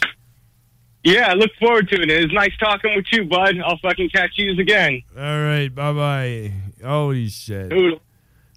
Yeah, 1.04 1.30
I 1.30 1.34
look 1.34 1.52
forward 1.60 1.88
to 1.90 2.02
it. 2.02 2.10
It 2.10 2.24
was 2.26 2.34
nice 2.34 2.52
talking 2.60 2.94
with 2.96 3.06
you, 3.12 3.24
bud. 3.26 3.58
I'll 3.66 3.78
fucking 3.78 4.10
catch 4.10 4.32
you 4.38 4.52
again. 4.60 5.02
All 5.18 5.42
right. 5.44 5.70
Bye 5.74 5.94
bye. 5.94 6.52
Holy 6.86 7.30
shit. 7.30 7.70
Toodle. 7.70 8.00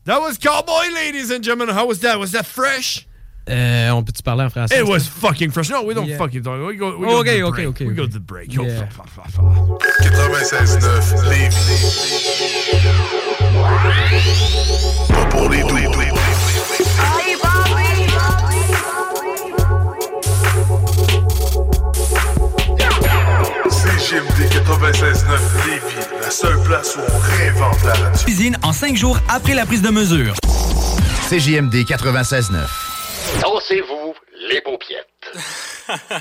That 0.05 0.21
was 0.21 0.37
cowboy, 0.39 0.93
ladies 0.93 1.31
and 1.31 1.45
gentlemen. 1.45 1.73
How 1.75 1.87
was 1.87 2.01
that? 2.01 2.19
Was 2.19 2.33
that 2.33 2.45
fresh? 2.47 3.07
Euh, 3.49 3.89
on 3.91 4.05
peut-tu 4.05 4.23
parler 4.23 4.45
en 4.45 4.51
français? 4.51 4.79
It 4.79 4.87
was 4.87 5.07
fucking 5.09 5.51
fresh. 5.53 5.69
No, 5.71 5.83
we 5.83 5.95
don't 5.95 6.07
Yeah. 6.07 6.17
fucking 6.19 6.43
talk. 6.45 6.61
We 6.67 6.77
go. 6.77 6.97
We 6.97 7.07
Oh, 7.07 7.11
go 7.11 7.23
to 7.25 7.31
okay, 7.31 7.39
the 7.41 7.47
okay, 7.47 7.55
break. 7.65 7.69
okay, 7.69 7.85
We 7.87 7.91
okay. 7.93 7.97
go 7.97 8.07
to 8.07 8.13
the 8.13 8.21
break. 8.21 8.53
Yo, 8.53 8.65
Yeah. 8.65 8.87
fa- 8.89 9.03
fa- 9.05 9.23
fa- 9.23 9.29
fa. 9.31 9.43
96.9 10.03 11.15
Lévis. 11.29 11.63
Pas 15.09 15.27
pour 15.31 15.49
les 15.49 15.63
doux. 15.63 15.79
CGMD 24.13 24.41
96.9 24.53 25.41
Lévis, 25.67 26.07
la 26.21 26.31
seule 26.31 26.63
place 26.65 26.97
où 26.97 27.01
on 27.01 27.19
réinvente 27.19 27.83
la 27.83 27.95
radio. 27.95 28.23
Cuisine 28.23 28.59
en 28.63 28.75
cinq 28.75 28.95
jours 28.95 29.19
après 29.27 29.55
la 29.55 29.65
prise 29.65 29.81
de 29.81 29.89
mesure. 29.89 30.35
CJMD 31.31 31.77
96.9. 31.77 32.59
Dansez-vous 33.41 34.15
les 34.51 34.61
paupiètes. 34.61 35.09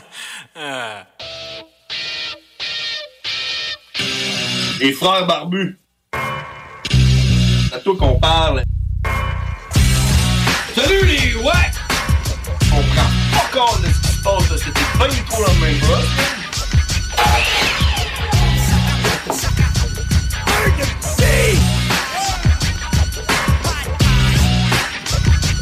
Les 4.80 4.94
frères 4.94 5.28
barbus. 5.28 5.78
C'est 6.14 7.76
à 7.76 7.80
toi 7.80 7.96
qu'on 8.00 8.18
parle. 8.22 8.64
Salut 10.76 11.06
les 11.08 11.36
ouais! 11.36 11.72
On 12.72 12.82
prend 12.82 13.10
pas 13.34 13.50
compte 13.52 13.82
de 13.82 13.88
ce 13.88 14.00
qui 14.00 14.08
se 14.14 14.24
passe, 14.24 14.50
là. 14.50 14.58
C'était 14.58 14.98
pas 14.98 15.10
du 15.10 15.22
tout 15.24 15.42
la 15.46 15.54
même 15.60 15.78
chose. 15.82 16.08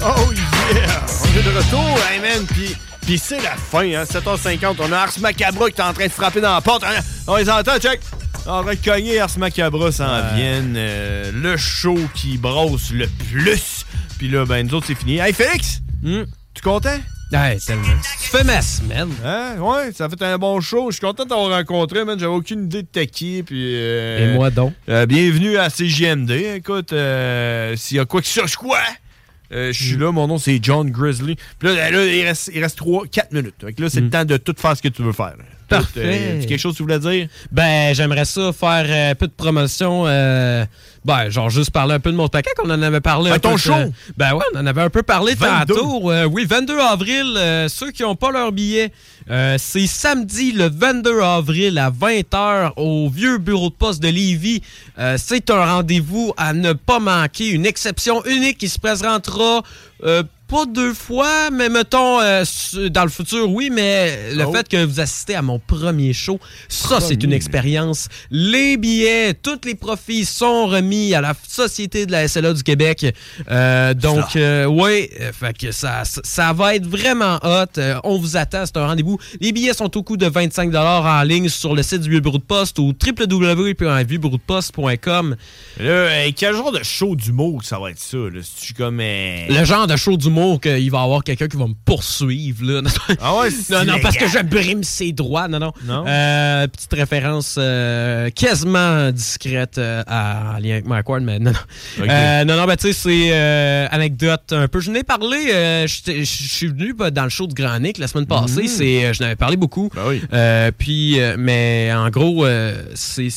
Oh 0.01 0.31
yeah! 0.33 1.05
On 1.23 1.37
est 1.37 1.43
de 1.43 1.49
retour, 1.57 1.99
hey 2.09 2.19
man! 2.21 2.45
Puis, 2.47 2.75
puis 3.01 3.17
c'est 3.17 3.41
la 3.41 3.55
fin, 3.55 3.83
hein? 3.93 4.03
7h50. 4.03 4.75
On 4.79 4.91
a 4.91 4.97
Ars 4.97 5.19
Macabra 5.19 5.69
qui 5.69 5.81
est 5.81 5.83
en 5.83 5.93
train 5.93 6.05
de 6.07 6.11
frapper 6.11 6.41
dans 6.41 6.53
la 6.53 6.61
porte. 6.61 6.83
Hein? 6.83 6.99
On 7.27 7.35
les 7.35 7.49
entend, 7.49 7.77
check! 7.79 7.99
On 8.45 8.61
va 8.61 8.75
cogner 8.77 9.19
Ars 9.19 9.37
Macabra 9.37 9.91
s'en 9.91 10.05
Ouais. 10.07 10.35
viennent. 10.35 10.75
euh, 10.77 11.31
le 11.33 11.57
show 11.57 11.97
qui 12.15 12.37
brosse 12.37 12.91
le 12.91 13.07
plus. 13.07 13.85
Puis 14.17 14.29
là, 14.29 14.45
ben, 14.45 14.65
nous 14.65 14.73
autres, 14.75 14.87
c'est 14.87 14.95
fini. 14.95 15.17
Hey, 15.17 15.33
Félix! 15.33 15.81
Tu 16.03 16.61
content? 16.63 16.97
Ouais, 17.31 17.57
tellement. 17.63 17.83
Tu 18.23 18.29
fais 18.29 18.43
ma 18.43 18.59
semaine. 18.61 19.09
Hein? 19.23 19.57
Ouais, 19.59 19.91
ça 19.93 20.09
fait 20.09 20.21
un 20.23 20.37
bon 20.39 20.59
show. 20.61 20.89
Je 20.89 20.95
suis 20.97 21.05
content 21.05 21.25
de 21.25 21.29
t'avoir 21.29 21.51
rencontré, 21.51 22.03
man. 22.03 22.17
J'avais 22.17 22.31
aucune 22.33 22.63
idée 22.65 22.81
de 22.81 22.87
t'es 22.91 23.05
qui. 23.05 23.43
Puis, 23.43 23.75
euh, 23.75 24.33
Et 24.33 24.35
moi 24.35 24.49
donc. 24.49 24.73
euh, 24.89 25.05
bienvenue 25.05 25.57
à 25.57 25.69
CJMD. 25.69 26.31
Écoute, 26.55 26.91
euh, 26.91 27.75
s'il 27.75 27.97
y 27.97 27.99
a 27.99 28.05
quoi 28.05 28.21
que 28.21 28.27
ce 28.27 28.47
soit, 28.47 28.55
quoi? 28.55 28.79
Euh, 29.53 29.71
je 29.73 29.83
suis 29.83 29.95
Mm. 29.95 30.01
là, 30.01 30.11
mon 30.11 30.27
nom 30.27 30.37
c'est 30.37 30.59
John 30.61 30.89
Grizzly. 30.89 31.35
Puis 31.57 31.67
là, 31.69 31.89
là, 31.91 32.05
il 32.05 32.25
reste, 32.25 32.51
il 32.53 32.61
reste 32.61 32.77
3, 32.77 33.05
4 33.07 33.31
minutes. 33.33 33.55
Que 33.75 33.81
là, 33.83 33.89
c'est 33.89 34.01
le 34.01 34.09
temps 34.09 34.25
de 34.25 34.37
tout 34.37 34.55
faire 34.57 34.75
ce 34.77 34.81
que 34.81 34.87
tu 34.89 35.01
veux 35.01 35.11
faire. 35.13 35.35
Mm. 35.37 35.43
Parfait. 35.69 36.01
Euh, 36.03 36.39
quelque 36.47 36.57
chose 36.57 36.73
que 36.73 36.77
tu 36.77 36.83
voulais 36.83 36.97
dire? 36.97 37.27
Ben, 37.51 37.93
j'aimerais 37.93 38.25
ça 38.25 38.51
faire 38.51 38.85
euh, 38.87 39.11
un 39.11 39.15
peu 39.15 39.27
de 39.27 39.31
promotion. 39.33 40.05
euh, 40.07 40.65
ben, 41.05 41.29
genre 41.29 41.49
juste 41.51 41.69
parler 41.69 41.93
un 41.93 41.99
peu 41.99 42.11
de 42.11 42.17
mon 42.17 42.27
paquet 42.27 42.49
qu'on 42.57 42.69
en 42.71 42.81
avait 42.81 43.01
parlé. 43.01 43.29
Ah, 43.31 43.35
un 43.35 43.39
ton 43.39 43.51
peu, 43.51 43.57
show? 43.57 43.73
euh, 43.73 43.89
ben 44.17 44.33
ouais, 44.33 44.43
on 44.55 44.59
en 44.59 44.65
avait 44.65 44.81
un 44.81 44.89
peu 44.89 45.03
parlé 45.03 45.35
22. 45.35 45.75
tantôt. 45.75 46.11
Euh, 46.11 46.25
oui, 46.25 46.45
22 46.49 46.79
avril. 46.79 47.33
euh, 47.37 47.67
ceux 47.69 47.91
qui 47.91 48.01
n'ont 48.01 48.15
pas 48.15 48.31
leur 48.31 48.51
billet, 48.51 48.91
euh, 49.29 49.57
c'est 49.59 49.85
samedi 49.85 50.51
le 50.51 50.69
22 50.69 51.21
avril 51.21 51.77
à 51.77 51.91
20h 51.91 52.73
au 52.77 53.09
vieux 53.09 53.37
bureau 53.37 53.69
de 53.69 53.75
poste 53.75 54.01
de 54.01 54.07
Lévis. 54.07 54.61
Euh, 54.97 55.17
c'est 55.19 55.51
un 55.51 55.65
rendez-vous 55.65 56.33
à 56.35 56.53
ne 56.53 56.73
pas 56.73 56.99
manquer. 56.99 57.49
Une 57.49 57.65
exception 57.65 58.25
unique 58.25 58.57
qui 58.57 58.69
se 58.69 58.79
présentera 58.79 59.61
Euh, 60.03 60.23
pas 60.47 60.65
deux 60.65 60.95
fois, 60.95 61.51
mais 61.51 61.69
mettons, 61.69 62.19
euh, 62.21 62.43
dans 62.89 63.03
le 63.03 63.09
futur, 63.09 63.47
oui, 63.51 63.69
mais 63.71 64.33
le 64.33 64.45
Oh. 64.47 64.51
fait 64.51 64.67
que 64.67 64.83
vous 64.83 64.99
assistez 64.99 65.35
à 65.35 65.43
mon 65.43 65.59
premier 65.59 66.11
show, 66.11 66.39
ça, 66.67 66.99
c'est 66.99 67.21
une 67.23 67.33
expérience. 67.33 68.07
Les 68.31 68.75
billets, 68.77 69.35
tous 69.35 69.59
les 69.63 69.75
profits 69.75 70.25
sont 70.25 70.65
remis 70.65 71.13
à 71.13 71.21
la 71.21 71.35
Société 71.47 72.07
de 72.07 72.11
la 72.11 72.27
SLA 72.27 72.53
du 72.53 72.63
Québec. 72.63 73.13
Euh, 73.51 73.93
donc, 73.93 74.35
oui, 74.69 75.07
fait 75.39 75.55
que 75.55 75.71
ça, 75.71 76.01
ça, 76.03 76.51
va 76.53 76.73
être 76.73 76.87
vraiment 76.87 77.37
hot. 77.43 77.79
On 78.03 78.17
vous 78.17 78.35
attend, 78.35 78.65
c'est 78.65 78.77
un 78.77 78.87
rendez-vous. 78.87 79.19
Les 79.39 79.51
billets 79.51 79.75
sont 79.75 79.95
au 79.97 80.01
coût 80.01 80.17
de 80.17 80.25
25 80.25 80.73
en 80.73 81.21
ligne 81.21 81.47
sur 81.49 81.75
le 81.75 81.83
site 81.83 82.01
du 82.01 82.09
Vieux 82.09 82.21
Bureau 82.21 82.39
de 82.39 82.43
Poste 82.43 82.79
ou 82.79 82.91
www.vieuxbureaudeposte.com. 83.05 85.35
Quel 85.77 86.55
genre 86.55 86.71
de 86.71 86.81
show 86.81 87.15
d'humour 87.15 87.61
que 87.61 87.67
ça 87.67 87.77
va 87.77 87.91
être 87.91 87.99
ça? 87.99 88.17
Là? 88.17 88.39
Comme. 88.75 88.97
Le 88.99 89.63
genre 89.63 89.85
de 89.89 89.97
show 89.97 90.15
d'humour 90.17 90.61
qu'il 90.61 90.91
va 90.91 90.99
y 90.99 91.03
avoir 91.03 91.23
quelqu'un 91.23 91.47
qui 91.47 91.57
va 91.57 91.67
me 91.67 91.73
poursuivre. 91.85 92.63
Là. 92.65 92.81
Ah 93.21 93.37
ouais, 93.39 93.49
non, 93.71 93.85
non, 93.85 93.99
parce 94.01 94.17
que 94.17 94.27
je 94.27 94.39
brime 94.43 94.83
ses 94.83 95.11
droits. 95.11 95.47
Non, 95.47 95.59
non. 95.59 95.73
Non? 95.85 96.05
Euh, 96.07 96.67
petite 96.67 96.93
référence 96.93 97.55
euh, 97.57 98.29
quasiment 98.29 99.11
discrète 99.11 99.77
euh, 99.77 100.03
à- 100.07 100.55
en 100.55 100.59
lien 100.59 100.71
avec 100.73 100.85
Mike 100.87 101.09
Ward, 101.09 101.23
mais 101.23 101.39
non, 101.39 101.51
non. 101.97 102.45
Non, 102.45 102.55
non, 102.57 102.65
ben, 102.65 102.75
tu 102.75 102.87
sais, 102.87 102.93
c'est 102.93 103.87
anecdote 103.91 104.51
un 104.53 104.67
peu. 104.67 104.79
Je 104.79 104.91
n'ai 104.91 105.03
parlé, 105.03 105.85
je 105.87 106.23
suis 106.23 106.67
venu 106.67 106.93
bah, 106.93 107.11
dans 107.11 107.23
le 107.23 107.29
show 107.29 107.47
de 107.47 107.53
Grand 107.53 107.79
Nick 107.79 107.97
la 107.97 108.07
semaine 108.07 108.25
passée. 108.27 108.63
Mhm. 108.63 108.67
C'est, 108.67 109.13
je 109.13 109.23
n'avais 109.23 109.35
parlé 109.35 109.57
beaucoup. 109.57 109.89
Euh, 110.33 110.71
puis, 110.77 111.17
mais 111.37 111.91
en 111.93 112.09
gros, 112.09 112.45
c'est, 112.95 113.29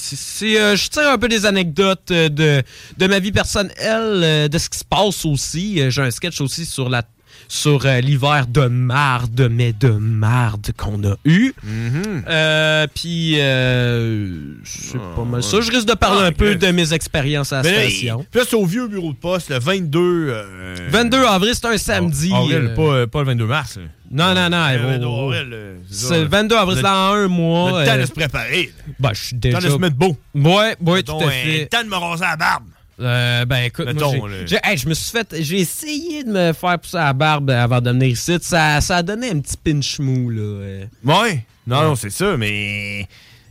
euh, 0.59 0.77
je 0.77 0.89
tire 0.89 1.09
un 1.09 1.19
peu 1.19 1.29
des 1.29 1.47
anecdotes 1.47 2.09
de, 2.13 2.63
de 2.99 3.07
ma 3.07 3.19
vie 3.19 3.33
personnelle, 3.33 4.49
de 4.49 4.59
ce 4.59 4.69
qui 4.69 4.79
se 4.79 4.85
passe 4.85 5.25
aussi. 5.25 5.81
J'ai 5.91 6.03
un 6.03 6.11
sketch 6.11 6.41
aussi 6.43 6.67
sur 6.67 6.89
la 6.89 7.03
sur 7.49 7.85
euh, 7.85 8.01
l'hiver 8.01 8.47
de 8.49 8.67
marde, 8.67 9.49
mais 9.51 9.73
de 9.73 9.91
marde 9.91 10.73
qu'on 10.77 11.03
a 11.05 11.17
eu. 11.25 11.53
Mm-hmm. 11.67 12.23
Euh, 12.29 12.87
puis, 12.95 13.35
euh, 13.41 14.55
c'est 14.65 14.99
pas 14.99 15.25
mal 15.25 15.43
ça. 15.43 15.61
Je 15.61 15.71
risque 15.71 15.87
de 15.87 15.95
parler 15.95 16.21
Ah, 16.25 16.27
un 16.29 16.33
peu 16.33 16.55
de 16.55 16.67
mes 16.69 16.95
expériences 16.95 17.53
à 17.53 17.63
la 17.63 17.71
Mais 17.71 17.91
station. 17.91 18.25
Puis 18.31 18.41
c'est 18.49 18.57
au 18.57 18.65
vieux 18.65 18.89
bureau 18.89 19.13
de 19.13 19.19
poste, 19.19 19.51
le 19.51 19.59
22. 19.59 20.01
euh, 20.01 20.89
22 20.91 21.25
avril, 21.27 21.53
c'est 21.55 21.67
un 21.67 21.77
samedi. 21.77 22.33
avril, 22.33 22.71
euh, 22.71 22.75
pas, 22.75 22.83
euh, 22.83 23.07
pas 23.07 23.21
le 23.21 23.27
22 23.27 23.47
mars. 23.47 23.77
là. 23.77 23.83
Non, 24.13 24.35
non, 24.35 24.51
non. 24.51 24.67
Oh, 24.75 24.89
22 24.89 25.07
oh, 25.07 25.09
oh. 25.09 25.33
euh, 25.33 25.77
c'est 25.91 26.21
le 26.21 26.29
22 26.29 26.57
avril, 26.57 26.77
c'est 26.77 26.83
dans 26.83 27.13
un 27.15 27.29
mois. 27.29 27.81
Le 27.81 27.87
temps 27.87 27.93
euh, 27.93 28.01
de 28.03 28.07
se 28.07 28.13
préparer. 28.13 28.71
Ben, 29.01 29.11
je 29.15 29.25
suis 29.25 29.37
déjà. 29.37 29.57
Le 29.59 29.63
temps 29.63 29.69
de 29.69 29.75
se 29.75 29.79
mettre 29.79 29.97
beau. 29.97 30.17
Ouais, 30.35 30.77
ouais, 30.83 31.03
tout 31.03 31.13
à 31.13 31.25
euh, 31.25 31.31
fait. 31.31 31.61
Le 31.61 31.67
temps 31.67 31.83
de 31.83 31.89
me 31.89 31.97
raser 31.97 32.25
la 32.25 32.37
barbe. 32.37 32.65
Euh, 33.01 33.45
ben 33.47 33.65
écoute, 33.65 33.87
moi, 33.95 34.11
j'ai- 34.13 34.19
là. 34.19 34.47
j'ai- 34.47 34.59
hey, 34.71 34.77
je 34.77 34.89
me 34.89 34.95
suis 34.95 35.11
fait, 35.11 35.35
j'ai 35.41 35.61
essayé 35.61 36.25
de 36.25 36.31
me 36.31 36.53
faire 36.53 36.79
pousser 36.79 36.97
la 36.99 37.13
barbe 37.13 37.51
avant 37.51 37.81
de 37.81 37.91
venir 37.91 38.09
ici. 38.09 38.37
Ça, 38.41 38.81
ça 38.81 38.97
a 38.99 39.03
donné 39.03 39.31
un 39.31 39.41
petit 39.41 39.57
pinch 39.57 39.99
mou 39.99 40.31
là. 40.31 40.41
euh. 40.43 40.85
Ouais. 41.05 41.45
Non, 41.67 41.83
non, 41.83 41.95
c'est 41.97 42.11
ça, 42.11 42.37
mais. 42.37 43.07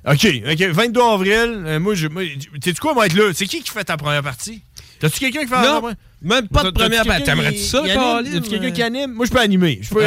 OK, 0.06 0.28
OK. 0.52 0.62
22 0.72 1.02
avril, 1.02 1.64
euh, 1.66 1.80
moi, 1.80 1.94
je. 1.96 2.08
moi, 2.08 2.24
Sais-tu 2.64 2.80
quoi, 2.82 2.94
moi, 2.94 3.06
être 3.06 3.14
là? 3.16 3.32
C'est 3.34 3.46
qui 3.46 3.62
qui 3.62 3.70
fait 3.72 3.84
ta 3.84 3.98
première 3.98 4.24
partie? 4.24 4.62
T'as-tu 5.02 5.20
quelqu'un 5.20 5.42
qui 5.42 5.48
fait 5.48 5.62
Non, 5.62 5.82
même 6.22 6.48
pas 6.48 6.64
de 6.64 6.70
première 6.70 7.04
partie. 7.06 7.24
T'aimerais-tu 7.24 7.58
ça? 7.58 7.82
T'as-tu 8.24 8.50
quelqu'un 8.50 8.72
qui 8.72 8.84
anime? 8.84 9.12
Moi, 9.14 9.26
je 9.26 9.32
peux 9.32 9.40
animer. 9.40 9.80
Je 9.82 9.90
peux. 9.90 10.00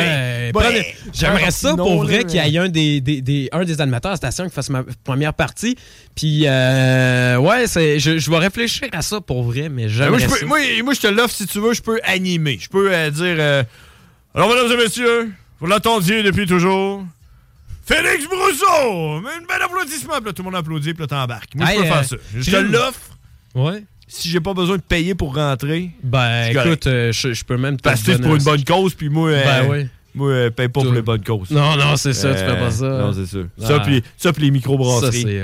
Première- 0.52 0.84
J'aimerais 1.12 1.50
ça 1.50 1.74
pour 1.76 2.04
vrai 2.04 2.24
qu'il 2.24 2.44
y 2.44 2.56
ait 2.56 2.58
un 2.58 2.68
des, 2.68 3.00
des- 3.00 3.20
des- 3.20 3.48
un 3.52 3.64
des 3.64 3.80
animateurs 3.80 4.10
à 4.10 4.14
la 4.14 4.16
station 4.16 4.44
qui 4.48 4.54
fasse 4.54 4.70
ma 4.70 4.84
première 5.02 5.34
partie. 5.34 5.76
Puis, 6.14 6.44
euh, 6.46 7.36
ouais, 7.38 7.66
je, 7.66 8.18
je 8.18 8.30
vais 8.30 8.38
réfléchir 8.38 8.88
à 8.92 9.02
ça 9.02 9.20
pour 9.20 9.42
vrai, 9.42 9.68
mais 9.68 9.82
Ben, 9.84 9.88
j'aimerais 9.88 10.26
moi, 10.28 10.38
ça. 10.38 10.46
moi, 10.46 10.58
moi, 10.84 10.94
je 10.94 11.00
te 11.00 11.06
l'offre 11.08 11.34
si 11.34 11.46
tu 11.46 11.58
veux, 11.60 11.74
je 11.74 11.82
peux 11.82 11.98
animer. 12.04 12.58
Je 12.60 12.68
peux 12.68 12.92
euh, 12.92 13.10
dire 13.10 13.36
euh, 13.38 13.62
Alors, 14.34 14.48
mesdames 14.48 14.70
et 14.78 14.84
messieurs, 14.84 15.32
vous 15.60 15.66
l'attendiez 15.66 16.22
depuis 16.22 16.46
toujours. 16.46 17.04
Félix 17.86 18.24
Brousseau! 18.26 19.16
Un 19.26 19.44
bel 19.46 19.62
applaudissement. 19.62 20.14
Puis 20.16 20.26
là, 20.26 20.32
tout 20.32 20.42
le 20.42 20.50
monde 20.50 20.54
applaudit, 20.58 20.94
puis 20.94 21.02
là, 21.02 21.06
t'embarques. 21.06 21.54
Moi, 21.54 21.66
je 21.66 21.74
peux 21.76 21.82
euh, 21.82 21.84
faire 21.92 22.04
ça. 22.04 22.16
Je 22.34 22.50
te 22.50 22.56
l'offre. 22.56 23.00
Ouais. 23.54 23.84
Si 24.16 24.28
j'ai 24.28 24.40
pas 24.40 24.54
besoin 24.54 24.76
de 24.76 24.82
payer 24.82 25.14
pour 25.14 25.34
rentrer. 25.34 25.90
Ben, 26.02 26.46
écoute, 26.50 26.86
euh, 26.86 27.10
je, 27.12 27.32
je 27.32 27.44
peux 27.44 27.56
même 27.56 27.76
te 27.76 27.82
Parce 27.82 28.02
que 28.02 28.12
c'est 28.12 28.22
pour 28.22 28.32
un- 28.32 28.36
une 28.38 28.44
bonne 28.44 28.64
cause, 28.64 28.94
puis 28.94 29.08
moi, 29.08 29.28
euh, 29.30 29.44
Ben 29.44 29.68
oui. 29.70 29.86
moi 30.14 30.28
euh, 30.30 30.50
paye 30.50 30.68
pas 30.68 30.82
pour 30.82 30.92
les 30.92 31.02
bonnes 31.02 31.24
causes. 31.24 31.50
Non, 31.50 31.76
non, 31.76 31.96
c'est 31.96 32.12
ça, 32.12 32.32
tu 32.32 32.38
fais 32.40 32.56
pas 32.56 32.70
ça. 32.70 32.86
Non, 32.88 33.12
c'est 33.12 33.26
ça. 33.26 33.38
Ah. 33.62 33.66
Ça, 33.66 33.80
puis 33.80 34.02
ça, 34.16 34.32
puis 34.32 34.44
les 34.44 34.50
microbrasseries. 34.52 35.22
Ça, 35.22 35.28
c'est. 35.28 35.42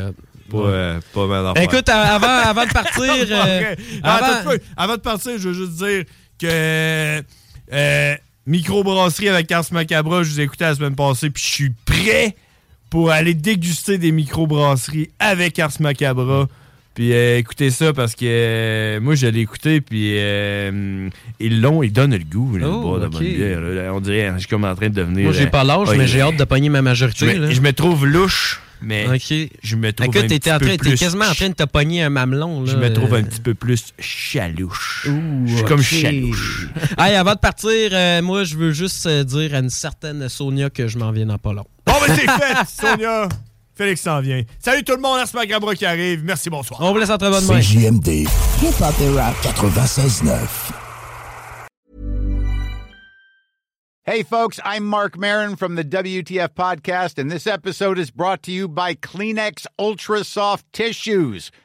Pas, 0.51 0.59
euh, 0.59 1.01
pas 1.15 1.27
mal 1.27 1.45
d'affaires. 1.45 1.63
Écoute, 1.63 1.89
avant, 1.89 2.27
avant 2.51 2.67
de 2.67 2.73
partir. 2.73 3.03
Euh, 3.05 3.75
avant- 4.03 4.51
avant 4.77 4.95
de 4.97 5.01
partir, 5.01 5.33
je 5.39 5.49
veux 5.49 5.55
juste 5.55 5.73
dire 5.85 6.05
que 6.41 7.23
euh, 7.73 8.15
microbrasserie 8.47 9.29
avec 9.29 9.51
Ars 9.53 9.65
Macabra, 9.73 10.23
je 10.23 10.31
vous 10.31 10.41
ai 10.41 10.45
écouté 10.45 10.65
la 10.65 10.75
semaine 10.75 10.95
passée, 10.97 11.31
puis 11.31 11.43
je 11.43 11.49
suis 11.49 11.71
prêt 11.85 12.35
pour 12.89 13.11
aller 13.11 13.35
déguster 13.35 13.99
des 13.99 14.11
microbrasseries 14.13 15.11
avec 15.19 15.59
Ars 15.59 15.73
Macabra. 15.81 16.47
Puis 17.01 17.15
euh, 17.15 17.39
écoutez 17.39 17.71
ça 17.71 17.95
parce 17.95 18.15
que 18.15 18.27
euh, 18.27 19.01
moi 19.01 19.15
je 19.15 19.27
l'ai 19.27 19.41
écouté 19.41 19.81
puis 19.81 20.17
euh, 20.19 21.09
ils 21.39 21.63
l'ont, 21.63 21.83
ils 21.83 21.91
donnent 21.95 22.15
le 22.15 22.23
goût 22.25 22.59
là, 22.59 22.67
de 22.67 22.71
Oh, 22.71 22.99
de 22.99 23.07
bonne 23.07 23.23
bière. 23.23 23.59
là. 23.63 23.95
On 23.95 24.01
dirait, 24.03 24.31
je 24.35 24.41
suis 24.41 24.49
comme 24.49 24.67
en 24.67 24.75
train 24.75 24.91
de 24.91 24.95
devenir. 24.97 25.25
Moi, 25.25 25.33
j'ai 25.33 25.47
euh, 25.47 25.51
pas 25.51 25.65
l'âge, 25.65 25.89
ouais, 25.89 25.97
mais 25.97 26.07
j'ai 26.07 26.21
hâte 26.21 26.37
de 26.37 26.45
pogner 26.45 26.69
ma 26.69 26.83
majorité. 26.83 27.25
Je 27.25 27.39
me, 27.39 27.47
là. 27.47 27.51
je 27.53 27.61
me 27.63 27.73
trouve 27.73 28.05
louche, 28.05 28.61
mais 28.83 29.07
Ok. 29.09 29.35
je 29.63 29.77
me 29.77 29.95
trouve 29.95 30.09
Écoute, 30.09 30.25
un 30.25 30.29
t'étais 30.29 30.39
petit 30.41 30.53
en 30.53 30.59
peu 30.59 30.67
train, 30.67 30.77
t'es 30.91 30.95
quasiment 30.97 31.25
en 31.25 31.33
train 31.33 31.49
de 31.49 31.55
te 31.55 31.63
pogner 31.63 32.03
un 32.03 32.11
mamelon. 32.11 32.65
Là. 32.65 32.71
je 32.73 32.77
me 32.77 32.93
trouve 32.93 33.15
un 33.15 33.23
petit 33.23 33.41
peu 33.41 33.55
plus 33.55 33.95
chalouche. 33.99 35.09
je 35.47 35.55
suis 35.57 35.65
comme 35.65 35.81
chalouche. 35.81 36.69
Hey, 36.99 37.15
avant 37.15 37.33
de 37.33 37.39
partir, 37.39 37.71
euh, 37.93 38.21
moi, 38.21 38.45
je 38.45 38.57
veux 38.59 38.73
juste 38.73 39.09
dire 39.09 39.55
à 39.55 39.61
une 39.61 39.71
certaine 39.71 40.29
Sonia 40.29 40.69
que 40.69 40.87
je 40.87 40.99
m'en 40.99 41.13
viens 41.13 41.25
dans 41.25 41.39
pas 41.39 41.55
long. 41.55 41.65
Bon, 41.87 41.95
ben 42.07 42.15
c'est 42.15 42.31
fait, 42.31 42.67
Sonia. 42.69 43.27
Félix 43.81 44.03
s'en 44.03 44.21
vient. 44.21 44.43
Salut 44.59 44.85
tout 44.85 44.93
le 44.95 45.01
monde, 45.01 45.19
Ars 45.19 45.33
Macabra 45.33 45.75
qui 45.75 45.87
arrive. 45.87 46.23
Merci, 46.23 46.51
bonsoir. 46.51 46.83
On 46.83 46.93
vous 46.93 46.99
laisse 46.99 47.09
en 47.09 47.17
très 47.17 47.31
bonne 47.31 47.47
main. 47.47 47.61
CJMD. 47.61 48.27
Hip-hop 48.61 48.95
et 49.01 49.09
rap. 49.17 49.35
96.9. 49.43 50.37
Hey, 54.05 54.23
folks, 54.23 54.61
I'm 54.67 54.85
Mark 54.85 55.17
Marin 55.17 55.57
from 55.57 55.77
the 55.77 55.85
WTF 55.85 56.49
Podcast, 56.49 57.19
and 57.19 57.31
this 57.31 57.47
episode 57.47 57.99
is 57.99 58.11
brought 58.11 58.43
to 58.43 58.53
you 58.53 58.69
by 58.69 58.95
Kleenex 58.95 59.65
Ultra 59.79 60.25
Soft 60.25 60.67
Tissues, 60.75 61.51